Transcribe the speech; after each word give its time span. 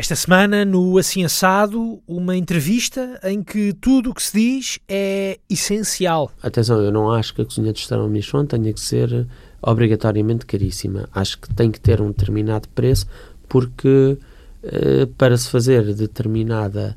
Esta 0.00 0.16
semana, 0.16 0.64
no 0.64 0.96
Assim 0.96 1.24
Assado, 1.24 2.00
uma 2.08 2.34
entrevista 2.34 3.20
em 3.22 3.42
que 3.42 3.74
tudo 3.74 4.08
o 4.08 4.14
que 4.14 4.22
se 4.22 4.32
diz 4.32 4.78
é 4.88 5.38
essencial. 5.46 6.32
Atenção, 6.42 6.80
eu 6.80 6.90
não 6.90 7.12
acho 7.12 7.34
que 7.34 7.42
a 7.42 7.44
cozinha 7.44 7.70
de 7.70 7.80
restaurante 7.80 8.10
Michelin 8.10 8.46
tenha 8.46 8.72
que 8.72 8.80
ser 8.80 9.26
obrigatoriamente 9.60 10.46
caríssima. 10.46 11.06
Acho 11.14 11.38
que 11.38 11.52
tem 11.52 11.70
que 11.70 11.78
ter 11.78 12.00
um 12.00 12.06
determinado 12.06 12.66
preço 12.70 13.06
porque 13.46 14.16
uh, 14.64 15.06
para 15.18 15.36
se 15.36 15.50
fazer 15.50 15.94
determinada 15.94 16.96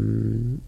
um, 0.00 0.58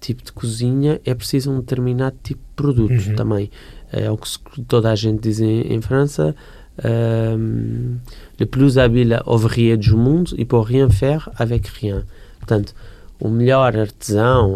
tipo 0.00 0.24
de 0.24 0.32
cozinha 0.32 1.02
é 1.04 1.14
preciso 1.14 1.50
um 1.50 1.60
determinado 1.60 2.16
tipo 2.22 2.40
de 2.40 2.54
produto 2.56 3.08
uhum. 3.10 3.14
também. 3.14 3.50
É 3.92 4.10
o 4.10 4.16
que 4.16 4.62
toda 4.62 4.90
a 4.90 4.94
gente 4.94 5.20
diz 5.20 5.38
em, 5.38 5.70
em 5.70 5.82
França. 5.82 6.34
Um, 6.82 7.98
le 8.40 8.46
plus 8.46 8.78
habile 8.78 9.20
ouvrier 9.26 9.76
du 9.76 9.94
monde 9.94 10.34
e 10.38 10.44
pour 10.44 10.66
rien 10.66 10.88
faire 10.88 11.28
avec 11.36 11.66
rien. 11.68 12.02
Portanto, 12.38 12.74
o 13.20 13.28
melhor 13.28 13.76
artesão 13.76 14.52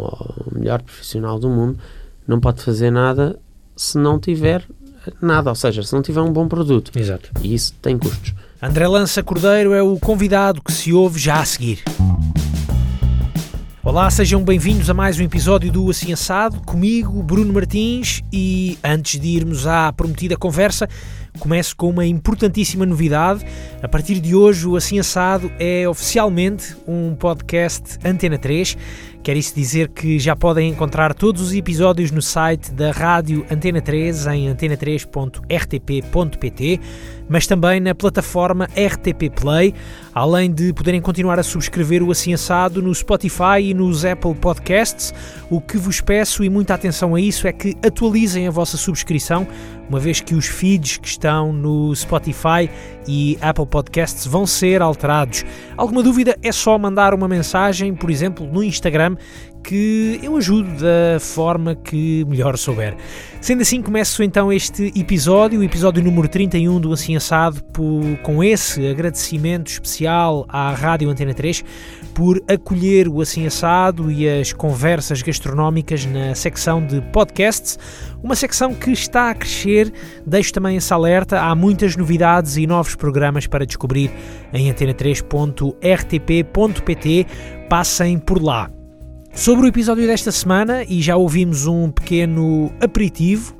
o 0.46 0.58
melhor 0.58 0.82
profissional 0.82 1.38
do 1.38 1.50
mundo 1.50 1.78
não 2.26 2.40
pode 2.40 2.62
fazer 2.62 2.90
nada 2.90 3.38
se 3.76 3.98
não 3.98 4.18
tiver 4.18 4.66
nada, 5.20 5.50
ou 5.50 5.54
seja, 5.54 5.82
se 5.82 5.92
não 5.92 6.02
tiver 6.02 6.22
um 6.22 6.32
bom 6.32 6.48
produto. 6.48 6.90
Exato. 6.96 7.30
E 7.42 7.54
isso 7.54 7.74
tem 7.82 7.98
custos. 7.98 8.34
André 8.60 8.88
Lança 8.88 9.22
Cordeiro 9.22 9.74
é 9.74 9.82
o 9.82 9.98
convidado 9.98 10.62
que 10.62 10.72
se 10.72 10.92
ouve 10.92 11.20
já 11.20 11.40
a 11.40 11.44
seguir. 11.44 11.84
Olá, 13.86 14.10
sejam 14.10 14.42
bem-vindos 14.42 14.90
a 14.90 14.94
mais 14.94 15.20
um 15.20 15.22
episódio 15.22 15.70
do 15.70 15.88
Assim 15.88 16.12
Assado, 16.12 16.60
comigo, 16.62 17.22
Bruno 17.22 17.52
Martins, 17.52 18.20
e 18.32 18.76
antes 18.82 19.20
de 19.20 19.28
irmos 19.28 19.64
à 19.64 19.92
prometida 19.92 20.36
conversa, 20.36 20.88
começo 21.38 21.76
com 21.76 21.90
uma 21.90 22.04
importantíssima 22.04 22.84
novidade. 22.84 23.46
A 23.80 23.86
partir 23.86 24.18
de 24.18 24.34
hoje, 24.34 24.66
o 24.66 24.74
Assim 24.74 24.98
Assado 24.98 25.52
é 25.56 25.88
oficialmente 25.88 26.76
um 26.84 27.14
podcast 27.14 27.96
Antena 28.04 28.36
3 28.36 28.76
Quer 29.26 29.36
isso 29.36 29.56
dizer 29.56 29.88
que 29.88 30.20
já 30.20 30.36
podem 30.36 30.70
encontrar 30.70 31.12
todos 31.12 31.42
os 31.42 31.52
episódios 31.52 32.12
no 32.12 32.22
site 32.22 32.72
da 32.72 32.92
Rádio 32.92 33.44
Antena 33.50 33.80
3 33.80 34.24
em 34.28 34.54
antena3.rtp.pt, 34.54 36.80
mas 37.28 37.46
também 37.46 37.80
na 37.80 37.94
plataforma 37.94 38.66
RTP 38.66 39.30
Play, 39.34 39.74
além 40.14 40.52
de 40.52 40.72
poderem 40.72 41.00
continuar 41.00 41.38
a 41.38 41.42
subscrever 41.42 42.02
o 42.02 42.10
Assim 42.10 42.32
Assado 42.32 42.80
no 42.80 42.94
Spotify 42.94 43.60
e 43.60 43.74
nos 43.74 44.04
Apple 44.04 44.34
Podcasts. 44.34 45.12
O 45.50 45.60
que 45.60 45.76
vos 45.76 46.00
peço, 46.00 46.42
e 46.44 46.48
muita 46.48 46.74
atenção 46.74 47.14
a 47.14 47.20
isso, 47.20 47.46
é 47.46 47.52
que 47.52 47.76
atualizem 47.84 48.46
a 48.46 48.50
vossa 48.50 48.76
subscrição, 48.76 49.46
uma 49.88 50.00
vez 50.00 50.20
que 50.20 50.34
os 50.34 50.46
feeds 50.46 50.96
que 50.96 51.08
estão 51.08 51.52
no 51.52 51.94
Spotify 51.94 52.68
e 53.06 53.38
Apple 53.40 53.66
Podcasts 53.66 54.26
vão 54.26 54.46
ser 54.46 54.82
alterados. 54.82 55.44
Alguma 55.76 56.02
dúvida 56.02 56.36
é 56.42 56.50
só 56.50 56.78
mandar 56.78 57.14
uma 57.14 57.28
mensagem, 57.28 57.94
por 57.94 58.10
exemplo, 58.10 58.46
no 58.46 58.62
Instagram 58.62 59.16
que 59.66 60.18
eu 60.22 60.36
ajudo 60.36 60.68
da 60.80 61.18
forma 61.18 61.74
que 61.74 62.24
melhor 62.26 62.56
souber. 62.56 62.94
Sendo 63.40 63.62
assim, 63.62 63.82
começo 63.82 64.22
então 64.22 64.52
este 64.52 64.92
episódio, 64.94 65.58
o 65.58 65.64
episódio 65.64 66.04
número 66.04 66.28
31 66.28 66.80
do 66.80 66.92
Assim 66.92 67.16
Assado, 67.16 67.64
por, 67.64 68.16
com 68.22 68.44
esse 68.44 68.86
agradecimento 68.86 69.66
especial 69.66 70.46
à 70.48 70.72
Rádio 70.72 71.10
Antena 71.10 71.34
3 71.34 71.64
por 72.14 72.40
acolher 72.48 73.08
o 73.08 73.20
Assim 73.20 73.44
Assado 73.44 74.08
e 74.08 74.28
as 74.28 74.52
conversas 74.52 75.20
gastronómicas 75.20 76.06
na 76.06 76.32
secção 76.36 76.86
de 76.86 77.00
podcasts, 77.12 77.76
uma 78.22 78.36
secção 78.36 78.72
que 78.72 78.92
está 78.92 79.30
a 79.30 79.34
crescer. 79.34 79.92
Deixo 80.24 80.52
também 80.52 80.76
esse 80.76 80.94
alerta, 80.94 81.40
há 81.40 81.56
muitas 81.56 81.96
novidades 81.96 82.56
e 82.56 82.68
novos 82.68 82.94
programas 82.94 83.48
para 83.48 83.66
descobrir 83.66 84.12
em 84.52 84.72
antena3.rtp.pt. 84.72 87.26
Passem 87.68 88.16
por 88.20 88.40
lá. 88.40 88.70
Sobre 89.36 89.66
o 89.66 89.68
episódio 89.68 90.06
desta 90.06 90.32
semana, 90.32 90.82
e 90.82 91.02
já 91.02 91.14
ouvimos 91.14 91.66
um 91.66 91.90
pequeno 91.90 92.72
aperitivo, 92.80 93.54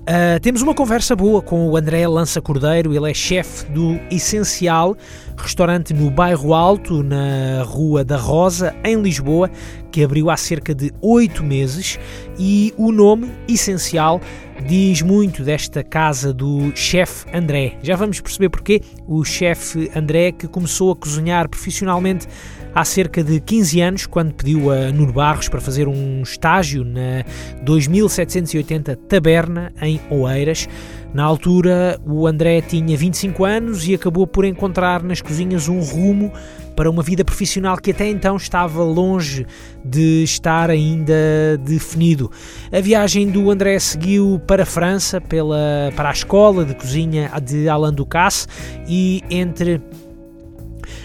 uh, 0.00 0.40
temos 0.42 0.60
uma 0.60 0.74
conversa 0.74 1.14
boa 1.14 1.40
com 1.40 1.68
o 1.68 1.76
André 1.76 2.06
Lança 2.08 2.42
Cordeiro, 2.42 2.92
ele 2.92 3.08
é 3.08 3.14
chefe 3.14 3.64
do 3.70 3.98
Essencial, 4.10 4.96
restaurante 5.36 5.94
no 5.94 6.10
Bairro 6.10 6.52
Alto, 6.52 7.04
na 7.04 7.62
Rua 7.62 8.04
da 8.04 8.16
Rosa, 8.16 8.74
em 8.84 9.00
Lisboa, 9.00 9.48
que 9.92 10.02
abriu 10.02 10.30
há 10.30 10.36
cerca 10.36 10.74
de 10.74 10.92
oito 11.00 11.44
meses, 11.44 11.96
e 12.36 12.74
o 12.76 12.90
nome 12.90 13.30
Essencial 13.48 14.20
diz 14.66 15.00
muito 15.00 15.44
desta 15.44 15.84
casa 15.84 16.34
do 16.34 16.72
chefe 16.74 17.24
André. 17.32 17.78
Já 17.82 17.96
vamos 17.96 18.20
perceber 18.20 18.48
porquê. 18.50 18.82
O 19.06 19.24
chefe 19.24 19.90
André, 19.94 20.32
que 20.32 20.46
começou 20.46 20.92
a 20.92 20.96
cozinhar 20.96 21.48
profissionalmente 21.48 22.26
há 22.74 22.84
cerca 22.84 23.22
de 23.22 23.40
15 23.40 23.80
anos, 23.80 24.06
quando 24.06 24.34
pediu 24.34 24.70
a 24.70 24.92
Nuno 24.92 25.12
Barros 25.12 25.48
para 25.48 25.60
fazer 25.60 25.88
um 25.88 26.22
estágio 26.22 26.84
na 26.84 27.24
2780 27.62 28.96
Taberna, 28.96 29.72
em 29.80 30.00
Oeiras. 30.10 30.68
Na 31.12 31.24
altura, 31.24 32.00
o 32.06 32.26
André 32.26 32.60
tinha 32.60 32.96
25 32.96 33.44
anos 33.44 33.86
e 33.88 33.94
acabou 33.94 34.26
por 34.26 34.44
encontrar 34.44 35.02
nas 35.02 35.20
cozinhas 35.20 35.68
um 35.68 35.80
rumo 35.80 36.32
para 36.76 36.88
uma 36.88 37.02
vida 37.02 37.24
profissional 37.24 37.76
que 37.76 37.90
até 37.90 38.08
então 38.08 38.36
estava 38.36 38.82
longe 38.82 39.44
de 39.84 40.22
estar 40.22 40.70
ainda 40.70 41.58
definido. 41.64 42.30
A 42.72 42.80
viagem 42.80 43.28
do 43.28 43.50
André 43.50 43.78
seguiu 43.80 44.40
para 44.46 44.62
a 44.62 44.66
França, 44.66 45.20
pela, 45.20 45.92
para 45.96 46.08
a 46.08 46.12
escola 46.12 46.64
de 46.64 46.74
cozinha 46.74 47.30
de 47.42 47.68
Alain 47.68 47.92
Ducasse 47.92 48.46
e 48.88 49.20
entre 49.28 49.82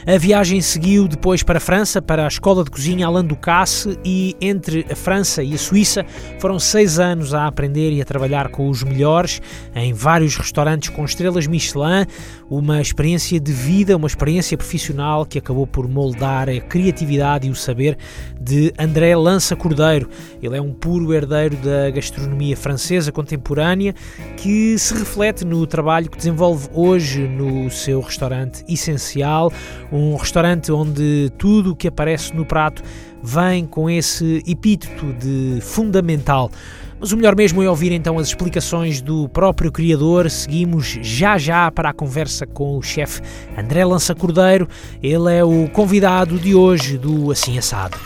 a 0.08 0.20
viagem 0.20 0.62
seguiu 0.62 1.08
depois 1.08 1.42
para 1.42 1.58
a 1.58 1.60
França, 1.60 2.00
para 2.00 2.26
a 2.26 2.28
Escola 2.28 2.64
de 2.64 2.70
Cozinha 2.70 3.08
Alain 3.08 3.26
Ducasse 3.26 3.98
e 4.06 4.36
entre 4.40 4.86
a 4.88 4.96
França 4.96 5.42
e 5.42 5.56
a 5.56 5.58
Suíça 5.58 6.06
foram 6.40 6.60
seis 6.60 7.00
anos 7.00 7.34
a 7.34 7.48
aprender 7.48 7.92
e 7.92 8.00
a 8.00 8.06
trabalhar 8.06 8.50
com 8.50 8.70
os 8.70 8.84
melhores 8.84 9.42
em 9.74 9.94
vários 9.94 10.36
restaurantes 10.36 10.90
com 10.90 11.04
estrelas 11.04 11.48
Michelin, 11.48 12.06
uma 12.48 12.80
experiência 12.80 13.40
de 13.40 13.52
vida, 13.52 13.98
uma 13.98 14.06
experiência 14.06 14.56
profissional 14.56 15.26
que 15.26 15.40
acabou 15.40 15.66
por 15.66 15.88
moldar 15.88 16.50
a 16.50 16.60
criatividade 16.62 17.48
e 17.48 17.50
o 17.50 17.56
saber 17.56 17.98
de 18.40 18.72
André 18.78 19.16
Lança 19.16 19.56
Cordeiro. 19.56 20.08
Ele 20.40 20.56
é 20.56 20.62
um 20.62 20.72
puro 20.72 21.16
herdeiro 21.16 21.56
da 21.58 21.90
gastronomia 21.90 22.56
francesa 22.56 23.12
contemporânea 23.12 23.96
que 24.38 24.78
se 24.78 24.94
reflete 24.94 25.44
no 25.44 25.66
trabalho 25.66 26.12
que 26.12 26.18
desenvolve 26.18 26.70
hoje 26.74 27.28
no 27.28 27.72
seu 27.72 28.02
restaurante 28.02 28.64
essencial, 28.70 29.52
um 29.96 30.16
restaurante 30.16 30.72
onde 30.72 31.32
tudo 31.38 31.72
o 31.72 31.76
que 31.76 31.88
aparece 31.88 32.34
no 32.34 32.46
prato 32.46 32.84
vem 33.24 33.66
com 33.66 33.90
esse 33.90 34.44
epíteto 34.46 35.14
de 35.14 35.60
fundamental. 35.62 36.52
Mas 37.00 37.12
o 37.12 37.18
melhor 37.18 37.36
mesmo 37.36 37.62
é 37.62 37.70
ouvir 37.70 37.92
então 37.92 38.18
as 38.18 38.28
explicações 38.28 39.02
do 39.02 39.28
próprio 39.30 39.72
criador. 39.72 40.30
Seguimos 40.30 40.98
já 41.02 41.38
já 41.38 41.70
para 41.70 41.90
a 41.90 41.94
conversa 41.94 42.46
com 42.46 42.78
o 42.78 42.82
chefe 42.82 43.22
André 43.58 43.84
Lança 43.84 44.16
Cordeiro. 44.16 44.68
Ele 45.04 45.34
é 45.34 45.44
o 45.44 45.68
convidado 45.70 46.40
de 46.40 46.56
hoje 46.56 46.98
do 46.98 47.32
Assim 47.32 47.58
Assado. 47.58 47.98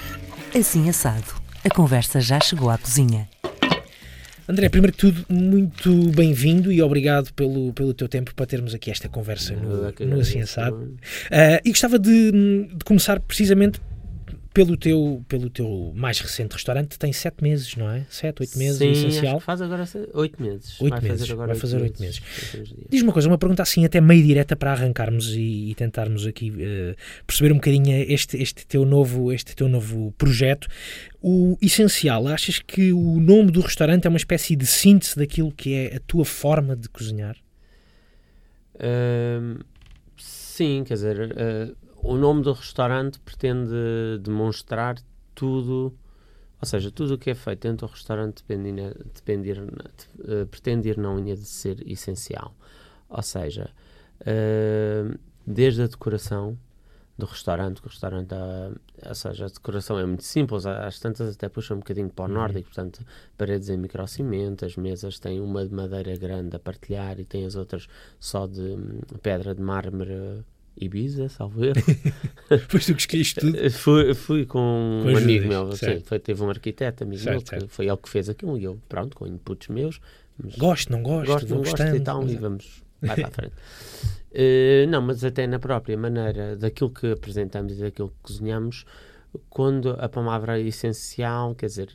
Assim 0.55 0.89
Assado. 0.89 1.39
A 1.63 1.69
conversa 1.69 2.19
já 2.19 2.39
chegou 2.39 2.69
à 2.69 2.77
cozinha. 2.77 3.27
André, 4.49 4.67
primeiro 4.67 4.93
que 4.93 4.97
tudo, 4.97 5.23
muito 5.29 6.09
bem-vindo 6.09 6.71
e 6.71 6.81
obrigado 6.81 7.31
pelo, 7.35 7.71
pelo 7.71 7.93
teu 7.93 8.09
tempo 8.09 8.33
para 8.33 8.47
termos 8.47 8.73
aqui 8.73 8.89
esta 8.89 9.07
conversa 9.07 9.53
no, 9.53 9.91
no 10.07 10.19
Assim 10.19 10.41
Assado. 10.41 10.75
Uh, 10.75 11.61
e 11.63 11.69
gostava 11.69 11.99
de, 11.99 12.31
de 12.31 12.83
começar 12.83 13.19
precisamente 13.19 13.79
pelo 14.53 14.75
teu, 14.75 15.23
pelo 15.27 15.49
teu 15.49 15.93
mais 15.95 16.19
recente 16.19 16.53
restaurante, 16.53 16.97
tem 16.97 17.13
sete 17.13 17.43
meses, 17.43 17.75
não 17.75 17.89
é? 17.89 18.05
Sete, 18.09 18.41
oito 18.41 18.57
meses, 18.57 18.77
Sim, 18.77 18.91
essencial. 18.91 19.39
faz 19.39 19.61
agora 19.61 19.85
oito 20.13 20.41
meses. 20.41 20.81
Oito 20.81 21.01
meses, 21.03 21.19
fazer 21.21 21.35
vai 21.35 21.55
fazer 21.55 21.81
oito 21.81 22.01
meses. 22.01 22.19
meses. 22.53 22.73
Diz 22.89 23.01
uma 23.03 23.13
coisa, 23.13 23.27
uma 23.27 23.37
pergunta 23.37 23.61
assim 23.61 23.85
até 23.85 24.01
meio 24.01 24.23
direta 24.23 24.55
para 24.55 24.71
arrancarmos 24.71 25.35
e, 25.35 25.69
e 25.69 25.75
tentarmos 25.75 26.25
aqui 26.25 26.49
uh, 26.49 26.95
perceber 27.27 27.51
um 27.51 27.55
bocadinho 27.55 27.95
este, 28.11 28.37
este, 28.41 28.65
teu 28.65 28.85
novo, 28.85 29.31
este 29.31 29.55
teu 29.55 29.67
novo 29.67 30.11
projeto. 30.17 30.67
O 31.21 31.55
essencial, 31.61 32.27
achas 32.27 32.59
que 32.59 32.91
o 32.91 33.19
nome 33.19 33.51
do 33.51 33.61
restaurante 33.61 34.05
é 34.07 34.09
uma 34.09 34.17
espécie 34.17 34.55
de 34.55 34.65
síntese 34.65 35.15
daquilo 35.15 35.51
que 35.51 35.73
é 35.75 35.95
a 35.97 35.99
tua 35.99 36.25
forma 36.25 36.75
de 36.75 36.89
cozinhar? 36.89 37.37
Uh, 38.75 39.63
sim, 40.17 40.83
quer 40.85 40.95
dizer... 40.95 41.31
Uh, 41.31 41.88
o 42.01 42.15
nome 42.15 42.41
do 42.41 42.53
restaurante 42.53 43.19
pretende 43.19 44.19
demonstrar 44.21 44.95
tudo, 45.35 45.93
ou 46.61 46.65
seja, 46.65 46.91
tudo 46.91 47.15
o 47.15 47.17
que 47.17 47.29
é 47.29 47.35
feito 47.35 47.67
dentro 47.67 47.87
do 47.87 47.91
restaurante 47.91 48.43
depende, 48.45 48.93
depende, 49.13 49.51
uh, 49.51 50.45
pretende 50.49 50.89
ir 50.89 50.97
na 50.97 51.11
unha 51.11 51.35
de 51.35 51.45
ser 51.45 51.85
essencial. 51.87 52.53
Ou 53.09 53.21
seja, 53.21 53.69
uh, 54.21 55.17
desde 55.45 55.83
a 55.83 55.87
decoração 55.87 56.57
do 57.17 57.25
restaurante, 57.25 57.81
que 57.81 57.87
o 57.87 57.89
restaurante, 57.89 58.33
uh, 58.33 58.79
ou 59.05 59.15
seja, 59.15 59.45
a 59.45 59.49
decoração 59.49 59.99
é 59.99 60.05
muito 60.05 60.23
simples, 60.23 60.65
as 60.65 60.99
tantas 60.99 61.35
até 61.35 61.49
puxam 61.49 61.77
um 61.77 61.79
bocadinho 61.81 62.09
para 62.09 62.25
o 62.25 62.27
uhum. 62.27 62.33
nórdico, 62.33 62.65
portanto, 62.69 63.05
paredes 63.37 63.69
em 63.69 63.77
microcimento, 63.77 64.65
as 64.65 64.77
mesas 64.77 65.19
têm 65.19 65.41
uma 65.41 65.67
de 65.67 65.73
madeira 65.73 66.15
grande 66.17 66.55
a 66.55 66.59
partilhar 66.59 67.19
e 67.19 67.25
tem 67.25 67.45
as 67.45 67.55
outras 67.55 67.87
só 68.19 68.47
de 68.47 68.61
um, 68.61 68.99
pedra 69.21 69.53
de 69.53 69.61
mármore 69.61 70.45
Ibiza, 70.79 71.27
salvo 71.29 71.63
erro. 71.65 71.75
Pois 72.69 72.85
tu 72.85 72.95
que 72.95 73.01
escolheste 73.01 73.39
tudo. 73.39 73.69
fui, 73.71 74.13
fui 74.15 74.45
com, 74.45 75.01
Com 75.03 75.11
um 75.11 75.17
amigo 75.17 75.47
meu, 75.47 75.71
sim, 75.73 75.99
foi, 75.99 76.17
teve 76.19 76.41
um 76.41 76.49
arquiteto 76.49 77.03
amigo 77.03 77.21
Certo, 77.21 77.37
meu, 77.37 77.45
certo. 77.45 77.67
foi 77.69 77.87
ele 77.87 77.97
que 77.97 78.09
fez 78.09 78.27
aquilo 78.29 78.57
e 78.57 78.63
eu, 78.63 78.79
pronto, 78.89 79.15
com 79.15 79.27
inputs 79.27 79.67
meus. 79.67 79.99
mas 80.41 80.55
Gosto, 80.55 80.91
não 80.91 81.03
gosto, 81.03 81.27
gosto, 81.27 81.47
não 81.49 81.57
gosto 81.61 81.81
e 81.95 81.99
tal, 81.99 82.21
e 82.23 82.25
Exato. 82.31 82.41
vamos, 82.41 82.83
vai 83.01 83.15
para 83.15 83.27
a 83.27 83.31
frente. 83.31 83.53
Eh, 84.31 84.85
não, 84.87 85.01
mas 85.01 85.23
até 85.23 85.47
na 85.47 85.57
própria 85.57 85.97
maneira 85.97 86.55
daquilo 86.55 86.91
que 86.91 87.11
apresentamos 87.11 87.73
e 87.73 87.81
daquilo 87.81 88.09
que 88.09 88.15
cozinhamos, 88.21 88.85
quando 89.49 89.89
a 89.99 90.07
palavra 90.07 90.59
é 90.59 90.61
essencial, 90.67 91.55
quer 91.55 91.65
dizer, 91.65 91.89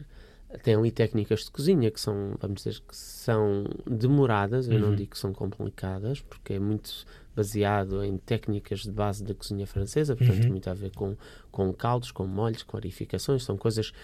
tem 0.64 0.75
ali 0.75 0.90
técnicas 0.90 1.44
de 1.44 1.52
cozinha 1.52 1.92
que 1.92 2.00
são, 2.00 2.34
vamos 2.40 2.64
dizer, 2.64 2.81
que 2.81 2.96
são 2.96 3.64
demoradas, 3.88 4.69
eu 4.69 4.81
não 4.81 4.88
Uhum. 4.88 4.96
digo 4.96 5.12
que 5.12 5.19
são 5.19 5.32
complicadas, 5.32 6.22
porque 6.22 6.54
é 6.54 6.58
muito 6.58 7.06
baseado 7.34 8.02
em 8.04 8.16
técnicas 8.19 8.81
de 8.81 8.90
base 8.92 9.22
da 9.25 9.34
cozinha 9.34 9.66
francesa, 9.66 10.14
portanto, 10.16 10.44
Uhum. 10.44 10.50
muito 10.50 10.70
a 10.70 10.75
ver 10.75 10.90
com, 10.94 11.16
com 11.50 11.72
caldos, 11.72 12.10
com 12.10 12.26
molhos, 12.26 12.62
clarificações, 12.62 13.42
são 13.44 13.56
coisas 13.56 13.90
que 13.90 13.96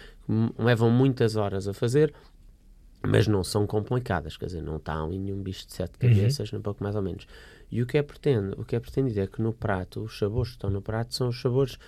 levam 0.58 0.90
muitas 0.90 1.36
horas 1.36 1.68
a 1.68 1.72
fazer, 1.74 2.12
mas 3.02 3.26
não 3.26 3.42
são 3.42 3.66
complicadas, 3.66 4.36
quer 4.36 4.46
dizer, 4.46 4.62
não 4.62 4.76
está 4.76 5.00
ali 5.02 5.18
nenhum 5.18 5.42
bicho 5.42 5.66
de 5.66 5.72
sete 5.74 5.92
Uhum. 6.02 6.10
cabeças, 6.14 6.52
nem 6.52 6.60
pouco 6.60 6.82
mais 6.82 6.94
ou 6.96 7.02
menos. 7.02 7.26
E 7.70 7.80
o 7.82 7.86
que 7.86 7.96
é, 7.96 8.02
pretende, 8.02 8.54
o 8.58 8.64
que 8.64 8.74
é 8.76 8.80
pretendido 8.80 9.20
é 9.20 9.26
que 9.26 9.40
no 9.40 9.52
prato, 9.52 10.02
os 10.02 10.18
sabores 10.18 10.50
que 10.50 10.56
estão 10.56 10.68
no 10.70 10.82
prato 10.82 11.14
são 11.14 11.28
os 11.28 11.40
sabores 11.40 11.78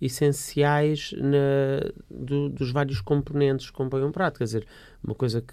essenciais 0.00 1.12
na- 1.16 1.90
do- 2.10 2.48
dos 2.48 2.70
vários 2.70 3.00
componentes 3.00 3.66
que 3.70 3.72
compõem 3.76 4.04
um 4.04 4.12
prato. 4.12 4.38
Quer 4.38 4.44
dizer, 4.44 4.66
uma 5.02 5.14
coisa 5.14 5.40
que, 5.40 5.52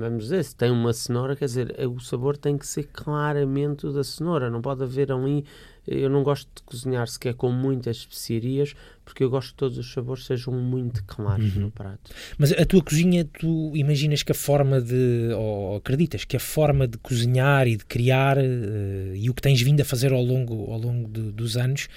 vamos 0.00 0.24
dizer, 0.24 0.44
se 0.44 0.54
tem 0.54 0.70
uma 0.70 0.92
cenoura, 0.92 1.34
quer 1.34 1.46
dizer, 1.46 1.74
eh, 1.78 1.86
o 1.86 1.98
sabor 2.00 2.36
tem 2.36 2.56
que 2.58 2.66
ser 2.66 2.84
claramente 2.92 3.86
o 3.86 3.92
da 3.92 4.04
cenoura, 4.04 4.50
não 4.50 4.60
pode 4.60 4.82
haver 4.82 5.10
ali. 5.10 5.44
Eu 5.86 6.10
não 6.10 6.22
gosto 6.22 6.46
de 6.54 6.62
cozinhar 6.64 7.08
sequer 7.08 7.32
com 7.32 7.50
muitas 7.50 7.96
especiarias, 7.96 8.74
porque 9.06 9.24
eu 9.24 9.30
gosto 9.30 9.52
que 9.52 9.54
todos 9.56 9.78
os 9.78 9.90
sabores 9.90 10.26
sejam 10.26 10.52
muito 10.52 11.02
claros 11.04 11.56
Uhum. 11.56 11.62
no 11.62 11.70
prato. 11.70 12.10
Mas 12.36 12.52
a 12.52 12.66
tua 12.66 12.82
cozinha, 12.82 13.24
tu 13.24 13.72
imaginas 13.74 14.22
que 14.22 14.30
a 14.32 14.34
forma 14.34 14.82
de, 14.82 15.30
ou 15.34 15.76
acreditas 15.76 16.26
que 16.26 16.36
a 16.36 16.40
forma 16.40 16.86
de 16.86 16.98
cozinhar 16.98 17.66
e 17.66 17.74
de 17.76 17.86
criar 17.86 18.36
eh, 18.36 19.14
e 19.14 19.30
o 19.30 19.34
que 19.34 19.40
tens 19.40 19.62
vindo 19.62 19.80
a 19.80 19.84
fazer 19.84 20.12
ao 20.12 20.22
longo, 20.22 20.70
ao 20.70 20.78
longo 20.78 21.08
de- 21.08 21.32
dos 21.32 21.56
anos, 21.56 21.88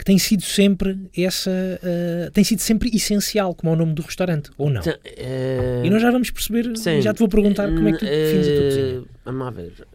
que 0.00 0.04
tem 0.06 0.18
sido 0.18 0.42
sempre 0.42 1.10
essa, 1.14 1.50
eh, 1.50 2.30
tem 2.32 2.42
sido 2.42 2.60
sempre 2.60 2.88
essencial, 2.96 3.54
como 3.54 3.70
é 3.70 3.74
o 3.74 3.76
nome 3.76 3.92
do 3.92 4.00
restaurante, 4.00 4.50
ou 4.56 4.70
não? 4.70 4.80
Então, 4.80 4.94
eh, 5.04 5.82
E 5.84 5.90
nós 5.90 6.00
já 6.00 6.10
vamos 6.10 6.30
perceber, 6.30 6.74
Sim. 6.74 7.02
já 7.02 7.12
te 7.12 7.18
vou 7.18 7.28
perguntar 7.28 7.68
como 7.68 7.86
é 7.86 7.92
que 7.92 7.98
tu 7.98 8.04
defines 8.06 8.48
a 8.48 8.52
tua 8.54 8.64
cozinha. 8.64 8.86
Eh, 8.86 9.02
Vamos 9.26 9.44
lá 9.44 9.50
ver. 9.50 9.86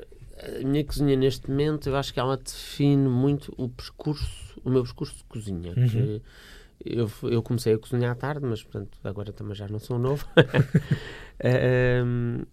A 0.61 0.63
minha 0.63 0.83
cozinha 0.83 1.15
neste 1.15 1.49
momento, 1.49 1.89
eu 1.89 1.95
acho 1.95 2.13
que 2.13 2.19
ela 2.19 2.37
define 2.37 3.09
muito 3.09 3.51
o 3.57 3.67
percurso, 3.67 4.61
o 4.63 4.69
meu 4.69 4.83
percurso 4.83 5.15
de 5.17 5.23
cozinha. 5.23 5.73
Uhum. 5.75 5.87
que 5.89 6.21
eu, 6.85 7.09
eu 7.23 7.41
comecei 7.41 7.73
a 7.73 7.77
cozinhar 7.79 8.11
à 8.11 8.15
tarde, 8.15 8.45
mas 8.45 8.61
portanto 8.61 8.95
agora 9.03 9.33
também 9.33 9.55
já 9.55 9.67
não 9.67 9.79
sou 9.79 9.97
novo. 9.97 10.23
Eh, 11.37 11.97
ehm, 11.99 12.43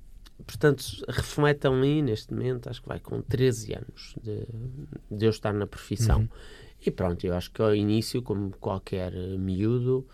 portanto, 0.45 0.83
reflete 1.09 1.69
ali 1.69 2.03
neste 2.03 2.35
momento, 2.35 2.69
acho 2.69 2.83
que 2.83 2.89
vai 2.89 2.99
com 2.99 3.23
13 3.23 3.75
anos 3.75 4.17
de, 4.21 4.45
de 5.09 5.27
eu 5.27 5.31
estar 5.31 5.53
na 5.53 5.69
profissão. 5.69 6.19
Uhum. 6.23 6.29
E 6.85 6.91
pronto, 6.91 7.25
eu 7.27 7.35
acho 7.35 7.51
que 7.51 7.63
ao 7.63 7.75
início, 7.75 8.21
como 8.23 8.51
qualquer 8.61 9.13
miúdo, 9.39 10.05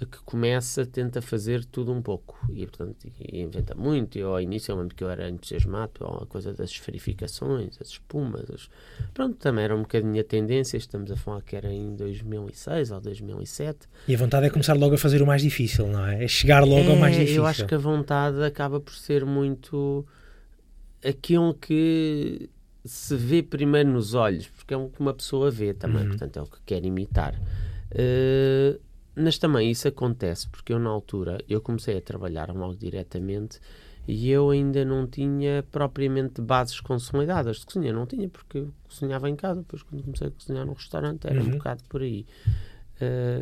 eh, 0.00 0.04
que 0.04 0.18
começa, 0.24 0.84
tenta 0.84 1.22
fazer 1.22 1.64
tudo 1.64 1.90
um 1.90 2.02
pouco. 2.02 2.38
E, 2.50 2.66
portanto, 2.66 2.96
inventa 3.32 3.74
muito. 3.74 4.18
Eu, 4.18 4.32
ao 4.32 4.40
início, 4.40 4.70
eu 4.72 4.76
lembro 4.76 4.94
que 4.94 5.02
eu 5.02 5.08
era 5.10 5.28
entusiasmado 5.28 5.92
pela 5.98 6.26
coisa 6.26 6.52
das 6.52 6.70
esferificações, 6.70 7.78
as 7.80 7.88
espumas. 7.88 8.48
as- 8.50 8.68
Pronto, 9.14 9.36
também 9.36 9.64
era 9.64 9.74
um 9.74 9.80
bocadinho 9.82 10.20
a 10.20 10.24
tendência. 10.24 10.76
Estamos 10.76 11.10
a 11.10 11.16
falar 11.16 11.40
que 11.42 11.56
era 11.56 11.72
em 11.72 11.96
2006 11.96 12.90
ou 12.90 13.00
2007. 13.00 13.88
E 14.06 14.14
a 14.14 14.18
vontade 14.18 14.46
é 14.46 14.50
começar 14.50 14.74
logo 14.76 14.94
a 14.94 14.98
fazer 14.98 15.22
o 15.22 15.26
mais 15.26 15.40
difícil, 15.42 15.86
não 15.88 16.04
é? 16.06 16.24
É 16.24 16.28
chegar 16.28 16.62
logo 16.62 16.90
ao 16.90 16.96
mais 16.96 17.16
É, 17.16 17.20
difícil. 17.20 17.42
Eu 17.42 17.46
acho 17.46 17.66
que 17.66 17.74
a 17.74 17.78
vontade 17.78 18.42
acaba 18.44 18.78
por 18.80 18.94
ser 18.94 19.24
muito 19.24 20.04
aquilo 21.04 21.54
que 21.54 22.48
se 22.84 23.16
vê 23.16 23.42
primeiro 23.42 23.90
nos 23.90 24.14
olhos, 24.14 24.46
porque 24.48 24.72
é 24.72 24.76
o 24.76 24.88
que 24.88 25.00
uma 25.00 25.12
pessoa 25.14 25.50
vê 25.50 25.74
também, 25.74 26.02
Uhum. 26.02 26.08
portanto 26.08 26.38
é 26.38 26.42
o 26.42 26.46
que 26.46 26.58
quer 26.64 26.84
imitar. 26.84 27.34
Eh, 27.90 28.78
mas 29.14 29.36
também 29.38 29.70
isso 29.70 29.88
acontece 29.88 30.48
porque 30.48 30.72
eu 30.72 30.78
na 30.78 30.90
altura 30.90 31.42
eu 31.48 31.60
comecei 31.60 31.96
a 31.96 32.00
trabalhar 32.00 32.54
logo 32.54 32.76
diretamente 32.76 33.58
e 34.06 34.30
eu 34.30 34.50
ainda 34.50 34.84
não 34.84 35.06
tinha 35.06 35.64
propriamente 35.72 36.40
bases 36.40 36.80
consolidadas 36.80 37.58
de 37.58 37.66
cozinha, 37.66 37.92
não 37.92 38.06
tinha 38.06 38.28
porque 38.28 38.58
eu 38.58 38.72
cozinhava 38.88 39.28
em 39.28 39.34
casa, 39.36 39.60
depois 39.60 39.82
quando 39.82 40.02
comecei 40.04 40.28
a 40.28 40.30
cozinhar 40.30 40.64
no 40.64 40.72
restaurante 40.72 41.26
era 41.26 41.40
um 41.40 41.44
Uhum. 41.44 41.50
bocado 41.50 41.82
por 41.88 42.00
aí. 42.02 42.24
Eh, 43.00 43.40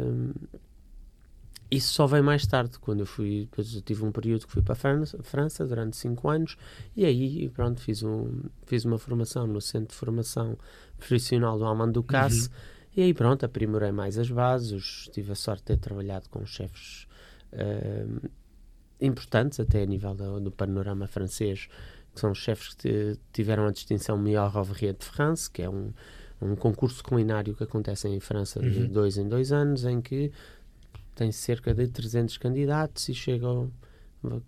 isso 1.70 1.92
só 1.94 2.06
veio 2.06 2.22
mais 2.22 2.46
tarde, 2.46 2.78
quando 2.78 3.00
eu 3.00 3.06
fui, 3.06 3.48
depois 3.50 3.74
eu 3.74 3.80
tive 3.82 4.04
um 4.04 4.12
período 4.12 4.46
que 4.46 4.52
fui 4.52 4.62
para 4.62 4.74
a 4.74 4.76
França, 4.76 5.22
França 5.22 5.66
durante 5.66 5.96
5 5.96 6.28
anos 6.28 6.56
e 6.96 7.04
aí 7.04 7.48
pronto, 7.50 7.80
fiz, 7.80 8.02
um, 8.02 8.42
fiz 8.66 8.84
uma 8.84 8.98
formação 8.98 9.46
no 9.46 9.60
Centro 9.60 9.88
de 9.88 9.94
Formação 9.94 10.56
Profissional 10.98 11.58
do 11.58 11.64
Alman 11.64 11.90
Ducasse 11.90 12.48
e 12.96 13.02
aí 13.02 13.12
pronto, 13.12 13.44
aprimorei 13.44 13.90
mais 13.92 14.16
as 14.16 14.30
bases, 14.30 15.08
tive 15.12 15.32
a 15.32 15.34
sorte 15.34 15.60
de 15.60 15.64
ter 15.66 15.76
trabalhado 15.78 16.28
com 16.30 16.46
chefes 16.46 17.06
ahm, 17.52 18.28
importantes 19.00 19.60
até 19.60 19.82
a 19.82 19.86
nível 19.86 20.14
do, 20.14 20.40
do 20.40 20.50
panorama 20.50 21.06
francês, 21.06 21.68
que 22.14 22.20
são 22.20 22.34
chefes 22.34 22.74
que 22.74 23.18
tiveram 23.32 23.66
a 23.66 23.70
distinção 23.72 24.16
Meilleur 24.16 24.56
Ouvrier 24.56 24.94
de 24.94 25.04
France, 25.04 25.50
que 25.50 25.62
é 25.62 25.68
um, 25.68 25.92
um 26.40 26.56
concurso 26.56 27.04
culinário 27.04 27.54
que 27.54 27.64
acontece 27.64 28.08
em 28.08 28.20
França 28.20 28.60
de 28.60 28.80
Uhum. 28.80 28.88
dois 28.88 29.18
em 29.18 29.28
dois 29.28 29.52
anos, 29.52 29.84
em 29.84 30.00
que 30.00 30.32
tem 31.16 31.32
cerca 31.32 31.74
de 31.74 31.88
300 31.88 32.38
candidatos 32.38 33.08
e 33.08 33.14
chegam, 33.14 33.72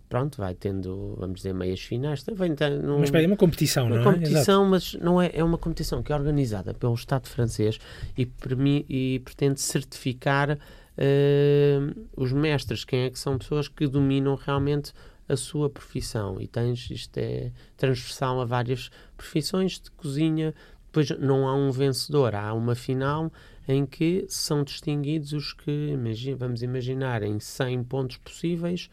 pronto, 0.07 0.37
vai 0.37 0.53
tendo, 0.55 1.15
vamos 1.19 1.37
dizer, 1.37 1.53
meias 1.53 1.81
finais. 1.81 2.23
Vem, 2.33 2.55
tem, 2.55 2.77
num- 2.79 2.99
Mas 2.99 3.05
espera, 3.09 3.23
é 3.23 3.27
uma 3.27 3.35
competição, 3.37 3.87
uma 3.87 3.95
não 3.97 4.01
é? 4.01 4.13
competição, 4.13 4.65
mas 4.65 4.93
não 4.93 5.21
é, 5.21 5.31
é 5.33 5.43
uma 5.43 5.57
competição 5.57 6.01
que 6.01 6.13
é 6.13 6.15
organizada 6.15 6.73
pelo 6.73 6.93
Estado 6.93 7.27
francês 7.27 7.77
e, 8.17 8.25
permi- 8.25 8.85
e 8.87 9.19
pretende 9.25 9.59
certificar 9.59 10.57
eh, 10.97 11.79
os 12.15 12.31
mestres, 12.31 12.83
quem 12.85 13.03
é 13.05 13.09
que 13.09 13.17
são 13.19 13.37
pessoas 13.37 13.67
que 13.67 13.87
dominam 13.87 14.35
realmente 14.35 14.91
a 15.27 15.35
sua 15.37 15.69
profissão. 15.69 16.39
E 16.41 16.47
tens, 16.47 16.89
isto 16.91 17.17
é 17.17 17.51
transversal 17.77 18.41
a 18.41 18.45
várias 18.45 18.89
profissões 19.15 19.79
de 19.79 19.89
cozinha. 19.91 20.53
Depois 20.87 21.09
não 21.19 21.47
há 21.47 21.55
um 21.55 21.71
vencedor, 21.71 22.33
há 22.35 22.51
uma 22.53 22.73
final 22.75 23.31
em 23.71 23.85
que 23.85 24.25
são 24.27 24.63
distinguidos 24.63 25.31
os 25.31 25.53
que, 25.53 25.93
vamos 26.35 26.63
imaginar, 26.63 27.21
em 27.21 27.39
100 27.39 27.83
pontos 27.83 28.17
possíveis, 28.17 28.89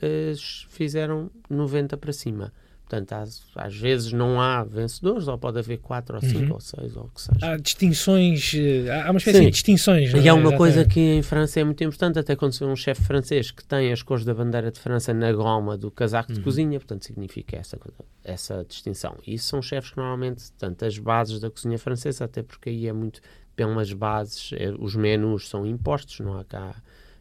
eh, 0.00 0.32
fizeram 0.68 1.28
90 1.50 1.96
para 1.96 2.12
cima. 2.12 2.52
Portanto, 2.88 3.12
às, 3.12 3.42
às 3.54 3.76
vezes 3.76 4.12
não 4.12 4.40
há 4.40 4.64
vencedores, 4.64 5.28
ou 5.28 5.38
pode 5.38 5.58
haver 5.60 5.78
4 5.78 6.16
ou 6.16 6.20
5 6.20 6.38
Uhum. 6.44 6.52
ou 6.54 6.60
6 6.60 6.96
ou 6.96 7.04
o 7.04 7.08
que 7.10 7.22
seja. 7.22 7.38
Há 7.52 7.56
distinções, 7.56 8.52
eh, 8.54 8.90
há 9.04 9.10
uma 9.10 9.18
espécie 9.18 9.38
Sim. 9.38 9.44
de 9.46 9.50
distinções. 9.50 10.12
E 10.12 10.28
há 10.28 10.32
é? 10.32 10.32
uma 10.32 10.56
coisa 10.56 10.84
que 10.84 10.98
em 11.00 11.22
França 11.22 11.60
é 11.60 11.64
muito 11.64 11.82
importante, 11.84 12.18
até 12.18 12.34
quando 12.36 12.52
se 12.52 12.60
vê 12.60 12.66
um 12.66 12.74
chefe 12.76 13.02
francês 13.02 13.50
que 13.52 13.64
tem 13.64 13.92
as 13.92 14.02
cores 14.02 14.24
da 14.24 14.34
bandeira 14.34 14.70
de 14.72 14.78
França 14.80 15.12
na 15.14 15.32
goma 15.32 15.76
do 15.76 15.90
casaco 15.90 16.32
de 16.32 16.38
Uhum. 16.38 16.44
cozinha, 16.44 16.78
portanto 16.80 17.04
significa 17.04 17.56
essa, 17.56 17.78
essa 18.24 18.64
distinção. 18.68 19.16
E 19.26 19.34
isso 19.34 19.46
são 19.48 19.60
chefes 19.62 19.90
que 19.90 19.96
normalmente, 19.96 20.50
tanto 20.58 20.84
as 20.84 20.98
bases 20.98 21.38
da 21.40 21.48
cozinha 21.50 21.78
francesa, 21.78 22.24
até 22.24 22.42
porque 22.42 22.70
aí 22.70 22.86
é 22.88 22.92
muito 22.92 23.20
pelas 23.66 23.92
bases, 23.92 24.50
é, 24.54 24.70
os 24.78 24.94
menus 24.96 25.48
são 25.48 25.66
impostos, 25.66 26.20
não 26.20 26.38
há 26.38 26.44
cá. 26.44 26.74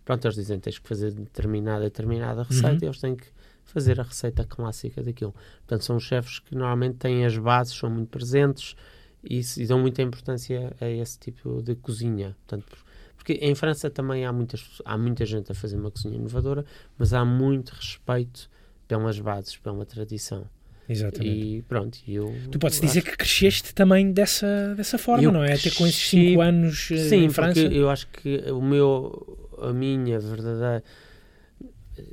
Pronto, 0.05 0.25
eles 0.25 0.35
dizem 0.35 0.57
que 0.57 0.63
tens 0.63 0.79
que 0.79 0.87
fazer 0.87 1.11
determinada, 1.11 1.83
determinada 1.83 2.43
receita 2.43 2.69
Uhum. 2.71 2.79
e 2.83 2.85
eles 2.85 2.99
têm 2.99 3.15
que 3.15 3.27
fazer 3.65 3.99
a 3.99 4.03
receita 4.03 4.43
clássica 4.43 5.03
daquilo. 5.03 5.35
Portanto, 5.59 5.83
são 5.83 5.99
chefes 5.99 6.39
que 6.39 6.55
normalmente 6.55 6.95
têm 6.97 7.25
as 7.25 7.37
bases, 7.37 7.73
são 7.75 7.89
muito 7.89 8.09
presentes 8.09 8.75
e, 9.23 9.41
e 9.57 9.67
dão 9.67 9.79
muita 9.79 10.01
importância 10.01 10.73
a 10.81 10.87
esse 10.89 11.19
tipo 11.19 11.61
de 11.61 11.75
cozinha. 11.75 12.35
Portanto, 12.47 12.65
por- 12.69 12.79
porque 13.17 13.33
em 13.33 13.53
França 13.53 13.89
também 13.89 14.25
há, 14.25 14.31
muitas, 14.31 14.81
há 14.85 14.97
muita 14.97 15.25
gente 15.25 15.51
a 15.51 15.55
fazer 15.55 15.75
uma 15.77 15.91
cozinha 15.91 16.15
inovadora, 16.15 16.65
mas 16.97 17.13
há 17.13 17.23
muito 17.25 17.69
respeito 17.71 18.49
pelas 18.87 19.19
bases, 19.19 19.57
pela 19.57 19.85
tradição. 19.85 20.45
Exatamente. 20.89 21.29
E 21.37 21.61
pronto, 21.61 21.99
eu. 22.07 22.33
Tu 22.51 22.57
podes 22.57 22.81
dizer 22.81 23.03
que 23.03 23.15
cresceste 23.15 23.73
também 23.75 24.11
dessa, 24.11 24.73
dessa 24.75 24.97
forma, 24.97 25.23
Eu 25.23 25.31
não 25.31 25.43
é? 25.43 25.53
Até 25.53 25.69
com 25.69 25.85
esses 25.85 26.09
cresci- 26.09 26.29
5 26.31 26.41
anos 26.41 26.89
eh, 26.91 26.97
Sim, 27.09 27.23
em 27.25 27.29
França. 27.29 27.61
porque 27.61 27.77
eu 27.77 27.89
acho 27.89 28.07
que 28.07 28.37
o 28.51 28.61
meu, 28.61 29.55
a 29.61 29.71
minha 29.71 30.19
verdadeira. 30.19 30.83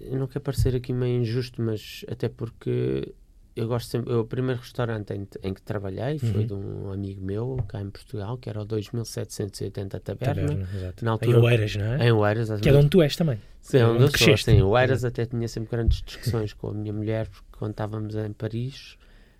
Eu 0.00 0.18
não 0.18 0.26
quero 0.26 0.40
parecer 0.40 0.75
aqui 0.76 0.92
meio 0.92 1.21
injusto, 1.23 1.62
mas 1.62 2.04
até 2.09 2.28
porque 2.28 3.12
eu 3.57 3.67
gosto 3.67 3.89
sempre. 3.89 4.13
Eu, 4.13 4.21
o 4.21 4.25
primeiro 4.27 4.61
restaurante 4.61 5.13
em, 5.15 5.27
em 5.43 5.53
que 5.55 5.63
trabalhei 5.63 6.19
foi 6.19 6.43
Uhum. 6.43 6.47
de 6.47 6.53
um 6.55 6.93
amigo 6.93 7.25
meu 7.25 7.57
cá 7.67 7.81
em 7.81 7.91
Portugal, 7.91 8.37
que 8.39 8.49
era 8.49 8.61
o 8.61 8.65
2780 8.65 9.99
Taberna, 10.01 10.43
Taberna. 10.43 10.69
Na 11.03 11.11
Em 11.11 11.13
altura- 11.13 11.41
Oeiras, 11.41 11.77
não 11.77 11.85
é? 11.95 12.09
em 12.09 12.13
Oeiras. 12.13 12.49
Que 12.61 12.69
é 12.69 12.73
de 12.73 12.79
onde 12.79 12.89
tu 12.91 13.03
és 13.03 13.17
também. 13.17 13.39
Sim, 13.61 13.79
onde 13.79 13.85
onde 13.95 14.03
eu 14.03 14.09
sou, 14.09 14.13
cresceste. 14.19 14.51
sim. 14.53 14.63
O 14.63 14.79
Eiras 14.79 15.05
até 15.05 15.27
tinha 15.27 15.49
sempre 15.49 15.71
grandes 15.71 16.03
discussões 16.03 16.53
com 16.53 16.69
a 16.69 16.73
minha 16.73 16.93
mulher, 16.93 17.27
porque 17.29 17.47
quando 17.59 17.73
estávamos 17.73 18.15
em 18.15 18.33
Paris, 18.33 18.97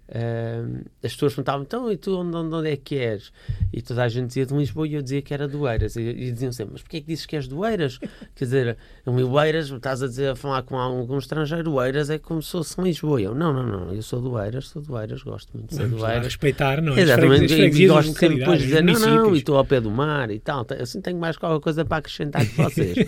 Uh, 0.09 0.85
as 1.03 1.13
pessoas 1.15 1.35
perguntavam, 1.35 1.63
então, 1.63 1.91
e 1.91 1.97
tu 1.97 2.17
onde, 2.17 2.37
onde, 2.37 2.71
é 2.71 2.77
que 2.77 2.97
és? 2.97 3.33
E 3.73 3.83
toda 3.83 4.05
a 4.05 4.09
gente 4.09 4.29
dizia 4.29 4.47
de 4.47 4.55
Lisboa 4.55 4.87
e 4.87 4.95
eu 4.95 5.03
dizia 5.03 5.21
que 5.21 5.35
era 5.35 5.49
do 5.49 5.69
Eiras. 5.69 5.97
E, 5.97 6.01
e 6.01 6.31
diziam 6.31 6.53
sempre, 6.53 6.75
mas 6.75 6.83
porquê 6.83 6.99
é 6.99 7.01
que 7.01 7.07
dizes 7.09 7.27
que 7.27 7.35
és 7.35 7.49
do 7.49 7.67
Eiras? 7.67 7.99
Quer 8.37 8.45
dizer, 8.45 8.77
em 9.05 9.45
Eiras, 9.45 9.71
estás 9.71 10.03
a, 10.03 10.07
dizer, 10.07 10.31
a 10.31 10.37
falar 10.37 10.63
com 10.63 10.79
algum 10.79 11.19
estrangeiro, 11.19 11.73
o 11.73 11.83
Eiras 11.83 12.09
é 12.09 12.19
como 12.19 12.41
se 12.41 12.53
fosse 12.53 12.81
Lisboa. 12.81 13.21
Eu, 13.21 13.35
não, 13.35 13.53
não, 13.53 13.65
não, 13.65 13.93
eu 13.93 14.03
sou 14.03 14.21
do 14.21 14.41
Eiras, 14.41 14.69
sou 14.69 14.81
do 14.81 14.97
Eiras, 14.97 15.23
gosto 15.23 15.51
muito 15.55 15.71
de 15.71 15.77
ser 15.77 15.89
do 15.89 16.07
Eiras. 16.07 16.25
respeitar, 16.25 16.81
não 16.81 16.95
é? 16.95 17.01
Exatamente, 17.01 17.53
e 17.53 17.87
gosto 17.89 18.13
sempre 18.13 18.39
depois 18.39 18.61
de 18.61 18.67
dizer, 18.67 18.85
não, 18.85 18.99
não, 18.99 19.35
e 19.35 19.39
estou 19.39 19.57
ao 19.57 19.65
pé 19.65 19.81
do 19.81 19.91
mar 19.91 20.31
e 20.31 20.39
tal. 20.39 20.65
Assim 20.81 21.01
tenho 21.01 21.19
mais 21.19 21.37
qualquer 21.37 21.63
coisa 21.63 21.85
para 21.85 21.99
acrescentar 21.99 22.47
que 22.47 22.55
vocês. 22.55 22.97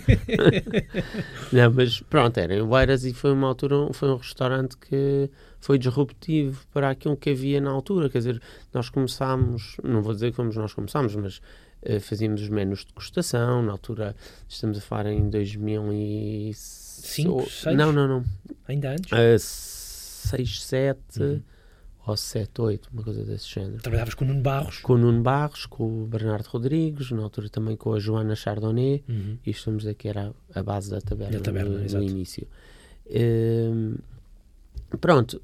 não, 1.53 1.71
mas 1.71 2.01
pronto, 2.01 2.37
era 2.37 2.55
em 2.55 2.75
Eiras 2.75 3.05
e 3.05 3.13
foi 3.13 3.31
uma 3.31 3.47
altura, 3.47 3.93
foi 3.93 4.09
um 4.09 4.17
restaurante 4.17 4.75
que 4.77 5.29
foi 5.59 5.77
disruptivo 5.77 6.65
para 6.73 6.89
aquilo 6.89 7.17
que 7.17 7.29
havia 7.29 7.61
na 7.61 7.69
altura. 7.69 8.09
Quer 8.09 8.17
dizer, 8.19 8.41
nós 8.73 8.89
começámos, 8.89 9.75
não 9.83 10.01
vou 10.01 10.13
dizer 10.13 10.33
como 10.33 10.51
nós 10.53 10.73
começámos, 10.73 11.13
mas 11.15 11.41
uh, 11.83 11.99
fazíamos 11.99 12.41
os 12.41 12.49
menus 12.49 12.79
de 12.79 12.87
degustação. 12.87 13.61
Na 13.61 13.73
altura, 13.73 14.15
estamos 14.47 14.77
a 14.77 14.81
falar 14.81 15.07
em 15.07 15.29
2005. 15.29 17.49
6? 17.49 17.75
Não, 17.75 17.91
não, 17.91 18.07
não. 18.07 18.23
Ainda 18.67 18.91
antes? 18.91 19.11
Uh, 19.11 19.37
6, 20.29 20.63
7 20.63 21.21
uhum. 21.21 21.41
ou 22.05 22.15
7, 22.15 22.61
8, 22.61 22.89
uma 22.93 23.03
coisa 23.03 23.23
desse 23.23 23.49
género. 23.49 23.81
Trabalhavas 23.81 24.13
com 24.13 24.23
o 24.23 24.27
Nuno 24.27 24.41
Barros? 24.41 24.79
Com 24.79 24.93
o 24.93 24.97
Nuno 24.97 25.21
Barros, 25.21 25.65
com 25.65 26.03
o 26.03 26.05
Bernardo 26.05 26.47
Rodrigues, 26.47 27.11
na 27.11 27.23
altura 27.23 27.49
também 27.49 27.75
com 27.75 27.93
a 27.93 27.99
Joana 27.99 28.35
Chardonnay. 28.35 29.03
Uhum. 29.09 29.37
E 29.45 29.51
estamos 29.51 29.85
aqui, 29.85 30.07
era 30.07 30.33
a 30.53 30.63
base 30.63 30.89
da 30.89 31.01
taberna, 31.01 31.37
da 31.37 31.43
taberna 31.43 31.79
no, 31.79 31.83
no 31.83 32.03
início. 32.03 32.47
Uh, 33.07 33.97
Pronto, 34.97 35.41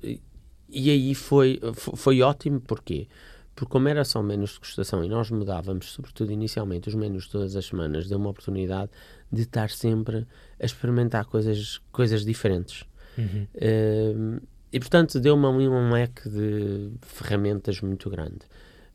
e 0.69 0.89
aí 0.89 1.15
foi, 1.15 1.59
foi 1.73 2.21
ótimo, 2.21 2.59
porquê? 2.59 3.07
Porque 3.55 3.71
como 3.71 3.87
era 3.87 4.03
só 4.03 4.21
menus 4.21 4.49
de 4.49 4.55
degustação 4.55 5.03
e 5.03 5.07
nós 5.07 5.31
mudávamos, 5.31 5.93
sobretudo 5.93 6.31
inicialmente, 6.31 6.89
os 6.89 6.95
menus 6.95 7.27
todas 7.27 7.55
as 7.55 7.65
semanas, 7.65 8.09
deu 8.09 8.17
uma 8.17 8.29
oportunidade 8.29 8.91
de 9.31 9.43
estar 9.43 9.69
sempre 9.69 10.27
a 10.59 10.65
experimentar 10.65 11.25
coisas, 11.25 11.79
coisas 11.91 12.25
diferentes. 12.25 12.83
Uhum. 13.17 13.47
Uh, 13.55 14.41
e 14.73 14.79
portanto 14.79 15.21
deu-me 15.21 15.45
ali 15.45 15.67
um 15.69 15.93
leque 15.93 16.27
de 16.27 16.91
ferramentas 17.01 17.79
muito 17.79 18.09
grande. 18.09 18.39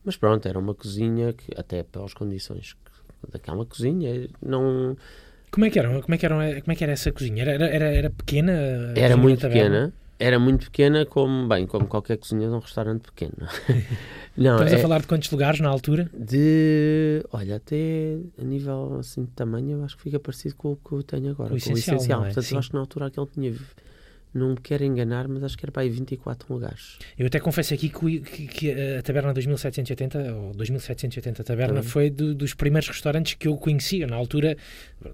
Mas 0.05 0.17
pronto, 0.17 0.47
era 0.47 0.59
uma 0.59 0.75
cozinha 0.75 1.33
que, 1.33 1.59
até 1.59 1.83
pelas 1.83 2.13
condições 2.13 2.77
daquela 3.33 3.65
cozinha, 3.65 4.29
não. 4.43 4.97
Como 5.51 5.65
é 5.65 5.71
que 5.71 5.79
era? 5.79 5.89
Como 6.03 6.15
é 6.15 6.19
que 6.19 6.27
era, 6.27 6.61
como 6.61 6.73
é 6.73 6.75
que 6.75 6.85
era 6.85 6.93
essa 6.93 7.11
cozinha? 7.11 7.43
Era, 7.43 7.65
era, 7.67 7.85
era 7.87 8.11
pequena? 8.11 8.53
Era 8.95 9.17
muito 9.17 9.41
pequena 9.41 9.93
era 10.21 10.39
muito 10.39 10.67
pequena, 10.67 11.07
como, 11.07 11.49
bem, 11.49 11.67
como 11.67 11.87
qualquer 11.87 12.19
cozinha 12.19 12.47
de 12.47 12.55
um 12.55 12.59
restaurante 12.59 13.03
pequeno. 13.03 13.33
Não, 14.37 14.53
Estamos 14.53 14.73
é, 14.73 14.77
a 14.77 14.79
falar 14.79 15.01
de 15.01 15.07
quantos 15.07 15.31
lugares 15.31 15.61
na 15.61 15.69
altura? 15.69 16.11
De, 16.15 17.25
olha, 17.33 17.57
até 17.57 18.19
a 18.39 18.45
nível 18.45 18.99
assim, 19.01 19.25
de 19.25 19.31
tamanho, 19.31 19.79
eu 19.79 19.85
acho 19.85 19.97
que 19.97 20.03
fica 20.03 20.21
parecido 20.21 20.55
com 20.57 20.73
o 20.73 20.77
que 20.77 20.93
eu 20.93 21.03
tenho 21.03 21.31
agora, 21.31 21.49
com 21.49 21.55
o 21.55 21.59
essencial. 21.59 21.75
Com 21.75 21.93
o 21.93 21.97
essencial. 21.97 22.21
É? 22.21 22.25
Portanto, 22.27 22.45
Sim. 22.45 22.55
eu 22.55 22.59
acho 22.59 22.69
que 22.69 22.75
na 22.75 22.81
altura 22.81 23.07
aquele 23.07 23.27
tinha 23.27 23.57
não 24.33 24.51
me 24.51 24.57
quero 24.57 24.85
enganar, 24.85 25.27
mas 25.27 25.43
acho 25.43 25.59
que 25.59 25.65
era 25.65 25.73
para 25.73 25.83
aí 25.83 25.89
24 25.89 26.53
lugares. 26.53 26.99
Eu 27.19 27.27
até 27.27 27.41
confesso 27.41 27.75
aqui 27.75 27.89
que, 27.89 28.21
que, 28.21 28.47
que 28.47 28.71
a 28.71 29.03
Taberna 29.03 29.33
2780, 29.33 30.35
ou 30.35 30.53
2780 30.53 31.43
Taberna, 31.43 31.83
foi 31.83 32.11
do, 32.11 32.35
dos 32.35 32.55
primeiros 32.55 32.89
restaurantes 32.89 33.35
que 33.35 33.49
eu 33.49 33.57
conhecia. 33.57 34.07
Na 34.07 34.17
altura, 34.17 34.57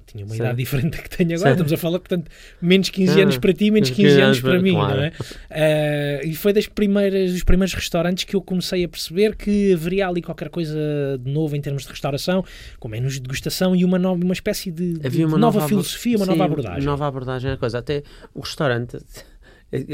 tinha 0.07 0.25
uma 0.25 0.37
idade 0.37 0.59
diferente 0.59 0.97
da 0.97 1.03
que 1.03 1.09
tenho 1.09 1.35
agora, 1.35 1.53
estamos 1.53 1.73
a 1.73 1.77
falar, 1.77 1.99
portanto, 1.99 2.31
menos 2.61 2.91
15 2.91 3.19
ah, 3.19 3.23
anos 3.23 3.39
para 3.39 3.53
ti, 3.53 3.71
menos 3.71 3.91
15 3.91 4.21
anos 4.21 4.41
para, 4.41 4.51
para 4.51 4.63
mim, 4.63 4.75
claro. 4.75 4.97
não 4.97 5.05
é? 5.05 5.09
Uh, 5.11 6.27
e 6.27 6.35
foi 6.35 6.53
das 6.53 6.67
primeiras, 6.67 7.33
dos 7.33 7.43
primeiros 7.43 7.75
restaurantes 7.75 8.25
que 8.25 8.37
eu 8.37 8.43
comecei 8.43 8.85
a 8.85 8.89
perceber 8.89 9.35
que 9.37 9.73
haveria 9.73 10.09
ali 10.09 10.21
qualquer 10.21 10.51
coisa 10.51 10.77
de 11.21 11.31
novo 11.31 11.57
em 11.57 11.61
termos 11.61 11.85
de 11.85 11.89
restauração, 11.89 12.45
com 12.79 12.89
menos 12.89 13.15
de 13.15 13.21
degustação 13.21 13.75
e 13.75 13.85
uma, 13.85 13.99
nova, 13.99 14.23
uma 14.23 14.35
espécie 14.35 14.71
de, 14.71 14.99
de 14.99 15.25
uma 15.25 15.39
nova, 15.39 15.59
nova 15.59 15.69
filosofia, 15.69 16.17
uma 16.17 16.27
sim, 16.27 16.31
nova 16.33 16.45
abordagem. 16.45 16.85
Nova 16.85 17.07
abordagem 17.07 17.51
a 17.53 17.57
coisa. 17.57 17.79
Até 17.79 18.03
o 18.35 18.41
restaurante 18.41 18.99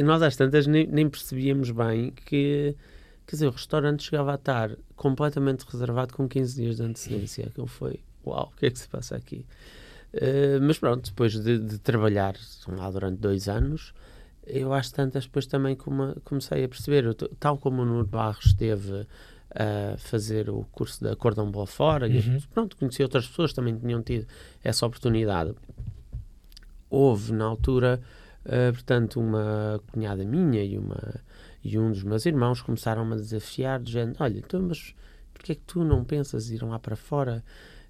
nós 0.05 0.23
às 0.23 0.37
tantas 0.37 0.67
nem, 0.67 0.87
nem, 0.87 1.09
percebíamos 1.09 1.71
bem 1.71 2.11
que, 2.11 2.77
quer 3.27 3.37
dizer, 3.37 3.47
o 3.47 3.51
restaurante 3.51 4.03
chegava 4.05 4.33
a 4.33 4.35
estar 4.35 4.77
completamente 4.97 5.65
reservado 5.65 6.15
com 6.15 6.29
15 6.29 6.55
dias 6.55 6.77
de 6.77 6.83
antecedência. 6.83 7.47
Aquilo 7.47 7.67
foi, 7.67 8.01
uau, 8.27 8.53
o 8.55 8.57
que 8.57 8.67
é 8.67 8.71
que 8.71 8.79
se 8.79 8.89
passa 8.89 9.17
aqui? 9.17 9.47
Uh, 10.13 10.61
mas 10.61 10.79
pronto, 10.79 11.09
depois 11.09 11.33
de, 11.33 11.59
de, 11.59 11.79
trabalhar 11.79 12.37
lá 12.69 12.91
durante 12.91 13.19
dois 13.19 13.49
anos, 13.49 13.95
eu 14.47 14.73
às 14.75 14.91
tantas 14.91 15.25
depois 15.25 15.47
também 15.47 15.75
come, 15.75 16.15
comecei 16.23 16.65
a 16.65 16.69
perceber, 16.69 17.15
tal 17.41 17.57
como 17.57 17.81
o 17.81 17.85
Nuno 17.85 18.05
Barros 18.05 18.47
esteve 18.47 19.07
a 19.55 19.97
fazer 19.97 20.51
o 20.51 20.67
curso 20.73 21.03
da 21.03 21.17
Cordão 21.17 21.51
Boa 21.51 21.67
Fora, 21.67 22.07
uhum. 22.07 22.13
e 22.13 22.41
pronto, 22.53 22.77
conheci 22.77 23.03
outras 23.03 23.27
pessoas 23.27 23.53
que 23.53 23.57
também 23.57 23.79
tinham 23.79 24.03
tido 24.03 24.27
essa 24.63 24.85
oportunidade. 24.85 25.55
Houve 26.91 27.33
na 27.33 27.47
altura 27.47 28.01
Uh, 28.45 28.73
portanto, 28.73 29.21
uma 29.21 29.81
cunhada 29.93 30.25
minha 30.25 30.65
e, 30.65 30.77
uma, 30.77 31.15
e 31.63 31.79
um 31.79 31.93
dos 31.93 32.03
meus 32.03 32.27
irmãos 32.27 32.61
começaram-me 32.61 33.15
a 33.15 33.17
desafiar, 33.17 33.81
dizendo: 33.81 34.17
Olha, 34.19 34.39
então, 34.39 34.63
mas 34.63 34.95
porquê 35.33 35.53
é 35.53 35.55
que 35.55 35.63
tu 35.67 35.85
não 35.85 36.05
pensas 36.05 36.51
ir 36.51 36.63
lá 36.63 36.79
para 36.79 36.97
fora? 36.97 37.45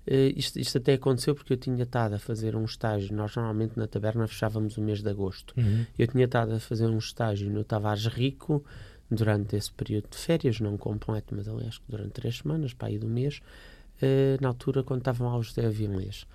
Uh, 0.06 0.37
isto, 0.37 0.59
isto, 0.59 0.78
até 0.78 0.94
aconteceu 0.94 1.35
porque 1.35 1.52
eu 1.52 1.56
tinha 1.56 1.85
estado 1.85 2.14
a 2.14 2.18
fazer 2.18 2.54
um 2.54 2.64
estágio. 2.64 3.14
Nós, 3.14 3.35
normalmente, 3.35 3.78
na 3.78 3.87
taberna 3.87 4.26
fechávamos 4.26 4.76
o 4.76 4.82
mês 4.82 5.02
de 5.02 5.09
agosto. 5.09 5.54
Uhum. 5.56 5.87
Eu 5.99 6.06
tinha 6.06 6.25
estado 6.25 6.52
a 6.52 6.61
fazer 6.61 6.87
um 6.87 6.99
estágio 6.99 7.50
no 7.50 7.64
Tavares 7.64 8.06
Rico 8.06 8.64
durante 9.11 9.56
esse 9.56 9.71
período 9.73 10.09
de 10.11 10.16
férias, 10.16 10.61
não 10.61 10.76
completo, 10.76 11.35
mas 11.35 11.49
aliás, 11.49 11.80
durante 11.88 12.11
três 12.11 12.38
semanas, 12.38 12.73
para 12.73 12.88
aí 12.88 12.99
do 12.99 13.09
mês, 13.09 13.40
uh, 14.02 14.42
na 14.42 14.49
altura, 14.49 14.82
quando 14.82 15.00
estavam 15.00 15.28
lá 15.28 15.38
os 15.38 15.47
José 15.49 15.66
Avilés. 15.66 16.26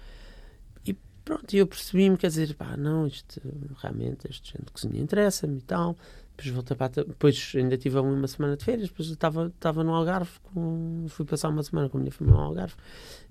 Pronto, 1.28 1.54
e 1.54 1.58
eu 1.58 1.68
percebi-me, 1.68 2.16
quer 2.16 2.28
dizer, 2.28 2.56
pá, 2.56 2.78
não, 2.78 3.06
isto 3.06 3.42
realmente, 3.82 4.30
este 4.30 4.54
gente 4.54 4.68
de 4.68 4.72
cozinha 4.72 5.02
interessa-me 5.02 5.58
e 5.58 5.62
tal. 5.62 5.98
Depois 6.38 6.54
voltei 6.54 6.78
para. 6.78 7.04
Depois 7.04 7.52
ainda 7.54 7.78
tive 7.78 8.00
uma 8.00 8.28
semana 8.30 8.56
de 8.56 8.64
férias, 8.64 8.88
depois 8.88 9.10
estava, 9.10 9.48
estava 9.48 9.84
no 9.84 9.94
Algarve, 9.94 10.32
com, 10.42 11.06
fui 11.10 11.26
passar 11.26 11.50
uma 11.50 11.62
semana 11.64 11.90
com 11.90 11.98
a 11.98 12.00
minha 12.00 12.14
família 12.14 12.40
no 12.40 12.46
Algarve 12.46 12.76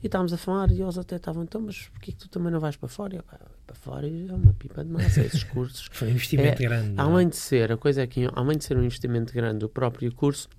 e 0.03 0.07
estávamos 0.07 0.31
a 0.35 0.37
falar 0.37 0.71
e 0.73 0.83
eles 0.83 0.99
até 0.99 1.17
estavam, 1.17 1.43
então, 1.43 1.59
mas 1.63 1.89
porquê 1.89 2.13
que 2.13 2.19
tu 2.19 2.29
também 2.29 2.53
não 2.53 2.61
vais 2.61 2.77
para 2.77 2.89
fora? 2.91 3.17
Eu, 3.17 3.23
pá, 3.23 3.41
para 3.67 3.77
fora 3.77 4.07
é 4.07 4.31
uma 4.31 4.53
pipa 4.53 4.85
de 4.85 4.91
massa, 4.91 5.23
esses 5.23 5.45
cursos. 5.45 5.89
Foi 5.91 6.09
um 6.09 6.11
investimento 6.11 6.63
é, 6.63 6.67
grande. 6.67 6.99
É? 6.99 7.01
Além 7.01 7.31
de 7.31 7.37
ser, 7.37 7.73
a 7.73 7.79
coisa 7.79 8.03
é 8.03 8.07
que, 8.07 8.29
além 8.35 8.59
de 8.59 8.65
ser 8.65 8.77
um 8.77 8.85
investimento 8.85 9.33
grande, 9.33 9.65
o 9.65 9.71
próprio 9.71 10.15
curso, 10.15 10.51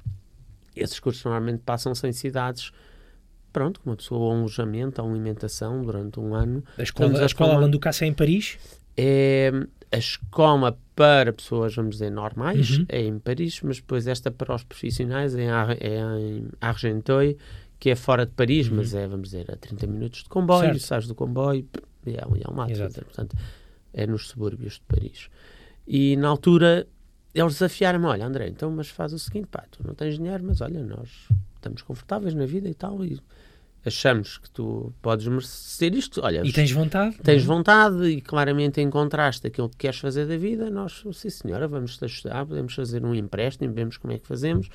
esses 0.76 1.00
cursos 1.00 1.24
normalmente 1.24 1.62
passam 1.64 1.94
sem 1.94 2.12
cidades 2.12 2.72
pronto, 3.52 3.82
uma 3.86 3.96
pessoa 3.96 4.32
a 4.32 4.36
um 4.36 4.40
alojamento, 4.40 5.02
a 5.02 5.06
alimentação 5.06 5.82
durante 5.84 6.20
um 6.20 6.34
ano. 6.34 6.64
A 6.78 6.84
escola, 6.84 7.22
a, 7.22 7.26
escola 7.26 7.68
Ducasse 7.68 8.04
é 8.04 8.08
em 8.08 8.14
Paris? 8.14 8.58
É 8.96 9.52
a 9.92 9.98
escola 9.98 10.78
para 10.96 11.32
pessoas, 11.32 11.76
vamos 11.76 11.96
dizer, 11.96 12.10
normais, 12.10 12.78
uhum. 12.78 12.86
é 12.90 13.02
em 13.02 13.20
Paris, 13.20 13.62
mas 13.62 13.78
depois 13.78 14.08
esta 14.08 14.30
para 14.30 14.54
os 14.54 14.64
profissionais 14.64 15.36
é, 15.36 15.46
é 15.80 16.00
em 16.20 16.48
Argenteuil, 16.60 17.38
que 17.80 17.90
é 17.90 17.96
fora 17.96 18.26
de 18.26 18.32
Paris, 18.34 18.68
uhum. 18.68 18.78
mas 18.78 18.94
é, 18.94 19.08
vamos 19.08 19.30
dizer, 19.30 19.50
a 19.52 19.56
30 19.56 19.88
minutos 19.88 20.24
de 20.24 20.30
comboio, 20.30 20.80
sais 20.80 21.08
do 21.08 21.16
comboio, 21.16 21.66
é, 22.06 22.16
é 22.16 22.52
um 22.52 22.54
mato, 22.54 22.74
portanto, 23.06 23.38
é 23.94 24.06
nos 24.06 24.28
subúrbios 24.28 24.74
de 24.74 24.82
Paris. 24.82 25.30
E 25.88 26.18
na 26.18 26.28
altura 26.28 26.88
eles 27.34 27.54
desafiaram-me, 27.54 28.06
olha 28.08 28.26
André, 28.26 28.48
então 28.48 28.70
mas 28.72 28.90
faz 28.90 29.14
o 29.14 29.20
seguinte, 29.20 29.48
pá, 29.48 29.64
tu 29.70 29.86
não 29.86 29.94
tens 29.94 30.18
dinheiro, 30.18 30.44
mas 30.44 30.60
olha, 30.60 30.84
nós 30.84 31.10
estamos 31.56 31.82
confortáveis 31.82 32.34
na 32.34 32.46
vida 32.46 32.68
e 32.68 32.74
tal, 32.74 33.06
e 33.06 33.20
achamos 33.88 34.38
que 34.38 34.50
tu 34.50 34.94
podes 35.02 35.28
merecer 35.28 35.94
isto, 35.96 36.22
olha... 36.24 36.42
E 36.46 36.52
tens 36.52 36.72
vontade? 36.72 37.18
Tens 37.24 37.46
não? 37.46 37.56
vontade 37.56 38.06
e 38.06 38.22
claramente 38.22 38.82
encontraste 38.82 39.48
aquilo 39.48 39.70
que 39.70 39.78
queres 39.78 40.00
fazer 40.00 40.26
da 40.28 40.38
vida, 40.38 40.70
nós, 40.70 41.04
sim 41.14 41.30
senhora, 41.30 41.68
vamos-te 41.68 42.04
ajudar, 42.06 42.46
podemos 42.46 42.74
fazer 42.74 43.04
um 43.04 43.16
empréstimo, 43.16 43.74
vemos 43.74 43.98
como 43.98 44.14
é 44.14 44.20
que 44.20 44.28
fazemos. 44.28 44.70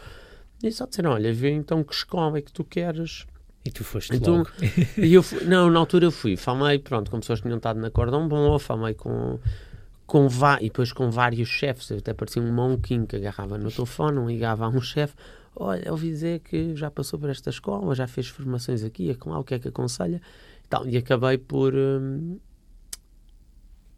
E 0.63 0.71
só 0.71 0.87
disseram, 0.87 1.11
olha, 1.13 1.33
vê 1.33 1.51
então 1.51 1.83
que 1.83 1.95
escola 1.95 2.39
é 2.39 2.41
que 2.41 2.53
tu 2.53 2.65
queres... 2.65 3.27
E 3.65 3.71
tu 3.71 3.85
foste 3.85 4.17
então, 4.17 4.39
logo. 4.39 4.51
e 4.99 5.15
eu 5.15 5.23
fui, 5.23 5.45
não, 5.45 5.71
na 5.71 5.79
altura 5.79 6.07
eu 6.07 6.11
fui, 6.11 6.37
falei, 6.37 6.81
pronto, 6.81 7.11
com 7.11 7.21
pessoas 7.21 7.39
que 7.41 7.45
tinham 7.45 7.59
estado 7.59 7.79
na 7.79 7.91
Cordão 7.91 8.27
Bom, 8.27 8.59
falei 8.59 8.95
com 8.95 9.39
com 10.13 10.29
e 10.61 10.65
depois 10.65 10.93
com 10.93 11.11
vários 11.11 11.49
chefes, 11.49 11.91
até 11.91 12.13
parecia 12.13 12.43
um 12.43 12.53
monquinho 12.53 13.07
que 13.07 13.17
agarrava 13.17 13.57
no 13.57 13.71
telefone, 13.71 14.27
ligava 14.27 14.67
a 14.67 14.69
um 14.69 14.79
chefe, 14.79 15.15
olha, 15.57 15.91
ouvi 15.91 16.09
dizer 16.09 16.41
que 16.41 16.75
já 16.75 16.91
passou 16.91 17.19
por 17.19 17.31
esta 17.31 17.51
escola, 17.51 17.95
já 17.95 18.07
fez 18.07 18.29
formações 18.29 18.83
aqui, 18.83 19.11
é 19.11 19.15
com 19.15 19.31
lá, 19.31 19.39
o 19.39 19.45
que 19.45 19.55
é 19.55 19.59
que 19.59 19.69
aconselha? 19.69 20.21
E, 20.65 20.69
tal, 20.69 20.89
e 20.89 20.97
acabei 20.97 21.39
por, 21.39 21.75
um, 21.75 22.39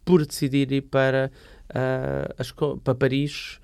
por 0.03 0.25
decidir 0.25 0.71
ir 0.71 0.81
para, 0.81 1.31
uh, 1.69 2.79
para 2.79 2.95
Paris 2.95 3.59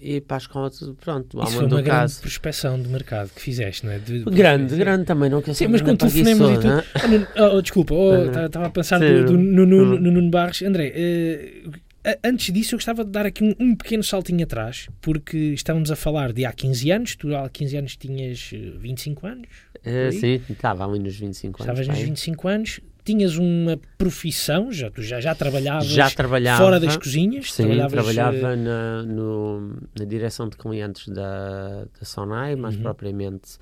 e 0.00 0.20
para 0.20 0.36
a 0.36 0.38
escola, 0.38 0.70
pronto, 1.00 1.42
Isso 1.42 1.52
foi 1.52 1.66
uma 1.66 1.82
grande 1.82 1.90
caso. 1.90 2.20
prospecção 2.20 2.80
de 2.80 2.88
mercado 2.88 3.30
que 3.34 3.40
fizeste, 3.40 3.84
não 3.84 3.92
é? 3.92 3.98
De, 3.98 4.22
grande, 4.24 4.76
grande 4.76 5.04
também, 5.04 5.28
não 5.28 5.42
quer 5.42 5.54
Sim, 5.54 5.68
mas 5.68 5.82
quando 5.82 5.98
tu 5.98 6.08
fonemas 6.08 6.50
e 6.50 6.58
tu... 6.58 7.28
Oh, 7.36 7.56
oh, 7.56 7.62
desculpa, 7.62 7.94
oh, 7.94 8.46
estava 8.46 8.66
a 8.66 8.70
pensar 8.70 9.00
no, 9.00 9.32
no, 9.32 9.66
Nuno 9.98 10.30
Barros. 10.30 10.62
André, 10.62 10.94
uh, 10.94 11.87
antes 12.24 12.52
disso, 12.52 12.74
eu 12.74 12.78
gostava 12.78 13.04
de 13.04 13.10
dar 13.10 13.26
aqui 13.26 13.42
um, 13.44 13.54
um, 13.58 13.76
pequeno 13.76 14.02
saltinho 14.02 14.42
atrás, 14.44 14.88
porque 15.00 15.36
estávamos 15.36 15.90
a 15.90 15.96
falar 15.96 16.32
de 16.32 16.44
há 16.44 16.52
15 16.52 16.90
anos, 16.90 17.16
tu 17.16 17.34
há 17.34 17.48
15 17.48 17.76
anos 17.76 17.96
tinhas 17.96 18.50
25 18.78 19.26
eh, 19.26 19.30
anos? 19.30 19.48
Uh, 19.78 20.12
sim, 20.12 20.42
estava 20.48 20.86
ali 20.86 20.98
nos 20.98 21.16
25 21.16 21.62
anos. 21.62 21.78
Estavas 21.78 21.88
nos 21.88 22.06
25 22.06 22.48
anos, 22.48 22.80
tinhas 23.04 23.36
uma 23.36 23.80
profissão, 23.96 24.70
já, 24.70 24.90
tu 24.90 25.02
já, 25.02 25.20
já 25.20 25.34
trabalhavas 25.34 25.86
já 25.86 26.10
trabalhava, 26.10 26.62
fora 26.62 26.78
das 26.78 26.96
cozinhas? 26.96 27.52
Sim, 27.52 27.68
trabalhava 27.88 28.54
na, 28.54 29.02
no, 29.02 29.76
na 29.98 30.04
direção 30.04 30.48
de 30.48 30.56
clientes 30.56 31.08
da, 31.08 31.84
da 31.84 32.04
Sonai, 32.04 32.54
mais 32.54 32.76
uhum. 32.76 32.82
propriamente 32.82 33.58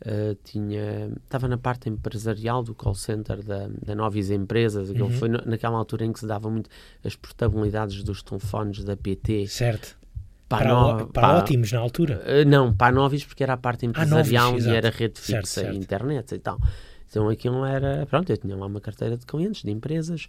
Uh, 0.00 0.36
tinha 0.44 1.10
estava 1.24 1.48
na 1.48 1.58
parte 1.58 1.88
empresarial 1.88 2.62
do 2.62 2.72
call 2.72 2.94
center 2.94 3.42
da, 3.42 3.68
da 3.84 3.96
Novis 3.96 4.30
Empresas 4.30 4.90
uhum. 4.90 5.10
foi 5.10 5.28
no, 5.28 5.42
naquela 5.44 5.76
altura 5.76 6.04
em 6.04 6.12
que 6.12 6.20
se 6.20 6.26
dava 6.26 6.48
muito 6.48 6.70
as 7.04 7.16
portabilidades 7.16 8.04
dos 8.04 8.22
telefones 8.22 8.84
da 8.84 8.96
PT 8.96 9.48
certo. 9.48 9.98
Para, 10.48 10.66
para, 10.66 10.74
no, 10.74 10.96
para, 10.98 11.06
para 11.06 11.38
ótimos 11.38 11.72
na 11.72 11.80
altura? 11.80 12.22
uh, 12.22 12.48
não, 12.48 12.72
para 12.72 12.92
Novis 12.92 13.24
porque 13.24 13.42
era 13.42 13.54
a 13.54 13.56
parte 13.56 13.86
empresarial 13.86 14.54
ah, 14.54 14.58
e 14.60 14.68
era 14.68 14.88
rede 14.88 15.18
fixa 15.18 15.32
certo, 15.32 15.48
certo. 15.48 15.76
internet 15.76 16.32
e 16.32 16.38
tal. 16.38 16.60
Então 17.10 17.28
aquilo 17.28 17.64
era 17.64 18.06
pronto, 18.06 18.30
eu 18.30 18.36
tinha 18.36 18.54
lá 18.54 18.66
uma 18.66 18.80
carteira 18.80 19.16
de 19.16 19.26
clientes 19.26 19.62
de 19.62 19.70
empresas 19.72 20.28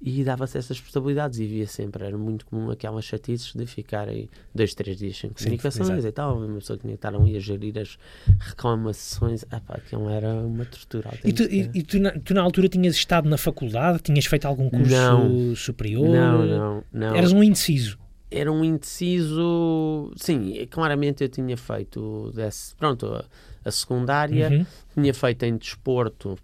e 0.00 0.22
dava-se 0.22 0.58
essas 0.58 0.80
possibilidades 0.80 1.38
e 1.38 1.46
via 1.46 1.66
sempre, 1.66 2.04
era 2.04 2.16
muito 2.18 2.44
comum 2.46 2.70
aquelas 2.70 3.04
chatices 3.04 3.54
de 3.54 3.66
ficarem 3.66 4.28
dois, 4.54 4.74
três 4.74 4.98
dias 4.98 5.16
sem 5.16 5.30
comunicações 5.30 6.02
Sim, 6.02 6.08
e 6.08 6.12
tal, 6.12 6.38
uma 6.38 6.56
pessoa 6.56 6.76
que 6.76 6.82
tinha 6.82 6.92
que 6.92 6.98
estar 6.98 7.14
ali 7.14 7.36
a 7.36 7.40
gerir 7.40 7.78
as 7.78 7.98
reclamações, 8.38 9.44
ah 9.50 9.60
pá, 9.60 9.74
aquilo 9.76 10.08
era 10.10 10.34
uma 10.34 10.66
tortura 10.66 11.10
E, 11.24 11.32
tu, 11.32 11.44
e, 11.44 11.70
e 11.74 11.82
tu, 11.82 11.98
na, 11.98 12.10
tu, 12.12 12.34
na, 12.34 12.42
altura 12.42 12.68
tinhas 12.68 12.94
estado 12.94 13.28
na 13.28 13.38
faculdade, 13.38 14.02
tinhas 14.02 14.26
feito 14.26 14.46
algum 14.46 14.68
curso 14.68 14.90
não, 14.90 15.56
superior? 15.56 16.08
Não, 16.08 16.46
não, 16.46 16.84
não. 16.92 17.14
Eras 17.14 17.32
um 17.32 17.42
indeciso? 17.42 17.98
Era 18.30 18.52
um 18.52 18.64
indeciso, 18.64 20.12
sim, 20.16 20.66
claramente 20.68 21.22
eu 21.22 21.28
tinha 21.28 21.56
feito, 21.56 22.32
desse, 22.34 22.74
pronto, 22.74 23.06
a, 23.06 23.24
a 23.64 23.70
secundária, 23.70 24.50
uhum. 24.50 24.66
tinha 24.94 25.14
feito 25.14 25.44
em 25.44 25.56
desporto, 25.56 26.36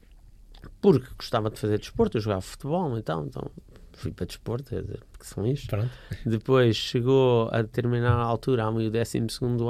porque 0.82 1.06
gostava 1.16 1.48
de 1.48 1.58
fazer 1.58 1.78
desporto, 1.78 2.18
eu 2.18 2.20
jogava 2.20 2.40
futebol, 2.42 2.98
então, 2.98 3.24
então 3.24 3.50
fui 3.92 4.10
para 4.10 4.26
desporto, 4.26 4.74
que 5.18 5.26
são 5.26 5.46
isto. 5.46 5.68
Pronto. 5.68 5.90
Depois 6.26 6.76
chegou 6.76 7.48
a 7.52 7.62
determinada 7.62 8.20
altura, 8.20 8.64
ao 8.64 8.72
meu 8.72 8.90
12 8.90 9.18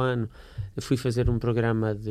ano, 0.01 0.29
eu 0.75 0.83
fui 0.83 0.97
fazer 0.97 1.29
um 1.29 1.39
programa 1.39 1.95
de, 1.95 2.11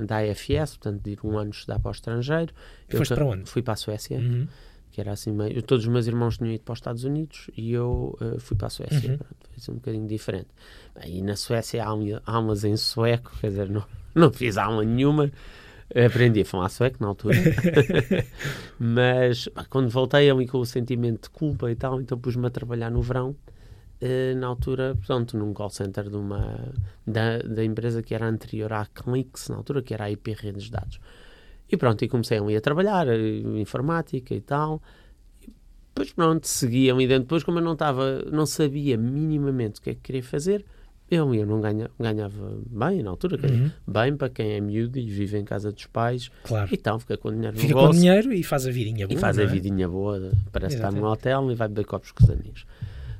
da 0.00 0.18
AFS, 0.18 0.76
portanto, 0.76 1.02
de 1.02 1.10
ir 1.10 1.18
um 1.22 1.36
ano 1.36 1.50
estudar 1.50 1.78
para 1.78 1.90
o 1.90 1.92
estrangeiro. 1.92 2.54
E 2.88 2.96
foste 2.96 3.14
para 3.14 3.26
onde? 3.26 3.50
Fui 3.50 3.62
para 3.62 3.74
a 3.74 3.76
Suécia. 3.76 4.18
Uhum. 4.18 4.48
Que 4.90 5.00
era 5.02 5.12
assim 5.12 5.30
meio. 5.30 5.62
Todos 5.62 5.84
os 5.84 5.92
meus 5.92 6.06
irmãos 6.06 6.38
tinham 6.38 6.52
ido 6.52 6.64
para 6.64 6.72
os 6.72 6.78
Estados 6.78 7.04
Unidos 7.04 7.50
e 7.54 7.70
eu 7.70 8.16
uh, 8.18 8.40
fui 8.40 8.56
para 8.56 8.68
a 8.68 8.70
Suécia. 8.70 9.10
Uhum. 9.10 9.18
Pronto, 9.18 9.36
foi 9.58 9.74
um 9.74 9.76
bocadinho 9.76 10.06
diferente. 10.06 10.48
E 11.04 11.20
na 11.20 11.36
Suécia 11.36 11.84
há 11.84 12.32
aulas 12.32 12.64
em 12.64 12.78
sueco, 12.78 13.30
quer 13.38 13.48
dizer, 13.48 13.68
não, 13.68 13.84
não 14.14 14.32
fiz 14.32 14.56
aula 14.56 14.82
nenhuma 14.84 15.30
Aprendi 15.94 16.40
a 16.40 16.44
falar 16.44 16.68
sueco 16.68 16.98
na 17.00 17.08
altura. 17.08 17.36
Mas 18.78 19.48
pá, 19.48 19.64
quando 19.68 19.88
voltei 19.88 20.28
ali 20.30 20.46
com 20.46 20.58
o 20.58 20.66
sentimento 20.66 21.24
de 21.24 21.30
culpa 21.30 21.70
e 21.70 21.76
tal, 21.76 22.00
então 22.00 22.18
pus-me 22.18 22.46
a 22.46 22.50
trabalhar 22.50 22.90
no 22.90 23.00
verão. 23.00 23.36
Uh, 24.02 24.36
na 24.36 24.46
altura, 24.48 24.96
pronto, 25.06 25.38
num 25.38 25.54
call 25.54 25.70
center 25.70 26.10
de 26.10 26.16
uma, 26.16 26.74
da, 27.06 27.38
da 27.38 27.64
empresa 27.64 28.02
que 28.02 28.14
era 28.14 28.26
anterior 28.26 28.70
à 28.72 28.84
Clix, 28.84 29.48
na 29.48 29.56
altura, 29.56 29.80
que 29.80 29.94
era 29.94 30.04
a 30.04 30.10
IP 30.10 30.34
Redes 30.34 30.64
de 30.64 30.72
Dados. 30.72 31.00
E 31.68 31.76
pronto, 31.76 32.04
e 32.04 32.08
comecei 32.08 32.38
ali 32.38 32.56
a 32.56 32.60
trabalhar, 32.60 33.06
uh, 33.06 33.58
informática 33.58 34.34
e 34.34 34.40
tal. 34.40 34.82
Depois, 35.88 36.12
pronto, 36.12 36.46
seguia 36.46 36.92
ali 36.92 37.06
dentro. 37.06 37.22
Depois, 37.22 37.42
como 37.42 37.58
eu 37.58 37.62
não 37.62 37.72
estava, 37.72 38.22
não 38.30 38.44
sabia 38.44 38.98
minimamente 38.98 39.80
o 39.80 39.82
que 39.82 39.90
é 39.90 39.94
que 39.94 40.00
queria 40.00 40.22
fazer, 40.22 40.64
eu, 41.10 41.32
eu 41.34 41.46
não 41.46 41.60
ganha, 41.60 41.88
ganhava 41.98 42.58
bem 42.66 43.02
na 43.02 43.10
altura, 43.10 43.38
uhum. 43.48 43.70
bem 43.86 44.16
para 44.16 44.28
quem 44.28 44.52
é 44.52 44.60
miúdo 44.60 44.98
e 44.98 45.08
vive 45.08 45.38
em 45.38 45.44
casa 45.44 45.70
dos 45.70 45.86
pais. 45.86 46.30
Claro. 46.42 46.68
Então 46.72 46.98
fica 46.98 47.16
com 47.16 47.32
dinheiro 47.32 47.56
fica 47.56 47.74
no 47.74 47.80
bolso. 47.80 47.92
com 47.92 47.98
dinheiro 47.98 48.32
e 48.32 48.42
faz 48.42 48.66
a 48.66 48.70
vidinha 48.70 49.06
boa. 49.06 49.16
E 49.16 49.20
faz 49.20 49.38
é? 49.38 49.44
a 49.44 49.46
vidinha 49.46 49.88
boa, 49.88 50.32
parece 50.50 50.76
estar 50.76 50.90
num 50.90 51.04
hotel 51.04 51.50
e 51.52 51.54
vai 51.54 51.68
beber 51.68 51.84
copos 51.84 52.10
com 52.10 52.24
os 52.24 52.30
amigos. 52.30 52.66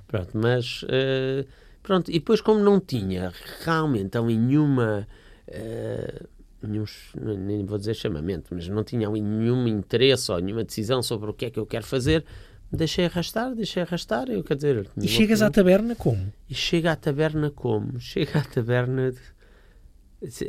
Pronto, 0.08 0.30
mas 0.34 0.82
uh, 0.82 1.46
pronto, 1.82 2.10
e 2.10 2.14
depois 2.14 2.40
como 2.40 2.60
não 2.60 2.80
tinha 2.80 3.32
realmente 3.64 4.18
nenhuma. 4.20 5.06
Uh, 5.48 6.26
nenhum, 6.62 6.84
nem 7.14 7.64
vou 7.64 7.78
dizer 7.78 7.94
chamamento, 7.94 8.54
mas 8.54 8.68
não 8.68 8.82
tinha 8.82 9.08
nenhum 9.08 9.68
interesse 9.68 10.32
ou 10.32 10.40
nenhuma 10.40 10.64
decisão 10.64 11.02
sobre 11.02 11.30
o 11.30 11.34
que 11.34 11.46
é 11.46 11.50
que 11.50 11.58
eu 11.58 11.66
quero 11.66 11.86
fazer, 11.86 12.24
deixei 12.72 13.06
arrastar, 13.06 13.54
deixei 13.54 13.82
arrastar, 13.82 14.28
eu 14.28 14.42
quer 14.42 14.56
dizer... 14.56 14.90
E 14.96 15.08
chegas 15.08 15.42
à 15.42 15.50
taberna 15.50 15.94
como? 15.94 16.32
E 16.48 16.54
chega 16.54 16.92
à 16.92 16.96
taberna 16.96 17.50
como? 17.50 17.98
Chega 18.00 18.40
à 18.40 18.42
taberna... 18.42 19.12
De, 19.12 19.36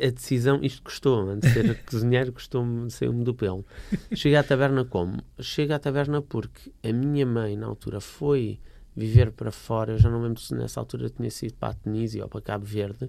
a 0.02 0.10
decisão, 0.10 0.60
isto 0.62 0.82
custou, 0.82 1.28
antes 1.28 1.52
de 1.52 1.62
ser 1.62 1.84
cozinheiro, 1.84 2.32
custou-me, 2.32 2.90
saiu-me 2.90 3.22
do 3.22 3.34
pelo. 3.34 3.66
Chega 4.14 4.40
à 4.40 4.42
taberna 4.42 4.84
como? 4.84 5.22
Chega 5.40 5.76
à 5.76 5.78
taberna 5.78 6.22
porque 6.22 6.72
a 6.82 6.92
minha 6.92 7.26
mãe, 7.26 7.54
na 7.54 7.66
altura, 7.66 8.00
foi 8.00 8.58
viver 8.96 9.30
para 9.30 9.52
fora, 9.52 9.92
eu 9.92 9.98
já 9.98 10.10
não 10.10 10.22
lembro 10.22 10.40
se 10.40 10.54
nessa 10.54 10.80
altura 10.80 11.08
tinha 11.08 11.30
sido 11.30 11.54
para 11.54 11.68
a 11.68 11.74
Tunísia 11.74 12.24
ou 12.24 12.28
para 12.28 12.40
Cabo 12.40 12.64
Verde, 12.64 13.08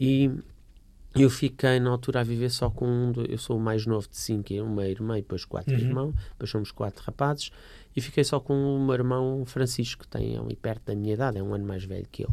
e 0.00 0.30
eu 1.14 1.28
fiquei 1.28 1.78
na 1.80 1.90
altura 1.90 2.20
a 2.20 2.22
viver 2.22 2.50
só 2.50 2.70
com 2.70 2.86
um, 2.86 3.12
eu 3.28 3.38
sou 3.38 3.56
o 3.56 3.60
mais 3.60 3.84
novo 3.84 4.08
de 4.08 4.16
cinco, 4.16 4.54
uma 4.54 4.86
irmã 4.86 5.18
e 5.18 5.22
depois 5.22 5.44
quatro 5.44 5.74
uhum. 5.74 5.80
irmãos, 5.80 6.14
depois 6.30 6.50
somos 6.50 6.70
quatro 6.70 7.02
rapazes, 7.04 7.50
e 7.98 8.00
fiquei 8.00 8.24
só 8.24 8.40
com 8.40 8.54
o 8.54 8.84
meu 8.84 8.94
irmão 8.94 9.44
Francisco, 9.44 10.02
que 10.02 10.08
tem 10.08 10.38
ali 10.38 10.56
perto 10.56 10.86
da 10.86 10.94
minha 10.94 11.14
idade, 11.14 11.38
é 11.38 11.42
um 11.42 11.52
ano 11.52 11.66
mais 11.66 11.84
velho 11.84 12.06
que 12.10 12.24
eu. 12.24 12.30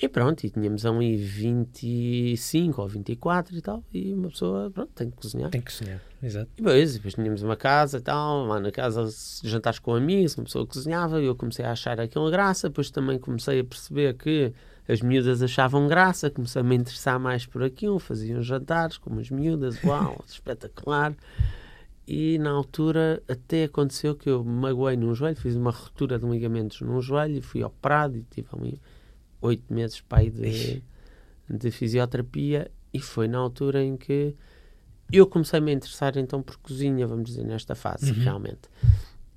E 0.00 0.08
pronto, 0.08 0.44
e 0.44 0.50
tínhamos 0.50 0.86
ali 0.86 1.16
25 1.16 2.80
ou 2.80 2.86
24 2.86 3.56
e 3.56 3.60
tal, 3.60 3.82
e 3.92 4.14
uma 4.14 4.28
pessoa, 4.28 4.70
pronto, 4.70 4.92
tem 4.94 5.10
que 5.10 5.16
cozinhar. 5.16 5.50
Tem 5.50 5.60
que 5.60 5.72
cozinhar, 5.72 6.00
exato. 6.22 6.48
E 6.56 6.62
depois, 6.62 6.94
depois 6.94 7.14
tínhamos 7.14 7.42
uma 7.42 7.56
casa 7.56 7.98
e 7.98 8.00
tal, 8.00 8.46
lá 8.46 8.60
na 8.60 8.70
casa 8.70 9.08
jantares 9.42 9.80
com 9.80 9.94
amigos, 9.94 10.36
uma 10.36 10.44
pessoa 10.44 10.64
cozinhava, 10.64 11.20
e 11.20 11.26
eu 11.26 11.34
comecei 11.34 11.64
a 11.64 11.72
achar 11.72 11.98
aquela 11.98 12.30
graça, 12.30 12.68
depois 12.68 12.90
também 12.90 13.18
comecei 13.18 13.58
a 13.58 13.64
perceber 13.64 14.14
que 14.14 14.52
as 14.88 15.00
miúdas 15.00 15.42
achavam 15.42 15.88
graça, 15.88 16.30
comecei 16.30 16.60
a 16.60 16.64
me 16.64 16.76
interessar 16.76 17.18
mais 17.18 17.44
por 17.44 17.64
aquilo, 17.64 17.98
faziam 17.98 18.40
jantares 18.40 18.98
com 18.98 19.18
as 19.18 19.30
miúdas, 19.30 19.82
uau, 19.82 20.22
espetacular 20.28 21.12
e 22.10 22.38
na 22.38 22.48
altura 22.48 23.22
até 23.28 23.64
aconteceu 23.64 24.14
que 24.14 24.30
eu 24.30 24.42
me 24.42 24.50
magoei 24.50 24.96
num 24.96 25.14
joelho, 25.14 25.36
fiz 25.36 25.54
uma 25.54 25.70
ruptura 25.70 26.18
de 26.18 26.24
ligamentos 26.24 26.80
num 26.80 27.02
joelho 27.02 27.36
e 27.36 27.42
fui 27.42 27.62
operado 27.62 28.16
e 28.16 28.22
tive 28.22 28.48
ali 28.54 28.80
oito 29.42 29.70
meses 29.70 30.00
pai 30.00 30.30
de, 30.30 30.82
de 31.50 31.70
fisioterapia 31.70 32.70
e 32.94 32.98
foi 32.98 33.28
na 33.28 33.36
altura 33.36 33.84
em 33.84 33.94
que 33.98 34.34
eu 35.12 35.26
comecei 35.26 35.60
-me 35.60 35.64
a 35.64 35.66
me 35.66 35.76
interessar 35.76 36.16
então 36.16 36.42
por 36.42 36.56
cozinha, 36.56 37.06
vamos 37.06 37.28
dizer, 37.28 37.44
nesta 37.44 37.74
fase, 37.74 38.10
uhum. 38.10 38.22
realmente. 38.22 38.70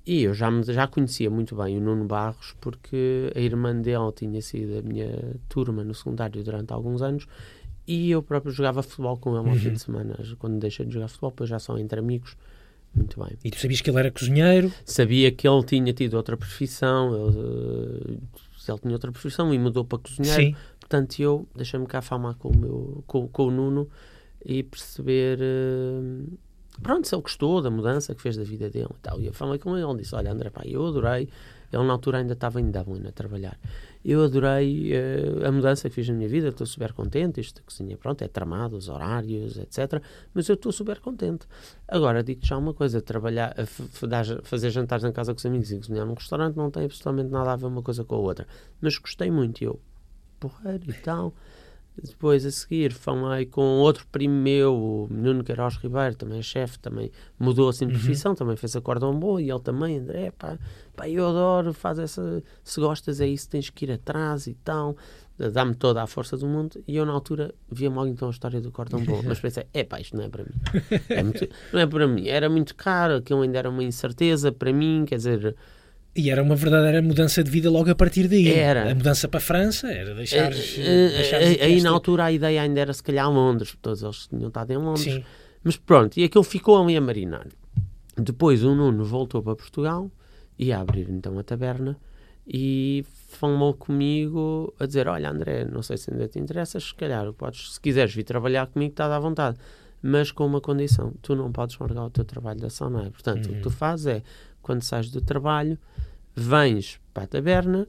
E 0.06 0.22
eu 0.22 0.32
já, 0.32 0.50
já 0.62 0.86
conhecia 0.86 1.28
muito 1.28 1.54
bem 1.54 1.76
o 1.76 1.80
Nuno 1.80 2.06
Barros 2.06 2.56
porque 2.58 3.30
a 3.36 3.38
irmã 3.38 3.78
dele 3.78 4.12
tinha 4.16 4.40
sido 4.40 4.78
a 4.78 4.82
minha 4.82 5.36
turma 5.46 5.84
no 5.84 5.94
secundário 5.94 6.42
durante 6.42 6.72
alguns 6.72 7.02
anos 7.02 7.26
e 7.86 8.10
eu 8.10 8.22
próprio 8.22 8.50
jogava 8.50 8.82
futebol 8.82 9.18
com 9.18 9.30
ele 9.30 9.40
ao 9.40 9.44
uhum. 9.44 9.60
fim 9.60 9.72
de 9.74 9.78
semana. 9.78 10.18
Quando 10.38 10.58
deixei 10.58 10.86
de 10.86 10.94
jogar 10.94 11.08
futebol, 11.08 11.30
depois 11.30 11.50
já 11.50 11.58
são 11.58 11.76
entre 11.78 12.00
amigos. 12.00 12.34
Muito 12.94 13.18
bem. 13.22 13.36
E 13.42 13.50
tu 13.50 13.58
sabias 13.58 13.80
que 13.80 13.90
ele 13.90 13.98
era 13.98 14.10
cozinheiro? 14.10 14.72
Sabia 14.84 15.32
que 15.32 15.48
ele 15.48 15.62
tinha 15.64 15.92
tido 15.92 16.14
outra 16.14 16.36
profissão, 16.36 17.14
ele, 17.14 17.38
eh, 17.38 18.68
ele 18.68 18.78
tinha 18.78 18.92
outra 18.92 19.10
profissão 19.10 19.52
e 19.52 19.58
mudou 19.58 19.84
para 19.84 19.98
cozinheiro. 19.98 20.42
Sim. 20.42 20.56
Portanto, 20.78 21.18
eu 21.20 21.48
deixei-me 21.54 21.86
cá 21.86 22.02
falar 22.02 22.34
com 22.34 22.48
o, 22.48 22.56
meu, 22.56 23.04
com, 23.06 23.26
com 23.28 23.46
o 23.46 23.50
Nuno 23.50 23.88
e 24.44 24.62
perceber. 24.62 25.38
Uh, 25.40 26.38
pronto, 26.82 27.08
se 27.08 27.14
ele 27.14 27.22
gostou 27.22 27.62
da 27.62 27.70
mudança 27.70 28.14
que 28.14 28.20
fez 28.20 28.36
da 28.36 28.44
vida 28.44 28.68
dele 28.68 28.90
e 28.90 29.00
tal. 29.00 29.18
E 29.20 29.26
eu 29.26 29.32
falei 29.32 29.58
com 29.58 29.76
ele, 29.76 29.86
ele 29.86 29.98
disse: 30.00 30.14
Olha, 30.14 30.30
André, 30.30 30.50
pá, 30.50 30.62
eu 30.66 30.86
adorei. 30.86 31.28
Ele 31.72 31.84
na 31.84 31.94
altura 31.94 32.18
ainda 32.18 32.34
estava 32.34 32.60
em 32.60 32.70
Dublin 32.70 33.06
a 33.08 33.12
trabalhar. 33.12 33.58
Eu 34.04 34.24
adorei 34.24 34.92
uh, 34.92 35.46
a 35.46 35.52
mudança 35.52 35.88
que 35.88 35.94
fiz 35.94 36.08
na 36.08 36.14
minha 36.14 36.28
vida, 36.28 36.48
estou 36.48 36.66
super 36.66 36.92
contente. 36.92 37.40
Isto 37.40 37.62
cozinha, 37.62 37.96
pronto, 37.96 38.22
é 38.22 38.28
tramado, 38.28 38.76
os 38.76 38.88
horários, 38.88 39.56
etc. 39.56 40.02
Mas 40.34 40.48
eu 40.48 40.54
estou 40.54 40.72
super 40.72 40.98
contente. 41.00 41.46
Agora, 41.86 42.22
digo-te 42.22 42.48
já 42.48 42.56
uma 42.56 42.74
coisa: 42.74 43.00
trabalhar, 43.00 43.54
fazer 44.42 44.70
jantares 44.70 45.04
na 45.04 45.12
casa 45.12 45.32
com 45.32 45.38
os 45.38 45.46
amigos 45.46 45.70
e 45.70 45.76
cozinhar 45.76 46.06
num 46.06 46.14
restaurante 46.14 46.56
não 46.56 46.70
tem 46.70 46.84
absolutamente 46.84 47.30
nada 47.30 47.52
a 47.52 47.56
ver 47.56 47.66
uma 47.66 47.82
coisa 47.82 48.04
com 48.04 48.14
a 48.16 48.18
outra. 48.18 48.46
Mas 48.80 48.98
gostei 48.98 49.30
muito. 49.30 49.62
eu, 49.62 49.80
porra, 50.40 50.74
e 50.74 50.92
tal. 50.94 51.32
Depois, 52.00 52.46
a 52.46 52.50
seguir, 52.50 52.92
falei 52.92 53.44
com 53.44 53.62
outro 53.80 54.06
primo 54.10 54.34
meu, 54.34 54.74
o 54.74 55.08
Nuno 55.10 55.44
Queiroz 55.44 55.76
Ribeiro, 55.76 56.14
também 56.16 56.38
é 56.38 56.42
chefe, 56.42 56.78
também 56.78 57.10
mudou 57.38 57.68
assim 57.68 57.86
de 57.86 57.92
uhum. 57.92 57.98
profissão, 57.98 58.32
uhum. 58.32 58.36
também 58.36 58.56
fez 58.56 58.74
a 58.74 58.80
cordão 58.80 59.18
boa, 59.18 59.42
e 59.42 59.50
ele 59.50 59.60
também, 59.60 59.98
André, 59.98 60.30
pá, 60.30 60.58
pá, 60.96 61.08
eu 61.08 61.28
adoro, 61.28 61.74
faz 61.74 61.98
essa, 61.98 62.42
se 62.64 62.80
gostas 62.80 63.20
é 63.20 63.26
isso, 63.26 63.48
tens 63.48 63.68
que 63.68 63.84
ir 63.84 63.92
atrás 63.92 64.46
e 64.46 64.54
tal, 64.54 64.96
dá-me 65.52 65.74
toda 65.74 66.02
a 66.02 66.06
força 66.06 66.34
do 66.34 66.46
mundo, 66.46 66.82
e 66.88 66.96
eu 66.96 67.04
na 67.04 67.12
altura 67.12 67.54
via-me 67.70 67.96
logo 67.96 68.08
então 68.08 68.28
a 68.28 68.30
história 68.30 68.60
do 68.60 68.72
cordão 68.72 69.04
boa, 69.04 69.22
mas 69.22 69.38
pensei, 69.38 69.66
é 69.74 69.84
pá, 69.84 70.00
isto 70.00 70.16
não 70.16 70.24
é 70.24 70.28
para 70.30 70.44
mim, 70.44 70.54
é 71.10 71.22
muito, 71.22 71.48
não 71.74 71.80
é 71.80 71.86
para 71.86 72.08
mim, 72.08 72.26
era 72.26 72.48
muito 72.48 72.74
caro, 72.74 73.16
aquilo 73.16 73.42
ainda 73.42 73.58
era 73.58 73.68
uma 73.68 73.84
incerteza 73.84 74.50
para 74.50 74.72
mim, 74.72 75.04
quer 75.06 75.16
dizer 75.16 75.54
E 76.14 76.30
era 76.30 76.42
uma 76.42 76.54
verdadeira 76.54 77.00
mudança 77.00 77.42
de 77.42 77.50
vida 77.50 77.70
logo 77.70 77.90
a 77.90 77.94
partir 77.94 78.28
daí. 78.28 78.52
Era. 78.52 78.90
A 78.90 78.94
mudança 78.94 79.28
para 79.28 79.38
a 79.38 79.40
França 79.40 79.90
era 79.90 80.14
deixar. 80.14 80.52
Uh, 80.52 81.62
aí 81.62 81.80
na 81.80 81.90
altura 81.90 82.24
a 82.24 82.32
ideia 82.32 82.60
ainda 82.60 82.80
era 82.80 82.92
se 82.92 83.02
calhar 83.02 83.30
Londres, 83.30 83.74
todos 83.80 84.02
eles 84.02 84.26
tinham 84.26 84.48
estado 84.48 84.72
em 84.72 84.76
Londres. 84.76 85.04
Sim. 85.04 85.24
Mas 85.64 85.76
pronto, 85.76 86.18
e 86.18 86.24
aquilo 86.24 86.44
ficou 86.44 86.82
ali 86.82 86.96
a 86.96 87.00
marinar. 87.00 87.46
Depois 88.16 88.62
o 88.62 88.74
Nuno 88.74 89.04
voltou 89.04 89.42
para 89.42 89.56
Portugal, 89.56 90.10
ia 90.58 90.78
abrir 90.78 91.08
então 91.08 91.38
a 91.38 91.42
taberna 91.42 91.96
e 92.46 93.04
falou 93.28 93.72
comigo 93.72 94.74
a 94.78 94.84
dizer: 94.84 95.08
Olha, 95.08 95.30
André, 95.30 95.64
não 95.64 95.82
sei 95.82 95.96
se 95.96 96.12
ainda 96.12 96.28
te 96.28 96.38
interessa, 96.38 96.78
se 96.78 96.94
calhar 96.94 97.32
podes, 97.32 97.74
se 97.74 97.80
quiseres 97.80 98.14
vir 98.14 98.24
trabalhar 98.24 98.66
comigo, 98.66 98.92
estás 98.92 99.10
à 99.10 99.18
vontade, 99.18 99.56
mas 100.02 100.30
com 100.30 100.44
uma 100.44 100.60
condição: 100.60 101.14
tu 101.22 101.34
não 101.34 101.50
podes 101.50 101.78
largar 101.78 102.04
o 102.04 102.10
teu 102.10 102.24
trabalho 102.24 102.60
da 102.60 102.68
Sonai. 102.68 103.10
Portanto, 103.10 103.46
uhum. 103.46 103.52
o 103.52 103.56
que 103.56 103.62
tu 103.62 103.68
uhum. 103.68 103.74
fazes 103.74 104.06
é, 104.06 104.22
quando 104.60 104.82
sais 104.82 105.10
do 105.10 105.20
trabalho, 105.20 105.78
vens 106.34 107.00
para 107.12 107.24
a 107.24 107.26
taberna 107.26 107.86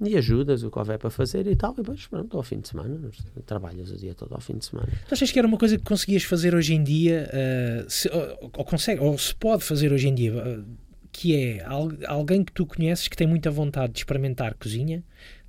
e 0.00 0.16
ajudas 0.16 0.62
o 0.62 0.70
que 0.70 0.78
houver 0.78 0.98
para 0.98 1.08
fazer 1.08 1.46
e 1.46 1.56
tal, 1.56 1.72
e 1.72 1.76
depois, 1.76 2.06
pronto, 2.06 2.36
ao 2.36 2.42
fim 2.42 2.60
de 2.60 2.68
semana, 2.68 3.10
trabalhas 3.46 3.90
o 3.90 3.96
dia 3.96 4.14
todo 4.14 4.34
ao 4.34 4.40
fim 4.40 4.58
de 4.58 4.66
semana. 4.66 4.88
Tu 5.08 5.14
achas 5.14 5.32
que 5.32 5.38
era 5.38 5.48
uma 5.48 5.56
coisa 5.56 5.78
que 5.78 5.84
conseguias 5.84 6.22
fazer 6.22 6.54
hoje 6.54 6.74
em 6.74 6.84
dia, 6.84 7.30
uh, 7.32 7.90
se, 7.90 8.08
ou, 8.10 8.50
ou, 8.58 8.64
consegue, 8.64 9.00
ou 9.00 9.16
se 9.16 9.34
pode 9.34 9.64
fazer 9.64 9.92
hoje 9.92 10.08
em 10.08 10.14
dia, 10.14 10.34
uh, 10.34 10.64
que 11.10 11.34
é 11.34 11.64
alguém 12.06 12.44
que 12.44 12.52
tu 12.52 12.66
conheces 12.66 13.08
que 13.08 13.16
tem 13.16 13.26
muita 13.26 13.50
vontade 13.50 13.94
de 13.94 14.00
experimentar 14.00 14.54
cozinha, 14.54 15.02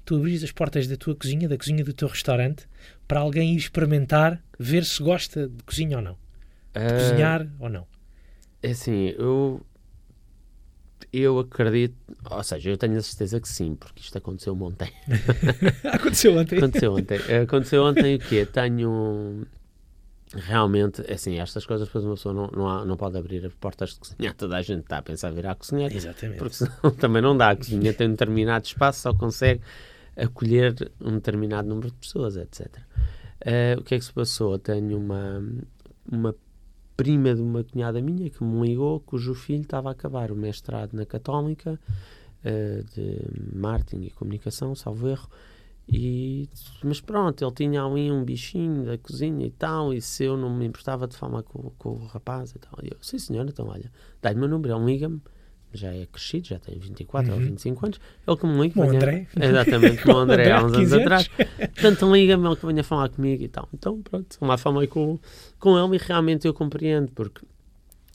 tu 0.06 0.16
abris 0.16 0.42
as 0.42 0.52
portas 0.54 0.88
da 0.88 0.96
tua 0.96 1.14
cozinha, 1.14 1.50
da 1.50 1.58
cozinha 1.58 1.84
do 1.84 1.92
teu 1.92 2.08
restaurante, 2.08 2.66
para 3.06 3.20
alguém 3.20 3.54
ir 3.54 3.58
experimentar, 3.58 4.42
ver 4.58 4.86
se 4.86 5.04
gosta 5.04 5.50
de 5.50 5.62
cozinha 5.64 5.98
ou 5.98 6.04
não. 6.04 6.18
De 6.74 6.80
uh, 6.80 6.98
cozinhar 6.98 7.48
ou 7.60 7.70
não. 7.70 7.86
É 8.64 8.72
assim, 8.72 9.14
eu 9.18 9.62
eu 11.12 11.40
acredito, 11.40 11.96
ou 12.30 12.44
seja, 12.44 12.70
eu 12.70 12.78
tenho 12.78 12.98
a 12.98 13.02
certeza 13.02 13.40
que 13.40 13.48
sim, 13.48 13.76
porque 13.76 14.02
isto 14.02 14.18
aconteceu 14.18 14.54
ontem. 14.62 14.92
aconteceu 15.92 16.38
ontem? 16.38 16.58
aconteceu 16.58 16.94
ontem. 16.94 17.18
Aconteceu 17.44 17.84
ontem 17.84 18.16
o 18.16 18.20
quê? 18.20 18.46
Tenho 18.46 19.48
realmente, 20.34 21.02
é 21.08 21.14
assim, 21.14 21.40
estas 21.40 21.66
coisas 21.66 21.88
depois 21.88 22.04
uma 22.04 22.16
pessoa 22.16 22.34
não, 22.34 22.48
não, 22.48 22.70
há, 22.70 22.86
não 22.86 22.98
pode 22.98 23.18
abrir 23.18 23.46
as 23.46 23.54
portas 23.54 23.92
de 23.92 24.00
cozinhar, 24.00 24.36
toda 24.36 24.58
a 24.58 24.62
gente 24.62 24.82
está 24.82 24.98
a 24.98 25.02
pensar 25.02 25.32
vir 25.32 25.48
à 25.48 25.56
cozinhar. 25.56 25.92
Exatamente. 25.92 26.38
Porque 26.38 26.56
senão 26.56 26.92
também 27.00 27.22
não 27.22 27.36
dá. 27.36 27.52
A 27.52 27.56
cozinha 27.56 27.94
tem 27.94 28.08
um 28.08 28.12
determinado 28.12 28.66
espaço, 28.66 29.02
só 29.02 29.14
consegue 29.14 29.62
acolher 30.16 30.92
um 31.00 31.14
determinado 31.14 31.68
número 31.68 31.88
de 31.88 31.98
pessoas, 31.98 32.36
etc. 32.36 32.68
Uh, 32.68 32.82
eh, 33.42 33.76
o 33.80 33.84
que 33.84 33.96
é 33.96 34.00
que 34.00 34.06
se 34.06 34.12
passou? 34.12 34.58
Tenho 34.58 34.98
uma, 34.98 35.42
uma 36.12 36.36
prima 36.98 37.34
de 37.34 37.42
uma 37.42 37.64
cunhada 37.64 38.02
minha 38.02 38.30
que 38.30 38.44
me 38.44 38.68
ligou, 38.68 39.00
cujo 39.00 39.34
filho 39.36 39.62
estava 39.62 39.90
a 39.90 39.92
acabar 39.92 40.32
o 40.32 40.36
mestrado 40.36 40.94
na 40.94 41.06
Católica 41.06 41.80
uh, 42.44 42.84
de 42.96 43.56
marketing 43.56 44.06
e 44.06 44.10
comunicação, 44.10 44.76
salvo 44.76 45.08
erro, 45.08 45.30
e, 45.90 46.50
mas 46.84 47.00
pronto, 47.00 47.42
ele 47.42 47.54
tinha 47.54 47.82
ali 47.82 48.12
um 48.12 48.26
bichinho 48.26 48.86
da 48.86 48.98
cozinha 48.98 49.46
e 49.46 49.52
tal, 49.52 49.94
e 49.94 50.02
se 50.02 50.26
eu 50.26 50.36
não 50.36 50.54
me 50.54 50.66
importava 50.66 51.08
de 51.08 51.16
falar 51.16 51.44
com, 51.44 51.72
com 51.78 51.92
o 51.92 52.06
rapaz 52.08 52.52
e 52.52 52.60
tal. 52.60 52.78
E 52.84 52.88
eu, 52.92 52.98
sim 53.02 53.18
senhor, 53.18 53.48
então 53.48 53.68
olha, 53.68 53.90
dá-lhe 54.22 54.38
meu 54.38 54.50
número, 54.50 54.76
ele 54.76 54.86
liga-me, 54.86 55.22
já 55.74 55.94
é 55.94 56.06
crescido, 56.06 56.48
já 56.48 56.60
tem 56.60 56.78
24 56.78 57.32
uhum. 57.32 57.40
ou 57.40 57.46
25 57.46 57.86
anos, 57.86 58.00
ele 58.28 58.38
que 58.38 58.48
me 58.48 58.62
liga. 58.62 58.80
O 58.80 58.90
André. 58.90 59.28
Exatamente, 59.40 60.08
o 60.08 60.18
André 60.18 60.52
há 60.52 60.64
uns 60.64 60.74
anos 60.74 60.94
atrás. 60.94 61.28
Portanto, 61.28 62.14
liga-me, 62.14 62.48
ele 62.48 62.56
que 62.56 62.66
venha 62.66 62.84
falar 62.84 63.10
comigo 63.10 63.44
e 63.44 63.48
tal. 63.48 63.68
Então, 63.74 64.02
pronto, 64.02 64.38
lá 64.42 64.58
falei 64.58 64.88
com, 64.88 65.20
com 65.60 65.78
ele 65.78 65.96
e 65.96 66.00
realmente 66.00 66.48
eu 66.48 66.54
compreendo, 66.54 67.12
porque 67.12 67.46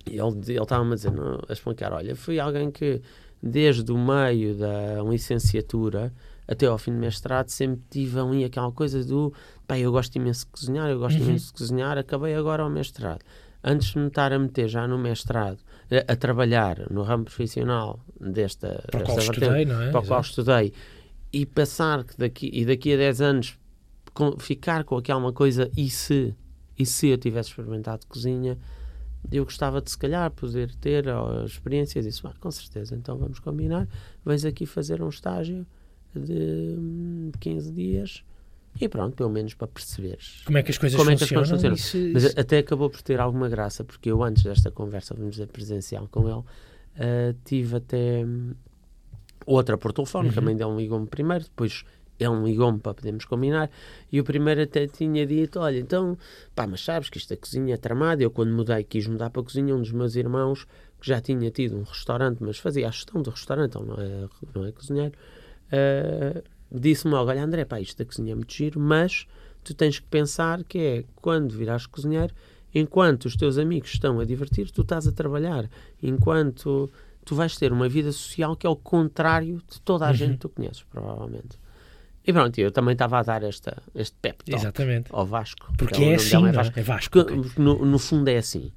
ele 0.06 0.60
estava-me 0.60 0.92
a 0.92 0.94
dizer, 0.94 1.12
a 1.48 1.52
explicar, 1.52 1.92
olha, 1.92 2.16
fui 2.16 2.40
alguém 2.40 2.70
que 2.70 3.00
desde 3.42 3.90
o 3.90 3.98
meio 3.98 4.54
da 4.54 5.02
licenciatura 5.02 6.12
até 6.46 6.66
ao 6.66 6.78
fim 6.78 6.92
do 6.92 6.98
mestrado 6.98 7.48
sempre 7.48 7.82
tive 7.90 8.18
ali 8.18 8.44
aquela 8.44 8.70
coisa 8.72 9.04
do, 9.04 9.32
pá, 9.66 9.78
eu 9.78 9.90
gosto 9.90 10.14
imenso 10.16 10.46
de 10.46 10.52
cozinhar, 10.52 10.88
eu 10.88 10.98
gosto 10.98 11.18
uhum. 11.18 11.28
imenso 11.28 11.46
de 11.46 11.52
cozinhar, 11.52 11.98
acabei 11.98 12.34
agora 12.34 12.62
ao 12.62 12.70
mestrado. 12.70 13.20
Antes 13.64 13.88
de 13.88 13.98
me 13.98 14.08
estar 14.08 14.32
a 14.32 14.38
meter 14.38 14.68
já 14.68 14.86
no 14.86 14.98
mestrado, 14.98 15.58
a, 15.92 16.12
a 16.12 16.16
trabalhar 16.16 16.90
no 16.90 17.02
ramo 17.02 17.24
profissional 17.24 18.00
desta, 18.18 18.82
para 18.90 19.00
desta 19.00 19.20
vertente, 19.20 19.42
estudei, 19.42 19.64
não 19.64 19.82
é? 19.82 19.90
para 19.90 20.00
o 20.00 20.06
qual 20.06 20.20
estudei, 20.20 20.72
e 21.32 21.46
passar 21.46 22.04
que 22.04 22.16
daqui, 22.16 22.50
e 22.52 22.64
daqui 22.64 22.94
a 22.94 22.96
10 22.96 23.20
anos 23.20 23.58
com, 24.14 24.38
ficar 24.38 24.84
com 24.84 24.96
aquela 24.96 25.32
coisa, 25.32 25.70
e 25.76 25.88
se, 25.90 26.34
e 26.78 26.86
se 26.86 27.08
eu 27.08 27.18
tivesse 27.18 27.50
experimentado 27.50 28.06
cozinha, 28.06 28.58
eu 29.30 29.44
gostava 29.44 29.80
de 29.80 29.90
se 29.90 29.98
calhar 29.98 30.30
poder 30.30 30.74
ter 30.76 31.08
a 31.08 31.44
experiência 31.44 32.00
e 32.00 32.02
disse, 32.02 32.26
ah, 32.26 32.34
com 32.40 32.50
certeza, 32.50 32.96
então 32.96 33.16
vamos 33.16 33.38
combinar, 33.38 33.88
vais 34.24 34.44
aqui 34.44 34.66
fazer 34.66 35.02
um 35.02 35.08
estágio 35.08 35.66
de 36.14 36.76
15 37.40 37.70
hum, 37.70 37.74
dias 37.74 38.24
e 38.80 38.88
pronto, 38.88 39.14
pelo 39.14 39.30
menos 39.30 39.54
para 39.54 39.68
perceberes 39.68 40.42
como 40.44 40.58
é 40.58 40.62
que 40.62 40.70
as 40.70 40.78
coisas 40.78 40.98
como 40.98 41.10
funcionam. 41.10 41.42
É 41.42 41.46
que 41.46 41.52
as 41.52 41.60
coisas 41.60 41.76
funcionam. 41.76 41.76
Se... 41.76 42.12
Mas 42.12 42.38
até 42.38 42.58
acabou 42.58 42.88
por 42.90 43.02
ter 43.02 43.20
alguma 43.20 43.48
graça, 43.48 43.84
porque 43.84 44.10
eu 44.10 44.22
antes 44.22 44.42
desta 44.42 44.70
conversa, 44.70 45.14
vamos 45.14 45.32
dizer, 45.32 45.46
presencial 45.48 46.08
com 46.10 46.28
ele, 46.28 46.38
uh, 46.38 47.36
tive 47.44 47.76
até 47.76 48.24
um, 48.24 48.54
outra 49.46 49.76
por 49.76 49.92
telefone, 49.92 50.28
uhum. 50.28 50.34
também 50.34 50.56
deu 50.56 50.68
um 50.68 50.76
ligou-me 50.76 51.06
primeiro, 51.06 51.44
depois 51.44 51.84
ele 52.18 52.36
me 52.36 52.50
ligou-me 52.50 52.78
para 52.78 52.94
podermos 52.94 53.24
combinar 53.24 53.70
e 54.10 54.20
o 54.20 54.24
primeiro 54.24 54.62
até 54.62 54.86
tinha 54.86 55.26
dito, 55.26 55.58
olha, 55.58 55.78
então, 55.78 56.16
pá, 56.54 56.66
mas 56.66 56.82
sabes 56.82 57.08
que 57.08 57.18
esta 57.18 57.36
cozinha 57.36 57.74
é 57.74 57.76
tramada, 57.76 58.22
eu 58.22 58.30
quando 58.30 58.52
mudei, 58.52 58.84
quis 58.84 59.06
mudar 59.06 59.30
para 59.30 59.42
a 59.42 59.44
cozinha, 59.44 59.74
um 59.74 59.80
dos 59.80 59.92
meus 59.92 60.14
irmãos, 60.14 60.66
que 61.00 61.08
já 61.08 61.20
tinha 61.20 61.50
tido 61.50 61.76
um 61.76 61.82
restaurante, 61.82 62.38
mas 62.40 62.58
fazia 62.58 62.88
a 62.88 62.90
gestão 62.90 63.20
do 63.22 63.30
restaurante, 63.30 63.70
então 63.70 63.84
não 63.84 63.94
é, 63.94 64.28
não 64.54 64.64
é 64.64 64.72
cozinheiro, 64.72 65.14
uh, 65.68 66.42
disse-me 66.72 67.12
logo: 67.12 67.30
Olha, 67.30 67.44
André, 67.44 67.64
pá, 67.64 67.80
isto 67.80 67.98
da 67.98 68.04
cozinha 68.04 68.32
é 68.32 68.34
muito 68.34 68.52
giro, 68.52 68.80
mas 68.80 69.26
tu 69.62 69.74
tens 69.74 69.98
que 69.98 70.06
pensar 70.06 70.64
que 70.64 70.78
é 70.78 71.04
quando 71.16 71.52
virares 71.52 71.86
cozinheiro, 71.86 72.34
enquanto 72.74 73.26
os 73.26 73.36
teus 73.36 73.58
amigos 73.58 73.92
estão 73.92 74.18
a 74.20 74.24
divertir, 74.24 74.70
tu 74.70 74.82
estás 74.82 75.06
a 75.06 75.12
trabalhar, 75.12 75.68
enquanto 76.02 76.90
tu 77.24 77.34
vais 77.34 77.56
ter 77.56 77.72
uma 77.72 77.88
vida 77.88 78.10
social 78.10 78.56
que 78.56 78.66
é 78.66 78.70
o 78.70 78.76
contrário 78.76 79.62
de 79.70 79.80
toda 79.82 80.06
a 80.06 80.08
uhum. 80.08 80.14
gente 80.14 80.32
que 80.32 80.38
tu 80.38 80.48
conheces, 80.48 80.82
provavelmente. 80.82 81.60
E 82.24 82.32
pronto, 82.32 82.56
eu 82.58 82.70
também 82.70 82.92
estava 82.92 83.18
a 83.18 83.22
dar 83.22 83.42
esta, 83.42 83.82
este 83.94 84.16
pep 84.20 84.44
talk 84.44 84.60
Exatamente. 84.60 85.10
ao 85.12 85.26
Vasco. 85.26 85.72
Porque 85.76 86.04
é, 86.04 86.14
assim, 86.14 86.46
é 86.46 86.52
Vasco. 86.52 86.78
É 86.78 86.82
Vasco 86.82 87.10
porque, 87.10 87.32
okay. 87.32 87.52
no, 87.58 87.84
no, 87.84 87.98
fundo 87.98 88.28
é 88.28 88.36
assim. 88.36 88.72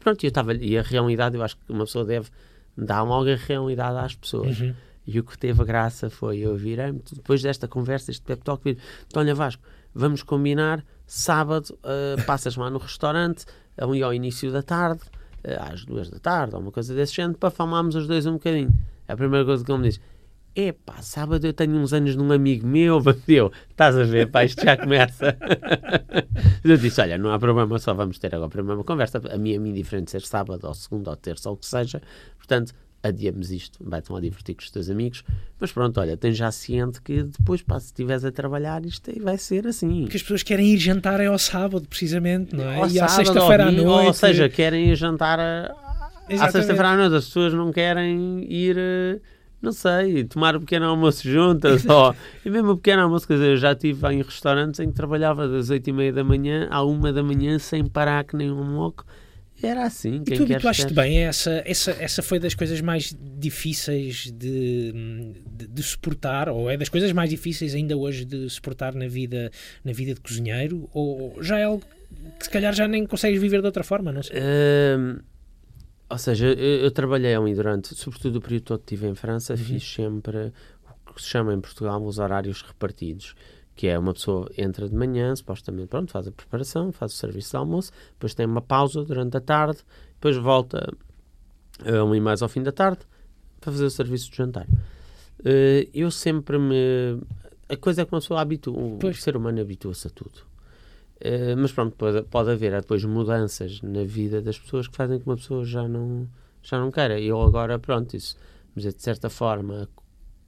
Pronto, 0.00 0.24
eu 0.24 0.28
estava 0.28 0.54
e 0.54 0.76
a 0.76 0.82
realidade, 0.82 1.36
eu 1.36 1.42
acho 1.42 1.56
que 1.56 1.62
uma 1.68 1.84
pessoa 1.84 2.04
deve 2.04 2.28
dar 2.76 3.02
logo 3.02 3.30
a 3.30 3.36
realidade 3.36 3.98
às 3.98 4.14
pessoas. 4.16 4.60
Uhum. 4.60 4.74
E 5.12 5.18
o 5.18 5.24
que 5.24 5.36
teve 5.36 5.64
graça 5.64 6.08
foi 6.08 6.38
eu 6.38 6.56
virei-me, 6.56 7.02
depois 7.12 7.42
desta 7.42 7.66
conversa, 7.66 8.12
este 8.12 8.22
pep 8.22 8.44
talk, 8.44 8.62
vir, 8.62 8.78
Tónia 9.12 9.34
Vasco, 9.34 9.60
vamos 9.92 10.22
combinar, 10.22 10.84
sábado 11.04 11.76
uh, 11.80 12.22
passas 12.26 12.54
lá 12.54 12.70
no 12.70 12.78
restaurante, 12.78 13.44
ali 13.76 14.04
ao 14.04 14.14
início 14.14 14.52
da 14.52 14.62
tarde, 14.62 15.00
uh, 15.44 15.72
às 15.72 15.84
duas 15.84 16.08
da 16.08 16.20
tarde, 16.20 16.54
ou 16.54 16.60
uma 16.60 16.70
coisa 16.70 16.94
desse 16.94 17.14
género, 17.14 17.36
para 17.36 17.50
falarmos 17.50 17.96
os 17.96 18.06
dois 18.06 18.24
um 18.24 18.34
bocadinho. 18.34 18.72
A 19.08 19.16
primeira 19.16 19.44
coisa 19.44 19.64
que 19.64 19.72
ele 19.72 19.78
me 19.78 19.88
diz, 19.88 20.00
epá, 20.54 21.02
sábado 21.02 21.44
eu 21.44 21.52
tenho 21.52 21.74
uns 21.74 21.92
anos 21.92 22.14
num 22.14 22.30
amigo 22.30 22.64
meu, 22.64 23.00
bateu, 23.02 23.50
estás 23.68 23.96
a 23.96 24.04
ver, 24.04 24.30
pá, 24.30 24.44
isto 24.44 24.64
já 24.64 24.76
começa. 24.76 25.36
eu 26.62 26.76
disse, 26.76 27.00
olha, 27.00 27.18
não 27.18 27.32
há 27.32 27.38
problema, 27.40 27.80
só 27.80 27.92
vamos 27.94 28.16
ter 28.20 28.32
agora 28.32 28.46
a 28.46 28.50
primeira 28.50 28.84
conversa, 28.84 29.20
a 29.28 29.36
minha 29.36 29.56
é 29.56 29.58
indiferente 29.58 30.12
ser 30.12 30.22
sábado, 30.22 30.68
ou 30.68 30.74
segundo, 30.74 31.08
ou 31.08 31.16
terça, 31.16 31.48
ou 31.48 31.56
o 31.56 31.58
que 31.58 31.66
seja, 31.66 32.00
portanto, 32.38 32.72
adiamos 33.02 33.50
isto, 33.50 33.78
vai-te 33.80 34.12
lá 34.12 34.20
divertir 34.20 34.54
com 34.54 34.62
os 34.62 34.70
teus 34.70 34.90
amigos, 34.90 35.24
mas 35.58 35.72
pronto, 35.72 36.00
olha, 36.00 36.16
tens 36.16 36.36
já 36.36 36.50
ciente 36.52 37.00
que 37.00 37.22
depois, 37.22 37.62
pá, 37.62 37.80
se 37.80 37.86
estiveres 37.86 38.24
a 38.24 38.30
trabalhar, 38.30 38.84
isto 38.84 39.10
vai 39.22 39.38
ser 39.38 39.66
assim. 39.66 40.02
Porque 40.02 40.16
as 40.16 40.22
pessoas 40.22 40.42
querem 40.42 40.66
ir 40.74 40.78
jantar 40.78 41.20
é 41.20 41.26
ao 41.26 41.38
sábado, 41.38 41.86
precisamente, 41.88 42.54
não 42.54 42.68
é? 42.68 42.76
Ao 42.76 42.88
e 42.88 43.00
à 43.00 43.08
sexta-feira 43.08 43.66
à 43.66 43.72
noite. 43.72 44.06
Ou 44.06 44.12
seja, 44.12 44.48
querem 44.48 44.90
ir 44.90 44.96
jantar 44.96 45.40
a, 45.40 45.74
à 46.28 46.50
sexta-feira 46.50 46.88
à 46.88 46.96
noite, 46.96 47.14
as 47.14 47.24
pessoas 47.26 47.54
não 47.54 47.72
querem 47.72 48.44
ir 48.52 48.76
não 49.62 49.72
sei, 49.72 50.24
tomar 50.24 50.56
um 50.56 50.60
pequeno 50.60 50.86
almoço 50.86 51.28
juntas, 51.28 51.82
só. 51.82 52.14
E 52.44 52.48
mesmo 52.48 52.72
o 52.72 52.76
pequeno 52.76 53.02
almoço, 53.02 53.26
quer 53.26 53.34
dizer, 53.34 53.50
eu 53.50 53.56
já 53.58 53.72
estive 53.72 54.06
em 54.08 54.22
restaurantes 54.22 54.80
em 54.80 54.88
que 54.88 54.94
trabalhava 54.94 55.46
das 55.46 55.68
8 55.68 55.90
e 55.90 55.92
meia 55.92 56.12
da 56.12 56.24
manhã 56.24 56.66
à 56.70 56.82
1 56.82 57.12
da 57.12 57.22
manhã 57.22 57.58
sem 57.58 57.84
parar 57.84 58.24
que 58.24 58.36
nem 58.36 58.50
um 58.50 58.76
louco 58.76 59.04
era 59.62 59.84
assim. 59.84 60.22
Quem 60.24 60.34
e 60.34 60.36
tu 60.38 60.42
habituaste 60.44 60.92
bem 60.92 61.18
essa, 61.20 61.62
essa, 61.64 61.90
essa 61.92 62.22
foi 62.22 62.38
das 62.38 62.54
coisas 62.54 62.80
mais 62.80 63.14
difíceis 63.38 64.30
de, 64.32 64.92
de, 65.46 65.66
de, 65.66 65.82
suportar, 65.82 66.48
ou 66.48 66.70
é 66.70 66.76
das 66.76 66.88
coisas 66.88 67.12
mais 67.12 67.30
difíceis 67.30 67.74
ainda 67.74 67.96
hoje 67.96 68.24
de 68.24 68.48
suportar 68.48 68.94
na 68.94 69.06
vida, 69.06 69.50
na 69.84 69.92
vida 69.92 70.14
de 70.14 70.20
cozinheiro, 70.20 70.88
ou 70.92 71.36
já 71.42 71.58
é 71.58 71.64
algo 71.64 71.82
que 72.38 72.44
se 72.44 72.50
calhar 72.50 72.74
já 72.74 72.88
nem 72.88 73.06
consegues 73.06 73.40
viver 73.40 73.60
de 73.60 73.66
outra 73.66 73.84
forma, 73.84 74.12
não 74.12 74.22
sei. 74.22 74.38
Uh, 74.38 75.22
ou 76.08 76.18
seja, 76.18 76.46
eu, 76.46 76.80
eu, 76.82 76.90
trabalhei 76.90 77.34
ali 77.34 77.54
durante, 77.54 77.94
sobretudo 77.94 78.36
o 78.36 78.40
período 78.40 78.64
todo 78.64 78.78
que 78.80 78.94
estive 78.94 79.10
em 79.10 79.14
França, 79.14 79.52
uhum. 79.52 79.58
fiz 79.58 79.84
sempre 79.84 80.52
o 81.08 81.14
que 81.14 81.22
se 81.22 81.28
chama 81.28 81.54
em 81.54 81.60
Portugal 81.60 82.02
os 82.02 82.18
horários 82.18 82.62
repartidos 82.62 83.34
que 83.74 83.86
é 83.88 83.98
uma 83.98 84.12
pessoa 84.12 84.50
entra 84.58 84.88
de 84.88 84.94
manhã, 84.94 85.34
supostamente, 85.34 85.88
pronto, 85.88 86.10
faz 86.10 86.26
a 86.26 86.32
preparação, 86.32 86.92
faz 86.92 87.12
o 87.12 87.16
serviço 87.16 87.50
de 87.50 87.56
almoço, 87.56 87.92
depois 88.12 88.34
tem 88.34 88.46
uma 88.46 88.60
pausa 88.60 89.04
durante 89.04 89.36
a 89.36 89.40
tarde, 89.40 89.78
depois 90.14 90.36
volta 90.36 90.92
um, 91.84 92.14
e 92.14 92.20
mais 92.20 92.42
ao 92.42 92.48
fim 92.48 92.62
da 92.62 92.72
tarde, 92.72 93.00
para 93.60 93.72
fazer 93.72 93.84
o 93.84 93.90
serviço 93.90 94.30
de 94.30 94.36
jantar. 94.36 94.66
Uh, 95.40 95.88
eu 95.94 96.10
sempre 96.10 96.58
me. 96.58 97.20
A 97.68 97.76
coisa 97.76 98.02
é 98.02 98.04
que 98.04 98.12
uma 98.12 98.20
pessoa 98.20 98.40
habitua, 98.40 98.74
o 98.76 99.14
ser 99.14 99.36
humano 99.36 99.60
habitua-se 99.60 100.06
a 100.06 100.10
tudo. 100.10 100.40
Uh, 101.20 101.56
mas 101.56 101.72
pronto, 101.72 101.94
pode, 101.96 102.22
pode 102.24 102.50
haver 102.50 102.78
depois 102.80 103.04
mudanças 103.04 103.80
na 103.82 104.02
vida 104.04 104.42
das 104.42 104.58
pessoas 104.58 104.88
que 104.88 104.96
fazem 104.96 105.18
que 105.18 105.26
uma 105.26 105.36
pessoa 105.36 105.64
já 105.64 105.86
não, 105.86 106.28
já 106.62 106.78
não 106.78 106.90
queira. 106.90 107.20
Eu 107.20 107.40
agora, 107.40 107.78
pronto, 107.78 108.16
isso, 108.16 108.36
de 108.74 108.92
certa 108.98 109.30
forma, 109.30 109.88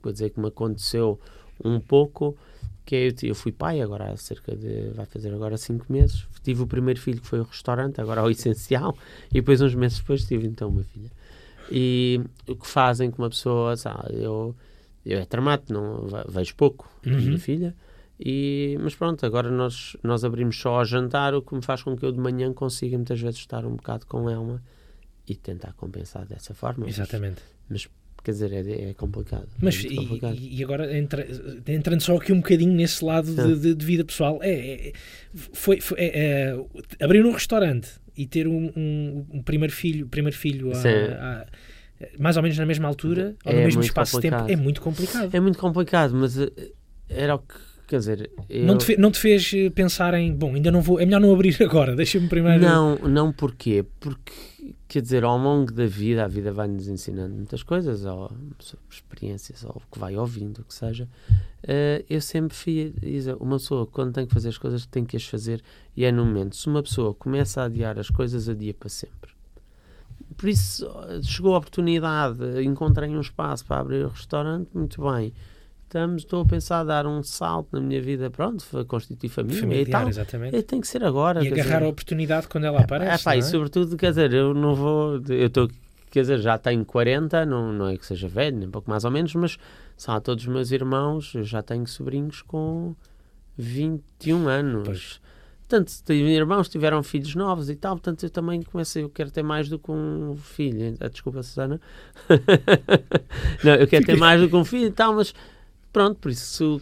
vou 0.01 0.11
dizer 0.11 0.31
que 0.31 0.39
me 0.39 0.47
aconteceu 0.47 1.19
um 1.63 1.79
pouco, 1.79 2.35
que 2.85 2.95
é, 2.95 3.07
eu, 3.07 3.13
eu 3.23 3.35
fui 3.35 3.51
pai 3.51 3.81
agora 3.81 4.11
há 4.11 4.17
cerca 4.17 4.55
de, 4.55 4.89
vai 4.93 5.05
fazer 5.05 5.33
agora 5.33 5.57
cinco 5.57 5.85
meses, 5.91 6.27
tive 6.43 6.63
o 6.63 6.67
primeiro 6.67 6.99
filho 6.99 7.21
que 7.21 7.27
foi 7.27 7.39
o 7.39 7.43
restaurante, 7.43 8.01
agora 8.01 8.23
o 8.23 8.29
essencial, 8.29 8.97
e 9.29 9.35
depois 9.35 9.61
uns 9.61 9.75
meses 9.75 9.99
depois 9.99 10.25
tive 10.25 10.47
então 10.47 10.69
uma 10.69 10.83
filha. 10.83 11.11
E 11.71 12.19
o 12.47 12.55
que 12.55 12.67
fazem 12.67 13.09
com 13.09 13.21
uma 13.21 13.29
pessoa, 13.29 13.77
sabe, 13.77 14.21
eu, 14.21 14.55
eu 15.05 15.19
é 15.19 15.25
tramado, 15.25 15.63
não 15.69 16.07
vejo 16.27 16.55
pouco 16.55 16.89
uhum. 17.05 17.15
minha 17.15 17.39
filha, 17.39 17.75
e, 18.19 18.77
mas 18.81 18.95
pronto, 18.95 19.25
agora 19.25 19.49
nós, 19.49 19.97
nós 20.03 20.23
abrimos 20.23 20.59
só 20.59 20.79
ao 20.79 20.85
jantar, 20.85 21.33
o 21.33 21.41
que 21.41 21.55
me 21.55 21.61
faz 21.63 21.83
com 21.83 21.95
que 21.95 22.05
eu 22.05 22.11
de 22.11 22.19
manhã 22.19 22.53
consiga 22.53 22.97
muitas 22.97 23.19
vezes 23.19 23.39
estar 23.39 23.65
um 23.65 23.75
bocado 23.75 24.05
com 24.05 24.29
ela 24.29 24.61
e 25.27 25.35
tentar 25.35 25.73
compensar 25.73 26.25
dessa 26.25 26.53
forma. 26.53 26.87
Exatamente. 26.87 27.41
Mas, 27.69 27.85
mas 27.85 27.91
Quer 28.23 28.31
dizer, 28.31 28.53
é, 28.53 28.89
é 28.89 28.93
complicado. 28.93 29.49
Mas 29.61 29.83
é 29.83 29.95
complicado. 29.95 30.35
E, 30.35 30.59
e, 30.59 30.63
agora, 30.63 30.97
entra, 30.97 31.27
entrando 31.67 32.01
só 32.01 32.15
aqui 32.15 32.31
um 32.31 32.37
bocadinho 32.37 32.73
nesse 32.73 33.03
lado 33.03 33.33
de, 33.33 33.59
de, 33.59 33.75
de, 33.75 33.85
vida 33.85 34.05
pessoal, 34.05 34.39
é, 34.41 34.87
é 34.87 34.93
foi, 35.33 35.81
foi 35.81 35.99
é, 35.99 36.55
é, 36.99 37.03
abrir 37.03 37.25
um 37.25 37.31
restaurante 37.31 37.89
e 38.15 38.25
ter 38.25 38.47
um, 38.47 38.71
um, 38.77 39.25
um 39.33 39.43
primeiro 39.43 39.73
filho, 39.73 40.07
primeiro 40.07 40.37
filho 40.37 40.71
a, 40.71 40.77
a, 40.77 41.45
mais 42.17 42.37
ou 42.37 42.43
menos 42.43 42.57
na 42.57 42.65
mesma 42.65 42.87
altura, 42.87 43.35
ou 43.43 43.51
no 43.51 43.59
é 43.59 43.65
mesmo 43.65 43.81
espaço 43.81 44.21
de 44.21 44.29
tempo, 44.29 44.49
é 44.49 44.55
muito 44.55 44.79
complicado. 44.81 45.35
É 45.35 45.39
muito 45.41 45.59
complicado, 45.59 46.13
mas 46.15 46.37
eh, 46.37 46.49
era 47.09 47.35
o 47.35 47.39
que 47.39 47.73
Quer 47.85 47.99
dizer, 47.99 48.31
eu... 48.49 48.65
não, 48.65 48.77
te 48.77 48.85
fez, 48.85 48.97
não 48.97 49.11
te 49.11 49.19
fez 49.19 49.51
pensar 49.75 50.13
em, 50.13 50.33
bom, 50.33 50.55
ainda 50.55 50.71
não 50.71 50.81
vou, 50.81 50.99
é 50.99 51.05
melhor 51.05 51.19
não 51.19 51.33
abrir 51.33 51.55
agora, 51.61 51.95
deixa-me 51.95 52.27
primeiro. 52.27 52.61
Não, 52.61 52.95
não 52.95 53.31
porquê? 53.31 53.85
Porque, 53.99 54.31
quer 54.87 55.01
dizer, 55.01 55.23
ao 55.23 55.37
longo 55.37 55.71
da 55.71 55.85
vida, 55.85 56.23
a 56.23 56.27
vida 56.27 56.51
vai-nos 56.51 56.87
ensinando 56.87 57.33
muitas 57.33 57.63
coisas, 57.63 58.05
ou 58.05 58.31
experiências, 58.89 59.63
ou 59.63 59.71
o 59.71 59.91
que 59.91 59.99
vai 59.99 60.15
ouvindo, 60.15 60.59
o 60.59 60.63
que 60.63 60.73
seja. 60.73 61.07
Uh, 61.63 62.03
eu 62.09 62.21
sempre 62.21 62.55
fui, 62.55 62.93
uma 63.39 63.57
pessoa, 63.57 63.87
quando 63.87 64.13
tem 64.13 64.25
que 64.25 64.33
fazer 64.33 64.49
as 64.49 64.57
coisas, 64.57 64.85
tem 64.85 65.05
que 65.05 65.17
as 65.17 65.25
fazer, 65.25 65.63
e 65.95 66.05
é 66.05 66.11
no 66.11 66.25
momento. 66.25 66.55
Se 66.55 66.67
uma 66.67 66.83
pessoa 66.83 67.13
começa 67.13 67.61
a 67.61 67.65
adiar 67.65 67.97
as 67.97 68.09
coisas, 68.09 68.47
adia 68.47 68.73
para 68.73 68.89
sempre. 68.89 69.31
Por 70.37 70.49
isso, 70.49 70.87
chegou 71.23 71.55
a 71.55 71.57
oportunidade, 71.57 72.63
encontrei 72.63 73.09
um 73.09 73.21
espaço 73.21 73.65
para 73.65 73.81
abrir 73.81 74.05
o 74.05 74.09
restaurante, 74.09 74.69
muito 74.73 75.01
bem 75.01 75.33
estamos, 75.93 76.23
estou 76.23 76.41
a 76.41 76.45
pensar 76.45 76.79
a 76.79 76.83
dar 76.83 77.05
um 77.05 77.21
salto 77.21 77.69
na 77.73 77.79
minha 77.79 78.01
vida, 78.01 78.29
pronto, 78.31 78.65
constituir 78.87 79.29
família 79.29 79.61
Familiar, 79.61 79.87
e 79.87 79.91
tal. 79.91 80.09
Exatamente. 80.09 80.57
E 80.57 80.63
tem 80.63 80.81
que 80.81 80.87
ser 80.87 81.03
agora. 81.03 81.43
E 81.43 81.47
agarrar 81.47 81.63
dizer, 81.63 81.83
a 81.83 81.87
oportunidade 81.87 82.47
quando 82.47 82.63
ela 82.63 82.81
aparece. 82.81 83.21
É, 83.21 83.23
pá, 83.23 83.35
é? 83.35 83.37
E 83.37 83.43
sobretudo, 83.43 83.95
quer 83.95 84.09
dizer, 84.09 84.33
eu 84.33 84.53
não 84.55 84.73
vou, 84.73 85.21
eu 85.29 85.47
estou, 85.47 85.69
quer 86.09 86.21
dizer, 86.21 86.39
já 86.39 86.57
tenho 86.57 86.83
40, 86.83 87.45
não, 87.45 87.71
não 87.71 87.87
é 87.87 87.95
que 87.95 88.05
seja 88.05 88.27
velho, 88.27 88.57
nem 88.57 88.69
pouco 88.69 88.89
mais 88.89 89.05
ou 89.05 89.11
menos, 89.11 89.33
mas 89.35 89.57
são 89.95 90.19
todos 90.19 90.43
os 90.43 90.51
meus 90.51 90.71
irmãos, 90.71 91.35
eu 91.35 91.43
já 91.43 91.61
tenho 91.61 91.85
sobrinhos 91.85 92.41
com 92.41 92.95
21 93.55 94.47
anos. 94.47 94.87
Pois. 94.87 95.23
Portanto, 95.67 96.11
irmãos 96.11 96.69
tiveram 96.69 97.01
filhos 97.01 97.33
novos 97.35 97.69
e 97.69 97.75
tal, 97.75 97.95
portanto 97.95 98.23
eu 98.23 98.29
também 98.29 98.61
comecei, 98.61 99.03
eu 99.03 99.09
quero 99.09 99.31
ter 99.31 99.43
mais 99.43 99.69
do 99.69 99.79
que 99.79 99.91
um 99.91 100.35
filho. 100.35 100.95
Ah, 100.99 101.07
desculpa, 101.07 101.41
Susana. 101.41 101.79
não, 103.63 103.75
eu 103.75 103.87
quero 103.87 104.05
ter 104.05 104.17
mais 104.17 104.41
do 104.41 104.49
que 104.49 104.55
um 104.55 104.65
filho 104.65 104.87
e 104.87 104.91
tal, 104.91 105.15
mas 105.15 105.33
Pronto, 105.93 106.19
por 106.19 106.31
isso 106.31 106.81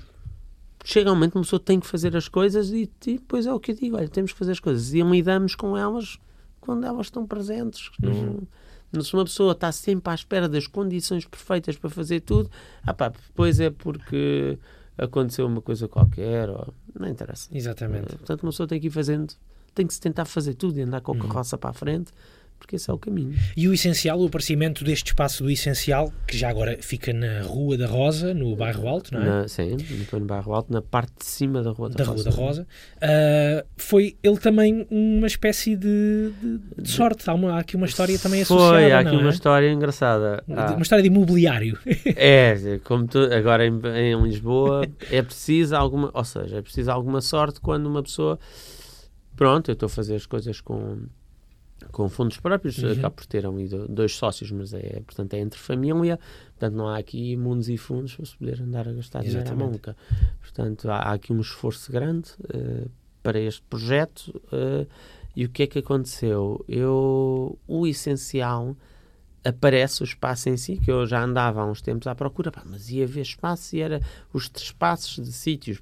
chega 0.84 1.12
um 1.12 1.15
momento 1.15 1.34
que 1.34 1.38
uma 1.38 1.43
pessoa 1.43 1.60
tem 1.60 1.80
que 1.80 1.86
fazer 1.86 2.15
as 2.15 2.28
coisas 2.28 2.71
e, 2.71 2.89
e 3.06 3.13
depois 3.17 3.45
é 3.45 3.54
o 3.54 3.60
que 3.60 3.71
eu 3.71 3.76
digo, 3.76 3.97
olha, 3.97 4.08
temos 4.08 4.32
que 4.32 4.39
fazer 4.39 4.54
as 4.54 4.60
coisas 4.60 4.93
e 4.93 5.02
lidamos 5.02 5.54
com 5.54 5.78
elas 5.78 6.17
quando 6.60 6.86
elas 6.86 7.08
estão 7.08 7.28
presentes. 7.28 7.91
Uhum. 8.02 8.41
Não, 8.91 9.02
se 9.02 9.13
uma 9.13 9.24
pessoa 9.24 9.52
está 9.52 9.71
sempre 9.71 10.12
à 10.12 10.15
espera 10.15 10.50
das 10.50 10.67
condições 10.67 11.26
perfeitas 11.26 11.78
para 11.78 11.89
fazer 11.89 12.21
tudo, 12.21 12.50
ah 12.84 12.93
pá, 12.93 13.10
depois 13.10 13.60
é 13.60 13.69
porque 13.69 14.58
aconteceu 14.97 15.45
uma 15.45 15.62
coisa 15.62 15.88
qualquer, 15.88 16.50
ou, 16.50 16.74
não 16.97 17.08
interessa. 17.08 17.50
Exatamente. 17.52 18.15
Portanto, 18.15 18.43
uma 18.43 18.52
pessoa 18.52 18.67
tem 18.67 18.80
que 18.80 18.88
ir 18.88 18.91
fazendo, 18.91 19.34
tem 19.74 19.86
que 19.86 19.93
se 19.93 20.02
tentar 20.02 20.26
fazer 20.26 20.56
tudo 20.56 20.78
e 20.78 20.82
andar 20.82 21.02
com 21.02 21.12
a 21.12 21.15
uhum. 21.15 21.21
carroça 21.21 21.58
para 21.58 21.69
a 21.69 21.74
frente 21.74 22.12
porque 22.62 22.76
esse 22.76 22.89
é 22.89 22.93
o 22.93 22.97
caminho. 22.97 23.34
E 23.58 23.67
o 23.67 23.74
essencial, 23.74 24.19
o 24.21 24.28
aparecimento 24.28 24.84
deste 24.84 25.08
espaço 25.08 25.43
do 25.43 25.50
essencial, 25.50 26.13
que 26.28 26.38
já 26.38 26.47
agora 26.47 26.78
fica 26.80 27.12
na 27.12 27.41
Rua 27.41 27.76
da 27.76 27.88
Rosa, 27.88 28.36
no 28.36 28.56
Bairro 28.56 28.88
Alto, 28.88 29.13
não 29.13 29.21
é? 29.21 29.26
Na, 29.26 29.47
sim, 29.47 29.76
no 30.13 30.19
Bairro 30.21 30.54
Alto, 30.54 30.71
na 30.71 30.82
parte 30.82 31.12
de 31.19 31.26
cima 31.26 31.63
da 31.63 31.71
Rua 31.71 31.89
da, 31.89 31.95
da 31.95 32.04
Rosa. 32.04 32.30
Rua 32.30 32.32
da 32.32 32.43
Rosa. 32.43 32.67
Uh, 32.97 33.67
foi 33.76 34.15
ele 34.21 34.38
também 34.38 34.86
uma 34.91 35.26
espécie 35.26 35.76
de, 35.76 36.32
de, 36.39 36.84
de 36.84 36.89
sorte. 36.89 37.28
Há, 37.28 37.34
uma, 37.34 37.54
há, 37.54 37.60
aqui 37.60 37.76
uma 37.76 37.88
história 37.88 38.17
também 38.19 38.45
foi, 38.45 38.58
associada. 38.58 38.84
Foi, 38.84 38.91
há 38.91 39.00
aqui 39.00 39.15
uma 39.15 39.30
é? 39.30 39.34
história 39.34 39.71
engraçada. 39.71 40.43
Ah. 40.52 40.74
Uma 40.74 40.84
história 40.84 41.02
de 41.02 41.08
imobiliário. 41.08 41.78
É, 42.15 42.80
como 42.84 43.08
tu, 43.08 43.19
agora 43.19 43.65
em, 43.65 43.80
em 43.95 44.21
Lisboa, 44.21 44.86
é 45.10 45.21
preciso 45.21 45.76
alguma, 45.76 46.12
ou 46.13 46.24
seja, 46.24 46.58
é 46.58 46.62
preciso 46.62 46.91
alguma 46.91 47.21
sorte 47.21 47.60
quando 47.60 47.88
uma 47.88 48.04
pessoa. 48.04 48.38
Pronto, 49.36 49.71
eu 49.71 49.74
estou 49.74 49.88
a 49.88 49.89
fazer 49.89 50.15
as 50.15 50.26
coisas 50.26 50.62
com 50.62 51.08
com 51.91 52.08
fundos 52.10 52.38
próprios, 52.38 52.77
uhum. 52.77 52.91
acaba 52.91 53.12
por 53.12 53.25
ter 53.25 53.45
um, 53.45 53.58
dois 53.88 54.15
sócios, 54.15 54.51
mas 54.51 54.73
é, 54.73 55.01
portanto, 55.06 55.34
é 55.34 55.39
entre 55.39 55.60
família, 55.60 56.19
portanto, 56.51 56.75
não 56.75 56.88
há 56.88 56.97
aqui 56.97 57.36
mundos 57.36 57.69
e 57.69 57.77
fundos 57.77 58.15
para 58.15 58.25
se 58.25 58.38
poder 58.38 58.62
andar 58.62 58.88
a 58.88 58.93
gastar 58.93 59.23
dinheiro 59.23 59.51
à 59.51 59.56
manca. 59.56 59.95
Portanto, 60.39 60.89
há, 60.89 60.97
há, 60.97 61.13
aqui 61.13 61.34
um 61.34 61.41
esforço 61.41 61.91
grande 61.91 62.30
uh, 62.56 62.89
para 63.21 63.39
este 63.39 63.62
projeto 63.63 64.41
uh, 64.47 64.88
e 65.36 65.45
o 65.45 65.49
que 65.49 65.63
é 65.63 65.67
que 65.67 65.80
aconteceu? 65.80 66.63
Eu, 66.67 67.58
o 67.67 67.88
essencial 67.88 68.75
aparece 69.43 70.01
o 70.01 70.06
espaço 70.06 70.49
em 70.49 70.58
si, 70.58 70.77
que 70.77 70.91
eu 70.91 71.06
já 71.06 71.23
andava 71.23 71.62
há 71.62 71.65
uns 71.65 71.82
tempos 71.82 72.08
à 72.08 72.13
procura, 72.13 72.51
pá, 72.51 72.63
mas 72.65 72.89
ia 72.89 73.08
ver 73.08 73.21
espaço 73.21 73.75
e 73.75 73.82
era 73.82 73.99
os 74.34 74.49
espaços 74.56 75.23
de 75.23 75.32
sítios 75.32 75.82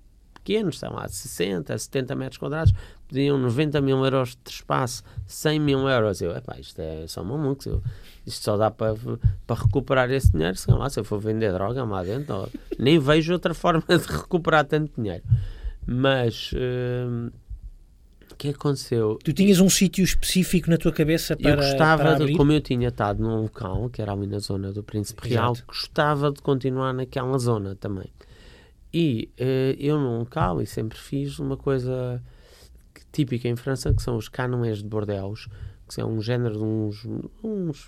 pequenos, 0.50 0.80
são 0.80 0.94
lá 0.94 1.08
60, 1.08 1.78
70 1.78 2.16
metros 2.16 2.38
quadrados, 2.40 2.74
pediam 3.08 3.38
90 3.38 3.80
mil 3.82 4.04
euros 4.04 4.36
de 4.44 4.50
espaço, 4.50 5.04
100 5.28 5.60
mil 5.60 5.88
euros. 5.88 6.22
Eu, 6.22 6.36
epá, 6.36 6.60
isto 6.60 6.80
é 6.80 7.06
só 7.08 7.24
maluco, 7.24 7.70
eu, 7.70 7.84
isto 8.26 8.44
só 8.44 8.58
dá 8.58 8.72
para, 8.72 8.96
para 9.46 9.62
recuperar 9.62 10.10
esse 10.10 10.32
dinheiro, 10.32 10.58
sei 10.58 10.74
lá, 10.74 10.90
se 10.90 11.00
eu 11.00 11.04
for 11.04 11.20
vender 11.20 11.54
droga 11.54 11.84
lá 11.84 12.04
dentro, 12.04 12.50
nem 12.80 12.98
vejo 12.98 13.32
outra 13.34 13.54
forma 13.54 13.84
de 13.88 14.08
recuperar 14.08 14.66
tanto 14.66 14.92
dinheiro. 15.00 15.24
Mas... 15.86 16.52
Uh, 16.54 17.32
o 18.32 18.36
que 18.40 18.50
aconteceu? 18.50 19.20
Tu 19.22 19.34
tinhas 19.34 19.60
um 19.60 19.70
sítio 19.70 20.02
específico 20.02 20.70
na 20.70 20.78
tua 20.78 20.94
cabeça 20.94 21.36
para. 21.36 21.50
Eu 21.50 21.58
gostava, 21.58 22.16
para 22.16 22.26
de, 22.26 22.38
como 22.38 22.54
eu 22.54 22.62
tinha 22.62 22.88
estado 22.88 23.22
num 23.22 23.42
local, 23.42 23.90
que 23.90 24.02
era 24.02 24.14
ali 24.14 24.28
na 24.28 24.40
zona 24.40 24.72
do 24.72 24.82
Príncipe 24.82 25.28
Real, 25.28 25.52
Exato. 25.52 25.68
gostava 25.68 26.32
de 26.32 26.42
continuar 26.42 26.94
naquela 26.94 27.38
zona 27.38 27.76
também. 27.76 28.08
E 28.93 29.30
uh, 29.39 29.75
eu 29.80 29.99
num 29.99 30.19
local, 30.19 30.62
e 30.62 30.65
sempre 30.65 30.97
fiz 30.97 31.39
uma 31.39 31.56
coisa 31.56 32.21
típica 33.12 33.47
em 33.47 33.56
França, 33.56 33.93
que 33.93 34.02
são 34.02 34.17
os 34.17 34.28
canões 34.28 34.80
de 34.80 34.86
bordelos, 34.86 35.47
que 35.88 35.93
são 35.93 36.12
um 36.12 36.21
género 36.21 36.58
de 36.58 36.63
uns, 36.63 37.08
uns 37.43 37.88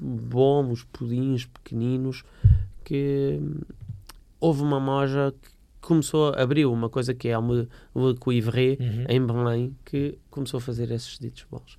bombos, 0.00 0.84
pudins 0.84 1.46
pequeninos, 1.46 2.24
que 2.84 3.38
hum, 3.40 3.60
houve 4.40 4.62
uma 4.62 4.80
moja 4.80 5.34
que 5.40 5.50
começou, 5.80 6.32
abriu 6.36 6.72
uma 6.72 6.88
coisa 6.88 7.12
que 7.12 7.28
é 7.28 7.36
uma 7.36 7.68
Le 7.94 8.14
Cuivre, 8.18 8.78
uhum. 8.80 9.04
em 9.08 9.26
Belém, 9.26 9.76
que 9.84 10.18
começou 10.30 10.58
a 10.58 10.60
fazer 10.60 10.90
esses 10.90 11.18
ditos 11.18 11.44
bons. 11.50 11.78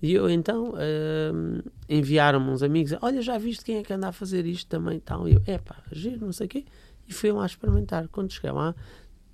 E 0.00 0.12
eu 0.12 0.30
então 0.30 0.74
uh, 0.74 1.70
enviaram-me 1.88 2.50
uns 2.50 2.62
amigos, 2.62 2.94
olha, 3.02 3.20
já 3.20 3.36
viste 3.36 3.64
quem 3.64 3.78
é 3.78 3.82
que 3.82 3.92
anda 3.92 4.08
a 4.08 4.12
fazer 4.12 4.46
isto 4.46 4.68
também 4.68 5.00
tal? 5.00 5.28
E 5.28 5.34
eu, 5.34 5.42
epá, 5.46 5.76
giro, 5.90 6.24
não 6.24 6.32
sei 6.32 6.46
o 6.46 6.48
quê 6.48 6.64
e 7.08 7.12
fui 7.12 7.32
lá 7.32 7.46
experimentar. 7.46 8.08
Quando 8.08 8.32
cheguei 8.32 8.50
lá, 8.50 8.74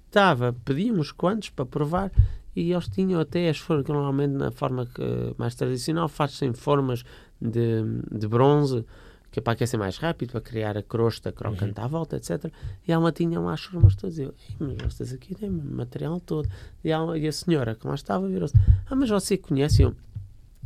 estava, 0.06 0.54
pedi 0.64 0.92
uns 0.92 1.10
quantos 1.10 1.50
para 1.50 1.66
provar 1.66 2.12
e 2.54 2.72
eles 2.72 2.88
tinham 2.88 3.20
até 3.20 3.48
as 3.48 3.58
formas, 3.58 3.84
que 3.84 3.92
normalmente 3.92 4.32
na 4.32 4.50
forma 4.52 4.86
que, 4.86 5.02
mais 5.36 5.54
tradicional, 5.54 6.08
faz-se 6.08 6.44
em 6.44 6.52
formas 6.52 7.04
de, 7.40 7.82
de 8.12 8.28
bronze, 8.28 8.84
que 9.32 9.40
é 9.40 9.42
para 9.42 9.54
aquecer 9.54 9.78
mais 9.78 9.98
rápido, 9.98 10.30
para 10.30 10.40
criar 10.40 10.78
a 10.78 10.82
crosta 10.82 11.32
crocante 11.32 11.80
uhum. 11.80 11.84
à 11.84 11.88
volta, 11.88 12.16
etc. 12.16 12.52
E 12.86 12.92
ela 12.92 13.10
tinha 13.10 13.40
lá 13.40 13.54
as 13.54 13.64
formas 13.64 13.96
todas. 13.96 14.16
Eu, 14.16 14.32
mas 14.60 14.94
vocês 14.94 15.12
aqui 15.12 15.34
têm 15.34 15.50
material 15.50 16.20
todo. 16.20 16.48
E, 16.84 16.90
ela, 16.90 17.18
e 17.18 17.26
a 17.26 17.32
senhora 17.32 17.74
que 17.74 17.84
lá 17.84 17.96
estava 17.96 18.28
virou-se: 18.28 18.54
Ah, 18.88 18.94
mas 18.94 19.10
você 19.10 19.36
conhece? 19.36 19.82
Eu, 19.82 19.96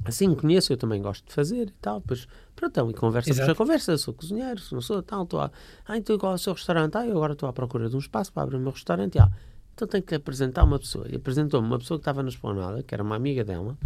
assim 0.04 0.34
conheço, 0.34 0.72
eu 0.72 0.76
também 0.76 1.00
gosto 1.02 1.26
de 1.26 1.32
fazer 1.32 1.68
e 1.68 1.74
tal. 1.80 2.00
Pois, 2.00 2.26
pronto, 2.54 2.72
então, 2.72 2.90
e 2.90 2.94
conversa 2.94 3.34
puxa 3.34 3.54
conversa, 3.54 3.92
eu 3.92 3.98
sou 3.98 4.14
cozinheiro, 4.14 4.60
não 4.72 4.80
sou 4.80 5.02
tal, 5.02 5.24
estou 5.24 5.40
a... 5.40 5.50
Ah, 5.86 5.96
então 5.96 6.16
qual 6.18 6.32
é 6.32 6.34
o 6.34 6.38
seu 6.38 6.52
restaurante? 6.52 6.96
Ah, 6.96 7.06
eu 7.06 7.16
agora 7.16 7.32
estou 7.32 7.48
à 7.48 7.52
procura 7.52 7.88
de 7.88 7.96
um 7.96 7.98
espaço 7.98 8.32
para 8.32 8.42
abrir 8.42 8.56
o 8.56 8.60
meu 8.60 8.72
restaurante. 8.72 9.18
Ah, 9.18 9.30
então 9.74 9.86
tenho 9.86 10.02
que 10.02 10.14
apresentar 10.14 10.64
uma 10.64 10.78
pessoa. 10.78 11.06
E 11.08 11.16
apresentou-me 11.16 11.66
uma 11.66 11.78
pessoa 11.78 11.98
que 11.98 12.02
estava 12.02 12.22
na 12.22 12.28
esplanada, 12.28 12.82
que 12.82 12.94
era 12.94 13.02
uma 13.02 13.14
amiga 13.14 13.44
dela, 13.44 13.78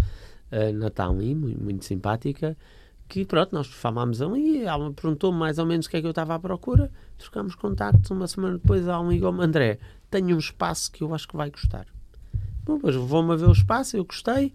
uh, 0.51 0.73
Natali, 0.73 1.35
muito, 1.35 1.63
muito 1.63 1.85
simpática, 1.85 2.57
que 3.09 3.27
pronto, 3.27 3.55
nós 3.55 3.67
falámos 3.67 4.23
ali, 4.23 4.65
ela 4.65 4.89
me 4.89 4.95
perguntou 4.95 5.31
mais 5.31 5.59
ou 5.59 5.67
menos 5.67 5.85
o 5.85 5.91
que 5.91 5.99
é 5.99 6.01
que 6.01 6.07
eu 6.07 6.13
estava 6.13 6.35
à 6.35 6.39
procura, 6.39 6.91
trocámos 7.19 7.55
contactos, 7.55 8.11
uma 8.11 8.27
semana 8.27 8.57
depois 8.57 8.87
ela 8.87 9.05
me 9.05 9.11
ligou-me, 9.11 9.45
André, 9.45 9.79
tenho 10.11 10.35
um 10.35 10.39
espaço 10.39 10.91
que 10.91 11.05
eu 11.05 11.15
acho 11.15 11.29
que 11.29 11.37
vai 11.37 11.51
gostar. 11.51 11.87
Bom, 12.65 12.79
pois 12.79 12.95
vou-me 12.97 13.37
ver 13.37 13.49
o 13.49 13.53
espaço, 13.53 13.99
eu 13.99 14.05
gostei, 14.07 14.55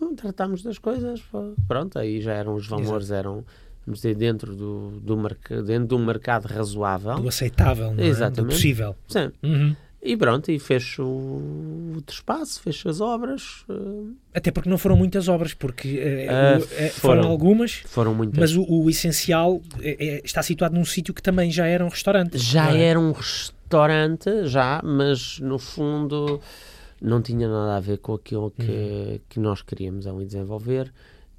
bom, 0.00 0.14
tratámos 0.14 0.62
das 0.62 0.78
coisas, 0.78 1.22
pronto, 1.68 1.98
aí 1.98 2.20
já 2.20 2.32
eram 2.32 2.54
os 2.54 2.66
valores, 2.66 3.06
Exato. 3.06 3.18
eram 3.18 3.44
vamos 3.86 4.00
dizer, 4.00 4.14
dentro 4.14 4.54
do, 4.54 5.00
do, 5.00 5.16
dentro 5.64 5.88
de 5.88 5.94
um 5.94 6.04
mercado 6.04 6.46
razoável. 6.46 7.16
Do 7.16 7.28
aceitável, 7.28 7.92
não 7.92 8.02
é? 8.02 8.06
Exatamente. 8.06 8.52
Do 8.52 8.56
possível. 8.56 8.96
Sim. 9.08 9.30
Uhum. 9.42 9.76
E 10.02 10.16
pronto, 10.16 10.50
e 10.50 10.58
fecho 10.58 11.02
o 11.04 12.02
espaço, 12.08 12.62
fecho 12.62 12.88
as 12.88 13.02
obras. 13.02 13.64
Uh... 13.68 14.14
Até 14.32 14.50
porque 14.50 14.68
não 14.68 14.78
foram 14.78 14.96
muitas 14.96 15.28
obras, 15.28 15.52
porque 15.52 15.98
uh, 15.98 16.58
uh, 16.58 16.60
foram, 16.62 16.90
foram, 16.92 17.28
algumas, 17.28 17.72
foram 17.84 18.14
muitas. 18.14 18.38
mas 18.38 18.56
o, 18.56 18.64
o 18.66 18.88
essencial 18.88 19.60
é, 19.82 20.16
é, 20.16 20.20
está 20.24 20.42
situado 20.42 20.74
num 20.74 20.86
sítio 20.86 21.12
que 21.12 21.22
também 21.22 21.50
já 21.50 21.66
era 21.66 21.84
um 21.84 21.88
restaurante. 21.88 22.38
Já 22.38 22.74
é? 22.74 22.84
era 22.84 22.98
um 22.98 23.12
restaurante, 23.12 24.46
já, 24.46 24.80
mas 24.82 25.38
no 25.40 25.58
fundo 25.58 26.40
não 27.00 27.22
tinha 27.22 27.48
nada 27.48 27.76
a 27.76 27.80
ver 27.80 27.98
com 27.98 28.14
aquilo 28.14 28.50
que, 28.50 28.62
uhum. 28.62 29.20
que 29.28 29.40
nós 29.40 29.62
queríamos 29.62 30.06
ali 30.06 30.26
desenvolver. 30.26 30.92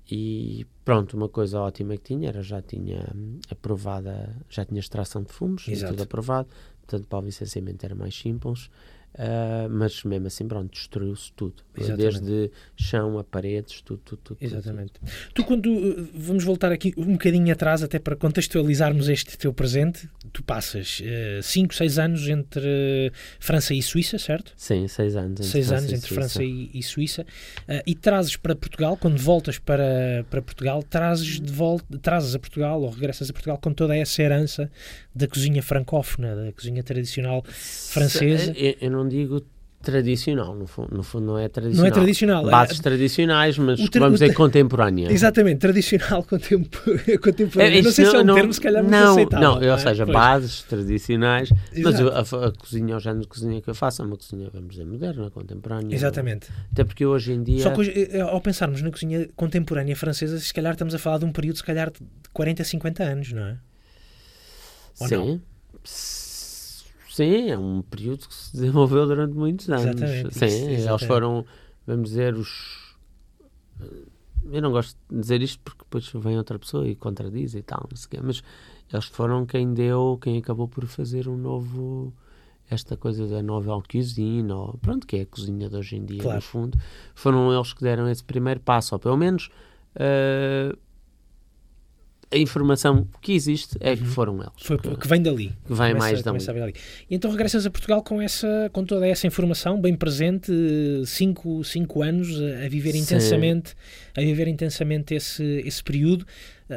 E 0.10 0.66
pronto, 0.84 1.16
uma 1.16 1.30
coisa 1.30 1.62
ótima 1.62 1.96
que 1.96 2.04
tinha 2.04 2.28
era 2.30 2.42
já 2.42 2.62
tinha 2.62 3.08
aprovada, 3.50 4.36
já 4.50 4.66
tinha 4.66 4.80
extração 4.80 5.24
de 5.24 5.32
fumos, 5.32 5.66
tudo 5.66 6.04
aprovado 6.04 6.50
portanto 6.92 7.08
para 7.08 7.20
o 7.20 7.22
licenciamento 7.22 7.86
era 7.86 7.96
mais 7.96 8.16
simples, 8.16 8.70
uh, 9.16 9.70
mas 9.70 10.04
mesmo 10.04 10.28
assim, 10.28 10.48
pronto, 10.48 10.72
destruiu-se 10.72 11.32
tudo. 11.34 11.56
Exatamente. 11.78 12.20
Desde 12.20 12.52
chão 12.76 13.18
a 13.18 13.24
paredes, 13.24 13.82
tudo, 13.82 14.02
tudo, 14.04 14.22
tudo. 14.24 14.38
Exatamente. 14.42 14.94
Tudo. 14.94 15.12
Tu, 15.34 15.44
quando, 15.44 16.10
vamos 16.14 16.44
voltar 16.44 16.72
aqui 16.72 16.94
um 16.98 17.14
bocadinho 17.14 17.52
atrás, 17.52 17.82
até 17.84 18.00
para 18.00 18.16
contextualizarmos 18.16 19.10
este 19.10 19.38
teu 19.38 19.54
presente, 19.54 20.10
tu 20.34 20.44
passas 20.44 21.02
5, 21.42 21.72
uh, 21.72 21.78
6 21.78 22.00
anos 22.00 22.28
entre 22.28 23.12
França 23.40 23.74
e 23.74 23.82
Suíça, 23.82 24.18
certo? 24.18 24.54
Sim, 24.56 24.88
6 24.88 25.16
anos. 25.16 25.46
6 25.46 25.72
anos 25.72 25.94
entre 25.94 26.14
França 26.14 26.44
e, 26.44 26.70
e 26.74 26.84
Suíça. 26.84 27.24
Uh, 27.68 27.82
e 27.86 27.96
trazes 27.96 28.36
para 28.36 28.56
Portugal, 28.56 28.98
quando 28.98 29.18
voltas 29.18 29.58
para, 29.58 30.26
para 30.30 30.42
Portugal, 30.42 30.84
trazes, 30.84 31.40
de 31.40 31.52
volta, 31.52 31.98
trazes 32.00 32.36
a 32.36 32.40
Portugal 32.40 32.82
ou 32.82 32.90
regressas 32.90 33.30
a 33.30 33.34
Portugal 33.34 33.58
com 33.58 33.74
toda 33.74 33.96
essa 33.96 34.22
herança 34.22 34.70
da 35.14 35.28
cozinha 35.28 35.62
francófona, 35.62 36.36
da 36.36 36.52
cozinha 36.52 36.84
tradicional 36.84 37.44
francesa. 37.46 38.54
Eu, 38.56 38.76
eu 38.82 38.92
não 39.04 39.10
digo 39.10 39.42
tradicional, 39.82 40.56
no 40.56 40.68
fundo, 40.68 40.96
no 40.96 41.04
fundo 41.04 41.26
não 41.26 41.40
é 41.40 41.50
tradicional. 41.50 41.90
Não 41.90 41.98
é 41.98 42.00
tradicional. 42.00 42.46
Bases 42.46 42.80
é, 42.80 42.84
tradicionais, 42.84 43.58
mas 43.58 43.80
vamos 43.94 44.20
dizer 44.20 44.34
contemporânea. 44.34 45.12
Exatamente, 45.12 45.60
tradicional, 45.60 46.24
contempo, 46.30 46.78
contemporânea. 47.22 47.80
É, 47.80 47.82
não 47.82 47.92
sei 47.92 48.06
se 48.06 48.16
é 48.16 48.20
um 48.20 48.24
não, 48.24 48.36
termo, 48.36 48.54
se 48.54 48.62
calhar, 48.62 48.84
não, 48.84 49.14
aceitável. 49.14 49.50
Não, 49.50 49.60
não, 49.60 49.72
ou 49.72 49.78
seja, 49.80 50.06
pois. 50.06 50.16
bases 50.16 50.62
tradicionais, 50.64 51.50
mas 51.84 52.00
a, 52.00 52.20
a, 52.20 52.52
cozinha, 52.52 52.96
o 52.96 53.00
género 53.00 53.22
de 53.22 53.28
cozinha 53.28 53.62
que 53.62 53.70
eu 53.70 53.76
faço 53.76 54.04
é 54.04 54.06
uma 54.06 54.18
cozinha, 54.18 54.50
vamos 54.54 54.70
dizer, 54.70 54.86
moderna, 54.86 55.32
contemporânea. 55.32 55.96
Exatamente. 55.96 56.50
Até 56.72 56.84
porque 56.84 57.06
hoje 57.06 57.34
em 57.34 57.42
dia... 57.42 57.64
Só 57.64 57.72
que 57.72 57.80
hoje, 57.80 58.10
eh, 58.12 58.22
ao 58.22 58.40
pensarmos 58.40 58.82
na 58.82 58.92
cozinha 58.92 59.28
contemporânea 59.36 59.96
francesa, 59.96 60.38
se 60.40 60.54
calhar 60.54 60.74
estamos 60.74 60.94
a 60.94 61.00
falar 61.00 61.18
de 61.18 61.26
um 61.26 61.32
período, 61.32 61.58
se 61.58 61.64
calhar, 61.64 61.90
de 61.90 62.00
40, 62.32 62.64
50 62.64 63.04
anos, 63.04 63.34
não 63.34 63.44
é? 63.44 63.58
Ou 65.00 65.08
Sim. 65.08 65.16
Não? 65.16 65.42
Sim, 67.12 67.50
é 67.50 67.58
um 67.58 67.82
período 67.82 68.26
que 68.26 68.34
se 68.34 68.54
desenvolveu 68.56 69.06
durante 69.06 69.34
muitos 69.34 69.70
anos. 69.70 70.02
Exatamente. 70.02 70.34
Sim, 70.34 70.74
isso, 70.74 70.90
eles 70.90 71.04
foram, 71.04 71.46
vamos 71.86 72.10
dizer, 72.10 72.34
os. 72.36 72.96
Eu 74.50 74.62
não 74.62 74.72
gosto 74.72 74.98
de 75.10 75.20
dizer 75.20 75.42
isto 75.42 75.60
porque 75.64 75.84
depois 75.84 76.10
vem 76.24 76.38
outra 76.38 76.58
pessoa 76.58 76.88
e 76.88 76.96
contradiz 76.96 77.54
e 77.54 77.62
tal, 77.62 77.86
não 77.90 77.98
sei 77.98 78.08
o 78.08 78.10
quê, 78.10 78.20
mas 78.24 78.42
eles 78.92 79.06
foram 79.06 79.46
quem 79.46 79.74
deu, 79.74 80.18
quem 80.22 80.38
acabou 80.38 80.68
por 80.68 80.86
fazer 80.86 81.28
um 81.28 81.38
novo. 81.38 82.14
Esta 82.70 82.96
coisa 82.96 83.28
da 83.28 83.44
nova 83.44 83.78
cuisine, 83.82 84.50
ou 84.50 84.78
pronto, 84.82 85.06
que 85.06 85.18
é 85.18 85.22
a 85.24 85.26
cozinha 85.26 85.68
de 85.70 85.76
hoje 85.76 85.98
em 85.98 86.06
dia, 86.06 86.22
claro. 86.22 86.38
no 86.38 86.42
fundo. 86.42 86.78
Foram 87.14 87.54
eles 87.54 87.74
que 87.74 87.84
deram 87.84 88.08
esse 88.08 88.24
primeiro 88.24 88.62
passo, 88.62 88.96
ou 88.96 89.00
pelo 89.00 89.18
menos. 89.18 89.50
Uh, 89.94 90.78
a 92.32 92.38
informação 92.38 93.08
que 93.22 93.34
existe 93.34 93.76
é 93.80 93.96
que 93.96 94.04
uhum. 94.04 94.10
foram 94.10 94.36
eles. 94.36 94.50
Foi, 94.62 94.78
que, 94.78 94.96
que 94.96 95.08
vem 95.08 95.22
dali. 95.22 95.54
Que 95.66 95.74
vem 95.74 95.94
mais 95.94 96.24
dali. 96.24 96.40
dali. 96.40 96.74
E 97.10 97.16
então 97.16 97.30
regressas 97.30 97.66
a 97.66 97.70
Portugal 97.70 98.02
com, 98.02 98.22
essa, 98.22 98.70
com 98.72 98.86
toda 98.86 99.06
essa 99.06 99.28
informação 99.28 99.80
bem 99.80 99.96
presente, 99.96 100.52
cinco, 101.06 101.64
cinco 101.64 102.02
anos 102.02 102.30
a, 102.64 102.70
viver 102.70 102.96
intensamente, 102.96 103.76
a 104.16 104.22
viver 104.22 104.48
intensamente 104.48 105.14
esse, 105.14 105.44
esse 105.66 105.84
período. 105.84 106.26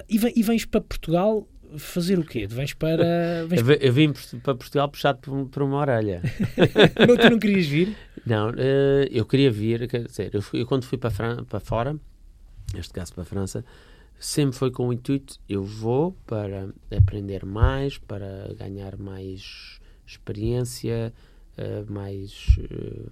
E, 0.08 0.18
e 0.34 0.42
vens 0.42 0.64
para 0.64 0.80
Portugal 0.80 1.46
fazer 1.78 2.18
o 2.18 2.24
quê? 2.24 2.46
Vens 2.46 2.74
para. 2.74 3.46
Vens... 3.46 3.62
Eu, 3.80 3.92
vim 3.92 4.12
para 4.42 4.54
Portugal 4.54 4.88
puxado 4.88 5.18
por, 5.20 5.46
por 5.46 5.62
uma 5.62 5.78
orelha. 5.78 6.20
não, 7.06 7.16
tu 7.16 7.30
não 7.30 7.38
querias 7.38 7.66
vir? 7.66 7.96
Não, 8.26 8.50
uh, 8.50 9.06
eu 9.10 9.24
queria 9.24 9.50
vir, 9.50 9.88
quer 9.88 10.04
dizer, 10.04 10.34
eu, 10.34 10.42
fui, 10.42 10.62
eu 10.62 10.66
quando 10.66 10.84
fui 10.84 10.98
para, 10.98 11.10
Fran 11.10 11.44
para 11.44 11.60
fora, 11.60 11.96
neste 12.74 12.92
caso 12.92 13.12
para 13.12 13.22
a 13.22 13.26
França, 13.26 13.64
sempre 14.18 14.56
foi 14.56 14.70
com 14.70 14.88
o 14.88 14.92
intuito: 14.92 15.38
eu 15.48 15.62
vou 15.62 16.12
para 16.26 16.68
aprender 16.90 17.44
mais, 17.44 17.98
para 17.98 18.52
ganhar 18.54 18.96
mais 18.96 19.80
experiência, 20.06 21.12
uh, 21.58 21.92
mais 21.92 22.56
uh, 22.58 23.10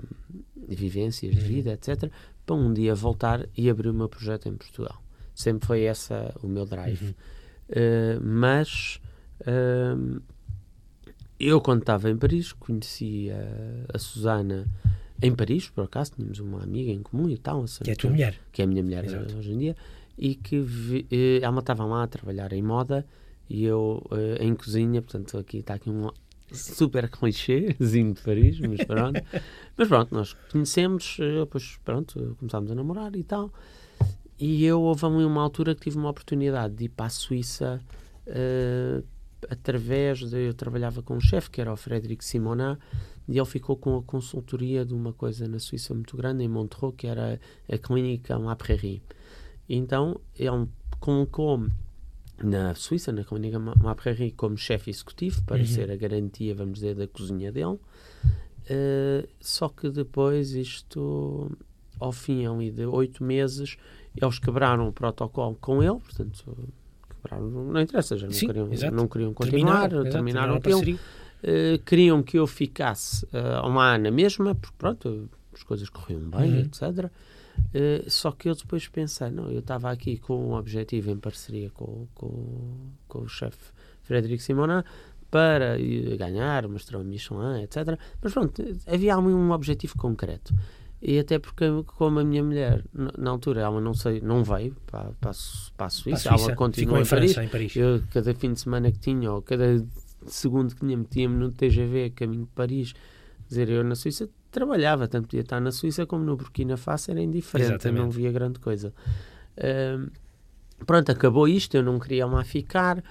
vivências 0.69 1.35
de 1.35 1.41
uhum. 1.41 1.47
vida, 1.47 1.73
etc., 1.73 2.11
para 2.45 2.57
um 2.57 2.73
dia 2.73 2.95
voltar 2.95 3.49
e 3.57 3.71
abrir 3.71 3.89
o 3.89 3.95
meu 3.95 4.09
projeto 4.09 4.49
em 4.49 4.57
Portugal. 4.57 5.03
Sempre 5.35 5.67
foi 5.67 5.83
essa 5.83 6.35
o 6.43 6.47
meu 6.47 6.67
drive. 6.67 7.03
Uhum. 7.03 7.15
Uh, 7.71 8.21
mas 8.23 9.01
eu, 11.39 11.61
quando 11.61 11.81
estava 11.81 12.11
em 12.11 12.17
Paris, 12.17 12.53
conheci 12.53 13.29
a, 13.31 13.97
a 13.97 13.99
Susana 13.99 14.69
em 15.21 15.35
Paris, 15.35 15.69
por 15.69 15.85
acaso, 15.85 16.13
tínhamos 16.15 16.39
uma 16.39 16.63
amiga 16.63 16.91
em 16.91 17.03
comum 17.03 17.29
e 17.29 17.39
tal. 17.39 17.65
Que 17.83 17.91
é 17.91 17.93
a 17.93 17.97
tua 17.97 18.11
mulher. 18.11 18.39
Que 18.53 18.63
é 18.63 18.65
a 18.65 18.69
minha 18.69 18.83
mulher 18.83 19.05
Exato. 19.05 19.37
hoje 19.37 19.53
em 19.53 19.59
dia 19.59 19.77
e 20.23 20.37
que 20.37 20.61
vi, 20.61 21.05
eh, 21.11 21.41
ela 21.43 21.59
estava 21.59 21.85
lá 21.85 22.05
a 22.05 22.07
trabalhar 22.07 22.53
em 22.53 22.63
moda 22.63 23.05
e 23.51 23.65
eu 23.65 24.01
eh, 24.13 24.45
em 24.45 24.55
cozinha, 24.55 25.03
portanto 25.03 25.37
aqui 25.37 25.57
está 25.59 25.75
aqui 25.75 25.91
um 25.91 26.09
super 26.53 27.11
clichêzinho 27.11 28.15
de 28.15 28.21
Paris, 28.21 28.61
mas 28.61 28.79
pronto. 28.87 29.21
mas 29.77 29.89
pronto, 29.89 30.15
nós 30.15 30.33
conhecemos, 30.53 31.17
eh, 31.21 31.41
depois 31.41 31.77
pronto, 31.85 32.37
começámos 32.39 32.71
a 32.71 32.75
namorar 32.77 33.17
e 33.17 33.25
tal. 33.25 33.53
E 34.39 34.65
eu 34.65 34.81
houve 34.81 35.05
uma 35.07 35.43
altura 35.43 35.75
que 35.75 35.81
tive 35.81 35.99
uma 35.99 36.11
oportunidade 36.11 36.73
de 36.73 36.85
ir 36.85 36.91
para 36.91 37.07
a 37.07 37.11
Suíça 37.11 37.81
uh, 38.27 39.05
através 39.49 40.19
de. 40.19 40.49
Eu 40.49 40.55
trabalhava 40.55 41.01
com 41.01 41.15
um 41.15 41.21
chefe 41.21 41.49
que 41.49 41.61
era 41.61 41.73
o 41.73 41.77
Frederic 41.77 42.25
Simonin 42.25 42.77
e 43.29 43.39
ele 43.39 43.47
ficou 43.47 43.77
com 43.77 43.97
a 43.97 44.03
consultoria 44.03 44.85
de 44.85 44.95
uma 44.95 45.13
coisa 45.13 45.47
na 45.47 45.61
Suíça 45.61 45.95
muito 45.95 46.17
grande, 46.17 46.43
em 46.43 46.49
Montreux, 46.49 46.95
que 46.97 47.07
era 47.07 47.39
a 47.71 47.79
clínica 47.79 48.37
La 48.37 48.57
Prairie. 48.57 49.01
Então, 49.75 50.21
ele 50.39 50.69
colocou 51.01 51.67
na 52.45 52.75
Suíça, 52.75 53.11
na 53.11 53.25
Clínica 53.25 53.59
Maprairie, 53.59 54.31
como 54.31 54.55
chefe 54.55 54.91
executivo, 54.91 55.43
para 55.45 55.61
uhum. 55.61 55.67
ser 55.67 55.91
a 55.91 55.97
garantia, 55.97 56.55
vamos 56.55 56.75
dizer, 56.75 56.95
da 56.95 57.09
cozinha 57.09 57.51
dele. 57.51 57.79
Uh, 58.69 59.27
só 59.41 59.71
que 59.71 59.89
depois 59.89 60.53
isto, 60.53 61.51
ao 61.99 62.13
fim 62.13 62.47
ali 62.47 62.71
de 62.71 62.85
oito 62.85 63.25
meses, 63.25 63.79
eles 64.15 64.39
quebraram 64.39 64.89
o 64.89 64.93
protocolo 64.93 65.57
com 65.59 65.83
ele, 65.83 65.99
portanto, 66.01 66.55
quebraram, 67.09 67.49
não 67.49 67.81
interessa, 67.81 68.19
já 68.19 68.27
não, 68.27 68.35
Sim, 68.35 68.49
queriam, 68.49 68.69
não 68.93 69.09
queriam 69.09 69.33
continuar, 69.33 69.89
terminaram, 69.89 70.11
terminaram 70.11 70.55
aquilo. 70.57 70.83
Uh, 70.83 71.83
queriam 71.87 72.23
que 72.23 72.39
eu 72.39 72.47
ficasse 72.47 73.25
uh, 73.27 73.67
lá 73.69 73.97
na 73.97 74.11
mesma, 74.11 74.55
porque 74.55 74.77
pronto, 74.77 75.31
as 75.55 75.63
coisas 75.63 75.89
corriam 75.89 76.21
bem, 76.21 76.53
uhum. 76.53 76.61
etc. 76.61 77.11
Uh, 77.75 78.11
só 78.11 78.31
que 78.33 78.49
eu 78.49 78.55
depois 78.55 78.87
pensei, 78.89 79.31
não, 79.31 79.51
eu 79.51 79.61
estava 79.61 79.91
aqui 79.91 80.19
com 80.19 80.51
um 80.51 80.55
objetivo 80.55 81.11
em 81.11 81.19
parceria 81.19 81.71
com, 81.71 82.07
com, 82.15 82.91
com 83.09 83.21
o 83.21 83.29
chefe 83.29 83.73
Frederico 84.03 84.43
Simonin 84.43 84.83
para 85.31 85.79
ganhar, 86.19 86.69
mostrar 86.69 86.99
o 86.99 87.05
Michelin, 87.05 87.63
etc. 87.63 87.99
Mas 88.21 88.35
pronto, 88.35 88.63
havia 88.87 89.17
um 89.19 89.51
objetivo 89.51 89.97
concreto. 89.97 90.55
E 91.01 91.19
até 91.19 91.39
porque, 91.39 91.65
como 91.97 92.21
a 92.21 92.25
minha 92.25 92.45
mulher, 92.45 92.85
na 92.93 93.31
altura, 93.31 93.63
ela 93.63 93.81
não 93.81 93.93
sei, 93.93 94.21
não 94.21 94.45
veio 94.45 94.77
para, 94.87 95.11
para, 95.21 95.31
a 95.31 95.35
Suíça, 95.35 95.73
para 95.77 95.87
a 95.87 95.91
Suíça. 95.91 96.29
ela 96.29 96.55
continuou 96.55 97.01
em, 97.01 97.07
Paris. 97.07 97.37
em, 97.37 97.49
Paris. 97.49 97.75
Eu, 97.75 98.03
cada 98.13 98.33
fim 98.35 98.53
de 98.53 98.61
semana 98.61 98.93
que 98.93 99.01
tinha, 99.01 99.33
ou 99.33 99.43
cada 99.43 99.85
segundo 100.27 100.75
que 100.75 100.81
tinha, 100.81 100.97
metia-me 100.97 101.35
no 101.35 101.51
TGV, 101.51 102.11
caminho 102.11 102.45
de 102.45 102.51
Paris, 102.53 102.95
dizer 103.49 103.69
eu 103.71 103.83
na 103.83 103.97
Suíça, 103.97 104.29
trabalhava, 104.53 105.09
tanto 105.09 105.27
podia 105.27 105.41
estar 105.41 105.61
na 105.61 105.73
Suíça 105.73 106.07
como 106.07 106.25
no 106.25 106.37
Burkina 106.37 106.77
Faso, 106.77 107.11
era 107.11 107.21
indiferente, 107.21 107.73
eu 107.89 107.93
não 107.93 108.11
via 108.11 108.31
grande 108.31 108.59
coisa. 108.61 108.93
Uh, 109.57 110.11
pronto, 110.87 111.11
acabou 111.11 111.49
isto, 111.49 111.75
eu 111.77 111.83
não 111.83 111.99
queria 111.99 112.27
lá 112.27 112.45
ficar, 112.45 113.03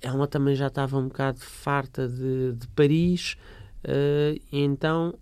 ela 0.00 0.26
também 0.26 0.54
já 0.54 0.66
estava 0.68 0.98
um 0.98 1.08
bocado 1.08 1.40
farta 1.40 2.06
de, 2.08 2.52
de 2.52 2.68
Paris, 2.68 3.36
uh, 3.84 4.40
então 4.52 5.14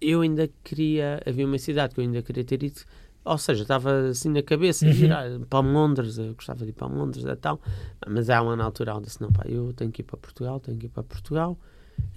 eu 0.00 0.22
ainda 0.22 0.48
queria, 0.64 1.20
havia 1.26 1.46
uma 1.46 1.58
cidade 1.58 1.94
que 1.94 2.00
eu 2.00 2.04
ainda 2.04 2.22
queria 2.22 2.42
ter 2.44 2.62
ido, 2.62 2.80
ou 3.24 3.36
seja, 3.36 3.62
estava 3.62 4.08
assim 4.08 4.30
na 4.30 4.42
cabeça, 4.42 4.86
Uhum. 4.86 4.92
ir 4.92 5.12
a- 5.12 5.40
para 5.48 5.60
Londres, 5.60 6.16
eu 6.18 6.34
gostava 6.34 6.64
de 6.64 6.70
ir 6.70 6.72
para 6.72 6.86
Londres 6.88 7.24
e 7.24 7.36
tal, 7.36 7.60
mas 8.08 8.30
há 8.30 8.40
uma 8.42 8.56
na 8.56 8.64
altura 8.64 8.92
eu 8.92 9.00
disse, 9.00 9.20
não 9.20 9.30
pá, 9.30 9.42
eu 9.46 9.72
tenho 9.74 9.92
que 9.92 10.00
ir 10.00 10.04
para 10.04 10.16
Portugal, 10.16 10.58
tenho 10.58 10.78
que 10.78 10.86
ir 10.86 10.88
para 10.88 11.02
Portugal, 11.02 11.58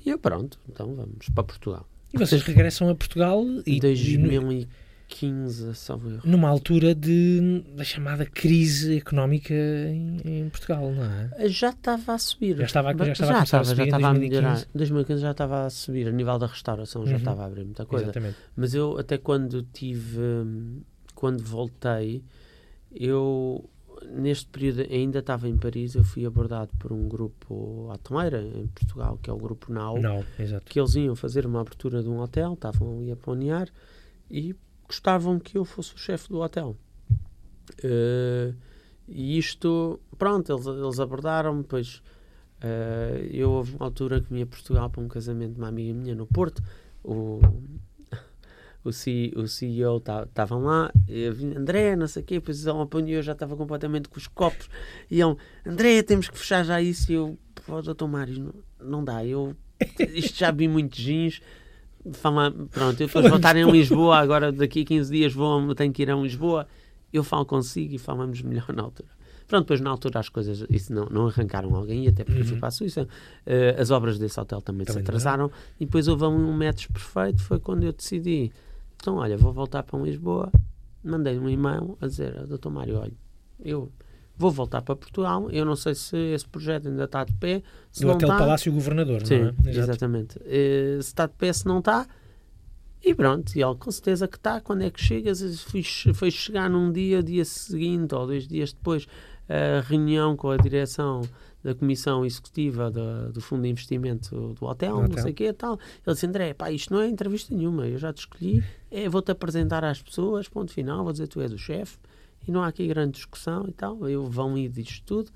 e 0.06 0.10
eu 0.10 0.18
pronto, 0.18 0.58
então 0.70 0.96
vamos 0.96 1.28
para 1.30 1.44
Portugal. 1.44 1.86
E 2.14 2.18
vocês 2.18 2.42
regressam 2.44 2.90
a 2.90 2.96
Portugal 2.96 3.44
e, 3.66 3.74
Em 3.74 3.76
e 3.78 3.80
2015, 3.80 5.74
só 5.76 5.96
eu. 5.96 6.20
numa 6.24 6.48
altura 6.50 6.94
de, 6.94 7.64
da 7.76 7.84
chamada 7.84 8.26
crise 8.26 8.98
económica 8.98 9.54
em, 9.54 10.18
em 10.24 10.50
Portugal, 10.50 10.92
não 10.92 11.04
é? 11.04 11.50
Já 11.50 11.70
estava 11.72 12.14
a 12.14 12.18
subir. 12.18 12.58
Já 12.58 12.66
estava 12.66 12.92
a- 12.92 12.94
já 13.06 13.12
estava 13.14 13.32
a 13.32 13.36
começar 13.36 13.40
a 13.40 13.44
estava, 13.44 13.64
subir 13.66 13.78
já 13.78 13.84
estava 13.86 14.08
a 14.08 14.10
2015. 14.12 14.42
melhorar. 14.42 14.62
Em 14.62 14.78
2015 14.78 15.22
já 15.22 15.32
estava 15.32 15.66
a 15.66 15.70
subir, 15.70 16.08
a 16.08 16.12
nível 16.12 16.38
da 16.40 16.48
restauração 16.48 17.06
já 17.06 17.12
Uhum. 17.14 17.18
estava 17.18 17.44
a 17.44 17.46
abrir 17.46 17.64
muita 17.64 17.86
coisa. 17.86 18.06
Exatamente. 18.06 18.38
Mas 18.56 18.74
eu 18.74 18.98
até 18.98 19.18
quando 19.18 19.64
tive, 19.74 20.20
hum, 20.20 20.82
quando 21.16 21.44
voltei, 21.44 22.24
eu 22.96 23.70
neste 24.12 24.48
período 24.48 24.82
ainda 24.82 25.20
estava 25.20 25.48
em 25.48 25.58
Paris, 25.58 25.96
eu 25.96 26.04
fui 26.04 26.26
abordado 26.26 26.72
por 26.80 26.92
um 26.92 27.08
grupo 27.08 27.90
hoteleiro 27.92 28.38
em 28.38 28.68
Portugal, 28.68 29.18
que 29.22 29.30
é 29.30 29.34
o 29.34 29.38
grupo 29.38 29.72
Now, 29.72 30.00
Não, 30.00 30.24
exato. 30.38 30.66
que 30.66 30.80
eles 30.80 30.96
iam 30.96 31.16
fazer 31.16 31.46
uma 31.46 31.62
abertura 31.62 32.02
de 32.02 32.10
um 32.10 32.20
hotel, 32.20 32.54
estavam 32.54 32.98
ali 32.98 33.12
a 33.12 33.16
planear 33.16 33.70
e 34.30 34.56
gostavam 34.88 35.40
que 35.40 35.58
eu 35.58 35.66
fosse 35.66 35.94
o 35.96 35.98
chefe 35.98 36.30
do 36.30 36.40
hotel. 36.40 36.76
Eh, 37.84 38.54
e 39.08 39.38
isto, 39.38 40.00
pronto, 40.18 40.52
eles, 40.52 40.66
eles 40.66 41.00
abordaram-me, 41.00 41.62
depois 41.64 42.02
eh, 42.62 43.30
eu 43.32 43.52
houve 43.52 43.76
uma 43.76 43.86
altura 43.86 44.22
que 44.22 44.34
vim 44.34 44.42
a 44.42 44.46
Portugal 44.46 44.90
para 44.90 45.02
um 45.02 45.08
casamento 45.08 45.54
de 45.54 45.60
uma 45.60 45.68
amiga 45.68 45.94
minha 45.94 46.16
no 46.16 46.26
Porto, 46.26 46.64
o, 47.04 47.40
o, 48.84 48.92
C, 48.92 49.32
o 49.36 49.48
CEO 49.48 49.98
estavam 50.26 50.64
lá, 50.64 50.92
vim, 51.08 51.56
André, 51.56 51.96
não 51.96 52.08
sei 52.08 52.22
o 52.22 52.26
quê, 52.26 52.36
depois 52.36 52.66
ele 52.66 52.82
apanhou, 52.82 53.10
eu 53.12 53.22
já 53.24 53.32
estava 53.34 53.56
completamente 53.56 54.10
com 54.10 54.18
os 54.18 54.28
copos, 54.28 54.70
e 55.10 55.22
ele, 55.22 55.36
André, 55.66 56.02
temos 56.04 56.30
que 56.30 56.38
fechar 56.38 56.64
já 56.64 56.82
isso, 56.82 57.12
e 57.12 57.16
eu, 57.16 57.38
pô, 57.66 57.82
doutor 57.82 58.08
Mário, 58.08 58.40
não, 58.80 58.88
não 58.90 59.04
dá, 59.04 59.26
eu, 59.26 59.56
isto 60.14 60.38
já 60.40 60.52
vi 60.52 60.68
muitos 60.68 61.00
jeans, 61.00 61.42
fala, 62.14 62.52
pronto, 62.52 63.00
eu 63.02 63.08
depois 63.08 63.28
vou 63.28 63.38
estar 63.38 63.56
em 63.56 63.70
Lisboa, 63.72 64.18
agora 64.18 64.52
daqui 64.52 64.82
a 64.82 64.86
15 64.86 65.12
dias 65.12 65.34
vou, 65.34 65.74
tenho 65.76 65.94
que 65.94 66.02
ir 66.02 66.12
a 66.12 66.16
Lisboa, 66.16 66.68
eu 67.12 67.24
falo 67.24 67.46
consigo 67.46 67.94
e 67.94 67.98
falamos 67.98 68.42
melhor 68.42 68.74
na 68.74 68.82
altura. 68.84 69.10
Pronto, 69.46 69.66
depois 69.66 69.82
na 69.82 69.90
altura 69.92 70.20
as 70.20 70.30
coisas 70.30 70.66
isso 70.70 70.92
não, 70.92 71.06
não 71.06 71.28
arrancaram 71.28 71.76
alguém, 71.76 72.08
até 72.08 72.24
porque 72.24 72.40
eu 72.42 72.46
fui 72.46 72.54
Uhum. 72.56 72.60
para 72.60 72.70
a 72.70 72.72
Suíça. 72.72 73.08
Eh, 73.46 73.76
as 73.78 73.92
obras 73.92 74.18
desse 74.18 74.40
hotel 74.40 74.62
também, 74.62 74.84
Também 74.86 75.04
se 75.04 75.08
atrasaram, 75.08 75.52
e 75.80 75.86
depois 75.86 76.08
houve 76.08 76.24
um, 76.24 76.52
match 76.54 76.88
perfeito. 76.88 77.44
Foi 77.44 77.60
quando 77.60 77.84
eu 77.84 77.92
decidi, 77.94 78.52
então 79.04 79.18
olha, 79.18 79.38
vou 79.38 79.52
voltar 79.52 79.84
para 79.84 80.00
Lisboa. 80.00 80.50
Mandei 81.04 81.38
um 81.38 81.50
e-mail 81.50 81.98
a 82.00 82.08
dizer, 82.08 82.48
doutor 82.48 82.70
Mário, 82.70 82.98
olha, 82.98 83.12
eu 83.60 83.92
vou 84.38 84.50
voltar 84.50 84.82
para 84.82 84.96
Portugal. 84.96 85.52
Eu 85.52 85.66
não 85.66 85.76
sei 85.76 85.94
se 85.94 86.16
esse 86.16 86.48
projeto 86.48 86.88
ainda 86.88 87.04
está 87.04 87.26
de 87.26 87.34
pé. 87.34 87.62
Se 87.92 88.04
No 88.04 88.08
não 88.08 88.16
Hotel 88.16 88.30
está, 88.30 88.40
Palácio 88.40 88.72
Governador, 88.72 89.26
Sim, 89.28 89.40
não 89.40 89.48
é? 89.48 89.50
Exato. 89.50 89.70
exatamente. 89.92 90.40
Eh, 90.46 91.00
se 91.02 91.08
está 91.10 91.26
de 91.26 91.34
pé, 91.34 91.52
se 91.52 91.66
não 91.66 91.80
está. 91.80 92.08
E 93.04 93.14
pronto, 93.14 93.54
e 93.54 93.62
ele 93.62 93.76
com 93.76 93.92
certeza 93.92 94.26
que 94.26 94.38
está. 94.38 94.62
Quando 94.62 94.84
é 94.84 94.90
que 94.90 95.04
chegas? 95.04 95.62
Fui, 95.64 95.84
foi 96.14 96.32
chegar 96.32 96.70
num 96.70 96.90
dia, 96.90 97.22
dia 97.22 97.44
seguinte 97.44 98.16
ou 98.16 98.26
dois 98.26 98.48
dias 98.48 98.72
depois, 98.72 99.06
a 99.50 99.82
reunião 99.82 100.38
com 100.38 100.50
a 100.50 100.56
direção 100.56 101.20
da 101.64 101.74
comissão 101.74 102.26
executiva 102.26 102.92
do, 102.92 103.32
do 103.32 103.40
fundo 103.42 103.64
de 103.64 103.70
investimento 103.70 104.54
do 104.54 104.66
hotel, 104.66 104.96
Do 104.96 104.98
não 105.00 105.06
hotel. 105.06 105.24
sei 105.24 105.32
o 105.32 105.36
que 105.36 105.54
tal. 105.54 105.80
Ele 106.06 106.14
disse: 106.14 106.26
André, 106.28 106.54
pá, 106.54 106.72
isto 106.72 106.94
não 106.94 107.02
é 107.02 107.08
entrevista 107.08 107.56
nenhuma, 107.56 107.88
eu 107.88 107.98
já 107.98 108.12
te 108.12 108.20
escolhi, 108.20 108.64
é, 108.92 109.08
vou-te 109.08 109.32
apresentar 109.32 109.84
às 109.84 110.02
pessoas, 110.02 110.48
ponto 110.50 110.72
final, 110.74 111.04
vou 111.04 111.12
dizer 111.14 111.28
tu 111.28 111.40
és 111.42 111.52
o 111.54 111.58
chefe 111.58 111.98
e 112.48 112.52
não 112.52 112.62
há 112.62 112.68
aqui 112.68 112.86
grande 112.88 113.14
discussão 113.14 113.66
e 113.68 113.72
tal. 113.72 114.08
Eu 114.10 114.26
vão 114.30 114.58
ir 114.58 114.70
disto 114.70 115.04
tudo 115.06 115.32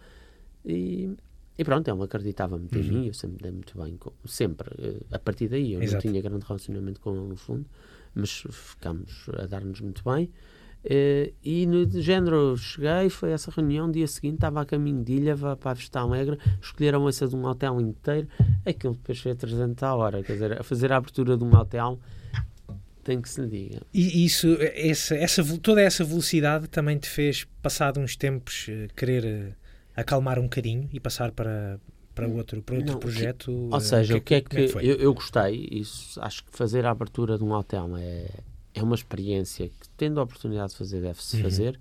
e, 0.66 1.16
e 1.58 1.64
pronto, 1.64 1.88
ele 1.90 2.04
acreditava 2.04 2.58
muito 2.58 2.78
em 2.78 2.82
Uhum. 2.82 2.88
mim, 2.88 3.08
eu 3.08 3.14
sempre 3.14 3.42
dei 3.44 3.52
muito 3.52 3.78
bem, 3.82 3.96
com, 3.98 4.12
sempre. 4.26 4.70
eh, 4.80 5.00
A 5.12 5.20
partir 5.20 5.48
daí 5.48 5.74
eu 5.74 5.82
Exato. 5.82 6.06
não 6.06 6.12
tinha 6.12 6.22
grande 6.22 6.46
relacionamento 6.46 7.00
com 7.00 7.12
ele 7.16 7.28
no 7.30 7.36
fundo, 7.38 7.66
mas 8.14 8.44
ficámos 8.52 9.28
a 9.42 9.46
dar-nos 9.46 9.80
muito 9.82 10.04
bem. 10.04 10.30
Eh, 10.90 11.34
e 11.44 11.66
no 11.66 11.86
de 11.86 12.02
género, 12.02 12.56
cheguei, 12.56 13.10
foi 13.10 13.32
essa 13.32 13.52
reunião, 13.52 13.92
dia 13.92 14.08
seguinte 14.08 14.36
estava 14.36 14.62
a 14.62 14.66
caminho 14.66 15.04
de 15.04 15.14
Ilha 15.14 15.36
para 15.36 15.72
a 15.72 15.74
Vista 15.74 16.00
Alegre, 16.00 16.38
escolheram 16.62 17.08
essa 17.10 17.28
de 17.28 17.36
um 17.36 17.44
hotel 17.46 17.82
inteiro, 17.82 18.28
aquilo 18.66 18.94
depois 18.94 19.20
foi 19.20 19.34
a 19.34 19.36
300 19.36 19.84
a 19.84 19.94
hora, 19.96 20.24
quer 20.24 20.34
dizer, 20.34 20.60
a 20.62 20.64
fazer 20.64 20.94
a 20.94 20.98
abertura 20.98 21.36
de 21.38 21.44
um 21.44 21.54
hotel, 21.54 22.00
tem 23.04 23.22
que 23.22 23.30
se 23.30 23.42
lhe 23.42 23.48
diga. 23.48 23.82
E 23.94 24.26
isso, 24.26 24.48
essa, 24.62 25.16
essa, 25.16 25.44
toda 25.60 25.82
essa 25.82 26.04
velocidade 26.06 26.68
também 26.70 26.98
te 26.98 27.10
fez, 27.10 27.46
passado 27.62 28.00
uns 28.00 28.16
tempos, 28.16 28.68
eh, 28.70 28.88
querer 28.96 29.26
eh, 29.26 29.54
acalmar 29.96 30.40
um 30.40 30.44
bocadinho 30.44 30.88
e 30.94 31.00
passar 31.02 31.32
para, 31.32 31.80
para 32.16 32.28
outro, 32.28 32.62
para 32.62 32.76
outro 32.76 32.92
Não, 32.92 32.98
o 32.98 33.00
que- 33.00 33.06
projeto? 33.08 33.52
Ou 33.72 33.80
seja, 33.82 34.16
o 34.18 34.22
que 34.22 34.36
é 34.36 34.42
como 34.42 34.62
que, 34.62 34.68
foi? 34.70 34.86
eu, 34.86 34.96
eu 34.96 35.14
gostei, 35.14 35.68
isso, 35.72 36.18
acho 36.22 36.44
que 36.46 36.52
fazer 36.52 36.86
a 36.86 36.92
abertura 36.92 37.38
de 37.38 37.44
um 37.44 37.52
hotel 37.52 37.90
é, 37.98 38.28
é 38.78 38.84
uma 38.84 38.96
experiência 38.96 39.68
que, 39.68 39.90
tendo 39.98 40.20
a 40.20 40.24
oportunidade 40.24 40.72
de 40.72 40.78
fazer, 40.78 41.02
deve-se 41.02 41.36
Uhum. 41.38 41.42
fazer. 41.44 41.80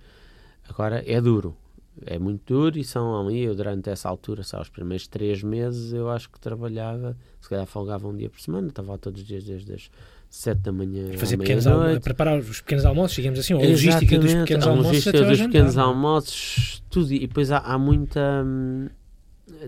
Agora, 0.68 1.02
é 1.06 1.20
duro, 1.20 1.56
é 2.04 2.18
muito 2.18 2.52
duro 2.54 2.78
e 2.78 2.84
são 2.84 3.18
ali, 3.26 3.40
eu 3.42 3.54
durante 3.54 3.88
essa 3.88 4.08
altura, 4.08 4.42
só 4.42 4.60
os 4.60 4.68
primeiros 4.68 5.06
três 5.06 5.42
meses, 5.42 5.92
eu 5.92 6.10
acho 6.10 6.28
que 6.30 6.38
trabalhava, 6.40 7.16
se 7.40 7.48
calhar 7.48 7.66
folgava 7.66 8.06
um 8.08 8.16
dia 8.16 8.28
por 8.28 8.40
semana, 8.40 8.68
estava 8.68 8.98
todos 8.98 9.20
os 9.22 9.26
dias 9.26 9.44
desde 9.44 9.72
as 9.72 9.90
sete 10.28 10.58
da 10.60 10.72
manhã 10.72 11.12
fazer 11.16 11.36
pequenos 11.36 11.66
almo- 11.66 11.78
meia-noite. 11.78 12.02
preparar 12.02 12.38
os 12.38 12.60
pequenos 12.60 12.84
almoços, 12.84 13.14
digamos 13.16 13.38
assim, 13.38 13.54
ou 13.54 13.62
a 13.62 13.66
logística 13.66 14.18
dos 14.18 14.34
pequenos 14.34 14.66
a 14.66 14.70
almoços 14.70 14.86
logística 14.90 15.16
até 15.18 15.24
ao 15.24 15.30
dos 15.30 15.40
pequenos 15.46 15.78
almoços, 15.78 16.82
tudo. 16.90 17.12
E 17.12 17.20
depois 17.20 17.50
há, 17.52 17.58
há 17.58 17.78
muita. 17.78 18.42
hum, 18.44 18.88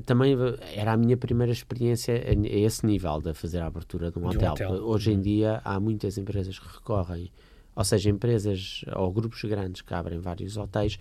Também 0.04 0.36
era 0.74 0.92
a 0.92 0.96
minha 0.96 1.16
primeira 1.16 1.52
experiência 1.52 2.14
a, 2.14 2.30
a 2.30 2.58
esse 2.58 2.84
nível 2.84 3.20
de 3.20 3.32
fazer 3.32 3.58
a 3.60 3.66
abertura 3.66 4.10
de 4.10 4.18
um, 4.18 4.22
De 4.28 4.36
um 4.36 4.40
hotel. 4.40 4.52
hotel. 4.52 4.70
Hoje 4.84 5.12
em 5.12 5.20
dia 5.20 5.60
há 5.64 5.78
muitas 5.78 6.18
empresas 6.18 6.58
que 6.58 6.66
recorrem, 6.66 7.30
ou 7.76 7.84
seja, 7.84 8.10
empresas 8.10 8.84
ou 8.96 9.12
grupos 9.12 9.42
grandes 9.44 9.82
que 9.82 9.94
abrem 9.94 10.18
vários 10.18 10.56
hotéis. 10.56 10.98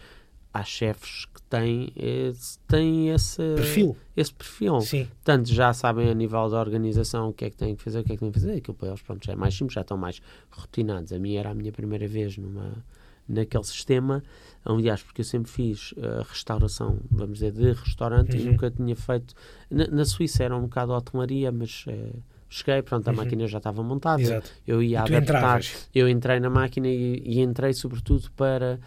Há 0.53 0.63
chefes 0.63 1.25
que 1.25 1.41
têm 1.43 1.91
esse, 1.95 2.57
têm 2.67 3.09
esse 3.09 3.37
Perfil, 3.55 3.95
Esse 4.15 4.33
perfil. 4.33 4.81
sim. 4.81 5.05
Portanto, 5.05 5.53
já 5.53 5.71
sabem 5.73 6.09
a 6.09 6.13
nível 6.15 6.49
da 6.49 6.59
organização 6.59 7.29
o 7.29 7.33
que 7.33 7.45
é 7.45 7.49
que 7.49 7.57
têm 7.57 7.75
que 7.75 7.83
fazer, 7.83 7.99
o 7.99 8.03
que 8.03 8.13
é 8.13 8.15
que 8.15 8.19
têm 8.21 8.31
que 8.31 8.39
fazer. 8.39 8.53
Aquilo 8.53 8.73
para 8.75 8.87
eles 8.87 9.01
pronto, 9.01 9.23
já 9.23 9.33
é 9.33 9.35
mais 9.35 9.53
simples, 9.55 9.73
já 9.75 9.81
estão 9.81 9.97
mais 9.97 10.19
rotinados. 10.49 11.11
A 11.11 11.19
minha 11.19 11.39
era 11.39 11.51
a 11.51 11.53
minha 11.53 11.71
primeira 11.71 12.07
vez 12.07 12.37
numa, 12.37 12.83
naquele 13.27 13.63
sistema. 13.63 14.23
Aliás, 14.65 15.01
porque 15.01 15.21
eu 15.21 15.25
sempre 15.25 15.49
fiz 15.51 15.93
eh, 15.97 16.23
restauração, 16.27 16.99
vamos 17.09 17.35
dizer, 17.39 17.51
de 17.53 17.71
restaurante 17.71 18.35
e 18.37 18.39
Uhum. 18.39 18.51
nunca 18.51 18.69
tinha 18.69 18.95
feito. 18.95 19.33
Na, 19.71 19.87
na 19.87 20.05
Suíça 20.05 20.43
era 20.43 20.55
um 20.55 20.61
bocado 20.63 20.91
hotelaria, 20.93 21.51
mas 21.51 21.85
eh, 21.87 22.11
cheguei, 22.49 22.81
pronto, 22.81 23.07
a 23.07 23.11
Uhum. 23.11 23.17
máquina 23.17 23.47
já 23.47 23.57
estava 23.59 23.81
montada. 23.81 24.21
Exato. 24.21 24.49
Eu 24.65 24.81
ia 24.83 24.89
E 24.89 24.95
adaptar. 24.97 25.21
entravas. 25.21 25.89
Eu 25.95 26.09
entrei 26.09 26.39
na 26.39 26.49
máquina 26.49 26.87
e, 26.87 27.21
e 27.25 27.39
entrei 27.41 27.73
sobretudo 27.73 28.29
para, 28.31 28.79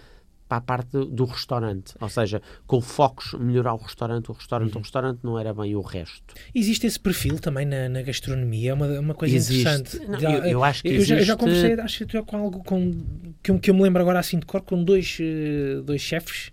para 0.51 0.59
a 0.59 0.61
parte 0.61 0.91
do, 0.91 1.05
do 1.07 1.25
restaurante. 1.27 1.95
Ou 2.01 2.09
seja, 2.09 2.43
com 2.67 2.81
focos 2.81 3.35
melhorar 3.35 3.73
o 3.75 3.77
restaurante, 3.77 4.31
o 4.31 4.35
restaurante, 4.35 4.73
Uhum. 4.73 4.79
o 4.79 4.83
restaurante 4.83 5.21
não 5.23 5.39
era 5.39 5.55
bem 5.55 5.77
o 5.77 5.81
resto. 5.81 6.35
Existe 6.53 6.89
esse 6.89 6.99
perfil 6.99 7.39
também 7.39 7.65
na, 7.65 7.89
na 7.89 8.03
gastronomia, 8.03 8.73
é 8.73 8.75
uma, 8.75 8.87
uma 8.99 9.15
coisa 9.15 9.37
Existe. 9.37 9.61
interessante. 9.61 10.09
Não, 10.09 10.19
Já- 10.19 10.31
eu, 10.33 10.45
eu 10.45 10.65
acho 10.65 10.83
que 10.83 10.89
eu 10.89 10.93
já, 10.95 10.99
eu 10.99 11.07
já 11.07 11.15
existe- 11.35 11.37
conversei, 11.37 11.73
acho 11.81 12.05
que 12.07 12.23
com 12.23 12.37
algo 12.37 12.65
com, 12.65 12.93
que, 13.41 13.51
eu, 13.53 13.59
que 13.61 13.71
eu 13.71 13.75
me 13.75 13.83
lembro 13.83 14.03
agora 14.03 14.19
assim 14.19 14.41
de 14.41 14.45
cor, 14.47 14.61
com 14.63 14.83
dois, 14.83 15.19
eh, 15.21 15.81
dois 15.85 16.01
chefes 16.01 16.51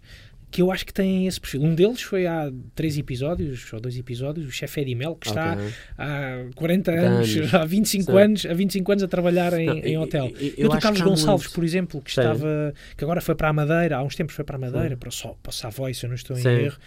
que 0.49 0.61
eu 0.61 0.71
acho 0.71 0.85
que 0.85 0.93
têm 0.93 1.27
esse 1.27 1.39
perfil. 1.41 1.61
Um 1.61 1.75
deles 1.75 2.01
foi 2.01 2.25
há 2.25 2.49
três 2.73 2.97
episódios, 2.97 3.71
ou 3.73 3.81
dois 3.81 3.97
episódios, 3.97 4.47
o 4.47 4.51
chefe 4.51 4.79
Eddie 4.79 4.95
Mel, 4.95 5.13
que 5.15 5.27
está 5.27 5.53
Ok. 5.53 5.73
há 5.97 6.45
40 6.55 6.91
anos, 6.91 7.35
Anos. 7.35 7.53
há 7.53 7.65
25 7.65 8.11
Sim. 8.11 8.17
anos, 8.17 8.45
há 8.45 8.53
25 8.53 8.91
anos 8.93 9.03
a 9.03 9.07
trabalhar 9.09 9.51
em, 9.53 9.65
Não, 9.65 9.75
em 9.75 9.93
eu- 9.95 10.01
hotel. 10.01 10.27
eu- 10.27 10.47
eu 10.47 10.53
E 10.57 10.65
o 10.65 10.71
acho 10.71 10.81
Carlos 10.81 11.01
que 11.01 11.07
Gonçalves, 11.09 11.45
muito. 11.47 11.55
por 11.55 11.63
exemplo, 11.65 12.01
que 12.01 12.13
Sim. 12.13 12.21
estava, 12.21 12.73
que 12.95 13.03
agora 13.03 13.19
foi 13.19 13.35
para 13.35 13.49
a 13.49 13.53
Madeira, 13.53 13.97
há 13.97 14.03
uns 14.03 14.15
tempos 14.15 14.33
foi 14.35 14.45
para 14.45 14.55
a 14.55 14.59
Madeira, 14.59 14.89
Sim. 14.91 14.95
para 14.95 15.11
Sol- 15.11 15.37
para 15.43 15.49
o 15.49 15.53
Savoy, 15.53 15.93
se 15.93 16.05
eu 16.05 16.09
não 16.09 16.15
estou 16.15 16.37
em 16.37 16.45
erro, 16.47 16.77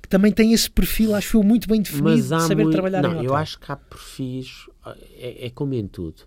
que 0.00 0.08
também 0.08 0.32
tem 0.32 0.54
esse 0.54 0.70
perfil, 0.70 1.14
acho 1.14 1.36
eu, 1.36 1.42
muito 1.42 1.68
bem 1.68 1.82
definido 1.82 2.22
de 2.22 2.28
saber 2.28 2.62
muito- 2.62 2.72
trabalhar 2.72 3.02
não, 3.02 3.10
em 3.10 3.14
hotel. 3.16 3.24
eu 3.26 3.34
acho 3.36 3.60
que 3.60 3.70
há 3.70 3.76
perfis, 3.76 4.66
é, 5.18 5.46
é 5.46 5.50
como 5.50 5.74
em 5.74 5.86
tudo, 5.86 6.22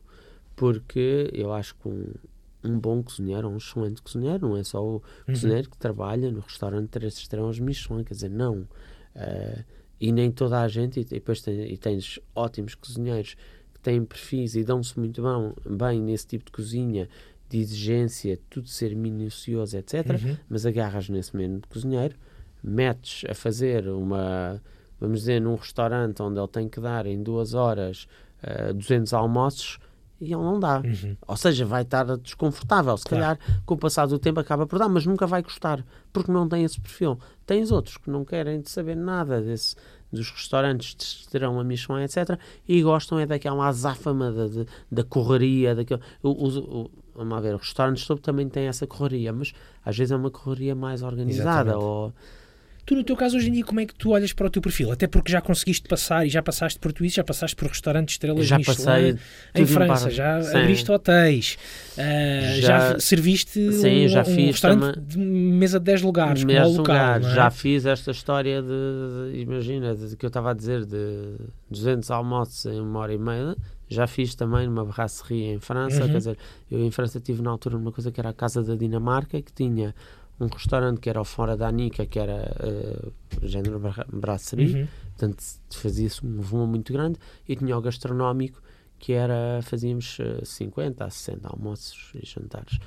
porque 0.55 1.29
eu 1.33 1.51
acho 1.51 1.73
que 1.75 1.87
um, 1.89 2.05
um 2.63 2.79
bom 2.79 3.01
cozinheiro, 3.03 3.49
um 3.49 3.57
excelente 3.57 4.01
cozinheiro, 4.01 4.47
não 4.49 4.57
é 4.57 4.63
só 4.63 4.83
o 4.83 4.93
Uhum. 4.95 5.01
cozinheiro 5.27 5.69
que 5.69 5.77
trabalha 5.77 6.31
no 6.31 6.39
restaurante 6.39 6.89
Três 6.89 7.17
Estrelas 7.17 7.59
Michelin, 7.59 8.03
quer 8.03 8.13
dizer, 8.13 8.29
não. 8.29 8.67
Eh, 9.15 9.63
e 9.99 10.11
nem 10.11 10.31
toda 10.31 10.59
a 10.61 10.67
gente, 10.67 10.99
e 10.99 11.03
depois 11.05 11.41
tem, 11.41 11.71
e 11.71 11.77
tens 11.77 12.19
ótimos 12.35 12.75
cozinheiros 12.75 13.35
que 13.73 13.79
têm 13.79 14.03
perfis 14.03 14.55
e 14.55 14.63
dão-se 14.63 14.97
muito 14.99 15.21
bom, 15.21 15.53
bem 15.69 16.01
nesse 16.01 16.27
tipo 16.27 16.45
de 16.45 16.51
cozinha, 16.51 17.07
de 17.49 17.59
exigência, 17.59 18.39
tudo 18.49 18.67
ser 18.67 18.95
minucioso, 18.95 19.77
etc. 19.77 20.09
Uhum. 20.11 20.37
Mas 20.49 20.65
agarras 20.65 21.07
nesse 21.09 21.35
mesmo 21.37 21.61
cozinheiro, 21.69 22.15
metes 22.63 23.23
a 23.29 23.33
fazer 23.35 23.87
uma, 23.87 24.61
vamos 24.99 25.19
dizer, 25.19 25.39
num 25.41 25.55
restaurante 25.55 26.21
onde 26.21 26.39
ele 26.39 26.47
tem 26.47 26.67
que 26.67 26.79
dar 26.81 27.05
em 27.05 27.21
duas 27.21 27.53
horas 27.53 28.07
eh, 28.41 28.73
200 28.73 29.13
almoços 29.13 29.77
e 30.23 30.33
ele 30.33 30.41
não 30.43 30.59
dá. 30.59 30.79
Uhum. 30.79 31.15
Ou 31.27 31.35
seja, 31.37 31.65
vai 31.65 31.81
estar 31.83 32.05
desconfortável. 32.17 32.95
Se 32.97 33.05
Claro. 33.05 33.37
calhar, 33.37 33.61
com 33.65 33.73
o 33.73 33.77
passar 33.77 34.05
do 34.07 34.17
tempo, 34.17 34.39
acaba 34.39 34.65
por 34.65 34.79
dar, 34.79 34.89
mas 34.89 35.05
nunca 35.05 35.27
vai 35.27 35.41
gostar, 35.43 35.85
porque 36.11 36.31
não 36.31 36.47
tem 36.47 36.63
esse 36.63 36.79
perfil. 36.79 37.19
Tens 37.45 37.71
outros 37.71 37.97
que 37.97 38.09
não 38.09 38.23
querem 38.25 38.61
de 38.61 38.69
saber 38.69 38.95
nada 38.95 39.41
desse, 39.41 39.75
dos 40.11 40.29
restaurantes 40.31 40.93
que 41.25 41.29
terão 41.31 41.59
a 41.59 41.63
Michelin, 41.63 42.03
etc. 42.03 42.39
E 42.67 42.81
gostam 42.81 43.19
é 43.19 43.25
daquela 43.25 43.67
azáfama 43.67 44.31
da, 44.31 44.65
da 44.91 45.03
correria. 45.03 45.75
Daquele, 45.75 46.01
o, 46.21 46.29
o, 46.29 46.81
o- 46.83 46.91
vamos 47.15 47.33
lá 47.33 47.39
ver, 47.41 47.55
os 47.55 47.61
restaurantes 47.61 48.05
topo 48.07 48.21
também 48.21 48.47
têm 48.47 48.67
essa 48.67 48.87
correria, 48.87 49.33
mas 49.33 49.53
às 49.83 49.97
vezes 49.97 50.11
é 50.11 50.15
uma 50.15 50.31
correria 50.31 50.73
mais 50.75 51.01
organizada. 51.03 51.71
Exatamente. 51.71 51.83
Ou, 51.85 52.13
Tu, 52.85 52.95
no 52.95 53.03
teu 53.03 53.15
caso, 53.15 53.37
hoje 53.37 53.47
em 53.47 53.53
dia, 53.53 53.63
como 53.63 53.79
é 53.79 53.85
que 53.85 53.95
tu 53.95 54.09
olhas 54.11 54.33
para 54.33 54.47
o 54.47 54.49
teu 54.49 54.61
perfil? 54.61 54.91
Até 54.91 55.07
porque 55.07 55.31
já 55.31 55.39
conseguiste 55.39 55.87
passar 55.87 56.25
e 56.25 56.29
já 56.29 56.43
passaste 56.43 56.77
por 56.79 56.91
isso, 57.01 57.15
já 57.15 57.23
passaste 57.23 57.55
por 57.55 57.69
restaurantes 57.69 58.15
estrelas 58.15 58.45
já 58.45 58.57
Michelin 58.57 58.75
passei 58.77 59.17
em 59.55 59.65
França, 59.65 60.09
já 60.09 60.41
Sim. 60.41 60.57
abriste 60.57 60.91
hotéis, 60.91 61.57
ah, 61.97 62.01
já, 62.59 62.79
Já- 62.93 62.99
serviste 62.99 63.71
Sim, 63.71 64.05
um, 64.05 64.07
já 64.09 64.21
um 64.21 64.25
fiz 64.25 64.45
restaurante 64.51 64.99
de 64.99 65.17
mesa 65.17 65.79
de 65.79 65.85
10 65.85 66.01
lugares, 66.01 66.43
como 66.43 66.57
ao 66.59 66.69
local, 66.69 66.81
lugar, 66.81 67.21
é? 67.21 67.23
já 67.33 67.49
fiz 67.49 67.85
esta 67.85 68.11
história 68.11 68.61
de, 68.61 68.67
de- 69.31 69.39
imagina, 69.39 69.95
de, 69.95 70.17
que 70.17 70.25
eu 70.25 70.27
estava 70.27 70.51
a 70.51 70.53
dizer 70.53 70.85
de 70.85 71.35
200 71.71 72.11
almoços 72.11 72.65
em 72.65 72.81
uma 72.81 72.99
hora 72.99 73.13
e 73.13 73.17
meia, 73.17 73.55
já 73.87 74.07
fiz 74.07 74.35
também 74.35 74.67
numa 74.67 74.83
brasserie 74.83 75.43
em 75.53 75.59
França, 75.59 76.03
Uhum. 76.03 76.09
quer 76.09 76.17
dizer, 76.17 76.37
eu 76.69 76.79
em 76.83 76.91
França 76.91 77.17
tive 77.21 77.41
na 77.41 77.49
altura 77.51 77.77
uma 77.77 77.93
coisa 77.93 78.11
que 78.11 78.19
era 78.19 78.29
a 78.29 78.33
Casa 78.33 78.61
da 78.61 78.75
Dinamarca, 78.75 79.41
que 79.41 79.53
tinha 79.53 79.95
um 80.39 80.47
restaurante 80.47 80.99
que 80.99 81.09
era 81.09 81.21
o 81.21 81.23
Fora 81.25 81.55
da 81.55 81.67
Anica, 81.67 82.05
que 82.05 82.19
era 82.19 82.55
uh, 82.59 83.13
género 83.47 83.79
bra- 83.79 84.05
brasserie, 84.11 84.73
Uhum. 84.73 84.87
portanto 85.17 85.43
fazia-se 85.71 86.25
um 86.25 86.41
volume 86.41 86.71
muito 86.71 86.91
grande, 86.91 87.19
e 87.47 87.55
tinha 87.55 87.77
o 87.77 87.81
gastronómico, 87.81 88.61
que 88.99 89.13
era, 89.13 89.59
fazíamos 89.63 90.17
uh, 90.19 90.45
50 90.45 91.05
a 91.05 91.09
60 91.09 91.47
almoços 91.49 92.11
e 92.15 92.25
jantares. 92.25 92.79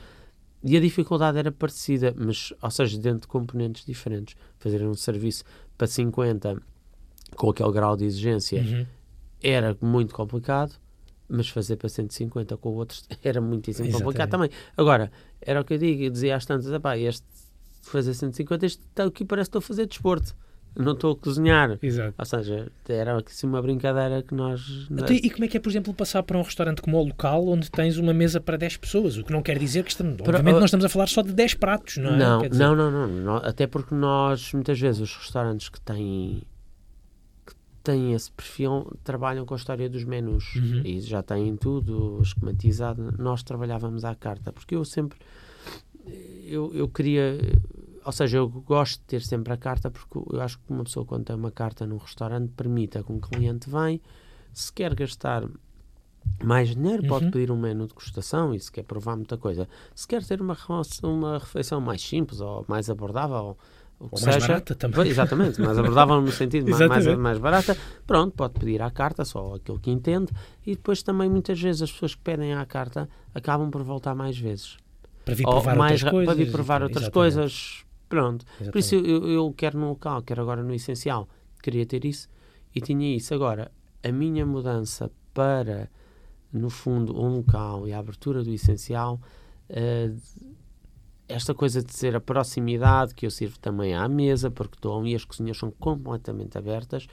E 0.65 0.77
a 0.77 0.81
dificuldade 0.81 1.39
era 1.39 1.53
parecida, 1.53 2.13
mas, 2.17 2.53
ou 2.61 2.71
seja, 2.71 2.99
dentro 2.99 3.21
de 3.21 3.27
componentes 3.29 3.85
diferentes. 3.85 4.35
Fazer 4.59 4.83
um 4.83 4.95
serviço 4.95 5.45
para 5.79 5.87
50 5.87 6.61
com 7.37 7.51
aquele 7.51 7.71
grau 7.71 7.97
de 7.97 8.05
exigência 8.05 8.63
Uhum. 8.63 8.87
era 9.43 9.77
muito 9.81 10.15
complicado, 10.15 10.73
mas 11.29 11.49
fazer 11.49 11.77
para 11.77 11.89
150 11.89 12.57
com 12.57 12.71
outros 12.71 13.07
era 13.23 13.41
muitíssimo 13.41 13.89
complicado 13.93 14.31
também. 14.31 14.51
Agora, 14.77 15.13
era 15.41 15.61
o 15.61 15.65
que 15.65 15.75
eu 15.75 15.79
digo, 15.79 16.03
eu 16.05 16.11
dizia 16.11 16.35
às 16.35 16.47
tantas, 16.47 16.67
"Epá, 16.73 16.97
este 16.97 17.25
fazer 17.91 18.15
150, 18.15 18.67
este 18.67 18.83
aqui 18.97 19.25
parece 19.25 19.49
que 19.51 19.57
estou 19.57 19.59
a 19.61 19.63
fazer 19.63 19.87
desporto, 19.87 20.35
não 20.79 20.93
estou 20.93 21.13
a 21.13 21.17
cozinhar. 21.17 21.79
Exato. 21.81 22.15
Ou 22.19 22.25
seja, 22.27 22.71
era 22.87 23.17
assim 23.17 23.47
uma 23.47 23.63
brincadeira 23.63 24.23
que 24.23 24.35
nós... 24.35 24.87
Então, 24.91 25.17
e 25.17 25.31
como 25.31 25.47
é 25.47 25.49
que 25.49 25.57
é, 25.57 25.61
por 25.61 25.71
exemplo, 25.71 25.95
passar 25.95 26.23
para 26.23 26.37
um 26.37 26.43
restaurante 26.43 26.83
como 26.83 26.99
o 26.99 27.05
local 27.05 27.47
onde 27.49 27.71
tens 27.71 27.97
uma 27.97 28.13
mesa 28.13 28.41
para 28.43 28.59
10 28.59 28.77
pessoas? 28.77 29.17
O 29.17 29.25
que 29.25 29.33
não 29.33 29.41
quer 29.43 29.59
dizer 29.59 29.85
que 29.85 29.91
estamos, 29.91 30.17
Para- 30.19 30.37
obviamente, 30.37 30.57
nós 30.61 30.65
estamos 30.65 30.85
a 30.85 30.89
falar 30.91 31.07
só 31.09 31.23
de 31.23 31.33
10 31.33 31.55
pratos, 31.55 31.97
não 31.97 32.11
é? 32.15 32.17
Não, 32.19 32.39
dizer, 32.49 32.63
não, 32.63 32.77
não, 32.77 32.91
não, 32.91 33.07
não. 33.09 33.37
Até 33.37 33.67
porque 33.67 33.95
nós, 33.95 34.53
muitas 34.53 34.79
vezes, 34.79 35.01
os 35.01 35.17
restaurantes 35.17 35.71
que 35.71 35.81
têm, 35.81 36.43
que 37.47 37.55
têm 37.83 38.13
esse 38.13 38.31
perfil 38.31 38.93
trabalham 39.03 39.47
com 39.47 39.55
a 39.55 39.57
história 39.57 39.89
dos 39.89 40.05
menus 40.05 40.57
Uhum. 40.57 40.83
e 40.85 41.01
já 41.01 41.23
têm 41.23 41.57
tudo 41.57 42.21
esquematizado. 42.23 43.15
Nós 43.19 43.43
trabalhávamos 43.43 44.05
à 44.05 44.15
carta, 44.15 44.53
porque 44.53 44.75
eu 44.77 44.85
sempre. 44.85 45.19
Eu, 46.45 46.71
eu 46.75 46.87
queria. 46.89 47.39
Ou 48.07 48.13
seja, 48.13 48.39
eu 48.39 48.49
gosto 48.49 49.01
de 49.01 49.05
ter 49.07 49.21
sempre 49.21 49.53
a 49.53 49.57
carta 49.57 49.91
porque 49.91 50.17
eu 50.33 50.41
acho 50.41 50.59
que 50.61 50.73
uma 50.73 50.85
pessoa, 50.85 51.05
quando 51.05 51.25
tem 51.25 51.35
uma 51.35 51.51
carta 51.51 51.85
num 51.85 51.97
restaurante, 51.97 52.53
permita 52.57 53.03
que 53.03 53.11
um 53.13 53.19
cliente 53.19 53.69
vem, 53.69 54.01
se 54.53 54.73
quer 54.73 54.95
gastar 54.95 55.45
mais 56.43 56.75
dinheiro, 56.77 57.03
pode 57.09 57.25
Uhum. 57.25 57.31
pedir 57.33 57.51
um 57.51 57.57
menu 57.59 57.83
de 57.83 57.89
degustação 57.89 58.55
e 58.55 58.61
se 58.61 58.71
quer 58.71 58.85
provar 58.85 59.17
muita 59.17 59.37
coisa. 59.37 59.69
Se 59.95 60.07
quer 60.07 60.25
ter 60.25 60.41
uma, 60.41 60.57
uma 61.03 61.39
refeição 61.39 61.81
mais 61.81 62.01
simples 62.01 62.41
ou 62.41 62.65
mais 62.69 62.89
abordável, 62.89 63.37
ou 63.99 64.09
Ou 64.13 64.21
mais 64.21 64.35
seja, 64.37 64.47
barata 64.47 64.75
também. 64.77 65.09
Exatamente, 65.09 65.61
mais 65.61 65.77
abordável 65.77 66.21
no 66.21 66.31
sentido 66.31 66.71
ma- 66.71 66.87
mais, 66.87 67.07
mais 67.07 67.39
barata, 67.39 67.77
pronto, 68.07 68.37
pode 68.37 68.55
pedir 68.55 68.83
à 68.83 68.91
carta, 68.91 69.25
só 69.25 69.55
aquilo 69.57 69.81
que 69.81 69.91
entende, 69.91 70.31
e 70.65 70.77
depois 70.77 71.03
também 71.03 71.29
muitas 71.29 71.61
vezes 71.61 71.83
as 71.83 71.91
pessoas 71.91 72.15
que 72.15 72.21
pedem 72.23 72.55
à 72.55 72.65
carta 72.67 73.09
acabam 73.35 73.69
por 73.69 73.83
voltar 73.83 74.15
mais 74.15 74.39
vezes. 74.39 74.77
para 75.25 75.35
vir 75.35 75.45
Ou 75.47 75.53
provar 75.55 75.75
mais 75.77 75.91
outras 75.93 76.03
ra- 76.03 76.11
coisas. 76.11 76.27
para 76.37 76.45
vir 76.45 76.53
provar 76.53 76.83
outras 76.83 77.03
Exatamente. 77.05 77.15
coisas, 77.15 77.86
pronto. 78.09 78.45
Por 78.71 78.79
isso 78.79 78.97
Exatamente. 78.97 79.27
eu, 79.27 79.31
eu 79.31 79.55
quero 79.57 79.79
no 79.79 79.89
local, 79.89 80.23
quero 80.23 80.43
agora 80.43 80.63
no 80.63 80.75
essencial, 80.75 81.29
queria 81.63 81.87
ter 81.87 82.05
isso 82.05 82.29
e 82.75 82.81
tinha 82.81 83.17
isso. 83.17 83.35
Agora, 83.35 83.71
a 84.03 84.13
minha 84.13 84.45
mudança 84.47 85.11
para, 85.33 85.91
no 86.53 86.71
fundo, 86.71 87.19
um 87.19 87.37
local 87.37 87.87
e 87.89 87.93
a 87.93 87.99
abertura 87.99 88.43
do 88.43 88.53
essencial, 88.53 89.21
eh, 89.69 90.13
esta 91.29 91.55
coisa 91.55 91.83
de 91.83 91.93
ser 91.93 92.15
a 92.15 92.21
proximidade 92.21 93.15
que 93.15 93.27
eu 93.27 93.31
sirvo 93.31 93.59
também 93.59 93.95
à 93.95 94.09
mesa, 94.09 94.51
porque 94.51 94.77
estou 94.77 95.05
e 95.07 95.15
as 95.15 95.25
cozinhas 95.25 95.59
são 95.59 95.71
completamente 95.71 96.57
abertas, 96.57 97.07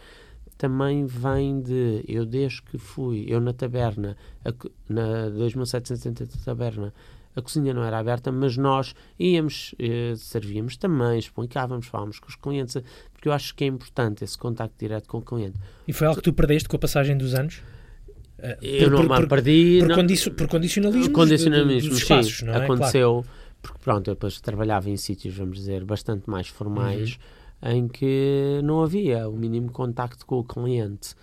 também 0.58 1.06
vem 1.06 1.62
de, 1.62 2.04
eu 2.08 2.26
desde 2.26 2.62
que 2.62 2.78
fui, 2.78 3.26
eu 3.28 3.41
na 3.41 3.54
taberna, 3.54 4.16
a 4.46 4.54
na 4.88 5.30
2770 5.30 6.28
taberna, 6.46 6.94
a 7.36 7.41
cozinha 7.41 7.73
não 7.73 7.84
era 7.84 7.97
aberta, 7.99 8.31
mas 8.31 8.55
nós 8.57 8.93
íamos, 9.19 9.73
eh, 9.79 10.13
servíamos 10.17 10.77
também, 10.77 11.17
explicávamos, 11.19 11.88
falávamos 11.88 12.19
com 12.19 12.27
os 12.29 12.36
clientes, 12.36 12.77
porque 13.11 13.27
eu 13.27 13.34
acho 13.34 13.53
que 13.55 13.63
é 13.63 13.67
importante 13.67 14.23
esse 14.23 14.38
contacto 14.38 14.75
direto 14.79 15.07
com 15.07 15.17
o 15.17 15.21
cliente. 15.21 15.57
E 15.88 15.93
foi 15.93 16.07
algo 16.07 16.17
que 16.19 16.23
tu 16.23 16.34
perdeste 16.34 16.67
com 16.69 16.75
a 16.75 16.79
passagem 16.79 17.17
dos 17.17 17.34
anos? 17.34 17.61
Eh, 18.39 18.57
Eu 18.61 18.91
por- 18.91 19.07
não 19.07 19.19
me 19.21 19.27
perdi. 19.27 19.77
por, 19.79 19.88
não- 19.89 19.95
condici- 19.95 20.31
por 20.31 20.47
condicionalismo 20.47 21.13
condicionalismo, 21.13 21.89
dos 21.89 21.99
sim, 21.99 22.03
espaços, 22.03 22.41
não 22.41 22.53
é? 22.53 22.63
aconteceu, 22.65 23.25
porque 23.61 23.79
pronto, 23.79 24.07
eu 24.09 24.15
depois 24.15 24.41
trabalhava 24.41 24.89
em 24.89 24.97
sítios, 24.97 25.34
vamos 25.36 25.57
dizer, 25.57 25.84
bastante 25.86 26.29
mais 26.29 26.47
formais, 26.47 27.17
Uhum. 27.61 27.71
em 27.71 27.88
que 27.88 28.59
não 28.63 28.84
havia 28.84 29.29
o 29.29 29.38
mínimo 29.38 29.71
contacto 29.71 30.25
com 30.25 30.39
o 30.39 30.43
cliente. 30.43 31.15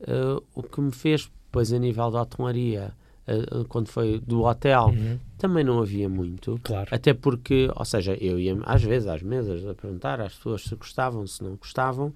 Eh, 0.00 0.36
o 0.54 0.62
que 0.62 0.80
me 0.80 0.92
fez, 0.92 1.30
depois 1.46 1.72
a 1.72 1.78
nível 1.78 2.10
da 2.10 2.20
hotelaria, 2.20 2.92
eh, 3.26 3.64
quando 3.68 3.88
foi 3.88 4.20
do 4.20 4.44
hotel. 4.44 4.88
Uhum, 4.88 5.18
também 5.36 5.64
não 5.64 5.80
havia 5.80 6.08
muito. 6.08 6.58
claro. 6.62 6.88
Até 6.90 7.12
porque, 7.12 7.68
ou 7.74 7.84
seja, 7.84 8.14
eu 8.14 8.38
ia 8.38 8.56
às 8.64 8.82
vezes 8.82 9.08
às 9.08 9.22
mesas 9.22 9.66
a 9.66 9.74
perguntar 9.74 10.20
às 10.20 10.34
pessoas 10.34 10.62
se 10.62 10.74
gostavam, 10.74 11.26
se 11.26 11.42
não 11.42 11.56
gostavam, 11.56 12.14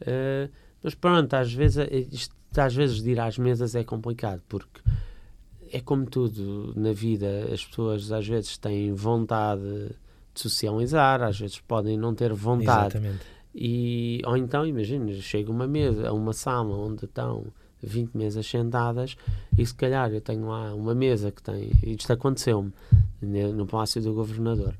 eh, 0.00 0.48
mas 0.82 0.94
pronto, 0.94 1.34
às 1.34 1.52
vezes, 1.52 1.78
eh, 1.78 2.06
isto, 2.10 2.34
às 2.56 2.74
vezes 2.74 3.02
de 3.02 3.10
ir 3.10 3.20
às 3.20 3.38
mesas 3.38 3.74
é 3.74 3.82
complicado, 3.82 4.42
porque 4.48 4.80
é 5.72 5.80
como 5.80 6.06
tudo 6.06 6.72
na 6.76 6.92
vida, 6.92 7.48
as 7.52 7.64
pessoas 7.64 8.12
às 8.12 8.26
vezes 8.26 8.56
têm 8.58 8.92
vontade 8.92 9.62
de 9.62 10.40
socializar, 10.40 11.22
às 11.22 11.38
vezes 11.38 11.60
podem 11.60 11.96
não 11.96 12.14
ter 12.14 12.32
vontade. 12.32 12.96
Exatamente. 12.96 13.24
E, 13.54 14.22
ou 14.24 14.36
então, 14.36 14.66
imagina, 14.66 15.12
chega 15.14 15.50
uma 15.50 15.66
mesa, 15.66 16.08
a 16.08 16.12
uma 16.12 16.32
sala 16.32 16.74
onde 16.74 17.04
estão 17.04 17.46
20 17.82 18.14
mesas 18.16 18.46
sentadas 18.46 19.16
e 19.58 19.64
se 19.66 19.74
calhar 19.74 20.10
eu 20.12 20.20
tenho 20.20 20.46
lá 20.48 20.74
uma 20.74 20.94
mesa 20.94 21.30
que 21.32 21.42
tem, 21.42 21.70
isto 21.82 22.12
aconteceu-me 22.12 22.72
ne- 23.20 23.52
no 23.52 23.66
Palácio 23.66 24.00
do 24.00 24.12
Governador, 24.14 24.74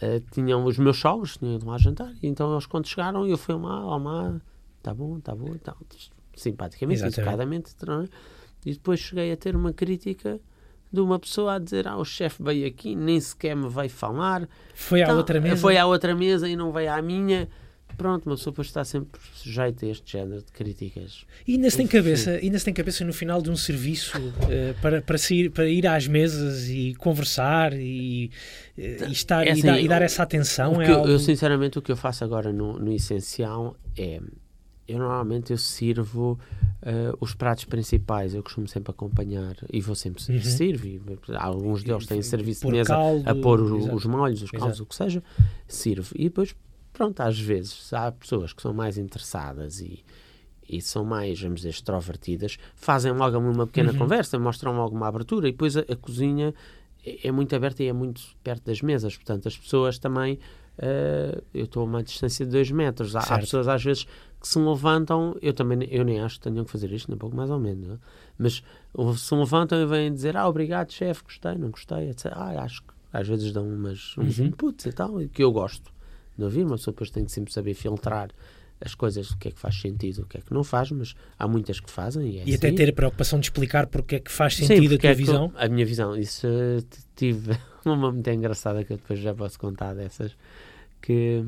eh, 0.00 0.20
tinham 0.32 0.64
os 0.64 0.78
meus 0.78 0.98
sogros, 0.98 1.36
tinham 1.36 1.54
ido 1.54 1.66
lá 1.66 1.78
jantar, 1.78 2.12
e 2.22 2.26
então 2.26 2.52
eles 2.52 2.66
quando 2.66 2.86
chegaram 2.86 3.26
eu 3.26 3.36
fui 3.38 3.54
lá, 3.54 3.84
ó 3.84 3.96
lá, 3.98 4.40
tá 4.82 4.94
bom, 4.94 5.20
tá 5.20 5.34
bom, 5.34 5.54
tá, 5.58 5.74
simpaticamente, 6.34 7.00
Exatamente. 7.00 7.20
educadamente, 7.20 7.74
tá, 7.76 8.04
e 8.64 8.72
depois 8.72 9.00
cheguei 9.00 9.32
a 9.32 9.36
ter 9.36 9.54
uma 9.54 9.72
crítica 9.72 10.40
de 10.92 11.00
uma 11.00 11.18
pessoa 11.18 11.54
a 11.54 11.58
dizer, 11.58 11.86
ah, 11.86 11.96
o 11.96 12.04
chefe 12.04 12.42
veio 12.42 12.66
aqui, 12.66 12.94
nem 12.94 13.20
sequer 13.20 13.54
me 13.54 13.68
veio 13.68 13.90
falar, 13.90 14.48
Foi 14.74 15.02
à 15.02 15.04
então, 15.04 15.16
outra 15.18 15.40
mesa. 15.40 15.56
Foi 15.56 15.76
à 15.76 15.86
outra 15.86 16.14
mesa 16.14 16.48
e 16.48 16.56
não 16.56 16.72
veio 16.72 16.92
à 16.92 17.02
minha. 17.02 17.48
Pronto, 17.96 18.26
uma 18.26 18.36
pessoa 18.36 18.52
depois 18.52 18.68
está 18.68 18.84
sempre 18.84 19.18
sujeita 19.34 19.86
a 19.86 19.88
este 19.88 20.12
género 20.12 20.42
de 20.42 20.52
críticas. 20.52 21.24
E 21.46 21.54
ainda 21.54 21.70
se 21.70 21.76
tem 21.78 21.86
cabeça, 21.86 22.30
ainda 22.32 22.58
se 22.58 22.64
tem 22.64 22.74
cabeça 22.74 23.04
no 23.04 23.12
final 23.12 23.40
de 23.40 23.50
um 23.50 23.56
serviço 23.56 24.12
eh, 24.50 24.74
para, 24.82 25.00
para, 25.00 25.16
sair, 25.16 25.50
para 25.50 25.66
ir 25.68 25.86
às 25.86 26.06
mesas 26.06 26.68
e 26.68 26.94
conversar 26.96 27.72
e, 27.72 28.30
eh, 28.76 29.06
e 29.08 29.12
estar, 29.12 29.46
É 29.46 29.48
e, 29.48 29.52
assim, 29.52 29.62
dar, 29.62 29.80
e 29.80 29.88
dar 29.88 30.02
essa 30.02 30.22
atenção. 30.22 30.80
É 30.82 30.90
eu, 30.90 30.94
algo... 30.96 31.08
eu, 31.08 31.18
sinceramente, 31.18 31.78
o 31.78 31.82
que 31.82 31.90
eu 31.90 31.96
faço 31.96 32.22
agora 32.24 32.52
no, 32.52 32.78
no 32.78 32.92
essencial 32.92 33.76
é. 33.96 34.20
Eu 34.88 35.00
normalmente 35.00 35.50
eu 35.50 35.58
sirvo 35.58 36.38
eh, 36.80 37.12
os 37.20 37.34
pratos 37.34 37.64
principais, 37.64 38.34
eu 38.36 38.42
costumo 38.44 38.68
sempre 38.68 38.92
acompanhar 38.92 39.56
e 39.72 39.80
vou 39.80 39.96
sempre 39.96 40.22
Uhum. 40.32 40.40
sirvo. 40.40 40.86
e 40.86 41.00
Alguns 41.34 41.82
deles 41.82 42.06
têm 42.06 42.22
serviço 42.22 42.64
de 42.64 42.70
mesa 42.72 42.94
caldo, 42.94 43.28
a 43.28 43.34
pôr 43.34 43.60
o- 43.62 43.92
os 43.92 44.06
molhos, 44.06 44.42
os 44.42 44.50
caldos, 44.52 44.78
o 44.78 44.86
que 44.86 44.94
seja, 44.94 45.24
sirvo. 45.66 46.12
E 46.14 46.24
depois, 46.24 46.54
pronto, 46.96 47.20
às 47.20 47.38
vezes 47.38 47.92
há 47.92 48.10
pessoas 48.10 48.52
que 48.54 48.62
são 48.62 48.72
mais 48.72 48.96
interessadas 48.96 49.80
e, 49.80 50.02
e 50.68 50.80
são 50.80 51.04
mais, 51.04 51.38
vamos 51.40 51.60
dizer, 51.60 51.70
extrovertidas, 51.70 52.58
fazem 52.74 53.12
logo 53.12 53.38
uma 53.38 53.66
pequena 53.66 53.92
Uhum. 53.92 53.98
conversa, 53.98 54.38
mostram 54.38 54.74
logo 54.76 54.96
uma 54.96 55.06
abertura 55.06 55.46
e 55.48 55.52
depois 55.52 55.76
a, 55.76 55.80
a 55.80 55.96
cozinha 55.96 56.54
é, 57.04 57.28
é 57.28 57.30
muito 57.32 57.54
aberta 57.54 57.82
e 57.82 57.86
é 57.88 57.92
muito 57.92 58.22
perto 58.42 58.64
das 58.64 58.80
mesas, 58.80 59.14
portanto 59.14 59.46
as 59.46 59.56
pessoas 59.56 59.98
também, 59.98 60.38
eh, 60.78 61.42
eu 61.52 61.64
estou 61.66 61.82
a 61.82 61.84
uma 61.84 62.02
distância 62.02 62.46
de 62.46 62.52
dois 62.52 62.70
metros, 62.70 63.14
há, 63.14 63.20
há 63.20 63.38
pessoas 63.38 63.68
às 63.68 63.84
vezes 63.84 64.04
que 64.40 64.48
se 64.48 64.58
levantam, 64.58 65.36
eu 65.42 65.52
também 65.52 65.86
eu 65.90 66.02
nem 66.04 66.20
acho 66.20 66.36
que 66.38 66.48
tenham 66.48 66.64
que 66.64 66.70
fazer 66.70 66.90
isto, 66.92 67.08
nem 67.10 67.18
pouco 67.18 67.36
mais 67.36 67.50
ou 67.50 67.58
menos, 67.60 67.86
não? 67.88 67.98
mas 68.38 68.62
se 69.18 69.34
levantam 69.34 69.78
e 69.80 69.86
vêm 69.86 70.12
dizer, 70.12 70.34
ah, 70.36 70.48
obrigado, 70.48 70.90
chefe, 70.92 71.22
gostei, 71.24 71.56
não 71.56 71.70
gostei, 71.70 72.08
etc. 72.08 72.32
Ah, 72.34 72.62
acho 72.62 72.82
que 72.82 72.88
às 73.12 73.28
vezes 73.28 73.52
dão 73.52 73.66
umas, 73.68 74.14
uns 74.18 74.38
uhum. 74.38 74.46
inputs 74.46 74.86
e 74.86 74.92
tal, 74.92 75.18
que 75.32 75.42
eu 75.44 75.52
gosto 75.52 75.94
de 76.36 76.44
ouvir, 76.44 76.64
uma 76.64 76.76
pessoa 76.76 76.92
depois 76.92 77.10
tem 77.10 77.24
que 77.24 77.32
sempre 77.32 77.52
saber 77.52 77.74
filtrar 77.74 78.30
as 78.80 78.94
coisas, 78.94 79.30
o 79.30 79.38
que 79.38 79.48
é 79.48 79.50
que 79.50 79.58
faz 79.58 79.80
sentido, 79.80 80.22
o 80.22 80.26
que 80.26 80.36
é 80.36 80.40
que 80.40 80.52
não 80.52 80.62
faz, 80.62 80.90
mas 80.90 81.14
há 81.38 81.48
muitas 81.48 81.80
que 81.80 81.90
fazem. 81.90 82.28
E, 82.28 82.38
é 82.40 82.42
e 82.46 82.54
até 82.54 82.68
assim. 82.68 82.76
ter 82.76 82.90
a 82.90 82.92
preocupação 82.92 83.40
de 83.40 83.46
explicar 83.46 83.86
porque 83.86 84.16
é 84.16 84.20
que 84.20 84.30
faz 84.30 84.56
sentido 84.56 84.90
Sim, 84.90 84.94
a 84.96 84.98
tua 84.98 85.10
é 85.10 85.14
visão. 85.14 85.52
A 85.56 85.68
minha 85.68 85.86
visão, 85.86 86.16
isso 86.16 86.46
eh, 86.46 86.82
tive 87.14 87.58
uma 87.84 88.12
muito 88.12 88.28
engraçada 88.28 88.84
que 88.84 88.92
eu 88.92 88.96
depois 88.98 89.18
já 89.18 89.34
posso 89.34 89.58
contar 89.58 89.94
dessas, 89.94 90.36
que 91.00 91.42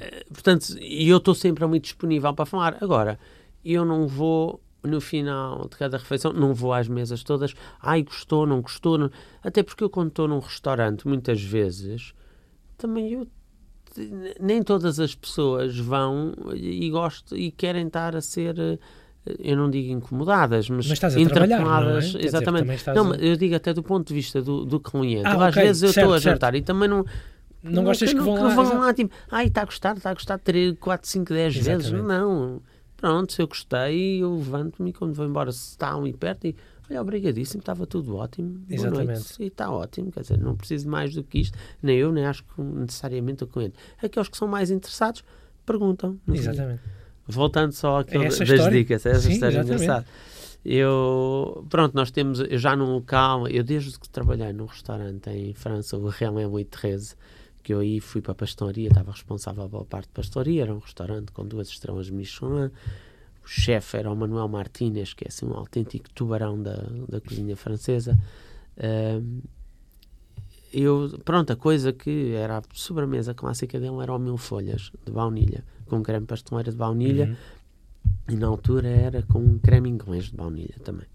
eh, 0.00 0.24
portanto, 0.32 0.76
eu 0.80 1.16
estou 1.16 1.34
sempre 1.34 1.66
muito 1.66 1.84
disponível 1.84 2.32
para 2.34 2.44
falar. 2.44 2.76
Agora, 2.80 3.18
eu 3.64 3.84
não 3.84 4.06
vou 4.06 4.60
no 4.82 5.00
final 5.00 5.66
de 5.68 5.76
cada 5.76 5.98
refeição, 5.98 6.32
não 6.32 6.54
vou 6.54 6.72
às 6.72 6.88
mesas 6.88 7.24
todas, 7.24 7.54
ai, 7.80 8.02
gostou, 8.02 8.46
não 8.46 8.60
gostou, 8.60 8.96
não... 8.96 9.10
até 9.42 9.62
porque 9.62 9.82
eu 9.82 9.90
quando 9.90 10.08
estou 10.08 10.28
num 10.28 10.38
restaurante, 10.38 11.08
muitas 11.08 11.42
vezes, 11.42 12.14
também 12.78 13.12
eu 13.12 13.26
nem 14.40 14.62
todas 14.62 15.00
as 15.00 15.14
pessoas 15.14 15.78
vão 15.78 16.32
e 16.54 16.88
gostam 16.90 17.36
e 17.36 17.50
querem 17.50 17.86
estar 17.86 18.14
a 18.16 18.20
ser 18.20 18.58
eh, 18.58 18.78
eu 19.38 19.56
não 19.56 19.68
digo 19.68 19.92
incomodadas, 19.92 20.70
mas, 20.70 20.86
mas 20.86 21.16
interpeladas. 21.16 22.14
É? 22.14 22.26
Exatamente. 22.26 22.76
Dizer, 22.76 22.94
não, 22.94 23.12
a... 23.12 23.16
eu 23.16 23.36
digo 23.36 23.56
até 23.56 23.74
do 23.74 23.82
ponto 23.82 24.06
de 24.08 24.14
vista 24.14 24.40
do, 24.40 24.64
do 24.64 24.78
cliente. 24.78 25.26
Ah, 25.26 25.46
Às 25.46 25.52
okay, 25.52 25.66
vezes 25.66 25.82
eu 25.82 25.88
estou 25.90 26.14
a 26.14 26.18
jantar 26.18 26.54
e 26.54 26.62
também 26.62 26.88
não. 26.88 27.04
Não, 27.62 27.72
não 27.72 27.84
gostas 27.84 28.10
que, 28.10 28.14
que 28.14 28.22
vão 28.22 28.36
que 28.36 28.42
lá? 28.42 28.54
Vão 28.54 28.78
lá 28.78 28.94
tipo, 28.94 29.12
ai, 29.28 29.46
está 29.46 29.62
a 29.62 29.64
gostar, 29.64 29.96
está 29.96 30.10
a 30.10 30.14
gostar 30.14 30.38
3, 30.38 30.76
4, 30.78 31.08
5, 31.08 31.34
10 31.34 31.56
vezes. 31.56 31.90
Não. 31.90 32.62
Pronto, 32.96 33.32
se 33.32 33.42
eu 33.42 33.48
gostei, 33.48 34.22
eu 34.22 34.36
levanto-me 34.36 34.92
quando 34.92 35.14
vou 35.14 35.26
embora, 35.26 35.50
se 35.50 35.70
está 35.70 35.92
ali 35.92 36.12
perto 36.12 36.46
e 36.46 36.56
olha, 36.90 37.00
obrigadíssimo, 37.00 37.60
estava 37.60 37.86
tudo 37.86 38.16
ótimo. 38.16 38.64
Exatamente. 38.68 39.04
Boa 39.04 39.14
noite. 39.14 39.42
E 39.42 39.46
está 39.46 39.70
ótimo, 39.70 40.10
quer 40.10 40.20
dizer, 40.20 40.38
não 40.38 40.56
preciso 40.56 40.88
mais 40.88 41.14
do 41.14 41.22
que 41.22 41.40
isto, 41.40 41.58
nem 41.82 41.96
eu, 41.96 42.12
nem 42.12 42.24
acho 42.24 42.44
que 42.44 42.60
necessariamente 42.60 43.44
o 43.44 43.46
cliente. 43.46 43.74
Aqueles 44.02 44.28
que 44.28 44.36
são 44.36 44.48
mais 44.48 44.70
interessados 44.70 45.24
perguntam. 45.64 46.18
Exatamente. 46.28 46.82
Voltando 47.26 47.72
só 47.72 48.00
àquilo 48.00 48.24
é 48.24 48.28
das 48.28 48.40
história? 48.40 48.70
dicas, 48.70 49.04
essa 49.04 49.20
Sim, 49.20 49.32
história 49.32 49.58
exatamente. 49.58 49.82
engraçada. 49.82 50.06
Eu, 50.64 51.64
pronto, 51.68 51.94
nós 51.94 52.10
temos, 52.10 52.40
eu 52.40 52.58
já 52.58 52.74
num 52.74 52.92
local, 52.92 53.46
eu 53.46 53.62
desde 53.62 53.98
que 53.98 54.08
trabalhei 54.08 54.52
num 54.52 54.66
restaurante 54.66 55.30
em 55.30 55.54
França, 55.54 55.96
o 55.96 56.08
Real 56.08 56.32
Louis 56.32 56.66
13, 56.68 57.14
que 57.62 57.72
eu 57.72 57.80
aí 57.80 58.00
fui 58.00 58.20
para 58.20 58.32
a 58.32 58.34
pastelaria, 58.34 58.88
estava 58.88 59.10
responsável 59.12 59.68
pela 59.68 59.84
parte 59.84 60.06
de 60.06 60.14
pastelaria, 60.14 60.62
era 60.62 60.74
um 60.74 60.78
restaurante 60.78 61.30
com 61.32 61.44
duas 61.44 61.68
estrelas 61.68 62.10
Michelin, 62.10 62.70
o 63.46 63.48
chefe 63.48 63.96
era 63.96 64.10
o 64.10 64.16
Manuel 64.16 64.48
Martínez, 64.48 65.14
que 65.14 65.24
é 65.24 65.28
assim 65.28 65.46
um 65.46 65.54
autêntico 65.54 66.10
tubarão 66.10 66.60
da, 66.60 66.74
da 67.08 67.20
cozinha 67.20 67.56
francesa. 67.56 68.18
Um, 68.76 69.40
eu, 70.72 71.16
pronto, 71.24 71.52
a 71.52 71.56
coisa 71.56 71.92
que 71.92 72.32
era 72.32 72.58
a 72.58 72.62
sobremesa 72.72 73.32
clássica 73.32 73.78
dele 73.78 74.02
era 74.02 74.12
o 74.12 74.18
mil 74.18 74.36
folhas 74.36 74.90
de 75.04 75.12
baunilha, 75.12 75.64
com 75.86 76.02
creme 76.02 76.26
pasteleira 76.26 76.72
de 76.72 76.76
baunilha, 76.76 77.36
uhum. 78.28 78.34
e 78.34 78.36
na 78.36 78.48
altura 78.48 78.88
era 78.88 79.22
com 79.22 79.60
creme 79.60 79.88
inglês 79.88 80.24
de 80.24 80.34
baunilha 80.34 80.74
também. 80.82 81.06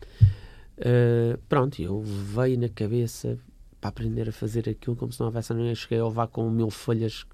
Uh, 0.78 1.38
pronto, 1.50 1.82
eu 1.82 2.02
veio 2.02 2.58
na 2.58 2.70
cabeça 2.70 3.38
para 3.82 3.90
aprender 3.90 4.30
a 4.30 4.32
fazer 4.32 4.70
aquilo 4.70 4.96
como 4.96 5.12
se 5.12 5.20
não 5.20 5.28
houvesse 5.28 5.54
ninguém. 5.54 5.76
Cheguei 5.76 6.00
a 6.00 6.06
levar 6.06 6.28
com 6.28 6.50
mil 6.50 6.70
folhas 6.70 7.26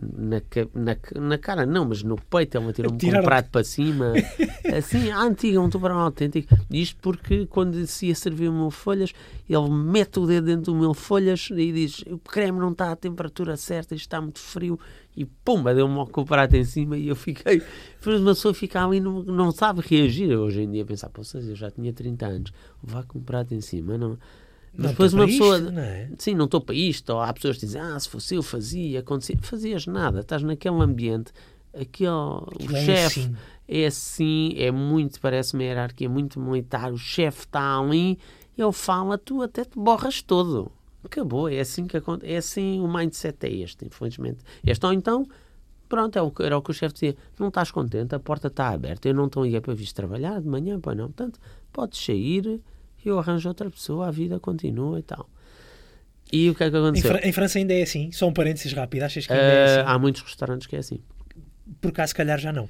na, 0.00 0.40
na, 0.74 0.96
na 1.20 1.38
cara, 1.38 1.66
não, 1.66 1.84
mas 1.84 2.02
no 2.02 2.16
peito. 2.16 2.56
Ele 2.56 2.72
tirou-me 2.72 3.18
um 3.18 3.22
prato 3.22 3.50
para 3.50 3.64
cima. 3.64 4.12
Assim, 4.76 5.10
a 5.10 5.20
antiga, 5.20 5.60
um 5.60 5.68
tubarão 5.68 5.98
autêntico. 5.98 6.56
Isto 6.70 6.96
porque 7.00 7.46
quando 7.46 7.84
se 7.86 8.06
ia 8.06 8.14
servir 8.14 8.50
mil 8.50 8.70
folhas, 8.70 9.12
ele 9.48 9.70
mete 9.70 10.18
o 10.18 10.26
dedo 10.26 10.44
dentro 10.46 10.72
do 10.72 10.78
mil 10.78 10.94
folhas 10.94 11.48
e 11.50 11.72
diz: 11.72 12.04
o 12.06 12.18
creme 12.18 12.58
não 12.58 12.72
está 12.72 12.92
à 12.92 12.96
temperatura 12.96 13.56
certa, 13.56 13.94
isto 13.94 14.04
está 14.06 14.20
muito 14.20 14.38
frio. 14.38 14.78
E 15.16 15.24
pumba, 15.24 15.74
deu-me 15.74 16.06
com 16.06 16.20
o 16.20 16.24
prato 16.24 16.54
em 16.54 16.64
cima 16.64 16.96
e 16.96 17.08
eu 17.08 17.16
fiquei. 17.16 17.60
Mas 18.04 18.20
uma 18.20 18.34
pessoa 18.34 18.54
fica 18.54 18.84
ali 18.84 18.98
e 18.98 19.00
não, 19.00 19.22
não 19.24 19.50
sabe 19.50 19.80
reagir. 19.80 20.30
Hoje 20.36 20.62
em 20.62 20.70
dia, 20.70 20.84
pensar, 20.84 21.08
pô, 21.08 21.22
eu 21.34 21.56
já 21.56 21.70
tinha 21.72 21.92
30 21.92 22.26
anos, 22.26 22.52
vá 22.80 23.02
com 23.02 23.18
o 23.18 23.22
prato 23.22 23.52
em 23.52 23.60
cima, 23.60 23.98
não 23.98 24.16
mas 24.78 24.92
depois 24.92 25.12
uma 25.12 25.26
pessoa. 25.26 25.58
Isto, 25.58 25.72
não 25.72 25.82
é? 25.82 26.10
Sim, 26.16 26.34
não 26.36 26.44
estou 26.44 26.60
para 26.60 26.74
isto. 26.74 27.10
Ou 27.10 27.20
há 27.20 27.32
pessoas 27.32 27.56
que 27.56 27.66
dizem, 27.66 27.80
ah, 27.80 27.98
se 27.98 28.08
fosse 28.08 28.36
eu 28.36 28.42
fazia, 28.44 29.00
acontecia. 29.00 29.36
Fazias 29.42 29.86
nada, 29.86 30.20
estás 30.20 30.42
naquele 30.42 30.80
ambiente. 30.80 31.32
Aquele, 31.74 32.10
o 32.10 32.76
é 32.76 32.84
chefe 32.84 33.20
assim. 33.20 33.36
é 33.66 33.86
assim, 33.86 34.54
é 34.56 34.70
muito, 34.70 35.20
parece 35.20 35.54
uma 35.54 35.64
hierarquia 35.64 36.08
muito 36.08 36.40
militar. 36.40 36.92
O 36.92 36.96
chefe 36.96 37.40
está 37.40 37.76
ali, 37.78 38.18
ele 38.56 38.72
fala, 38.72 39.18
tu 39.18 39.42
até 39.42 39.64
te 39.64 39.76
borras 39.76 40.22
todo. 40.22 40.70
Acabou, 41.04 41.48
é 41.48 41.58
assim 41.58 41.86
que 41.86 41.96
acontece. 41.96 42.32
É 42.32 42.36
assim, 42.36 42.80
o 42.80 42.86
mindset 42.86 43.46
é 43.46 43.52
este, 43.52 43.84
infelizmente. 43.84 44.38
Este 44.64 44.86
ou 44.86 44.92
então, 44.92 45.26
pronto, 45.88 46.16
é 46.16 46.22
o, 46.22 46.32
era 46.40 46.56
o 46.56 46.62
que 46.62 46.70
o 46.70 46.74
chefe 46.74 46.94
dizia: 46.94 47.16
não 47.36 47.48
estás 47.48 47.72
contente, 47.72 48.14
a 48.14 48.20
porta 48.20 48.46
está 48.46 48.68
aberta, 48.68 49.08
eu 49.08 49.14
não 49.14 49.26
estou 49.26 49.42
aí 49.42 49.60
para 49.60 49.74
vir 49.74 49.92
trabalhar 49.92 50.40
de 50.40 50.46
manhã, 50.46 50.78
pois 50.80 50.96
não. 50.96 51.06
Portanto, 51.06 51.40
podes 51.72 52.04
sair 52.04 52.60
eu 53.04 53.18
arranjo 53.18 53.48
outra 53.48 53.70
pessoa, 53.70 54.08
a 54.08 54.10
vida 54.10 54.38
continua 54.38 54.98
e 54.98 55.02
tal. 55.02 55.28
E 56.32 56.50
o 56.50 56.54
que 56.54 56.64
é 56.64 56.70
que 56.70 56.76
aconteceu? 56.76 57.16
Em, 57.16 57.28
em 57.28 57.32
França 57.32 57.58
ainda 57.58 57.72
é 57.72 57.82
assim? 57.82 58.12
Só 58.12 58.26
um 58.26 58.32
parênteses 58.32 58.72
rápido, 58.72 59.02
achas 59.02 59.26
que 59.26 59.32
ainda 59.32 59.44
uh, 59.44 59.48
é 59.48 59.64
assim? 59.64 59.90
Há 59.90 59.98
muitos 59.98 60.22
restaurantes 60.22 60.66
que 60.66 60.76
é 60.76 60.78
assim. 60.78 61.00
Por 61.80 61.92
cá, 61.92 62.06
se 62.06 62.14
calhar, 62.14 62.38
já 62.38 62.52
não. 62.52 62.68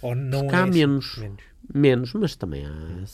Ou 0.00 0.14
não 0.14 0.46
cá 0.46 0.60
é 0.60 0.62
assim? 0.62 0.78
menos, 0.78 1.16
menos. 1.16 1.42
Menos, 1.72 2.12
mas 2.12 2.36
também 2.36 2.64
há. 2.66 3.04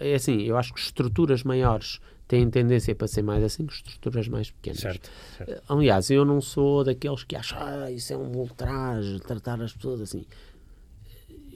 É 0.00 0.14
assim, 0.14 0.42
eu 0.42 0.56
acho 0.56 0.74
que 0.74 0.80
estruturas 0.80 1.42
maiores 1.44 2.00
têm 2.26 2.50
tendência 2.50 2.94
para 2.94 3.06
ser 3.06 3.22
mais 3.22 3.42
assim 3.42 3.66
que 3.66 3.72
estruturas 3.72 4.28
mais 4.28 4.50
pequenas. 4.50 4.80
Certo, 4.80 5.10
certo. 5.36 5.62
Aliás, 5.68 6.10
eu 6.10 6.24
não 6.24 6.40
sou 6.40 6.84
daqueles 6.84 7.24
que 7.24 7.36
acham 7.36 7.58
ah, 7.60 7.90
isso 7.90 8.12
é 8.12 8.16
um 8.16 8.36
ultraje, 8.36 9.20
tratar 9.20 9.60
as 9.62 9.72
pessoas 9.72 10.00
assim. 10.00 10.26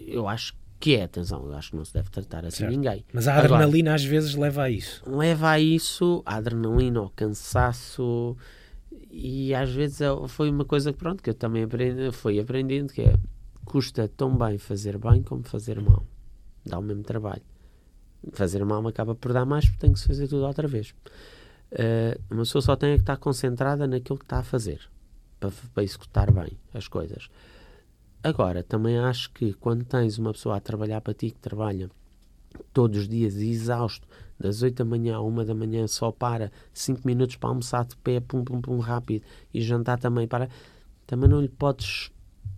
Eu 0.06 0.28
acho 0.28 0.54
que 0.83 0.97
é, 0.97 1.05
atenção, 1.05 1.47
eu 1.47 1.55
acho 1.55 1.70
que 1.70 1.76
não 1.76 1.85
se 1.85 1.95
deve 1.95 2.11
tratar 2.11 2.45
assim 2.45 2.64
certo. 2.64 2.72
ninguém. 2.72 3.05
Mas 3.12 3.28
a 3.28 3.37
adrenalina 3.37 3.91
Agora, 3.91 3.95
às 3.95 4.05
vezes 4.05 4.35
leva 4.35 4.64
a 4.64 4.70
isso. 4.70 5.01
Leva 5.07 5.51
a 5.51 5.61
isso, 5.61 6.24
a 6.26 6.35
adrenalina, 6.35 6.99
ao 6.99 7.09
cansaço, 7.11 8.37
e 9.09 9.55
às 9.55 9.70
vezes 9.70 10.01
é, 10.01 10.09
foi 10.26 10.51
uma 10.51 10.64
coisa 10.64 10.93
que, 10.93 10.99
pronto, 10.99 11.22
que 11.22 11.30
eu 11.30 11.35
também 11.35 11.62
aprendi, 11.62 12.11
fui 12.11 12.41
aprendendo, 12.41 12.93
que 12.93 13.01
é, 13.01 13.14
custa 13.64 14.09
tão 14.09 14.37
bem 14.37 14.59
fazer 14.59 14.99
bem 14.99 15.22
como 15.22 15.45
fazer 15.45 15.80
mal. 15.80 16.05
Dá 16.66 16.80
o 16.80 16.83
mesmo 16.83 17.05
trabalho. 17.05 17.43
Fazer 18.33 18.64
mal 18.64 18.85
acaba 18.89 19.14
por 19.14 19.33
dar 19.33 19.45
mais 19.47 19.64
porque 19.66 19.78
tem 19.78 19.93
que 19.93 20.01
se 20.01 20.09
fazer 20.09 20.26
tudo 20.26 20.45
outra 20.45 20.66
vez. 20.66 20.93
Uh, 21.70 22.20
uma 22.28 22.43
pessoa 22.43 22.61
só 22.61 22.74
tem 22.74 22.97
que 22.97 23.03
estar 23.03 23.18
concentrada 23.18 23.87
naquilo 23.87 24.18
que 24.18 24.24
está 24.24 24.39
a 24.39 24.43
fazer 24.43 24.80
para, 25.39 25.53
para 25.72 25.85
executar 25.85 26.33
bem 26.33 26.59
as 26.74 26.89
coisas. 26.89 27.30
Agora, 28.22 28.62
também 28.62 28.98
acho 28.98 29.30
que 29.32 29.52
quando 29.54 29.84
tens 29.84 30.18
uma 30.18 30.32
pessoa 30.32 30.56
a 30.56 30.60
trabalhar 30.60 31.00
para 31.00 31.14
ti 31.14 31.30
que 31.30 31.40
trabalha 31.40 31.90
todos 32.72 33.00
os 33.00 33.08
dias 33.08 33.36
exausto, 33.36 34.06
das 34.38 34.62
8 34.62 34.76
da 34.76 34.84
manhã 34.84 35.16
à 35.16 35.22
1 35.22 35.44
da 35.44 35.54
manhã, 35.54 35.86
só 35.86 36.12
para 36.12 36.50
5 36.72 37.00
minutos 37.04 37.36
para 37.36 37.48
almoçar 37.48 37.84
de 37.84 37.96
pé, 37.96 38.20
pum, 38.20 38.44
pum, 38.44 38.60
pum, 38.60 38.78
rápido, 38.78 39.24
e 39.52 39.60
jantar 39.60 39.98
também 39.98 40.26
para. 40.26 40.48
Também 41.06 41.28
não 41.28 41.40
lhe 41.40 41.48
podes 41.48 42.10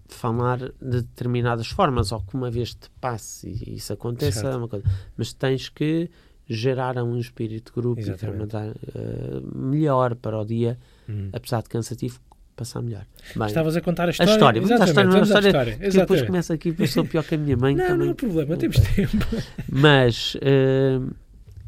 falar 0.06 0.58
de 0.58 0.72
determinadas 1.02 1.68
formas, 1.68 2.12
ou 2.12 2.20
que 2.20 2.34
uma 2.34 2.50
vez 2.50 2.74
te 2.74 2.90
passe 3.00 3.48
e 3.48 3.76
isso 3.76 3.92
aconteça, 3.92 4.48
é 4.48 4.56
uma 4.56 4.68
coisa. 4.68 4.84
Mas 5.16 5.32
tens 5.32 5.68
que 5.68 6.10
gerar 6.46 7.02
um 7.02 7.18
espírito 7.18 7.72
de 7.72 7.80
grupo 7.80 8.00
Exatamente. 8.00 8.22
e 8.22 8.26
fermentar 8.26 8.68
uh, 8.68 9.58
melhor 9.58 10.14
para 10.14 10.38
o 10.38 10.44
dia, 10.44 10.78
hum. 11.08 11.30
apesar 11.32 11.62
de 11.62 11.68
cansativo, 11.68 12.20
passar 12.54 12.82
melhor. 12.82 13.06
Bem, 13.34 13.46
Estavas 13.46 13.76
a 13.76 13.80
contar 13.80 14.08
a 14.08 14.10
história. 14.10 14.32
A 14.32 14.34
história, 14.34 14.60
Exatamente, 14.60 14.88
a 14.88 14.92
história, 14.92 15.18
a 15.18 15.22
história, 15.22 15.48
história. 15.48 15.76
Que 15.76 15.98
depois 15.98 16.22
começa 16.22 16.54
aqui, 16.54 16.74
eu 16.78 16.86
sou 16.86 17.04
pior 17.04 17.24
que 17.24 17.34
a 17.34 17.38
minha 17.38 17.56
mãe. 17.56 17.74
não, 17.76 17.86
também. 17.86 18.06
não 18.06 18.12
há 18.12 18.14
problema, 18.14 18.56
temos 18.56 18.78
tempo. 18.78 19.24
Mas, 19.68 20.34
uh, 20.36 21.14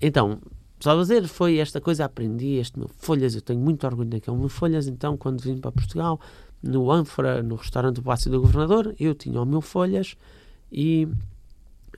então, 0.01 0.39
só 0.78 0.97
a 0.97 1.01
dizer, 1.01 1.26
foi 1.26 1.59
esta 1.59 1.80
coisa, 1.80 2.05
aprendi 2.05 2.55
este 2.57 2.78
meu 2.78 2.89
folhas, 2.89 3.34
eu 3.34 3.41
tenho 3.41 3.61
muito 3.61 3.87
orgulho 3.87 4.11
naquele 4.11 4.37
meu 4.37 4.49
folhas, 4.49 4.87
então 4.87 5.16
quando 5.16 5.41
vim 5.41 5.59
para 5.59 5.72
Portugal, 5.72 6.20
no 6.62 6.91
ânfora, 6.91 7.43
no 7.43 7.57
restaurante 7.57 7.97
do 7.97 8.03
Palácio 8.03 8.30
do 8.30 8.41
Governador, 8.41 8.95
eu 8.99 9.14
tinha 9.14 9.41
o 9.41 9.47
meu 9.47 9.61
folhas 9.61 10.16
e 10.70 11.09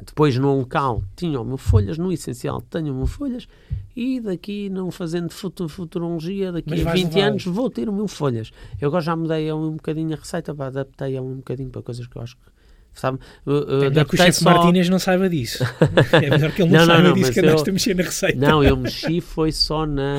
depois 0.05 0.37
no 0.37 0.59
local 0.59 1.03
tinha 1.17 1.41
o 1.41 1.45
meu 1.45 1.59
folhas, 1.59 1.99
no 1.99 2.13
essencial 2.13 2.61
tenho 2.61 2.93
o 2.93 2.97
meu 2.97 3.07
folhas 3.07 3.49
e 3.97 4.21
daqui, 4.21 4.69
não 4.71 4.91
fazendo 4.91 5.31
futurologia, 5.31 6.53
daqui 6.53 6.83
a 6.83 6.93
20 6.93 7.21
anos 7.21 7.45
vou 7.45 7.69
ter 7.69 7.89
o 7.89 7.93
meu 7.93 8.07
folhas. 8.07 8.53
Eu 8.81 8.89
agora 8.89 9.03
já 9.03 9.17
mudei 9.17 9.53
um 9.53 9.73
bocadinho 9.73 10.15
a 10.15 10.17
receita, 10.17 10.53
adaptei 10.53 11.17
a 11.17 11.23
um 11.23 11.37
bocadinho 11.37 11.71
para 11.71 11.83
coisas 11.83 12.07
que 12.07 12.17
eu 12.17 12.23
acho 12.23 12.37
que 12.37 12.58
Sabe? 12.99 13.21
É 13.47 13.91
melhor 13.91 14.05
que 14.07 14.15
o 14.15 14.19
chefe 14.19 14.41
só... 14.41 14.51
Martínez 14.51 14.89
não 14.89 14.99
saiba 14.99 15.29
disso. 15.29 15.65
É 16.13 16.31
melhor 16.31 16.51
que 16.53 16.63
ele 16.63 16.73
não, 16.73 16.81
não 16.81 16.87
saiba 16.87 17.03
não, 17.03 17.09
não, 17.11 17.15
disso 17.15 17.33
que 17.33 17.41
andaste 17.41 17.69
eu... 17.69 17.71
a 17.71 17.73
mexer 17.73 17.95
na 17.95 18.03
receita. 18.03 18.39
Não, 18.39 18.65
eu 18.65 18.77
mexi 18.79 19.21
foi 19.21 19.53
só 19.53 19.87
na... 19.87 20.17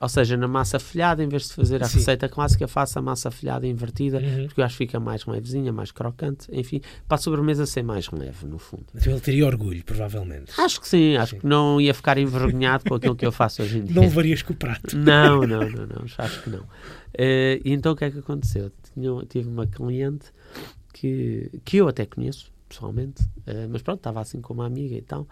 Ou 0.00 0.08
seja, 0.08 0.36
na 0.36 0.48
massa 0.48 0.78
folhada, 0.78 1.22
em 1.22 1.28
vez 1.28 1.48
de 1.48 1.54
fazer 1.54 1.82
a 1.82 1.86
Sim. 1.86 1.98
receita 1.98 2.28
clássica, 2.28 2.66
faço 2.66 2.98
a 2.98 3.02
massa 3.02 3.30
folhada 3.30 3.66
invertida, 3.66 4.18
uhum. 4.18 4.46
porque 4.46 4.60
eu 4.60 4.64
acho 4.64 4.78
que 4.78 4.84
fica 4.84 4.98
mais 4.98 5.26
levezinha, 5.26 5.72
mais 5.72 5.92
crocante. 5.92 6.48
Enfim, 6.50 6.80
para 7.06 7.16
a 7.16 7.18
sobremesa 7.18 7.66
ser 7.66 7.82
mais 7.82 8.08
leve, 8.10 8.46
no 8.46 8.58
fundo. 8.58 8.86
Então 8.94 9.12
ele 9.12 9.20
teria 9.20 9.46
orgulho, 9.46 9.84
provavelmente. 9.84 10.52
Acho 10.58 10.80
que 10.80 10.88
sim. 10.88 11.16
Acho 11.16 11.34
sim. 11.34 11.40
que 11.40 11.46
não 11.46 11.80
ia 11.80 11.92
ficar 11.92 12.16
envergonhado 12.16 12.84
com 12.88 12.94
aquilo 12.94 13.14
que 13.14 13.26
eu 13.26 13.32
faço 13.32 13.62
hoje 13.62 13.78
em 13.78 13.84
dia. 13.84 13.94
Não 13.94 14.02
levarias 14.02 14.40
com 14.42 14.54
o 14.54 14.56
prato. 14.56 14.96
Não, 14.96 15.42
não, 15.42 15.68
não, 15.68 15.86
não. 15.86 16.04
Acho 16.16 16.42
que 16.42 16.50
não. 16.50 16.60
Uh, 16.60 17.60
e 17.62 17.72
então 17.72 17.92
o 17.92 17.96
que 17.96 18.04
é 18.04 18.10
que 18.10 18.18
aconteceu? 18.18 18.72
Tinha, 18.94 19.10
tive 19.28 19.48
uma 19.48 19.66
cliente 19.66 20.26
que, 20.92 21.50
que 21.64 21.78
eu 21.78 21.88
até 21.88 22.06
conheço 22.06 22.52
pessoalmente, 22.68 23.22
uh, 23.22 23.68
mas 23.70 23.82
pronto, 23.82 23.98
estava 23.98 24.20
assim 24.20 24.40
com 24.40 24.54
uma 24.54 24.66
amiga 24.66 24.94
e 24.94 25.02
tal. 25.02 25.26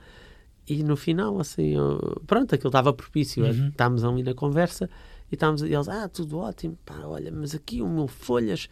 E 0.68 0.84
no 0.84 0.96
final, 0.96 1.38
assim, 1.40 1.74
eu, 1.74 2.22
pronto, 2.26 2.54
aquilo 2.54 2.68
estava 2.68 2.92
propício. 2.92 3.44
Uhum. 3.44 3.68
Estávamos 3.68 4.04
ali 4.04 4.22
na 4.22 4.34
conversa 4.34 4.88
e 5.30 5.34
estávamos, 5.34 5.62
e 5.62 5.72
eles, 5.72 5.88
ah, 5.88 6.08
tudo 6.08 6.38
ótimo, 6.38 6.78
pá, 6.84 7.00
olha, 7.04 7.32
mas 7.32 7.54
aqui 7.54 7.80
o 7.82 7.88
meu 7.88 8.06
folhas, 8.06 8.68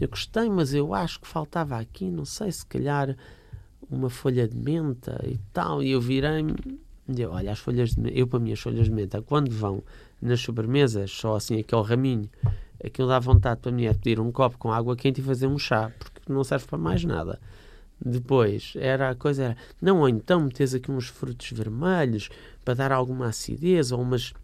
eu 0.00 0.08
gostei, 0.08 0.48
mas 0.48 0.72
eu 0.72 0.94
acho 0.94 1.20
que 1.20 1.26
faltava 1.26 1.78
aqui, 1.78 2.10
não 2.10 2.24
sei, 2.24 2.50
se 2.50 2.64
calhar 2.64 3.16
uma 3.90 4.08
folha 4.08 4.48
de 4.48 4.56
menta 4.56 5.20
e 5.26 5.38
tal. 5.52 5.82
E 5.82 5.90
eu 5.90 6.00
virei-me, 6.00 6.54
eu, 7.16 7.30
olha, 7.30 7.52
as 7.52 7.58
folhas 7.58 7.90
de 7.90 8.00
menta, 8.00 8.16
eu 8.16 8.26
para 8.26 8.38
mim 8.38 8.52
as 8.52 8.60
folhas 8.60 8.86
de 8.86 8.92
menta, 8.92 9.20
quando 9.20 9.50
vão 9.50 9.82
nas 10.20 10.40
sobremesas, 10.40 11.10
só 11.10 11.36
assim 11.36 11.58
aquele 11.58 11.82
raminho, 11.82 12.30
aquilo 12.84 13.08
dá 13.08 13.18
vontade 13.18 13.60
para 13.60 13.72
mim 13.72 13.84
é 13.84 13.94
pedir 13.94 14.20
um 14.20 14.32
copo 14.32 14.58
com 14.58 14.72
água 14.72 14.96
quente 14.96 15.20
e 15.20 15.24
fazer 15.24 15.46
um 15.46 15.58
chá, 15.58 15.92
porque 15.98 16.32
não 16.32 16.44
serve 16.44 16.66
para 16.66 16.78
mais 16.78 17.04
nada. 17.04 17.38
Depois, 18.04 18.72
era 18.76 19.10
a 19.10 19.14
coisa 19.14 19.44
era, 19.44 19.56
não, 19.80 20.00
ou 20.00 20.08
então 20.08 20.40
metes 20.40 20.74
aqui 20.74 20.90
uns 20.90 21.06
frutos 21.06 21.52
vermelhos 21.52 22.28
para 22.64 22.74
dar 22.74 22.92
alguma 22.92 23.26
acidez, 23.26 23.92
ou 23.92 24.00
umas, 24.00 24.34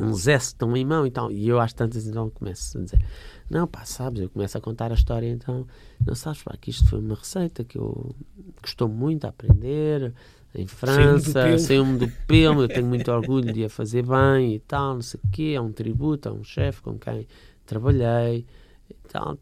um 0.00 0.14
zeste 0.14 0.56
de 0.58 0.64
um 0.64 0.72
limão 0.72 1.06
e 1.06 1.10
tal. 1.10 1.30
E 1.30 1.46
eu 1.46 1.60
às 1.60 1.74
tantas 1.74 2.06
então 2.06 2.30
começo 2.30 2.78
a 2.78 2.82
dizer, 2.82 3.04
não 3.50 3.66
pá, 3.66 3.84
sabes, 3.84 4.22
eu 4.22 4.30
começo 4.30 4.56
a 4.56 4.60
contar 4.60 4.90
a 4.92 4.94
história 4.94 5.28
então, 5.28 5.66
não 6.06 6.14
sabes 6.14 6.42
pá, 6.42 6.56
que 6.58 6.70
isto 6.70 6.88
foi 6.88 6.98
uma 6.98 7.14
receita 7.14 7.64
que 7.64 7.76
eu 7.76 8.14
gostou 8.62 8.88
muito 8.88 9.26
a 9.26 9.28
aprender, 9.28 10.14
em 10.54 10.66
França, 10.66 11.58
saiu-me 11.58 11.98
do 11.98 12.08
pelo, 12.26 12.62
eu 12.62 12.68
tenho 12.68 12.86
muito 12.86 13.10
orgulho 13.12 13.52
de 13.52 13.64
a 13.64 13.68
fazer 13.68 14.06
bem 14.06 14.54
e 14.54 14.58
tal, 14.60 14.94
não 14.94 15.02
sei 15.02 15.20
o 15.22 15.28
quê, 15.30 15.52
é 15.54 15.60
um 15.60 15.70
tributo 15.70 16.30
a 16.30 16.32
um 16.32 16.42
chefe 16.42 16.80
com 16.80 16.98
quem 16.98 17.26
trabalhei 17.66 18.46
e 18.88 18.94
tal, 19.08 19.36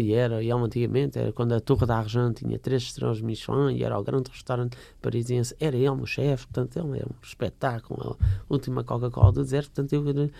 e 0.00 0.14
era, 0.14 0.42
e 0.42 0.50
antigamente, 0.50 1.18
era 1.18 1.32
quando 1.32 1.52
a 1.52 1.60
Torre 1.60 1.86
da 1.86 1.98
Argent 1.98 2.38
tinha 2.38 2.58
três 2.58 2.82
estrelas 2.82 3.20
Michelin 3.20 3.76
e 3.76 3.84
era 3.84 3.98
o 3.98 4.02
grande 4.02 4.30
restaurante 4.30 4.76
parisiense, 5.02 5.54
era 5.60 5.76
ele 5.76 5.88
o 5.90 6.06
chefe, 6.06 6.46
portanto 6.46 6.78
ele 6.78 7.00
é 7.00 7.04
um 7.04 7.14
espetáculo, 7.22 8.16
a 8.20 8.44
última 8.48 8.82
Coca-Cola 8.82 9.32
do 9.32 9.42
deserto, 9.42 9.70
portanto 9.70 9.92
eu, 9.92 10.30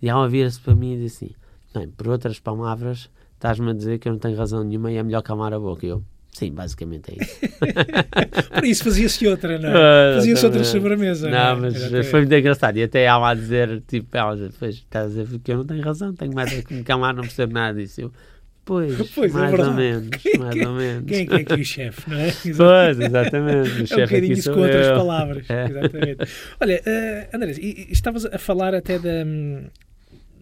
e 0.00 0.08
ela 0.08 0.28
vira-se 0.28 0.60
para 0.60 0.74
mim 0.76 0.94
e 0.94 0.98
disse 1.00 1.24
assim, 1.24 1.34
bem, 1.74 1.88
por 1.90 2.08
outras 2.08 2.38
palavras, 2.38 3.10
estás-me 3.34 3.70
a 3.70 3.74
dizer 3.74 3.98
que 3.98 4.08
eu 4.08 4.12
não 4.12 4.20
tenho 4.20 4.36
razão 4.36 4.62
nenhuma 4.62 4.92
e 4.92 4.96
é 4.96 5.02
melhor 5.02 5.22
calmar 5.22 5.52
a 5.52 5.58
boca, 5.58 5.84
eu, 5.84 6.04
Sim, 6.32 6.50
basicamente 6.52 7.12
é 7.12 7.22
isso. 7.22 7.38
Por 8.54 8.64
isso 8.64 8.84
fazia-se 8.84 9.26
outra, 9.26 9.58
não 9.58 9.68
é? 9.68 10.14
Fazia-se 10.14 10.46
outra 10.46 10.64
sobremesa. 10.64 11.28
Não, 11.28 11.56
não 11.56 11.68
é? 11.68 11.70
mas 11.90 12.06
foi 12.08 12.20
muito 12.20 12.34
engraçado. 12.34 12.78
E 12.78 12.82
até 12.82 13.02
ela 13.02 13.30
a 13.30 13.34
dizer, 13.34 13.82
tipo, 13.86 14.16
ela 14.16 14.34
depois 14.34 14.76
estás 14.76 15.18
a 15.18 15.24
dizer 15.24 15.38
que 15.40 15.52
eu 15.52 15.58
não 15.58 15.66
tenho 15.66 15.82
razão, 15.82 16.14
tenho 16.14 16.34
mais 16.34 16.50
a 16.50 16.74
me 16.74 16.82
calmar, 16.82 17.14
não 17.14 17.22
percebo 17.22 17.52
nada 17.52 17.78
disso. 17.78 18.00
Eu, 18.00 18.12
pois, 18.64 18.96
pois, 19.14 19.34
é 19.34 19.38
mais 19.38 19.52
é 19.60 19.62
ou 19.62 19.74
menos, 19.74 20.08
quem, 20.08 20.38
mais 20.38 20.54
quem, 20.54 20.66
ou 20.66 20.74
menos. 20.74 21.04
Quem 21.06 21.20
é 21.20 21.26
que 21.26 21.34
é 21.34 21.36
aqui 21.36 21.52
o 21.52 21.64
chefe, 21.64 22.10
não 22.10 22.18
é? 22.18 22.30
Pois, 22.30 23.00
exatamente. 23.00 23.94
O 23.94 24.00
é 24.00 24.02
um 24.02 24.06
bocadinho 24.06 24.32
isso 24.32 24.52
com 24.52 24.60
eu. 24.60 24.64
outras 24.64 24.88
palavras. 24.88 25.50
É. 25.50 25.68
Exatamente. 25.68 26.28
Olha, 26.60 26.80
uh, 26.80 27.36
Andrés, 27.36 27.58
estavas 27.58 28.24
a 28.24 28.38
falar 28.38 28.74
até 28.74 28.98
da 28.98 29.26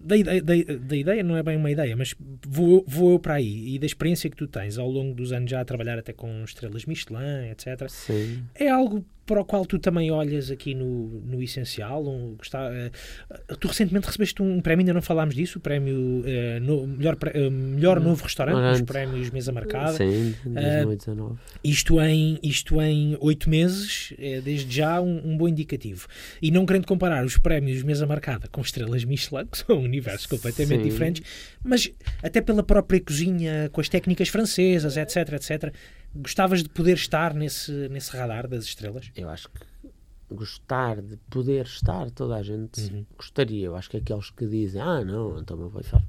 da, 0.00 0.16
ideia, 0.16 0.42
da, 0.42 0.54
da, 0.78 0.96
ideia 0.96 1.22
não 1.22 1.36
é 1.36 1.42
bem 1.42 1.56
uma 1.56 1.70
ideia, 1.70 1.94
mas 1.96 2.14
vou, 2.46 2.84
vou 2.88 3.12
eu 3.12 3.18
para 3.18 3.34
aí 3.34 3.74
e 3.74 3.78
da 3.78 3.84
experiência 3.84 4.30
que 4.30 4.36
tu 4.36 4.46
tens 4.46 4.78
ao 4.78 4.90
longo 4.90 5.14
dos 5.14 5.32
anos 5.32 5.50
já 5.50 5.60
a 5.60 5.64
trabalhar 5.64 5.98
até 5.98 6.12
com 6.12 6.42
estrelas 6.42 6.86
Michelin, 6.86 7.50
etc. 7.50 7.88
Sim. 7.88 8.42
É 8.54 8.70
algo 8.70 9.04
para 9.30 9.40
o 9.40 9.44
qual 9.44 9.64
tu 9.64 9.78
também 9.78 10.10
olhas 10.10 10.50
aqui 10.50 10.74
no, 10.74 11.22
no 11.24 11.40
essencial. 11.40 12.04
Um, 12.04 12.36
está, 12.42 12.68
uh, 12.68 13.56
tu 13.58 13.68
recentemente 13.68 14.06
recebeste 14.06 14.42
um 14.42 14.60
prémio, 14.60 14.80
ainda 14.80 14.92
não 14.92 15.00
falámos 15.00 15.36
disso, 15.36 15.58
o 15.58 15.60
prémio 15.60 15.94
uh, 15.94 16.60
no, 16.60 16.84
melhor, 16.84 17.14
uh, 17.14 17.50
melhor 17.50 18.00
Novo 18.00 18.24
Restaurante, 18.24 18.74
os 18.74 18.82
prémios 18.82 19.30
Mesa 19.30 19.52
Marcada. 19.52 19.92
Sim, 19.92 20.34
2019. 20.44 21.36
isto 21.62 22.00
em 22.00 22.40
isto 22.42 22.82
em 22.82 23.16
oito 23.20 23.48
meses, 23.48 24.12
é 24.18 24.40
desde 24.40 24.74
já 24.74 25.00
um, 25.00 25.20
um, 25.24 25.36
bom 25.36 25.46
indicativo. 25.46 26.08
E 26.42 26.50
não 26.50 26.66
querendo 26.66 26.86
comparar 26.86 27.24
os 27.24 27.38
prémios 27.38 27.84
Mesa 27.84 28.08
Marcada 28.08 28.48
com 28.50 28.60
estrelas 28.60 29.04
Michelin, 29.04 29.46
que 29.46 29.58
são 29.58 29.78
universos 29.78 30.26
completamente 30.26 30.82
Sim. 30.82 30.88
diferentes, 30.88 31.22
mas 31.62 31.88
até 32.20 32.40
pela 32.40 32.64
própria 32.64 33.00
cozinha, 33.00 33.70
com 33.72 33.80
as 33.80 33.88
técnicas 33.88 34.28
francesas, 34.28 34.96
etc, 34.96 35.34
etc, 35.34 35.72
Gostavas 36.14 36.62
de 36.62 36.68
poder 36.68 36.94
estar 36.94 37.34
nesse, 37.34 37.88
nesse 37.88 38.16
radar 38.16 38.48
das 38.48 38.64
estrelas? 38.64 39.10
Eu 39.14 39.28
acho 39.28 39.48
que 39.48 39.60
gostar 40.30 41.02
de 41.02 41.16
poder 41.28 41.64
estar, 41.64 42.10
toda 42.10 42.36
a 42.36 42.42
gente 42.42 42.80
uhum. 42.80 43.04
gostaria. 43.16 43.66
Eu 43.66 43.76
acho 43.76 43.90
que 43.90 43.96
aqueles 43.96 44.30
que 44.30 44.46
dizem, 44.46 44.80
ah, 44.80 45.04
não, 45.04 45.38
então 45.38 45.60
eu 45.60 45.68
vou 45.68 45.80
estar. 45.80 46.02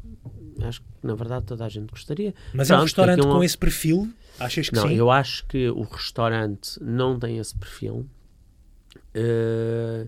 Acho 0.61 0.81
que 0.81 0.87
na 1.01 1.15
verdade 1.15 1.45
toda 1.45 1.65
a 1.65 1.69
gente 1.69 1.89
gostaria. 1.89 2.33
Mas 2.53 2.67
Pronto, 2.67 2.77
é 2.77 2.81
um 2.81 2.85
restaurante 2.85 3.21
com 3.21 3.43
esse 3.43 3.57
perfil? 3.57 4.13
Achas 4.39 4.69
que 4.69 4.75
não, 4.75 4.87
sim? 4.87 4.93
eu 4.93 5.09
acho 5.09 5.45
que 5.47 5.69
o 5.69 5.81
restaurante 5.81 6.81
não 6.81 7.19
tem 7.19 7.37
esse 7.37 7.55
perfil. 7.55 8.07
Uh, 9.15 10.07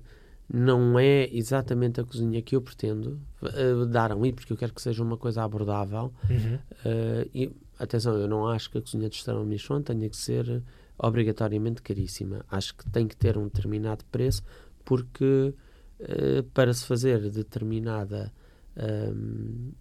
não 0.52 1.00
é 1.00 1.28
exatamente 1.32 2.00
a 2.00 2.04
cozinha 2.04 2.42
que 2.42 2.56
eu 2.56 2.62
pretendo 2.62 3.20
uh, 3.42 3.86
dar 3.86 4.12
ali, 4.12 4.32
porque 4.32 4.54
eu 4.54 4.58
quero 4.58 4.74
que 4.74 4.82
seja 4.82 5.02
uma 5.02 5.18
coisa 5.18 5.44
abordável. 5.44 6.14
Uhum. 6.30 6.56
Uh, 6.56 7.30
e 7.34 7.52
atenção, 7.84 8.16
eu 8.16 8.28
não 8.28 8.48
acho 8.48 8.70
que 8.70 8.78
a 8.78 8.82
cozinha 8.82 9.10
de 9.10 9.16
estrela 9.16 9.44
Michelin 9.44 9.82
tenha 9.82 10.10
que 10.10 10.18
ser 10.18 10.64
obrigatoriamente 10.98 11.82
caríssima. 11.82 12.46
Acho 12.50 12.76
que 12.76 12.90
tem 12.90 13.08
que 13.08 13.16
ter 13.16 13.38
um 13.38 13.46
determinado 13.46 14.06
preço, 14.06 14.44
porque 14.86 15.54
uh, 16.00 16.44
para 16.54 16.74
se 16.74 16.86
fazer 16.86 17.30
determinada 17.30 18.32
um, 18.78 19.72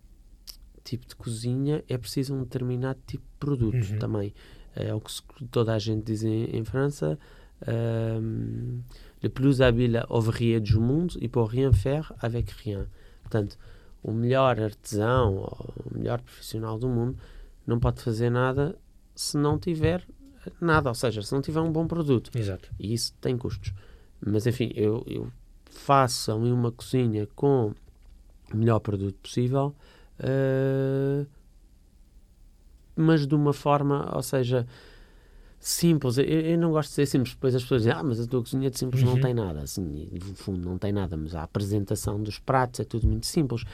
tipo 0.85 1.07
de 1.07 1.15
cozinha 1.17 1.83
é 1.89 1.97
preciso 1.97 2.35
um 2.35 2.43
determinado 2.43 2.99
tipo 3.07 3.25
de 3.25 3.39
produto 3.39 3.93
uhum. 3.93 3.99
também. 3.99 4.35
É 4.75 4.95
o 4.95 5.01
que 5.01 5.13
toda 5.51 5.75
a 5.75 5.79
gente 5.79 6.05
diz 6.05 6.23
em, 6.23 6.45
em 6.57 6.65
França. 6.65 7.19
Um, 7.67 8.81
le 9.23 9.29
plus 9.29 9.61
habile 9.61 10.03
ouvrier 10.09 10.61
du 10.61 10.81
monde 10.81 11.17
e 11.21 11.29
pour 11.29 11.49
rien 11.49 11.73
faire 11.73 12.13
avec 12.21 12.51
rien. 12.65 12.87
Portanto, 13.23 13.57
o 14.03 14.13
melhor 14.13 14.61
artesão, 14.61 15.45
o 15.87 15.97
melhor 15.97 16.21
profissional 16.21 16.77
do 16.77 16.89
mundo 16.89 17.17
não 17.67 17.79
pode 17.79 18.03
fazer 18.03 18.31
nada 18.31 18.79
se 19.15 19.37
não 19.37 19.59
tiver 19.59 20.07
nada, 20.61 20.89
ou 20.89 20.95
seja, 20.95 21.23
se 21.23 21.33
não 21.33 21.41
tiver 21.41 21.61
um 21.61 21.71
bom 21.71 21.87
produto. 21.87 22.31
Exato. 22.35 22.71
E 22.79 22.93
isso 22.93 23.15
tem 23.21 23.37
custos. 23.37 23.73
Mas 24.25 24.47
enfim, 24.47 24.73
eu, 24.75 25.05
eu 25.07 25.31
faço 25.65 26.33
ali 26.33 26.51
uma 26.51 26.73
cozinha 26.73 27.27
com 27.35 27.73
o 28.53 28.57
melhor 28.57 28.81
produto 28.81 29.17
possível, 29.17 29.75
uh, 30.21 31.27
mas 32.95 33.27
de 33.27 33.35
uma 33.35 33.53
forma, 33.53 34.11
ou 34.15 34.23
seja, 34.23 34.67
simples. 35.59 36.19
Eu, 36.19 36.25
eu, 36.25 36.59
não 36.59 36.73
gosto 36.73 36.91
de 36.91 36.95
ser 36.97 37.07
simples, 37.07 37.35
depois 37.35 37.55
as 37.55 37.63
pessoas 37.63 37.83
dizem, 37.83 37.97
ah, 37.97 38.03
mas 38.03 38.21
a 38.21 38.27
tua 38.27 38.43
cozinha 38.43 38.69
de 38.69 38.79
simples 38.79 39.03
uhum. 39.03 39.11
não 39.11 39.21
tem 39.21 39.33
nada. 39.33 39.61
Assim, 39.61 40.09
no 40.13 40.35
fundo, 40.35 40.69
não 40.69 40.77
tem 40.77 40.93
nada, 40.93 41.17
mas 41.17 41.35
a 41.35 41.43
apresentação 41.43 42.21
dos 42.23 42.39
pratos 42.39 42.81
é 42.81 42.85
tudo 42.85 43.07
muito 43.07 43.27
simples. 43.27 43.65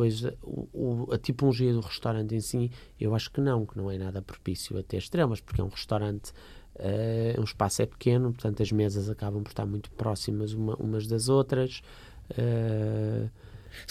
Depois, 0.00 0.24
o, 0.42 0.68
o, 0.72 1.08
a 1.12 1.18
tipologia 1.18 1.74
do 1.74 1.80
restaurante 1.80 2.34
em 2.34 2.40
si, 2.40 2.70
eu 2.98 3.14
acho 3.14 3.30
que 3.30 3.38
não, 3.38 3.66
que 3.66 3.76
não 3.76 3.90
é 3.90 3.98
nada 3.98 4.22
propício 4.22 4.78
a 4.78 4.82
ter 4.82 4.96
estrelas, 4.96 5.42
porque 5.42 5.60
é 5.60 5.64
um 5.64 5.68
restaurante, 5.68 6.30
uh, 6.76 7.38
um 7.38 7.44
espaço 7.44 7.82
é 7.82 7.86
pequeno, 7.86 8.32
portanto 8.32 8.62
as 8.62 8.72
mesas 8.72 9.10
acabam 9.10 9.42
por 9.42 9.50
estar 9.50 9.66
muito 9.66 9.90
próximas 9.90 10.54
uma, 10.54 10.74
umas 10.76 11.06
das 11.06 11.28
outras. 11.28 11.82
Uh, 12.30 13.28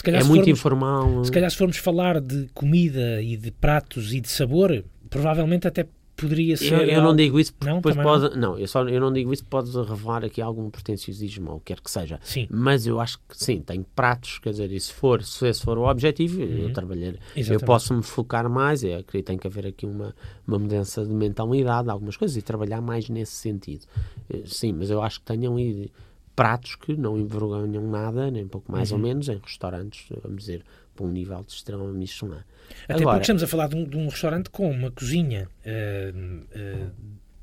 é 0.03 0.24
muito 0.24 0.45
formos, 0.45 0.47
informal. 0.47 1.26
Se 1.26 1.32
calhar 1.32 1.51
se 1.51 1.57
formos 1.57 1.78
falar 1.78 2.20
de 2.20 2.49
comida 2.55 3.22
e 3.22 3.38
de 3.38 3.51
pratos 3.51 4.12
e 4.12 4.20
de 4.20 4.30
sabor, 4.30 4.84
provavelmente 5.12 5.68
até 5.68 5.88
poderia 6.20 6.57
ser. 6.57 6.74
Eu, 6.74 6.82
eu 6.82 7.01
não 7.01 7.15
digo 7.15 7.39
isso 7.39 7.53
porque 7.53 7.70
não, 7.70 7.78
depois 7.78 7.95
pode. 7.95 8.36
Não, 8.36 8.51
não, 8.51 8.59
eu, 8.59 8.67
só, 8.67 8.88
eu 8.88 8.99
não 8.99 9.11
digo 9.11 9.32
isso 9.34 9.45
pode 9.45 9.72
revelar 9.72 10.26
aqui 10.26 10.41
algum 10.41 10.70
pretenciosismo, 10.70 11.51
ou 11.51 11.59
quer 11.59 11.80
que 11.80 11.89
seja. 11.89 12.20
Sim. 12.24 12.47
Mas 12.49 12.86
eu 12.86 12.99
acho 12.99 13.17
que 13.20 13.38
sim, 13.38 13.61
tem 13.61 13.84
pratos, 13.95 14.39
quer 14.39 14.51
dizer, 14.51 14.72
e 14.72 14.80
se 14.80 14.93
for, 14.93 15.24
se 15.24 15.47
esse 15.47 15.61
for 15.61 15.78
o 15.78 15.89
objetivo, 15.89 16.41
uhum. 16.41 16.57
eu 16.57 16.74
trabalhar. 16.74 17.15
Eu 17.36 17.59
posso 17.59 17.93
me 17.93 18.03
focar 18.03 18.49
mais, 18.49 18.84
eu 18.84 18.99
acredito 18.99 19.09
que 19.11 19.24
tem 19.24 19.38
que 19.38 19.47
haver 19.47 19.67
aqui 19.67 19.86
uma, 19.86 20.15
uma 20.47 20.59
mudança 20.59 21.05
de 21.05 21.13
mentalidade, 21.13 21.89
algumas 21.89 22.17
coisas, 22.17 22.36
e 22.38 22.41
trabalhar 22.41 22.82
mais 22.82 23.09
nesse 23.09 23.34
sentido. 23.34 23.86
Eh, 24.30 24.43
sim, 24.45 24.74
mas 24.74 24.89
eu 24.89 25.01
acho 25.01 25.20
que 25.20 25.26
tenham 25.26 25.55
aí 25.55 25.91
pratos 26.40 26.76
que 26.76 26.96
não 26.96 27.18
envergonham 27.18 27.86
nada, 27.86 28.32
nem 28.32 28.48
pouco 28.48 28.72
mais 28.72 28.92
uhum. 28.92 28.98
ou 28.98 29.04
menos, 29.04 29.28
em 29.28 29.38
restaurantes, 29.38 30.06
vamos 30.24 30.44
dizer, 30.44 30.64
para 30.96 31.06
um 31.06 31.10
nível 31.10 31.44
de 31.44 31.52
estrela 31.52 31.92
Michelin. 31.92 32.38
Até 32.86 32.94
Agora, 32.94 33.18
porque 33.18 33.24
estamos 33.24 33.44
a 33.44 33.48
falar 33.48 33.68
de 33.68 33.76
um, 33.76 33.84
de 33.84 33.98
um 33.98 34.08
restaurante 34.08 34.50
com 34.50 34.72
uma 34.72 34.90
cozinha 34.90 35.50
uh, 35.66 36.88
uh, 36.88 36.92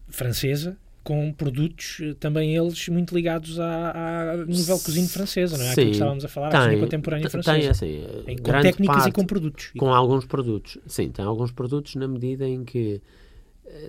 francesa 0.09 0.79
com 1.05 1.33
produtos 1.33 1.99
eh, 2.01 2.15
também 2.19 2.57
eles 2.57 2.89
muito 2.89 3.15
ligados 3.15 3.61
à, 3.61 4.33
à 4.33 4.37
nível 4.39 4.77
cozinha 4.77 5.07
francesa, 5.07 5.57
não 5.57 5.65
é? 5.65 5.69
Sim, 5.69 5.73
Aquilo 5.73 5.87
que 5.87 5.93
estávamos 5.93 6.25
a 6.25 6.29
falar, 6.29 6.49
a 6.49 6.59
cozinha 6.59 6.81
contemporânea 6.81 7.31
francesa. 7.31 7.59
Tem, 7.61 7.69
assim, 7.69 8.05
em, 8.27 8.37
com 8.37 8.51
técnicas 8.61 8.97
parte, 8.97 9.09
e 9.11 9.13
com 9.13 9.25
produtos. 9.25 9.73
Com 9.79 9.95
alguns 9.95 10.25
produtos. 10.25 10.79
Sim, 10.85 11.11
tem 11.11 11.25
alguns 11.25 11.53
produtos 11.53 11.95
na 11.95 12.09
medida 12.09 12.45
em 12.49 12.65
que 12.65 13.01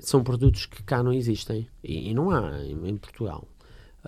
são 0.01 0.23
produtos 0.23 0.67
que 0.67 0.83
cá 0.83 1.01
não 1.01 1.11
existem 1.11 1.67
e, 1.83 2.11
e 2.11 2.13
não 2.13 2.29
há 2.29 2.63
em, 2.63 2.87
em 2.87 2.97
Portugal. 2.97 3.47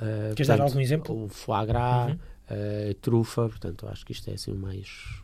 Uh, 0.01 0.33
Queres 0.35 0.47
dar 0.47 0.61
algum 0.61 0.79
exemplo? 0.79 1.25
O 1.25 1.27
foie 1.27 1.65
gras, 1.65 2.11
Uhum. 2.11 2.17
uh, 2.51 2.93
trufa, 2.95 3.49
portanto, 3.49 3.87
acho 3.87 4.05
que 4.05 4.13
isto 4.13 4.29
é 4.29 4.33
assim 4.33 4.51
o 4.51 4.55
mais, 4.55 5.21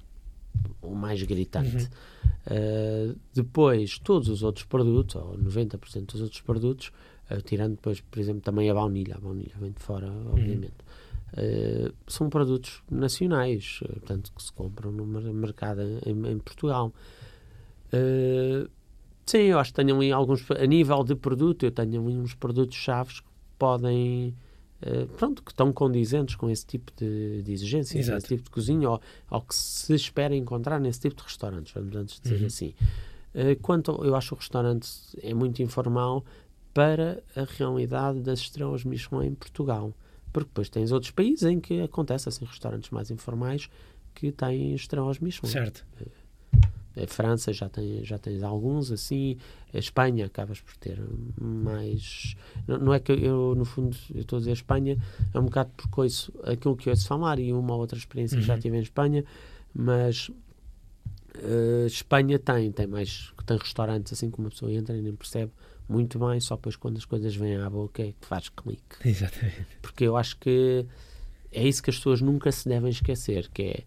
o 0.82 0.94
mais 0.94 1.22
gritante. 1.24 1.76
Uhum. 1.78 3.12
Uh, 3.12 3.16
depois, 3.34 3.98
todos 4.00 4.28
os 4.30 4.44
outros 4.44 4.66
produtos, 4.66 5.16
ou 5.16 5.38
90% 5.38 6.06
dos 6.12 6.22
outros 6.22 6.42
produtos, 6.42 6.92
tirando 7.46 7.72
depois, 7.76 8.02
por 8.02 8.20
exemplo, 8.20 8.42
também 8.42 8.70
a 8.70 8.74
baunilha, 8.74 9.16
a 9.16 9.20
baunilha 9.20 9.54
vem 9.60 9.72
de 9.72 9.80
fora, 9.82 10.12
obviamente, 10.32 10.74
uh, 11.34 11.94
são 12.06 12.30
produtos 12.30 12.84
nacionais, 12.92 13.80
portanto, 13.88 14.32
que 14.36 14.44
se 14.44 14.52
compram 14.54 14.92
no 14.92 15.06
mer- 15.06 15.34
mercado 15.34 15.82
em, 16.06 16.32
em 16.32 16.38
Portugal. 16.38 16.94
Sim, 19.26 19.38
eu 19.40 19.58
acho 19.60 19.72
que 19.74 19.76
tenho 19.82 19.96
ali 19.96 20.12
alguns, 20.12 20.46
a 20.52 20.66
nível 20.68 21.04
de 21.04 21.16
produto, 21.16 21.64
eu 21.66 21.72
tenho 21.72 22.00
ali 22.06 22.16
uns 22.16 22.34
produtos 22.36 22.78
chaves 22.78 23.22
que 23.22 23.28
podem. 23.58 24.36
Uh, 24.84 25.08
pronto, 25.18 25.42
que 25.44 25.52
estão 25.52 25.72
condizentes 25.74 26.36
com 26.36 26.50
esse 26.50 26.66
tipo 26.66 26.92
de, 26.96 27.42
de 27.44 27.52
exigências, 27.54 28.06
Exato. 28.08 28.18
esse 28.20 28.28
tipo 28.28 28.44
de 28.44 28.50
cozinha, 28.50 28.90
ou, 28.90 29.02
ou 29.30 29.42
que 29.42 29.56
se 29.56 29.94
espera 29.94 30.36
encontrar 30.36 30.80
nesse 30.80 31.02
tipo 31.02 31.16
de 31.16 31.24
restaurantes, 31.24 31.74
vamos 31.74 31.96
antes 31.96 32.20
dizer 32.20 32.40
Uhum. 32.42 32.48
assim. 32.48 32.74
Uh, 33.34 33.60
quanto 33.62 33.92
eu 34.04 34.16
acho 34.16 34.34
o 34.34 34.38
restaurante 34.38 34.88
é 35.22 35.34
muito 35.34 35.62
informal 35.62 36.24
para 36.74 37.22
a 37.36 37.44
realidade 37.44 38.20
das 38.22 38.40
estrelas 38.40 38.84
Michelin 38.84 39.28
em 39.28 39.34
Portugal. 39.36 39.94
Porque 40.34 40.50
depois 40.50 40.68
tens 40.70 40.92
outros 40.92 41.12
países 41.12 41.44
em 41.44 41.60
que 41.62 41.80
acontece 41.82 42.28
assim, 42.28 42.44
restaurantes 42.44 42.90
mais 42.90 43.10
informais 43.10 43.70
que 44.14 44.32
têm 44.34 44.74
estrelas 44.76 45.20
Michelin. 45.20 45.50
Certo. 45.52 45.86
A 47.02 47.08
França 47.08 47.52
já 47.52 47.68
tem 47.68 48.04
já 48.06 48.18
tens 48.18 48.42
alguns 48.44 48.92
assim, 48.92 49.38
a 49.74 49.78
Espanha 49.78 50.26
acabas 50.28 50.62
por 50.62 50.76
ter 50.78 50.98
mais 51.38 52.36
não, 52.68 52.78
não 52.78 52.94
é 52.94 53.00
que 53.00 53.12
eu 53.12 53.54
no 53.56 53.66
fundo 53.66 53.98
eu 54.14 54.22
estou 54.22 54.38
a 54.38 54.40
dizer 54.40 54.52
Espanha 54.54 54.98
é 55.34 55.40
um 55.40 55.44
bocado 55.46 55.72
porque 55.76 56.02
ouço 56.02 56.32
aquilo 56.44 56.76
que 56.78 56.88
eu 56.88 56.92
ouço 56.92 57.08
falar 57.08 57.38
e 57.40 57.52
uma 57.52 57.74
ou 57.74 57.80
outra 57.82 57.98
experiência 57.98 58.38
que 58.38 58.44
já 58.46 58.54
Uhum. 58.56 58.60
tive 58.60 58.78
em 58.78 58.82
Espanha, 58.82 59.26
mas 59.74 60.32
eh, 61.36 61.86
Espanha 61.88 62.40
tem 62.40 62.72
tem 62.72 62.88
mais 62.88 63.34
tem 63.46 63.58
restaurantes 63.58 64.14
assim 64.14 64.32
que 64.32 64.40
uma 64.40 64.50
pessoa 64.50 64.72
entra 64.72 64.96
e 64.98 65.02
nem 65.02 65.14
percebe 65.16 65.52
muito 65.88 66.18
bem, 66.18 66.40
só 66.40 66.56
depois 66.56 66.76
quando 66.76 66.98
as 66.98 67.06
coisas 67.06 67.36
vêm 67.36 67.58
à 67.58 67.70
boca 67.70 68.02
é 68.02 68.08
que 68.20 68.26
faz 68.26 68.50
clique 68.50 68.96
Exatamente. 69.08 69.68
porque 69.82 70.04
eu 70.06 70.18
acho 70.18 70.38
que 70.38 70.86
é 71.52 71.68
isso 71.68 71.84
que 71.84 71.90
as 71.90 71.98
pessoas 71.98 72.22
nunca 72.22 72.52
se 72.52 72.68
devem 72.68 72.90
esquecer, 72.90 73.50
que 73.54 73.62
é 73.64 73.84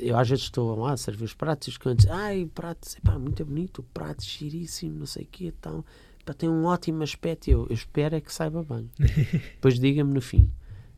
eu 0.00 0.16
às 0.16 0.28
vezes 0.28 0.44
estou 0.44 0.74
lá 0.78 0.92
a 0.92 0.96
servir 0.96 1.24
os 1.24 1.34
pratos 1.34 1.68
e 1.68 1.70
os 1.70 1.78
clientes, 1.78 2.06
ai, 2.08 2.48
pratos, 2.54 2.96
epá, 2.96 3.18
muito 3.18 3.44
bonito, 3.44 3.78
o 3.80 3.82
prato 3.82 4.24
giríssimo, 4.24 4.98
não 5.00 5.06
sei 5.06 5.24
o 5.24 5.28
quê, 5.30 5.52
tal, 5.60 5.84
pá, 6.24 6.32
tem 6.34 6.48
um 6.48 6.64
ótimo 6.64 7.02
aspecto, 7.02 7.48
eu, 7.48 7.66
eu 7.68 7.74
espero 7.74 8.14
é 8.16 8.20
que 8.20 8.32
saiba 8.32 8.62
bem. 8.62 8.88
Depois 9.54 9.78
diga-me 9.78 10.12
no 10.14 10.20
fim. 10.20 10.50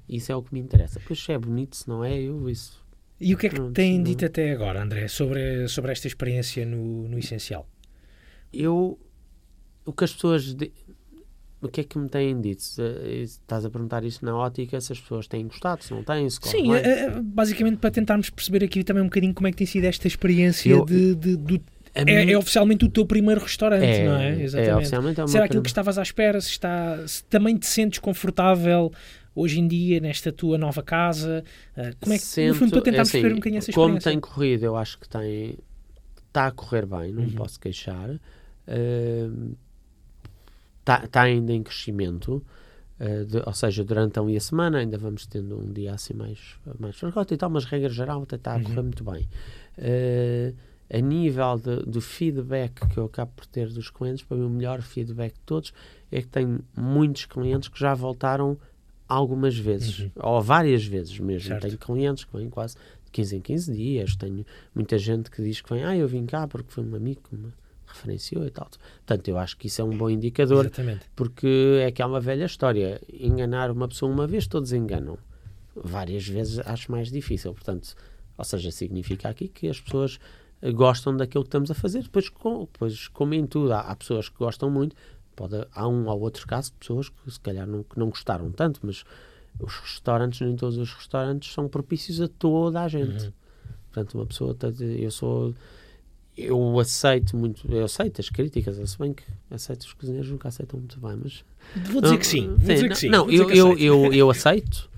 Isso 0.09 0.33
é 0.33 0.37
o 0.37 0.43
que 0.43 0.55
me 0.55 0.61
interessa. 0.61 1.01
Pois 1.07 1.23
se 1.23 1.33
é 1.33 1.39
bonito, 1.39 1.77
se 1.77 1.87
não 1.89 2.03
é, 2.03 2.19
eu 2.19 2.49
isso. 2.49 2.83
E 3.21 3.35
o 3.35 3.39
que 3.39 3.47
é 3.47 3.51
que 3.51 3.61
têm 3.73 3.97
não- 3.99 4.05
dito 4.05 4.25
até 4.25 4.53
agora, 4.53 4.83
André, 4.83 5.07
sobre, 5.09 5.69
sobre 5.69 5.93
esta 5.93 6.07
experiência 6.07 6.65
no, 6.65 7.09
no 7.09 7.19
essencial? 7.19 7.69
Eu, 8.53 8.99
o 9.85 9.93
que 9.93 10.05
as 10.05 10.13
pessoas, 10.15 10.55
di- 10.55 10.73
o 11.61 11.69
que 11.69 11.81
é 11.81 11.85
que 11.85 11.99
me 11.99 12.09
têm 12.09 12.41
dito? 12.41 12.63
Eh, 12.79 13.23
Estás 13.23 13.65
a 13.65 13.71
perguntar 13.71 14.05
isso 14.05 14.25
na 14.25 14.37
ótica, 14.37 14.81
se 14.81 14.93
as 14.93 15.01
pessoas 15.01 15.27
têm 15.27 15.47
gostado, 15.47 15.83
se 15.83 15.93
não 15.93 16.03
têm, 16.05 16.29
se 16.31 16.39
Sim, 16.43 16.73
eh, 16.75 17.21
basicamente 17.23 17.79
para 17.79 17.91
tentarmos 17.91 18.31
perceber 18.31 18.65
aqui 18.65 18.85
também 18.85 19.03
um 19.03 19.07
bocadinho 19.07 19.35
como 19.35 19.47
é 19.49 19.51
que 19.51 19.57
tem 19.57 19.67
sido 19.67 19.85
esta 19.85 20.07
experiência 20.07 20.71
Eu- 20.71 20.85
de, 20.85 21.15
de- 21.15 21.37
do- 21.37 21.61
A 21.95 22.01
é, 22.03 22.05
mim- 22.05 22.31
é 22.33 22.39
oficialmente 22.39 22.85
o 22.85 22.89
teu 22.89 23.05
primeiro 23.05 23.41
restaurante, 23.41 23.83
é, 23.85 24.05
não 24.07 24.17
é? 24.17 24.37
é, 24.39 24.43
Exatamente. 24.43 24.77
oficialmente 24.79 25.21
é 25.21 25.27
Será 25.27 25.45
aquilo 25.47 25.63
que 25.63 25.69
estavas 25.69 25.99
à 25.99 26.03
espera? 26.03 26.41
Se, 26.41 26.51
está, 26.51 27.07
se 27.09 27.25
também 27.25 27.57
te 27.57 27.67
sentes 27.67 27.99
confortável 27.99 28.93
hoje 29.35 29.59
em 29.59 29.67
dia 29.67 29.99
nesta 29.99 30.31
tua 30.31 30.57
nova 30.59 30.83
casa? 30.83 31.43
Como 32.01 32.13
é 32.15 32.19
que, 32.19 32.25
no 32.25 32.29
Sinto- 32.31 32.55
fundo, 32.55 32.71
para 32.73 32.83
tentarmos 32.83 33.09
assim, 33.09 33.19
perceber 33.19 33.33
um 33.33 33.37
bocadinho 33.39 33.59
essa 33.59 33.73
Como 33.73 33.99
tem 33.99 34.21
corrido, 34.21 34.65
eu 34.65 34.77
acho 34.77 34.99
que 34.99 35.09
tem 35.09 35.59
está 36.29 36.47
a 36.47 36.51
correr 36.53 36.87
bem, 36.87 37.11
não 37.13 37.23
Uhum. 37.25 37.33
posso 37.33 37.59
queixar. 37.59 38.11
Está 40.89 41.05
está 41.05 41.23
ainda 41.23 41.53
em 41.53 41.63
crescimento. 41.63 42.43
eh, 43.01 43.23
de- 43.25 43.43
ou 43.47 43.53
seja, 43.53 43.85
durante 43.85 44.19
a 44.19 44.41
semana 44.41 44.79
ainda 44.79 44.99
vamos 44.99 45.25
tendo 45.25 45.57
um 45.57 45.71
dia 45.73 45.93
assim 45.95 46.15
mais, 46.15 46.57
mais 46.81 46.97
fracote 46.97 47.33
e 47.33 47.37
tal, 47.37 47.49
mas 47.49 47.65
regra 47.65 47.89
geral 47.91 48.23
até 48.23 48.35
está 48.35 48.57
a 48.57 48.61
correr 48.61 48.79
Uhum. 48.79 48.83
muito 48.87 49.05
bem. 49.05 49.29
Eh, 49.77 50.53
a 50.93 50.99
nível 50.99 51.59
de- 51.59 51.85
do 51.89 52.01
feedback 52.01 52.89
que 52.89 52.99
eu 52.99 53.05
acabo 53.05 53.31
por 53.37 53.47
ter 53.47 53.69
dos 53.69 53.89
clientes, 53.89 54.25
para 54.25 54.37
mim 54.37 54.47
o 54.47 54.51
melhor 54.51 54.83
feedback 54.83 55.35
de 55.35 55.41
todos 55.47 55.73
é 56.11 56.21
que 56.23 56.27
tenho 56.27 56.59
muitos 56.77 57.25
clientes 57.27 57.69
que 57.69 57.79
já 57.79 57.95
voltaram 57.95 58.59
algumas 59.07 59.57
vezes, 59.57 60.01
Uhum. 60.01 60.11
ou 60.17 60.43
várias 60.43 60.85
vezes 60.85 61.21
mesmo. 61.21 61.51
Certo. 61.51 61.63
Tenho 61.69 61.79
clientes 61.79 62.25
que 62.25 62.37
vêm 62.37 62.51
quase 62.51 62.75
de 63.05 63.13
15 63.13 63.37
em 63.37 63.41
15 63.41 63.73
dias, 63.73 64.17
tenho 64.17 64.45
muita 64.75 64.99
gente 64.99 65.31
que 65.31 65.41
diz 65.41 65.61
que 65.61 65.73
vem, 65.73 65.85
ah, 65.85 65.97
eu 65.97 66.09
vim 66.09 66.27
cá 66.27 66.49
porque 66.49 66.73
foi 66.73 66.83
um 66.85 66.97
amigo 66.97 67.21
que 67.29 67.37
me 67.37 67.53
referenciou 67.89 68.47
e 68.47 68.51
tal. 68.51 68.69
Portanto, 69.07 69.29
eu 69.29 69.39
acho 69.39 69.57
que 69.57 69.67
isso 69.67 69.81
é 69.81 69.85
um 69.85 69.97
bom 69.97 70.11
indicador, 70.11 70.67
Exatamente. 70.67 71.07
porque 71.17 71.81
é 71.83 71.91
que 71.91 72.03
há 72.03 72.07
uma 72.07 72.21
velha 72.21 72.45
história. 72.45 73.01
Enganar 73.13 73.71
uma 73.71 73.89
pessoa 73.89 74.11
uma 74.13 74.27
vez, 74.27 74.47
todos 74.47 74.73
enganam. 74.73 75.19
Várias 75.75 76.27
vezes 76.27 76.59
acho 76.61 76.91
mais 76.91 77.11
difícil. 77.11 77.53
Portanto, 77.53 77.95
ou 78.37 78.45
seja, 78.45 78.71
significa 78.71 79.29
aqui 79.29 79.49
que 79.49 79.69
as 79.69 79.81
pessoas 79.81 80.19
gostam 80.75 81.17
daquilo 81.17 81.45
que 81.45 81.49
estamos 81.49 81.71
a 81.71 81.75
fazer. 81.75 82.03
Depois, 82.03 82.29
com, 82.29 82.61
depois 82.73 83.09
como 83.09 83.35
em 83.35 83.47
tudo, 83.47 83.73
há, 83.73 83.81
há 83.81 83.97
pessoas 83.97 84.29
que 84.29 84.39
gostam 84.39 84.71
muito. 84.71 84.95
Pode, 85.35 85.55
há 85.73 85.87
um 85.87 86.07
ou 86.09 86.21
outro 86.21 86.47
caso 86.47 86.73
de 86.73 86.79
pessoas 86.79 87.09
que 87.09 87.31
se 87.31 87.41
calhar 87.41 87.67
não, 87.67 87.83
que 87.83 87.99
não 87.99 88.09
gostaram 88.09 88.51
tanto, 88.51 88.81
mas 88.83 89.05
os 89.61 89.77
restaurantes, 89.77 90.41
nem 90.41 90.57
todos 90.57 90.77
os 90.77 90.93
restaurantes 90.93 91.53
são 91.53 91.69
propícios 91.69 92.21
a 92.21 92.29
toda 92.29 92.83
a 92.83 92.89
gente. 92.89 93.27
Uhum. 93.27 93.33
Portanto, 93.91 94.15
uma 94.15 94.27
pessoa, 94.27 94.57
eu 94.99 95.11
sou, 95.11 95.55
eu 96.39 96.79
aceito 96.79 97.37
muito, 97.37 97.71
eu 97.71 97.85
aceito 97.85 98.21
as 98.21 98.29
críticas, 98.29 98.77
se 98.89 98.99
bem 98.99 99.13
que 99.13 99.25
aceito 99.51 99.83
os 99.83 99.93
cozinheiros 99.93 100.31
nunca 100.31 100.49
aceitam 100.49 100.79
muito 100.79 101.01
bem, 101.01 101.19
mas 101.23 101.45
Vou 101.91 102.01
dizer 102.01 102.19
que 102.19 102.27
sim. 102.27 102.47
Vou 102.49 102.57
dizer 102.59 102.83
não, 102.83 102.89
que 102.89 102.95
sim. 102.99 103.09
Não, 103.09 103.31
eu, 103.31 103.51
eu, 103.51 103.67
aceito. 103.73 103.83
eu, 103.83 104.13
eu 104.15 104.31
aceito. 104.31 104.91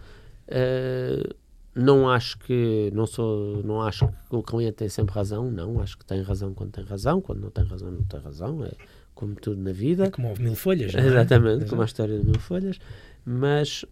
eh, 0.49 1.35
não 1.75 2.09
acho 2.11 2.39
que 2.41 2.91
não 2.93 3.07
sou, 3.07 3.63
não 3.63 3.81
acho 3.81 4.09
que 4.29 4.37
o 4.37 4.43
cliente 4.43 4.75
tem 4.75 4.89
sempre 4.89 5.15
razão, 5.15 5.51
não, 5.51 5.81
acho 5.81 5.97
que 5.97 6.05
tem 6.05 6.21
razão 6.23 6.53
quando 6.53 6.73
tem 6.73 6.85
razão, 6.85 7.21
quando 7.21 7.41
não 7.41 7.51
tem 7.51 7.65
razão 7.65 7.91
não 7.91 8.03
tem 8.03 8.21
razão, 8.21 8.65
é 8.65 8.73
como 9.15 9.35
tudo 9.35 9.61
na 9.61 9.73
vida. 9.73 10.07
É 10.07 10.11
como 10.11 10.29
houve 10.29 10.43
mil 10.43 10.55
folhas, 10.55 10.93
não 10.93 11.01
é? 11.01 11.07
Exatamente, 11.07 11.57
Exato. 11.57 11.71
como 11.71 11.83
a 11.83 11.85
história 11.85 12.19
de 12.19 12.25
mil 12.25 12.41
folhas, 12.41 12.79
mas 13.25 13.85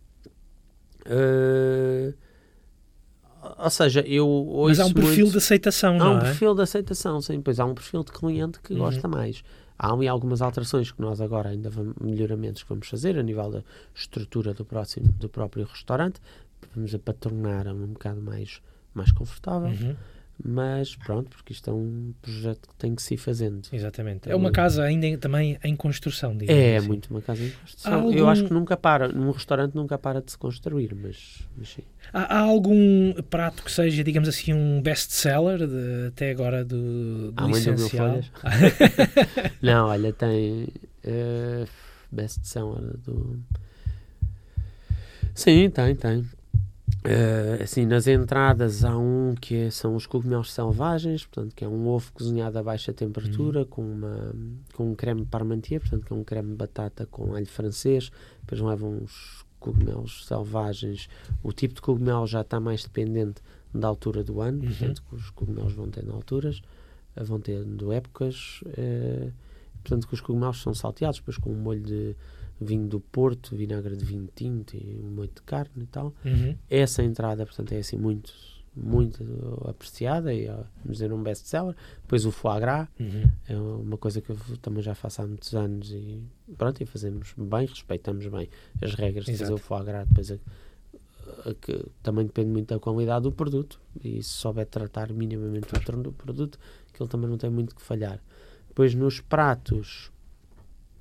eh, 1.07 2.13
ou 3.59 3.71
seja, 3.71 4.01
eu 4.01 4.65
Mas 4.67 4.81
há 4.81 4.87
um 4.87 4.93
perfil 4.93 5.25
muito- 5.27 5.33
de 5.33 5.39
aceitação, 5.39 5.95
Há 5.97 5.99
não 5.99 6.15
um 6.15 6.19
é? 6.19 6.21
perfil 6.21 6.55
de 6.55 6.63
aceitação, 6.63 7.21
sim. 7.21 7.41
Pois 7.41 7.59
há 7.61 7.65
um 7.65 7.75
perfil 7.75 8.03
de 8.05 8.13
cliente 8.13 8.61
que 8.61 8.73
Uhum. 8.73 8.81
gosta 8.81 9.07
mais. 9.09 9.43
Há 9.79 9.87
algumas 10.11 10.43
alterações 10.43 10.91
que 10.91 11.01
nós 11.01 11.21
agora 11.21 11.51
ainda 11.51 11.71
vamos, 11.71 11.95
melhoramentos 12.01 12.63
que 12.65 12.69
vamos 12.69 12.89
fazer 12.89 13.17
a 13.17 13.23
nível 13.23 13.51
da 13.51 13.63
estrutura 13.95 14.53
do, 14.53 14.65
próximo, 14.65 15.09
do 15.19 15.29
próprio 15.29 15.65
restaurante. 15.67 16.21
Vamos 16.75 16.93
a 16.95 16.99
para 16.99 17.15
tornar 17.15 17.69
um 17.69 17.87
bocado 17.89 18.21
mais, 18.21 18.61
mais 18.93 19.13
confortável. 19.13 19.69
Uhum, 19.71 19.95
Mas 20.45 20.95
pronto, 20.95 21.31
porque 21.31 21.53
isto 21.53 21.69
é 21.69 21.73
um 21.73 22.15
projeto 22.23 22.69
que 22.69 22.75
tem 22.77 22.95
que 22.95 23.03
se 23.03 23.15
ir 23.15 23.17
fazendo. 23.17 23.61
exatamente. 23.73 24.31
É 24.31 24.37
uma 24.37 24.53
casa 24.53 24.85
ainda 24.85 25.05
em- 25.05 25.19
também 25.19 25.59
em 25.65 25.75
construção, 25.75 26.37
digamos 26.37 26.63
É 26.63 26.77
assim. 26.77 26.87
muito 26.87 27.11
uma 27.11 27.21
casa 27.21 27.43
em 27.45 27.51
construção. 27.51 27.93
Há 27.93 27.97
Eu 27.97 28.05
algum- 28.05 28.29
acho 28.29 28.45
que 28.45 28.53
nunca 28.55 28.77
para, 28.77 29.09
num 29.09 29.33
restaurante 29.33 29.75
nunca 29.75 29.99
para 29.99 30.23
de 30.23 30.31
se 30.31 30.39
construir, 30.39 30.95
mas, 30.95 31.41
mas 31.57 31.71
sim. 31.71 31.83
Há, 32.13 32.37
há 32.37 32.41
algum 32.41 33.13
prato 33.29 33.65
que 33.65 33.73
seja, 33.73 34.05
digamos 34.05 34.29
assim, 34.29 34.55
um 34.55 34.81
best-seller 34.81 35.61
até 36.07 36.31
agora 36.31 36.65
do, 36.65 37.33
do 37.33 37.43
Além 37.43 37.55
do 37.65 37.71
Mil 37.73 37.75
essencial? 37.75 38.09
Folhas. 38.11 38.31
Não, 39.61 39.89
olha, 39.89 40.13
tem 40.13 40.69
eh, 41.03 41.65
best 42.13 42.47
seller 42.47 42.97
do. 43.05 43.41
Sim, 45.35 45.71
tem, 45.71 45.95
tem. 45.97 46.25
Eh, 47.05 47.61
assim, 47.63 47.87
nas 47.87 48.07
entradas 48.07 48.85
há 48.85 48.97
um 48.97 49.35
que 49.41 49.55
é- 49.55 49.71
são 49.71 49.95
os 49.95 50.07
cogumelos 50.07 50.53
selvagens, 50.53 51.25
portanto, 51.25 51.55
que 51.55 51.65
é 51.65 51.69
um 51.69 51.87
ovo 51.87 52.13
cozinhado 52.13 52.59
a 52.59 52.63
baixa 52.63 52.93
temperatura 52.93 53.65
com, 53.65 53.83
uma, 53.83 54.33
com 54.75 54.91
um 54.91 54.95
creme 54.95 55.25
parmentier, 55.25 55.81
portanto, 55.81 56.05
que 56.07 56.13
é 56.13 56.17
um 56.17 56.25
creme 56.25 56.51
de 56.51 56.57
batata 56.57 57.07
com 57.07 57.35
alho 57.35 57.47
francês, 57.47 58.11
depois 58.41 58.61
levam 58.61 58.99
uns 59.03 59.45
cogumelos 59.61 60.27
selvagens. 60.27 61.09
O 61.43 61.53
tipo 61.53 61.75
de 61.75 61.81
cogumelo 61.81 62.27
já 62.27 62.41
está 62.43 62.59
mais 62.61 62.83
dependente 62.83 63.41
da 63.73 63.89
altura 63.89 64.23
do 64.25 64.41
ano, 64.41 64.63
Uhum. 64.63 64.69
portanto, 64.69 65.03
que 65.09 65.15
os 65.15 65.31
cogumelos 65.31 65.73
vão 65.73 65.89
tendo 65.89 66.13
alturas, 66.13 66.61
eh, 67.17 67.23
vão 67.25 67.41
tendo 67.41 67.93
épocas. 67.93 68.61
eh, 68.77 69.31
portanto, 69.83 70.07
que 70.09 70.15
os 70.15 70.21
cogumelos 70.21 70.61
são 70.61 70.75
salteados, 70.75 71.19
depois 71.21 71.39
com 71.39 71.51
um 71.51 71.57
molho 71.57 71.81
de 71.81 72.15
vinho 72.61 72.87
do 72.89 73.01
Porto, 73.01 73.55
vinagre 73.57 73.97
de 73.97 74.05
vinho 74.05 74.29
tinto 74.35 74.77
e 74.77 75.01
um 75.05 75.11
molho 75.11 75.31
de 75.35 75.43
carne 75.43 75.85
e 75.85 75.87
tal. 75.87 76.15
Uhum. 76.25 76.57
Essa 76.69 77.03
entrada, 77.03 77.45
portanto, 77.47 77.73
é 77.73 77.79
assim 77.79 77.97
muito, 77.97 78.33
muito 78.77 79.23
apreciada 79.69 80.33
e, 80.35 80.47
vamos 80.47 80.99
dizer, 80.99 81.13
um 81.13 81.23
best-seller. 81.23 81.75
Depois 82.03 82.25
o 82.27 82.31
foie 82.33 82.61
gras, 82.61 82.89
Uhum. 82.99 83.31
é 83.49 83.57
uma 83.57 83.97
coisa 83.97 84.21
que 84.21 84.31
eu 84.31 84.37
também 84.63 84.83
já 84.83 84.95
faço 84.95 85.23
há 85.23 85.27
muitos 85.27 85.55
anos 85.55 85.91
e 85.93 86.21
pronto, 86.57 86.81
e 86.83 86.87
fazemos 86.87 87.35
bem, 87.37 87.67
respeitamos 87.67 88.27
bem 88.27 88.49
as 88.83 88.95
regras 88.95 89.25
de 89.27 89.37
fazer 89.37 89.53
o 89.53 89.59
foie 89.59 89.85
gras. 89.85 90.07
Depois 90.09 90.31
a- 90.33 90.39
a 91.51 91.55
que 91.55 91.85
também 92.03 92.25
depende 92.27 92.51
muito 92.51 92.69
da 92.75 92.81
qualidade 92.81 93.23
do 93.25 93.33
produto 93.33 93.79
e 94.03 94.23
se 94.23 94.31
souber 94.31 94.67
tratar 94.67 95.13
minimamente 95.13 95.69
o 95.75 95.81
tro- 95.81 96.03
do 96.03 96.13
produto, 96.13 96.59
que 96.93 97.03
ele 97.03 97.11
também 97.11 97.29
não 97.29 97.37
tem 97.39 97.51
muito 97.51 97.75
que 97.77 97.83
falhar. 97.83 98.21
Depois 98.69 98.95
nos 98.95 99.21
pratos, 99.21 100.11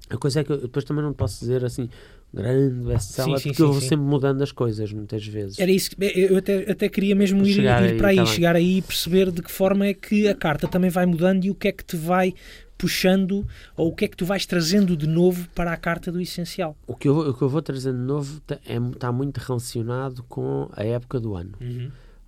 a 0.10 0.18
coisa 0.18 0.40
é 0.40 0.44
que 0.44 0.52
eu 0.52 0.58
depois 0.62 0.86
também 0.86 1.04
não 1.04 1.14
posso 1.14 1.40
dizer 1.40 1.64
assim 1.66 1.90
grande 2.34 2.76
best-seller, 2.86 3.40
sim, 3.40 3.50
porque 3.50 3.62
eu 3.62 3.68
sim, 3.68 3.72
vou 3.74 3.82
sim. 3.82 3.88
sempre 3.90 4.06
mudando 4.06 4.42
as 4.42 4.52
coisas 4.52 4.92
muitas 4.92 5.26
vezes. 5.26 5.60
Era 5.60 5.72
isso, 5.72 5.92
que- 5.92 5.98
eu 6.16 6.38
até, 6.38 6.70
até 6.72 6.90
queria 6.90 7.16
mesmo 7.16 7.46
ir, 7.46 7.60
ir 7.60 7.68
aí, 7.68 7.98
para 7.98 8.10
aí, 8.10 8.16
tá 8.18 8.24
bem. 8.24 8.34
chegar 8.34 8.56
aí 8.56 8.78
e 8.78 8.82
perceber 8.82 9.32
de 9.32 9.42
que 9.42 9.52
forma 9.52 9.86
é 9.86 9.94
que 9.94 10.28
a 10.28 10.36
carta 10.36 10.68
também 10.68 10.90
vai 10.90 11.06
mudando 11.06 11.46
e 11.46 11.50
o 11.52 11.56
que 11.56 11.68
é 11.70 11.72
que 11.72 11.84
te 11.86 11.96
vai 11.96 12.34
puxando 12.78 13.48
ou 13.76 13.88
o 13.90 13.96
que 13.96 14.06
é 14.06 14.08
que 14.08 14.16
tu 14.16 14.26
vais 14.26 14.46
trazendo 14.46 14.96
de 14.96 15.08
novo 15.08 15.48
para 15.56 15.72
a 15.72 15.78
carta 15.78 16.12
do 16.12 16.22
essencial. 16.22 16.78
O 16.86 16.96
que 16.96 17.08
eu, 17.08 17.18
o 17.18 17.34
que 17.34 17.42
eu 17.42 17.50
vou 17.50 17.62
trazendo 17.62 17.98
de 17.98 18.04
novo 18.04 18.38
está 18.38 18.60
é, 18.66 18.80
tá 19.00 19.12
muito 19.12 19.38
relacionado 19.40 20.24
com 20.24 20.70
a 20.74 20.84
época 20.84 21.20
do 21.20 21.34
ano. 21.36 21.54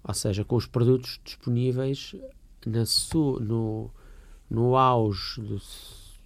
ou 0.03 0.13
seja, 0.13 0.43
com 0.43 0.55
os 0.55 0.65
produtos 0.65 1.19
disponíveis 1.23 2.15
na 2.65 2.85
su, 2.85 3.37
no, 3.41 3.91
no 4.49 4.75
auge 4.75 5.39
do 5.41 5.61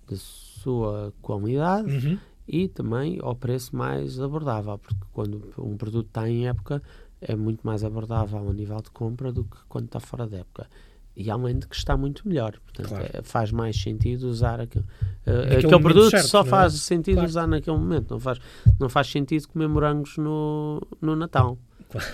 da 0.09 0.15
sua 0.63 1.13
qualidade 1.21 1.91
Uhum. 1.91 2.17
e 2.47 2.67
também 2.67 3.19
ao 3.21 3.35
preço 3.35 3.75
mais 3.75 4.19
abordável, 4.19 4.77
porque 4.77 4.99
quando 5.11 5.41
um 5.57 5.75
produto 5.77 6.07
está 6.07 6.29
em 6.29 6.47
época 6.47 6.81
é 7.21 7.35
muito 7.35 7.61
mais 7.65 7.83
abordável 7.83 8.49
a 8.49 8.53
nível 8.53 8.81
de 8.81 8.89
compra 8.91 9.31
do 9.31 9.43
que 9.45 9.57
quando 9.69 9.85
está 9.85 9.99
fora 9.99 10.27
de 10.27 10.35
época. 10.35 10.67
E 11.15 11.29
além 11.29 11.59
de 11.59 11.67
que 11.67 11.75
está 11.75 11.95
muito 11.95 12.27
melhor, 12.27 12.53
portanto 12.65 12.89
Claro. 12.89 13.05
é- 13.13 13.21
faz 13.21 13.51
mais 13.51 13.79
sentido 13.79 14.23
usar 14.23 14.59
aquele, 14.59 14.83
Naquele 15.25 15.55
aquele 15.67 15.79
produto 15.79 16.09
certo, 16.09 16.27
só 16.27 16.41
é? 16.41 16.45
faz 16.45 16.73
sentido 16.73 17.15
Claro. 17.15 17.29
usar 17.29 17.47
naquele 17.47 17.77
momento, 17.77 18.11
não 18.11 18.19
faz, 18.19 18.39
não 18.79 18.89
faz 18.89 19.07
sentido 19.07 19.47
comer 19.47 19.67
morangos 19.69 20.17
no, 20.17 20.81
no 20.99 21.15
Natal. 21.15 21.57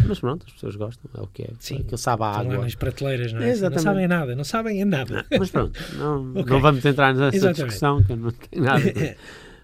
Mas 0.08 0.20
pronto, 0.20 0.46
as 0.48 0.54
pessoas 0.54 0.76
gostam, 0.76 1.10
é 1.16 1.22
o 1.22 1.28
que 1.28 1.44
é. 1.44 1.50
Sim. 1.60 1.78
Aquilo 1.80 1.98
sabe 1.98 2.24
a 2.24 2.30
Estão 2.32 2.44
lá 2.48 2.54
água. 2.54 2.64
nas 2.66 2.76
prateleiras, 2.76 3.34
não 3.34 3.42
é? 3.42 3.50
Exatamente. 3.50 3.86
Não 3.86 3.94
sabem 3.94 4.08
nada, 4.08 4.36
não 4.36 4.44
sabem 4.44 4.82
a 4.82 4.86
nada. 4.86 5.26
Mas 5.38 5.52
pronto, 5.52 5.80
não, 5.96 6.32
Ok. 6.42 6.46
não 6.46 6.60
vamos 6.62 6.86
entrar 6.86 7.14
nessa 7.14 7.36
Exatamente. 7.36 7.56
discussão 7.66 8.04
que 8.04 8.16
não 8.16 8.32
tenho 8.32 8.64
nada. 8.64 8.84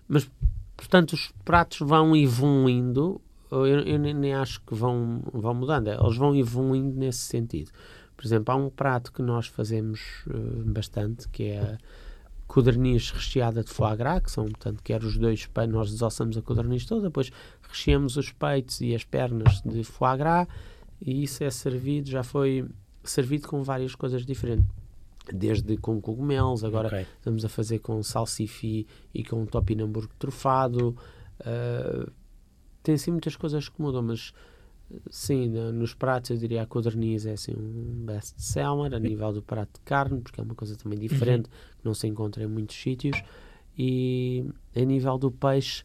Mas, 0.07 0.29
portanto, 0.77 1.13
os 1.13 1.31
pratos 1.43 1.79
vão 1.79 2.15
evoluindo, 2.15 3.19
eu, 3.51 3.65
eu 3.65 3.99
nem, 3.99 4.13
nem 4.13 4.33
acho 4.33 4.61
que 4.61 4.75
vão, 4.75 5.21
vão 5.33 5.53
mudando, 5.53 5.87
é, 5.89 5.95
eles 5.99 6.17
vão 6.17 6.35
evoluindo 6.35 6.97
nesse 6.99 7.19
sentido. 7.19 7.71
Por 8.15 8.25
exemplo, 8.25 8.53
há 8.53 8.57
um 8.57 8.69
prato 8.69 9.11
que 9.11 9.21
nós 9.21 9.47
fazemos 9.47 10.23
eh, 10.29 10.33
bastante, 10.65 11.27
que 11.27 11.43
é 11.49 11.59
a 11.59 11.77
codorniz 12.47 13.11
recheada 13.11 13.63
de 13.63 13.69
foie 13.71 13.95
gras, 13.97 14.21
que 14.21 14.31
são, 14.31 14.45
portanto, 14.45 14.81
quer 14.83 15.03
os 15.03 15.17
dois 15.17 15.45
peitos, 15.47 15.73
nós 15.73 15.91
desossamos 15.91 16.37
a 16.37 16.41
codorniz 16.41 16.85
toda, 16.85 17.07
depois 17.07 17.31
recheamos 17.75 18.15
os 18.15 18.31
peitos 18.31 18.79
e 18.79 18.95
as 18.95 19.03
pernas 19.03 19.61
de 19.65 19.83
foie 19.83 20.17
gras, 20.17 20.47
e 21.01 21.23
isso 21.23 21.43
é 21.43 21.49
servido, 21.51 22.09
já 22.09 22.23
foi 22.23 22.65
servido 23.03 23.47
com 23.49 23.61
várias 23.63 23.93
coisas 23.95 24.25
diferentes. 24.25 24.65
Desde 25.33 25.75
com 25.77 25.99
cogumelos, 25.99 26.63
agora 26.63 26.87
Ok. 26.87 27.05
estamos 27.17 27.43
a 27.43 27.49
fazer 27.49 27.79
com 27.79 28.01
salsifi 28.03 28.85
e 29.13 29.23
com 29.23 29.43
topinamburgo 29.45 30.13
trufado. 30.19 30.95
Uh, 31.41 32.09
tem 32.83 32.93
assim 32.95 33.09
muitas 33.11 33.35
coisas 33.35 33.67
que 33.67 33.81
mudam, 33.81 34.03
mas 34.03 34.31
sim, 35.09 35.49
no- 35.49 35.71
nos 35.73 35.95
pratos 35.95 36.29
eu 36.29 36.37
diria 36.37 36.61
a 36.61 36.65
codorniz 36.67 37.25
é 37.25 37.33
assim 37.33 37.53
um 37.57 38.05
best 38.05 38.35
seller 38.39 38.93
a 38.93 38.99
nível 38.99 39.33
do 39.33 39.41
prato 39.41 39.73
de 39.73 39.79
carne, 39.81 40.21
porque 40.21 40.39
é 40.39 40.43
uma 40.43 40.53
coisa 40.55 40.75
também 40.77 40.99
diferente, 40.99 41.49
que 41.49 41.83
não 41.83 41.95
se 41.95 42.07
encontra 42.07 42.43
em 42.43 42.47
muitos 42.47 42.75
sítios. 42.79 43.19
E 43.77 44.45
a 44.75 44.81
nível 44.81 45.17
do 45.17 45.31
peixe 45.31 45.83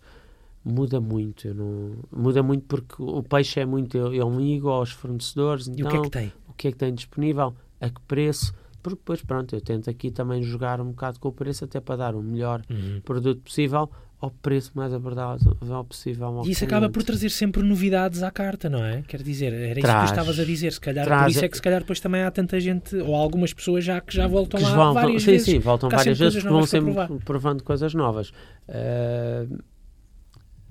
muda 0.65 1.01
muito, 1.01 1.49
eu 1.49 1.55
não, 1.55 1.93
muda 2.13 2.43
muito 2.43 2.65
porque 2.67 2.95
o 2.99 3.23
peixe 3.23 3.61
é 3.61 3.67
muito, 3.67 3.97
eu, 3.97 4.13
eu 4.15 4.31
ligo 4.39 4.69
aos 4.69 4.91
fornecedores, 4.91 5.67
E 5.67 5.73
então 5.73 5.87
o 5.87 5.91
que 5.91 5.97
é 5.97 6.03
que 6.03 6.11
tem? 6.11 6.33
o 6.49 6.53
que 6.53 6.69
é 6.69 6.73
que 6.73 6.77
tem 6.79 6.95
disponível, 6.95 7.55
a 7.81 7.89
que 7.89 8.01
preço, 8.07 8.53
porque 8.83 8.99
depois, 8.99 9.23
pronto, 9.23 9.55
eu 9.55 9.61
tento 9.61 9.89
aqui 9.89 10.11
também 10.11 10.43
jogar 10.43 10.81
um 10.81 10.91
bocado 10.91 11.19
com 11.19 11.29
o 11.29 11.33
preço, 11.33 11.65
até 11.65 11.81
para 11.81 11.97
dar 11.97 12.15
o 12.15 12.23
melhor 12.23 12.63
Uhum. 12.71 13.01
produto 13.05 13.41
possível 13.43 13.91
ao 14.21 14.31
preço 14.31 14.73
mais 14.75 14.93
abordável 14.93 15.57
possível. 15.89 16.27
Ao 16.27 16.47
E 16.47 16.51
isso 16.51 16.63
acaba 16.63 16.91
por 16.91 17.03
trazer 17.03 17.31
sempre 17.31 17.63
novidades 17.63 18.23
à 18.23 18.31
carta, 18.31 18.69
não 18.69 18.85
é? 18.85 19.01
Quer 19.09 19.23
dizer, 19.23 19.51
era 19.55 19.73
isso 19.73 19.81
Traz. 19.81 20.01
que 20.03 20.07
tu 20.09 20.11
estavas 20.19 20.39
a 20.39 20.45
dizer, 20.45 20.73
se 20.75 20.81
calhar, 20.81 21.07
Traz. 21.07 21.23
por 21.23 21.31
isso 21.31 21.45
é 21.47 21.49
que 21.49 21.57
se 21.57 21.63
calhar 21.63 21.81
depois 21.81 22.01
também 22.01 22.23
há 22.23 22.31
tanta 22.31 22.61
gente, 22.61 22.95
ou 22.97 23.15
algumas 23.15 23.55
pessoas 23.55 23.83
já 23.83 23.99
que 23.99 24.15
já 24.15 24.27
voltam 24.27 24.59
Que 24.61 24.65
lá 24.67 24.75
vão- 24.77 24.93
várias 24.93 25.23
sim, 25.23 25.31
vezes. 25.31 25.47
sim, 25.47 25.59
voltam 25.59 25.89
porque 25.89 25.95
há 25.95 25.99
várias 26.05 26.19
vezes 26.19 26.43
vão 26.43 26.67
sempre 26.67 26.95
provando 27.25 27.65
coisas 27.65 27.95
novas. 27.95 28.31
Ah, 28.69 29.47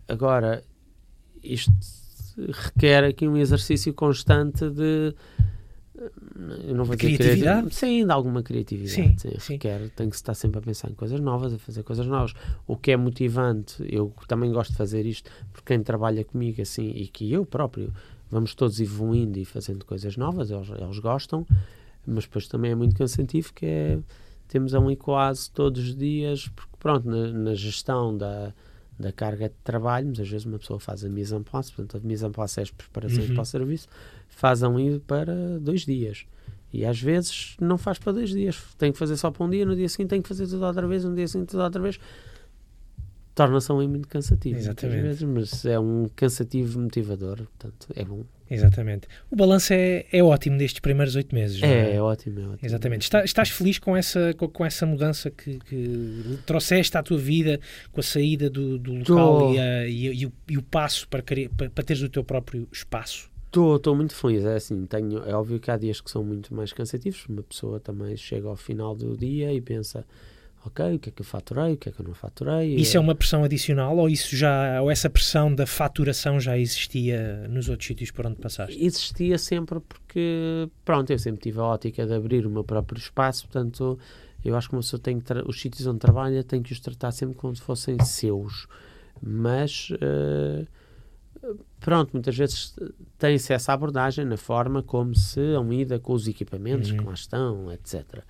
agora, 0.10 0.64
isto 1.44 1.72
requer 2.48 3.04
aqui 3.04 3.28
um 3.28 3.38
exercício 3.38 3.94
constante 3.94 4.70
de. 4.70 5.14
Eu 6.66 6.76
não 6.76 6.86
vou 6.86 6.96
dizer 6.96 7.18
criatividade? 7.18 7.18
criatividade. 7.18 7.76
Sim, 7.76 8.06
de 8.06 8.12
alguma 8.12 8.42
criatividade. 8.42 8.94
Sim, 8.94 9.18
Sim, 9.18 9.40
sim. 9.40 9.54
requer, 9.54 9.90
tem 9.90 10.10
que 10.10 10.16
estar 10.16 10.34
sempre 10.34 10.60
a 10.60 10.62
pensar 10.62 10.90
em 10.90 10.94
coisas 10.94 11.20
novas, 11.20 11.54
a 11.54 11.58
fazer 11.58 11.84
coisas 11.84 12.08
novas. 12.08 12.34
O 12.66 12.78
que 12.78 12.92
é 12.92 12.98
motivante, 12.98 13.84
eu 13.86 14.14
também 14.26 14.50
gosto 14.52 14.72
de 14.72 14.78
fazer 14.78 15.06
isto, 15.06 15.30
porque 15.52 15.74
quem 15.74 15.84
trabalha 15.84 16.24
comigo 16.24 16.62
assim, 16.62 16.90
e 16.92 17.08
que 17.08 17.30
eu 17.32 17.46
próprio, 17.46 17.94
vamos 18.32 18.56
todos 18.56 18.80
evoluindo 18.80 19.40
e 19.40 19.44
fazendo 19.44 19.84
coisas 19.86 20.16
novas, 20.16 20.50
eles, 20.50 20.70
eles 20.70 21.00
gostam, 21.00 21.46
mas 22.08 22.24
depois 22.24 22.48
também 22.48 22.72
é 22.72 22.76
muito 22.76 22.96
cansativo, 22.96 23.52
que 23.54 23.66
é, 23.66 24.00
temos 24.48 24.74
ali 24.74 24.96
quase 24.96 25.52
todos 25.52 25.84
os 25.84 25.96
dias, 25.98 26.48
porque 26.48 26.78
pronto, 26.80 27.10
na, 27.10 27.28
na 27.28 27.54
gestão 27.54 28.18
da, 28.18 28.54
da 29.00 29.12
carga 29.14 29.48
de 29.48 29.56
trabalho, 29.64 30.08
mas 30.10 30.20
às 30.20 30.30
vezes 30.30 30.46
uma 30.46 30.60
pessoa 30.60 30.80
faz 30.80 31.06
a 31.06 31.10
mise 31.10 31.34
en 31.34 31.42
place, 31.42 31.72
portanto 31.72 32.04
a 32.04 32.06
mise 32.08 32.26
en 32.26 32.32
place 32.32 32.60
é 32.60 32.64
as 32.64 32.72
preparações 32.72 33.30
Uhum. 33.30 33.34
para 33.36 33.42
o 33.42 33.46
serviço, 33.46 33.88
faz 34.28 34.62
ali 34.62 35.00
para 35.00 35.58
dois 35.60 35.86
dias. 35.86 36.26
E 36.72 36.86
às 36.86 37.00
vezes 37.02 37.56
não 37.60 37.78
faz 37.78 37.98
para 37.98 38.12
dois 38.12 38.30
dias, 38.30 38.62
tem 38.78 38.92
que 38.92 38.98
fazer 39.00 39.16
só 39.18 39.32
para 39.32 39.44
um 39.46 39.50
dia, 39.50 39.66
no 39.66 39.76
dia 39.76 39.88
seguinte 39.90 40.10
tem 40.10 40.22
que 40.22 40.28
fazer 40.28 40.46
tudo 40.48 40.64
outra 40.66 40.86
vez, 40.88 41.04
no 41.06 41.16
dia 41.16 41.28
seguinte 41.28 41.50
tudo 41.50 41.64
outra 41.64 41.82
vez. 41.82 42.00
Torna-se 43.34 43.72
ali 43.72 43.88
muito 43.88 44.08
cansativo. 44.08 44.58
Exatamente. 44.60 45.02
Vezes, 45.02 45.24
mas 45.24 45.66
é 45.66 45.80
um 45.80 46.10
cansativo 46.16 46.80
motivador, 46.80 47.38
portanto 47.38 47.88
é 47.96 48.04
bom. 48.04 48.24
Exatamente. 48.50 49.08
O 49.30 49.36
balanço 49.36 49.74
é, 49.74 50.06
é 50.12 50.24
ótimo 50.24 50.58
destes 50.58 50.80
primeiros 50.80 51.16
oito 51.16 51.34
meses. 51.36 51.62
não 51.62 51.68
É, 51.68 51.96
é 51.96 52.02
ótimo, 52.02 52.40
é 52.40 52.44
ótimo. 52.48 52.60
Exatamente. 52.64 53.02
Está- 53.04 53.24
estás 53.24 53.50
feliz 53.50 53.78
com 53.80 53.96
essa, 53.96 54.34
com, 54.36 54.48
com 54.48 54.66
essa 54.66 54.86
mudança 54.86 55.30
que, 55.30 55.60
que 55.60 56.40
trouxeste 56.46 56.98
à 56.98 57.04
tua 57.04 57.18
vida, 57.18 57.60
com 57.92 58.00
a 58.00 58.04
saída 58.04 58.50
do, 58.50 58.78
do 58.80 58.94
local 58.94 59.54
e, 59.54 59.60
a- 59.60 59.88
e, 59.88 60.06
e 60.22 60.26
o, 60.26 60.34
e 60.50 60.58
o 60.58 60.62
passo 60.62 61.08
para, 61.08 61.22
querer- 61.22 61.50
para, 61.50 61.70
para 61.70 61.84
teres 61.84 62.02
o 62.02 62.10
teu 62.10 62.24
próprio 62.24 62.68
espaço? 62.72 63.30
Estou 63.48 63.96
muito 63.96 64.14
feliz, 64.16 64.46
é 64.46 64.56
assim, 64.56 64.86
tenho, 64.86 65.24
é 65.28 65.34
óbvio 65.34 65.60
que 65.60 65.72
há 65.72 65.78
dias 65.78 66.00
que 66.00 66.12
são 66.12 66.24
muito 66.24 66.54
mais 66.54 66.72
cansativos, 66.72 67.26
uma 67.28 67.42
pessoa 67.42 67.80
também 67.80 68.16
chega 68.16 68.48
ao 68.48 68.56
final 68.56 68.96
do 68.96 69.18
dia 69.18 69.52
e 69.52 69.60
pensa, 69.60 70.06
ok, 70.66 70.96
o 70.96 71.00
que 71.00 71.10
é 71.10 71.12
que 71.12 71.22
eu 71.22 71.26
faturei, 71.26 71.74
o 71.74 71.78
que 71.78 71.90
é 71.90 71.92
que 71.92 72.00
eu 72.02 72.06
não 72.06 72.14
faturei. 72.14 72.76
Isso 72.76 72.98
é 72.98 73.00
uma 73.00 73.16
pressão 73.16 73.44
adicional 73.44 73.98
ou 73.98 74.10
isso 74.10 74.36
já 74.36 74.82
ou 74.82 74.92
essa 74.92 75.10
pressão 75.10 75.54
da 75.54 75.66
faturação 75.66 76.40
já 76.40 76.58
existia 76.58 77.48
nos 77.48 77.70
outros 77.70 77.88
sítios 77.88 78.12
por 78.12 78.26
onde 78.28 78.36
passaste? 78.38 78.78
Existia 78.84 79.38
sempre 79.38 79.80
porque, 79.80 80.70
pronto, 80.84 81.10
eu 81.12 81.20
sempre 81.20 81.42
tive 81.42 81.60
a 81.60 81.64
ótica 81.64 82.06
de 82.06 82.14
abrir 82.14 82.46
o 82.46 82.50
meu 82.50 82.64
próprio 82.64 82.98
espaço, 83.00 83.48
portanto, 83.48 83.98
eu 84.44 84.56
acho 84.56 84.70
que 84.70 84.76
uma 84.76 84.82
pessoa 84.82 85.00
tem 85.02 85.20
que, 85.20 85.34
os 85.46 85.60
sítios 85.60 85.88
onde 85.88 86.00
trabalha 86.00 86.44
tem 86.44 86.62
que 86.62 86.72
os 86.74 86.80
tratar 86.80 87.12
sempre 87.12 87.36
como 87.36 87.56
se 87.56 87.62
fossem 87.62 87.98
seus, 88.04 88.68
mas... 89.22 89.90
eh, 90.02 90.66
Pronto, 91.80 92.10
muitas 92.12 92.36
vezes 92.36 92.76
tem-se 93.18 93.54
essa 93.54 93.72
abordagem 93.72 94.26
na 94.26 94.36
forma 94.36 94.84
como 94.84 95.16
se 95.16 95.40
lida 95.68 95.98
com 95.98 96.12
os 96.14 96.28
equipamentos 96.28 96.92
Uhum. 96.92 96.98
que 96.98 97.04
lá 97.06 97.14
estão, 97.14 97.72
etc. 97.72 98.24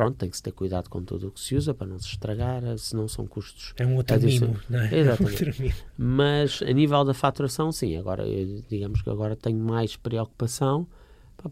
Pronto, 0.00 0.16
tem 0.16 0.30
que 0.30 0.36
se 0.38 0.42
ter 0.42 0.52
cuidado 0.52 0.88
com 0.88 1.02
tudo 1.02 1.28
o 1.28 1.30
que 1.30 1.38
se 1.38 1.54
usa 1.54 1.74
para 1.74 1.86
não 1.86 1.98
se 1.98 2.06
estragar, 2.06 2.62
senão 2.78 3.06
são 3.06 3.26
custos. 3.26 3.74
É 3.76 3.84
um 3.84 3.96
outro 3.96 4.18
mimo, 4.18 4.58
não 4.70 4.80
é? 4.80 4.98
Exatamente. 4.98 5.42
É 5.42 5.44
um 5.44 5.48
outro 5.48 5.62
mimo. 5.62 5.74
Mas 5.98 6.62
a 6.62 6.72
nível 6.72 7.04
da 7.04 7.12
faturação, 7.12 7.70
sim, 7.70 7.98
agora 7.98 8.24
digamos 8.66 9.02
que 9.02 9.10
agora 9.10 9.36
tenho 9.36 9.58
mais 9.58 9.96
preocupação 9.96 10.86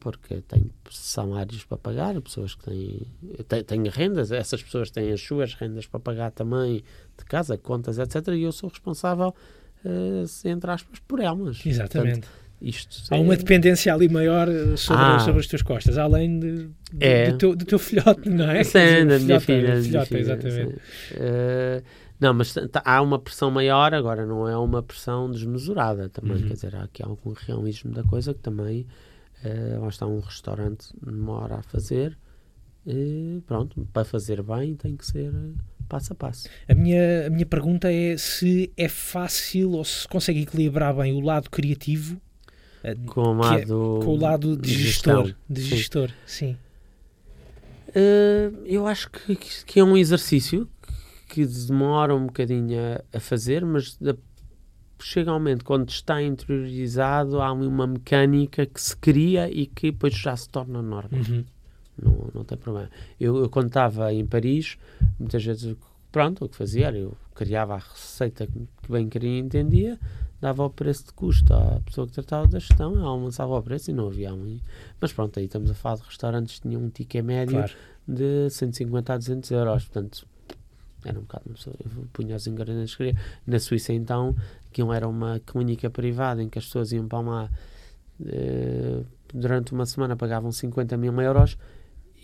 porque 0.00 0.40
tenho 0.48 0.70
salários 0.90 1.62
para 1.64 1.76
pagar, 1.76 2.18
pessoas 2.22 2.54
que 2.54 2.64
têm, 2.64 3.06
têm, 3.46 3.64
têm 3.64 3.88
rendas, 3.90 4.32
essas 4.32 4.62
pessoas 4.62 4.90
têm 4.90 5.12
as 5.12 5.20
suas 5.20 5.52
rendas 5.52 5.86
para 5.86 6.00
pagar 6.00 6.30
também 6.30 6.82
de 7.18 7.24
casa, 7.26 7.58
contas, 7.58 7.98
etc. 7.98 8.28
E 8.28 8.44
eu 8.44 8.52
sou 8.52 8.70
responsável, 8.70 9.34
eh, 9.84 10.24
entre 10.48 10.70
aspas, 10.70 11.00
por 11.00 11.20
elas. 11.20 11.58
Portanto, 11.58 11.66
Exatamente. 11.66 12.28
Isto 12.60 13.02
Há 13.14 13.16
é- 13.16 13.20
uma 13.20 13.36
dependência 13.36 13.92
ali 13.94 14.08
maior 14.08 14.48
eh, 14.48 14.76
sobre, 14.76 15.02
Ah. 15.02 15.18
sobre 15.20 15.40
as 15.40 15.46
tuas 15.46 15.62
costas, 15.62 15.96
além 15.96 16.40
de, 16.40 16.56
de- 16.66 16.70
É. 16.98 17.30
do, 17.30 17.38
teu, 17.38 17.54
do 17.56 17.64
teu 17.64 17.78
filhote, 17.78 18.28
não 18.28 18.50
é? 18.50 18.64
Sim, 18.64 18.78
dizer, 18.80 19.06
da 19.06 19.18
minha 19.20 19.40
filhote, 19.40 20.08
filha. 20.08 20.20
exatamente. 20.20 20.76
Eh, 21.12 21.82
não, 22.18 22.34
mas 22.34 22.52
tá- 22.52 22.82
há 22.84 23.00
uma 23.00 23.18
pressão 23.18 23.48
maior, 23.50 23.94
agora 23.94 24.26
não 24.26 24.48
é 24.48 24.56
uma 24.56 24.82
pressão 24.82 25.30
desmesurada 25.30 26.08
também, 26.08 26.36
Uhum. 26.42 26.48
quer 26.48 26.54
dizer, 26.54 26.74
há 26.74 26.82
aqui 26.82 27.00
algum 27.02 27.32
realismo 27.32 27.92
da 27.92 28.02
coisa 28.02 28.34
que 28.34 28.40
também, 28.40 28.86
eh, 29.44 29.76
lá 29.78 29.88
está 29.88 30.04
um 30.06 30.18
restaurante, 30.18 30.88
demora 31.00 31.56
a 31.56 31.62
fazer, 31.62 32.18
e 32.86 33.40
pronto, 33.46 33.86
para 33.92 34.04
fazer 34.04 34.42
bem 34.42 34.74
tem 34.74 34.96
que 34.96 35.06
ser 35.06 35.32
passo 35.88 36.12
a 36.12 36.16
passo. 36.16 36.48
A 36.68 36.74
minha, 36.74 37.26
a 37.26 37.30
minha 37.30 37.46
pergunta 37.46 37.92
é 37.92 38.16
se 38.16 38.72
é 38.76 38.88
fácil 38.88 39.72
ou 39.72 39.84
se 39.84 40.08
consegue 40.08 40.42
equilibrar 40.42 40.94
bem 40.96 41.12
o 41.14 41.20
lado 41.20 41.48
criativo 41.50 42.20
Com 43.06 43.20
o 43.36 43.40
que 43.40 43.46
é- 43.46 43.50
lado, 43.50 44.00
com 44.04 44.10
o 44.12 44.16
lado 44.16 44.56
de 44.56 44.72
gestão. 44.72 45.24
gestor. 45.26 45.40
De 45.48 45.60
Sim. 45.62 45.68
gestor, 45.76 46.10
sim. 46.26 46.56
Eh, 47.94 48.50
eu 48.66 48.86
acho 48.86 49.10
que, 49.10 49.34
que 49.36 49.80
é 49.80 49.84
um 49.84 49.96
exercício 49.96 50.68
que 51.28 51.44
demora 51.44 52.14
um 52.14 52.26
bocadinho 52.26 52.78
a, 53.12 53.16
a 53.16 53.20
fazer, 53.20 53.64
mas 53.64 53.96
da- 53.96 54.14
chega 55.00 55.30
ao 55.30 55.38
momento 55.38 55.64
quando 55.64 55.88
está 55.88 56.20
interiorizado 56.22 57.40
há 57.40 57.52
uma 57.52 57.86
mecânica 57.86 58.66
que 58.66 58.80
se 58.80 58.96
cria 58.96 59.48
e 59.50 59.66
que 59.66 59.90
depois 59.90 60.14
já 60.14 60.36
se 60.36 60.48
torna 60.48 60.82
normal. 60.82 61.10
Uhum. 61.28 61.44
Não, 62.00 62.30
não 62.34 62.44
tem 62.44 62.56
problema. 62.58 62.90
Eu, 63.18 63.36
eu 63.38 63.48
quando 63.50 63.68
estava 63.68 64.12
em 64.12 64.24
Paris, 64.26 64.76
muitas 65.18 65.44
vezes, 65.44 65.74
pronto, 66.12 66.44
o 66.44 66.48
que 66.48 66.56
fazia 66.56 66.86
era 66.88 66.98
eu 66.98 67.16
criava 67.34 67.74
a 67.74 67.78
receita 67.78 68.46
que 68.46 68.52
que 68.82 68.92
bem 68.92 69.08
queria 69.08 69.30
e 69.30 69.38
entendia, 69.38 69.98
dava 70.40 70.64
o 70.64 70.70
preço 70.70 71.06
de 71.06 71.12
custo 71.12 71.52
à 71.52 71.80
pessoa 71.84 72.06
que 72.06 72.12
tratava 72.12 72.46
da 72.46 72.58
gestão, 72.58 72.92
ela 72.94 73.14
lançava 73.14 73.56
o 73.58 73.62
preço 73.62 73.90
e 73.90 73.94
não 73.94 74.06
havia 74.06 74.32
um. 74.32 74.58
Mas 75.00 75.12
pronto, 75.12 75.38
aí 75.38 75.46
estamos 75.46 75.70
a 75.70 75.74
falar 75.74 75.96
de 75.96 76.02
restaurantes 76.02 76.56
que 76.56 76.68
tinham 76.68 76.80
um 76.82 76.88
ticket 76.90 77.24
médio 77.24 77.56
Claro. 77.56 77.72
de 78.06 78.48
150 78.50 79.12
a 79.12 79.16
200 79.18 79.50
euros, 79.50 79.84
portanto 79.84 80.26
era 81.04 81.16
um 81.18 81.22
bocado 81.22 81.44
uma 81.46 81.54
pessoa, 81.54 81.76
eu 81.84 81.90
punha 82.12 82.34
os 82.36 82.46
ingredientes 82.46 82.94
que 82.94 83.04
queria. 83.04 83.20
Na 83.46 83.58
Suíça 83.60 83.92
então, 83.92 84.34
aquilo 84.68 84.92
era 84.92 85.08
uma 85.08 85.40
clínica 85.40 85.88
privada 85.88 86.42
em 86.42 86.48
que 86.48 86.58
as 86.58 86.64
pessoas 86.66 86.90
iam 86.92 87.06
para 87.06 87.20
lá 87.20 87.50
eh, 88.26 89.02
durante 89.32 89.72
uma 89.72 89.86
semana 89.86 90.16
pagavam 90.16 90.50
50 90.50 90.96
mil 90.96 91.18
euros 91.20 91.56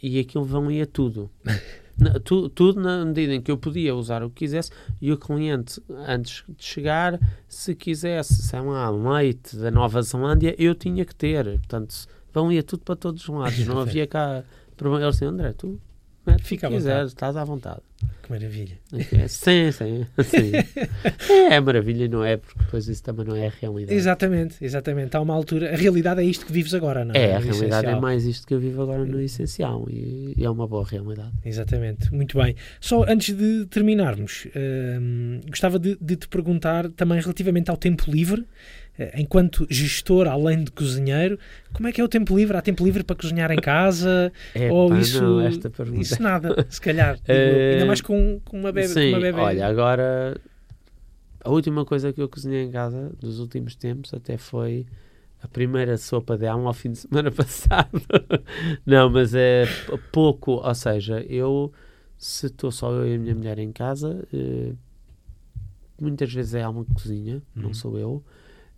e 0.03 0.19
aquilo 0.19 0.45
valia 0.45 0.87
tudo. 0.87 1.31
Na- 1.99 2.19
tu- 2.19 2.49
tudo 2.49 2.81
na 2.81 3.05
medida 3.05 3.35
em 3.35 3.41
que 3.41 3.51
eu 3.51 3.57
podia 3.57 3.95
usar 3.95 4.23
o 4.23 4.29
que 4.31 4.37
quisesse 4.45 4.71
e 5.01 5.13
o 5.13 5.17
cliente, 5.19 5.81
antes 6.09 6.43
de 6.49 6.65
chegar, 6.65 7.19
se 7.49 7.75
quisesse, 7.75 8.43
sei 8.43 8.61
lá, 8.61 8.91
leite 8.91 9.57
da 9.57 9.71
Nova 9.71 10.03
Zelândia, 10.03 10.55
eu 10.59 10.75
tinha 10.75 11.05
que 11.05 11.15
ter. 11.15 11.45
Portanto, 11.61 11.95
valia 12.33 12.63
tudo 12.63 12.83
para 12.83 12.97
todos 12.97 13.23
os 13.23 13.29
lados. 13.29 13.59
Não 13.67 13.79
havia 13.79 14.07
cá 14.07 14.43
problema. 14.77 15.05
Ele 15.05 15.13
disse, 15.13 15.25
André, 15.25 15.53
tu 15.53 15.81
mete 16.27 16.43
Fica 16.43 16.69
estás 17.07 17.37
à 17.37 17.45
vontade. 17.45 17.81
Que 18.23 18.31
maravilha. 18.31 18.79
É, 19.13 19.29
sim, 19.29 19.71
sim, 19.71 20.07
sim. 20.23 20.53
É, 21.29 21.55
é 21.55 21.61
maravilha, 21.61 22.09
não 22.09 22.25
é? 22.25 22.37
Porque 22.37 22.59
depois 22.59 22.89
isso 22.89 23.03
também 23.03 23.27
não 23.27 23.37
é 23.37 23.49
a 23.49 23.51
realidade. 23.51 23.95
Exatamente, 23.95 24.65
exatamente. 24.65 25.17
Há 25.17 25.21
uma 25.21 25.35
altura. 25.35 25.73
A 25.73 25.77
realidade 25.77 26.21
é 26.21 26.25
isto 26.25 26.47
que 26.47 26.53
vives 26.53 26.73
agora, 26.75 27.05
não 27.05 27.15
é? 27.15 27.19
É, 27.19 27.37
a 27.37 27.39
realidade 27.39 27.87
é 27.87 27.95
mais 27.95 28.25
isto 28.25 28.47
que 28.47 28.55
eu 28.55 28.61
vivo 28.61 28.83
agora 28.83 29.05
no 29.05 29.21
essencial 29.21 29.87
e, 29.91 30.35
e 30.37 30.45
é 30.45 30.49
uma 30.49 30.67
boa 30.67 30.85
realidade. 30.87 31.33
Exatamente, 31.45 32.13
muito 32.15 32.39
bem. 32.39 32.57
Só 32.81 33.05
antes 33.07 33.37
de 33.37 33.67
terminarmos, 33.67 34.47
hum, 35.01 35.41
gostava 35.49 35.79
de, 35.79 35.97
de 36.01 36.17
te 36.17 36.29
perguntar 36.29 36.89
também 36.91 37.21
relativamente 37.21 37.71
ao 37.71 37.77
tempo 37.77 38.11
livre, 38.11 38.47
enquanto 39.17 39.67
gestor, 39.71 40.29
além 40.29 40.63
de 40.65 40.71
cozinheiro, 40.71 41.39
como 41.73 41.89
é 41.89 41.93
que 41.93 42.01
é 42.01 42.05
o 42.05 42.09
tempo 42.09 42.37
livre? 42.37 42.57
Há 42.57 42.63
tempo 42.63 42.85
livre 42.85 43.03
para 43.03 43.17
cozinhar 43.17 43.51
em 43.51 43.61
casa? 43.61 44.33
É, 44.55 44.71
ou 44.71 44.89
pá, 44.89 45.01
isso, 45.01 45.23
não, 45.23 45.49
isso 46.01 46.23
nada, 46.23 46.67
se 46.71 46.81
calhar. 46.81 47.17
digo 47.27 47.33
eu. 47.33 47.57
Eh, 47.59 47.73
Ainda 47.73 47.87
mais 47.87 48.01
com, 48.01 48.41
com 48.45 48.59
uma 48.61 48.71
bebê. 48.73 48.87
Sim, 48.89 49.09
uma 49.11 49.21
bebê. 49.21 49.41
olha, 49.41 49.67
agora 49.67 50.41
a 51.45 51.51
última 51.51 51.85
coisa 51.85 52.13
que 52.13 52.23
eu 52.23 52.29
cozinhei 52.29 52.63
em 52.65 52.71
casa 52.71 53.13
dos 53.21 53.39
últimos 53.41 53.75
tempos 53.75 54.15
até 54.15 54.37
foi 54.39 54.87
a 55.43 55.49
primeira 55.49 55.99
sopa 55.99 56.39
dela 56.39 56.63
ao 56.67 56.73
fim 56.73 56.93
de 56.93 56.99
semana 56.99 57.31
passado. 57.33 58.01
não, 58.87 59.11
mas 59.11 59.35
é 59.35 59.65
pouco, 60.13 60.53
ou 60.53 60.75
seja, 60.75 61.21
eu 61.29 61.73
se 62.17 62.47
estou 62.47 62.71
só 62.71 62.93
eu 62.93 63.07
e 63.09 63.15
a 63.17 63.19
minha 63.19 63.35
mulher 63.35 63.59
em 63.59 63.71
casa, 63.73 64.27
eh, 64.33 64.73
muitas 66.01 66.33
vezes 66.33 66.55
é 66.55 66.61
ela 66.61 66.85
que 66.85 66.95
cozinha, 66.95 67.43
não 67.55 67.69
Uhum. 67.69 67.75
sou 67.75 67.99
eu. 67.99 68.25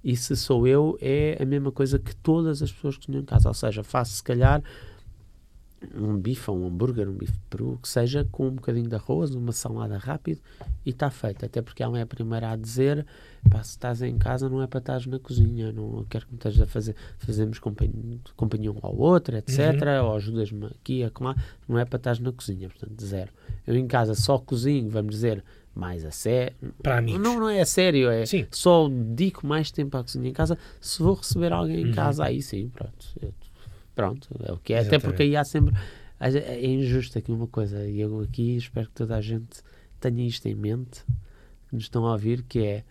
E 0.07 0.14
se 0.14 0.36
sou 0.36 0.68
eu, 0.68 0.96
é 1.00 1.36
a 1.42 1.44
mesma 1.44 1.72
coisa 1.72 1.98
que 1.98 2.14
todas 2.14 2.62
as 2.62 2.70
pessoas 2.70 2.96
que 2.96 3.07
cozinham 3.07 3.22
em 3.22 3.24
casa. 3.24 3.48
Ou 3.48 3.54
seja, 3.54 3.82
faço 3.82 4.12
se 4.12 4.22
calhar 4.22 4.62
um 5.96 6.16
bife 6.16 6.48
ou 6.48 6.61
um 6.61 6.68
hambúrguer, 6.68 7.09
um 7.09 7.12
bife 7.12 7.32
de 7.32 7.44
peru, 7.50 7.72
o 7.72 7.78
que 7.78 7.88
seja, 7.88 8.24
com 8.30 8.46
um 8.46 8.52
bocadinho 8.52 8.88
de 8.88 8.94
arroz, 8.94 9.34
uma 9.34 9.50
salada 9.50 9.98
rápido 9.98 10.40
e 10.84 10.90
está 10.90 11.11
feito. 11.11 11.44
Até 11.44 11.61
porque 11.61 11.82
ela 11.82 11.98
é 11.98 12.02
a 12.02 12.07
primeira 12.07 12.52
a 12.52 12.57
dizer: 12.57 13.04
pá, 13.50 13.61
se 13.64 13.70
estás 13.70 14.00
em 14.00 14.16
casa, 14.16 14.48
não 14.48 14.62
é 14.62 14.68
para 14.68 14.78
estás 14.78 15.07
na 15.07 15.18
cozinha, 15.18 15.72
não 15.72 16.04
quero 16.09 16.24
que 16.26 16.32
me 16.34 16.38
estejas 16.38 16.61
a 16.61 16.66
fazer. 16.68 16.94
Fazemos 17.18 17.59
companhia, 17.59 18.20
companhia 18.36 18.70
um 18.70 18.78
ao 18.82 18.96
outro, 18.96 19.36
etc. 19.36 19.59
Ou 20.04 20.14
ajudas-me 20.14 20.66
aqui, 20.66 21.02
a 21.02 21.11
lá, 21.20 21.34
não 21.68 21.80
é 21.80 21.84
para 21.84 21.96
estás 21.96 22.20
na 22.20 22.30
cozinha, 22.30 22.68
portanto, 22.68 23.04
zero. 23.04 23.32
Eu 23.66 23.74
em 23.74 23.88
casa 23.88 24.14
só 24.14 24.38
cozinho, 24.38 24.88
vamos 24.88 25.16
dizer, 25.16 25.42
mais 25.77 26.05
a 26.05 26.11
sério. 26.11 26.57
Para 26.83 26.99
amigos. 26.99 27.20
Não, 27.20 27.39
não 27.39 27.49
é 27.49 27.61
a 27.61 27.66
sério, 27.66 28.11
é 28.11 28.24
Sim. 28.24 28.47
só 28.51 28.89
dedico 28.89 29.47
mais 29.47 29.70
tempo 29.70 29.97
à 29.97 30.03
cozinha 30.03 30.29
em 30.29 30.33
casa 30.33 30.57
se 30.81 31.03
vou 31.03 31.14
receber 31.14 31.53
alguém 31.53 31.83
em 31.83 31.87
Uhum. 31.89 31.93
casa, 31.93 32.24
aí 32.24 32.41
sim, 32.43 32.70
pronto. 32.74 33.07
Eu- 33.20 33.35
pronto, 33.95 34.29
é 34.43 34.53
o 34.53 34.57
que 34.59 34.72
é. 34.72 34.81
Até 34.81 34.99
porque 34.99 35.22
aí 35.22 35.37
há 35.37 35.45
sempre. 35.45 35.74
É 36.18 36.66
injusto 36.66 37.18
aqui 37.18 37.31
uma 37.31 37.47
coisa, 37.47 37.85
e 37.87 38.01
eu 38.01 38.20
aqui 38.20 38.57
espero 38.57 38.87
que 38.87 38.95
toda 38.95 39.14
a 39.16 39.20
gente 39.20 39.62
tenha 40.01 40.27
isto 40.27 40.47
em 40.47 40.55
mente, 40.55 41.05
que 41.68 41.74
nos 41.74 41.85
estão 41.85 42.07
a 42.07 42.12
ouvir, 42.12 42.43
que 42.43 42.59
é 42.61 42.85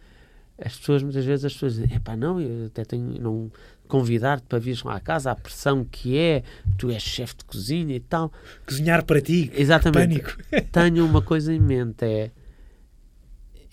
as 0.64 0.78
pessoas, 0.78 1.02
muitas 1.04 1.26
vezes, 1.26 1.44
as 1.44 1.54
pessoas 1.54 1.74
dizem, 1.74 1.96
epá, 1.98 2.16
não, 2.16 2.40
eu 2.40 2.68
até 2.68 2.86
tenho, 2.86 3.20
não 3.20 3.52
convidar-te 3.88 4.44
para 4.48 4.58
vir 4.60 4.80
lá 4.86 4.96
à 4.96 5.00
casa, 5.00 5.32
a 5.32 5.36
pressão 5.36 5.84
que 5.84 6.18
é, 6.18 6.44
tu 6.78 6.90
és 6.92 7.02
chefe 7.04 7.36
de 7.38 7.46
cozinha 7.46 7.96
e 7.96 8.00
tal. 8.00 8.32
Cozinhar 8.66 9.04
para 9.04 9.20
ti. 9.20 9.52
Exatamente 9.56 10.20
Pânico. 10.22 10.38
tenho 10.72 11.04
uma 11.06 11.22
coisa 11.22 11.52
em 11.54 11.60
mente, 11.60 12.06
é 12.06 12.32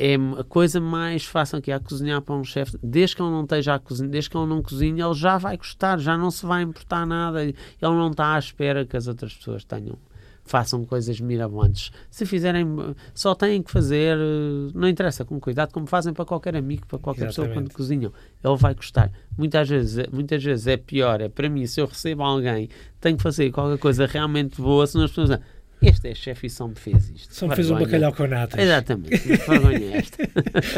é 0.04 0.16
a 0.40 0.42
coisa 0.42 0.80
mais 0.80 1.24
fácil 1.24 1.62
que 1.62 1.70
a 1.70 1.78
cozinhar 1.78 2.20
para 2.20 2.34
um 2.34 2.42
chefe, 2.42 2.76
desde 2.82 3.14
que 3.14 3.22
ele 3.22 3.30
não 3.30 3.44
esteja 3.44 3.74
a 3.74 3.78
cozinhar, 3.78 4.10
desde 4.10 4.30
que 4.30 4.36
ele 4.36 4.46
não 4.46 4.60
cozinha, 4.60 5.04
ele 5.04 5.14
já 5.14 5.38
vai 5.38 5.56
gostar, 5.56 5.96
já 5.98 6.18
não 6.18 6.28
se 6.28 6.44
vai 6.44 6.62
importar 6.62 7.06
nada, 7.06 7.44
ele 7.44 7.54
não 7.80 8.10
está 8.10 8.34
à 8.34 8.38
espera 8.38 8.84
que 8.84 8.96
as 8.96 9.06
outras 9.06 9.32
pessoas 9.32 9.62
tenham 9.62 9.96
façam 10.44 10.84
coisas 10.84 11.20
mirabolantes. 11.20 11.92
Se 12.10 12.26
fizerem, 12.26 12.66
só 13.14 13.32
têm 13.32 13.62
que 13.62 13.70
fazer, 13.70 14.16
eh, 14.18 14.72
não 14.74 14.88
interessa, 14.88 15.24
com 15.24 15.38
cuidado, 15.38 15.72
como 15.72 15.86
fazem 15.86 16.12
para 16.12 16.24
qualquer 16.24 16.56
amigo, 16.56 16.84
para 16.86 16.98
qualquer 16.98 17.26
pessoa 17.26 17.46
Exatamente. 17.46 17.70
quando 17.70 17.76
cozinham. 17.76 18.12
Ele 18.42 18.56
vai 18.56 18.74
gostar. 18.74 19.12
Muitas 19.38 19.68
vezes, 19.68 20.06
muitas 20.12 20.42
vezes 20.42 20.66
é 20.66 20.76
pior, 20.76 21.20
é 21.20 21.28
para 21.28 21.48
mim, 21.48 21.64
se 21.66 21.80
eu 21.80 21.86
recebo 21.86 22.22
alguém, 22.22 22.68
tenho 23.00 23.16
que 23.16 23.22
fazer 23.22 23.50
qualquer 23.52 23.78
coisa 23.78 24.04
realmente 24.04 24.60
boa, 24.60 24.84
senão 24.84 25.04
as 25.04 25.12
pessoas 25.12 25.30
dizem, 25.30 25.44
este 25.82 26.08
é 26.08 26.14
chefe 26.14 26.46
e 26.46 26.50
só 26.50 26.66
me 26.68 26.74
fez 26.74 27.10
isto. 27.10 27.34
Só 27.34 27.48
me 27.48 27.54
fez 27.54 27.70
um 27.70 27.78
bacalhau 27.78 28.12
com 28.12 28.26
natas. 28.26 28.60
Exatamente, 28.60 29.16
vergonha 29.18 29.96
esta. 29.96 30.28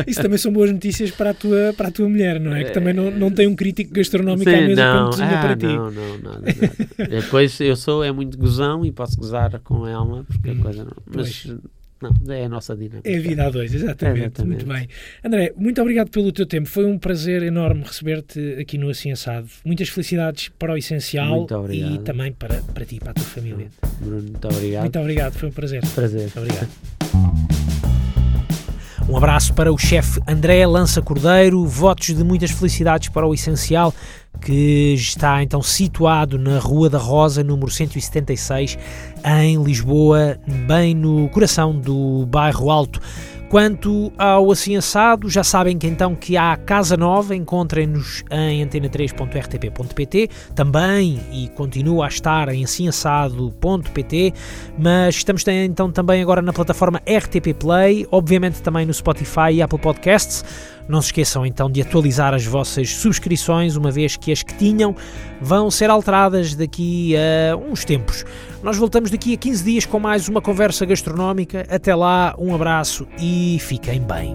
Isso 0.07 0.23
também 0.23 0.39
são 0.39 0.53
boas 0.53 0.71
notícias 0.73 1.11
para 1.11 1.31
a 1.31 1.35
tua, 1.35 1.75
para 1.77 1.89
a 1.89 1.91
tua 1.91 2.09
mulher, 2.09 2.41
não 2.41 2.55
é? 2.55 2.65
Que 2.65 2.71
também 2.73 2.95
não, 2.95 3.11
não 3.11 3.31
tem 3.31 3.47
um 3.47 3.55
crítico 3.57 3.93
gastronómico 3.93 4.49
à 4.51 4.53
Sim, 4.55 4.67
mesa 4.69 4.85
não, 4.85 5.11
ah, 5.11 5.41
para 5.41 5.57
ti. 5.57 5.67
não, 5.67 5.91
não, 5.91 6.19
nada. 6.19 6.43
Depois 7.09 7.61
eu 7.61 7.77
sou, 7.77 8.03
é 8.05 8.11
muito 8.13 8.37
gozão 8.39 8.85
e 8.85 8.93
posso 8.93 9.17
gozar 9.17 9.59
com 9.61 9.87
ela, 9.87 10.25
porque 10.25 10.51
Hum, 10.51 10.61
a 10.61 10.63
coisa 10.63 10.85
não. 10.85 10.93
Mas 11.15 11.47
não, 12.23 12.35
é 12.35 12.45
a 12.45 12.49
nossa 12.49 12.75
dinâmica. 12.77 13.09
É 13.09 13.17
a 13.17 13.21
vida 13.21 13.47
a 13.47 13.51
dois, 13.51 13.75
exatamente. 13.75 14.21
Exatamente. 14.21 14.65
Muito 14.65 14.67
bem. 14.67 14.89
André, 15.25 15.53
muito 15.57 15.81
obrigado 15.81 16.11
pelo 16.11 16.33
teu 16.33 16.47
tempo. 16.47 16.69
Foi 16.69 16.85
um 16.85 16.99
prazer 16.99 17.43
enorme 17.43 17.83
receber-te 17.83 18.57
aqui 18.61 18.79
no 18.79 18.89
Assim 18.89 19.13
Assado. 19.13 19.49
Muitas 19.65 19.89
felicidades 19.89 20.49
para 20.59 20.73
o 20.73 20.77
essencial 20.77 21.47
e 21.71 21.99
também 21.99 22.33
para, 22.33 22.57
para 22.75 22.85
ti, 22.85 22.99
para 22.99 23.11
a 23.11 23.15
tua 23.15 23.25
família. 23.25 23.69
Bruno, 24.01 24.23
muito 24.23 24.49
obrigado. 24.49 24.83
Muito 24.83 24.99
obrigado, 24.99 25.33
foi 25.35 25.49
um 25.49 25.53
prazer. 25.53 25.83
Prazer. 25.95 26.21
Muito 26.21 26.39
obrigado. 26.39 27.34
Um 29.07 29.19
abraço 29.19 29.53
para 29.53 29.71
o 29.71 29.77
chefe 29.77 30.19
André 30.27 30.67
Lança 30.67 31.03
Cordeiro, 31.03 31.65
votos 31.67 32.07
de 32.07 32.25
muitas 32.25 32.51
felicidades 32.51 33.11
para 33.11 33.27
o 33.27 33.35
Essencial, 33.35 33.93
que 34.41 34.95
está 34.95 35.43
então 35.43 35.63
situado 35.63 36.39
na 36.39 36.59
Rua 36.59 36.89
da 36.89 36.99
Rosa, 36.99 37.45
número 37.45 37.71
176, 37.71 38.79
em 39.43 39.63
Lisboa, 39.63 40.39
bem 40.67 40.95
no 40.95 41.29
coração 41.29 41.79
do 41.79 42.25
bairro 42.27 42.71
Alto. 42.71 42.99
Quanto 43.55 44.13
ao 44.19 44.51
Assim 44.51 44.75
Assado, 44.77 45.31
já 45.31 45.45
sabem 45.45 45.79
que 45.79 45.87
então 45.87 46.17
que 46.17 46.37
há 46.37 46.57
Casa 46.57 46.97
Nova, 46.97 47.37
encontrem-nos 47.37 48.25
em 48.29 48.67
antena3.rtp.pt, 48.67 50.29
também 50.57 51.21
e 51.31 51.47
continua 51.51 52.07
a 52.07 52.09
estar 52.09 52.49
em 52.49 52.65
assimassado.pt, 52.65 54.35
mas 54.77 55.15
estamos 55.15 55.47
então 55.47 55.93
também 55.93 56.21
agora 56.21 56.43
na 56.43 56.53
plataforma 56.53 57.01
RTP 57.07 57.55
Play, 57.57 58.05
obviamente 58.11 58.61
também 58.61 58.85
no 58.85 58.93
Spotify 58.93 59.53
e 59.53 59.63
Apple 59.63 59.79
Podcasts. 59.79 60.45
Não 60.89 61.01
se 61.01 61.09
esqueçam 61.09 61.47
então 61.47 61.71
de 61.71 61.81
atualizar 61.81 62.35
as 62.35 62.45
vossas 62.45 62.91
subscrições, 62.91 63.77
uma 63.77 63.91
vez 63.91 64.17
que 64.17 64.31
as 64.31 64.43
que 64.43 64.55
tinham 64.55 64.95
vão 65.41 65.71
ser 65.71 65.91
alteradas 65.91 66.55
daqui 66.55 67.15
a 67.17 67.57
uns 67.57 67.85
tempos. 67.85 68.25
Nós 68.63 68.77
voltamos 68.77 69.11
daqui 69.11 69.35
a 69.35 69.37
15 69.37 69.65
dias 69.65 69.87
com 69.87 69.99
mais 69.99 70.29
uma 70.29 70.41
conversa 70.41 70.85
gastronómica. 70.85 71.67
Até 71.71 71.95
lá, 71.95 72.35
um 72.39 72.55
abraço 72.55 73.07
e 73.19 73.59
fiquem 73.61 74.01
bem. 74.01 74.35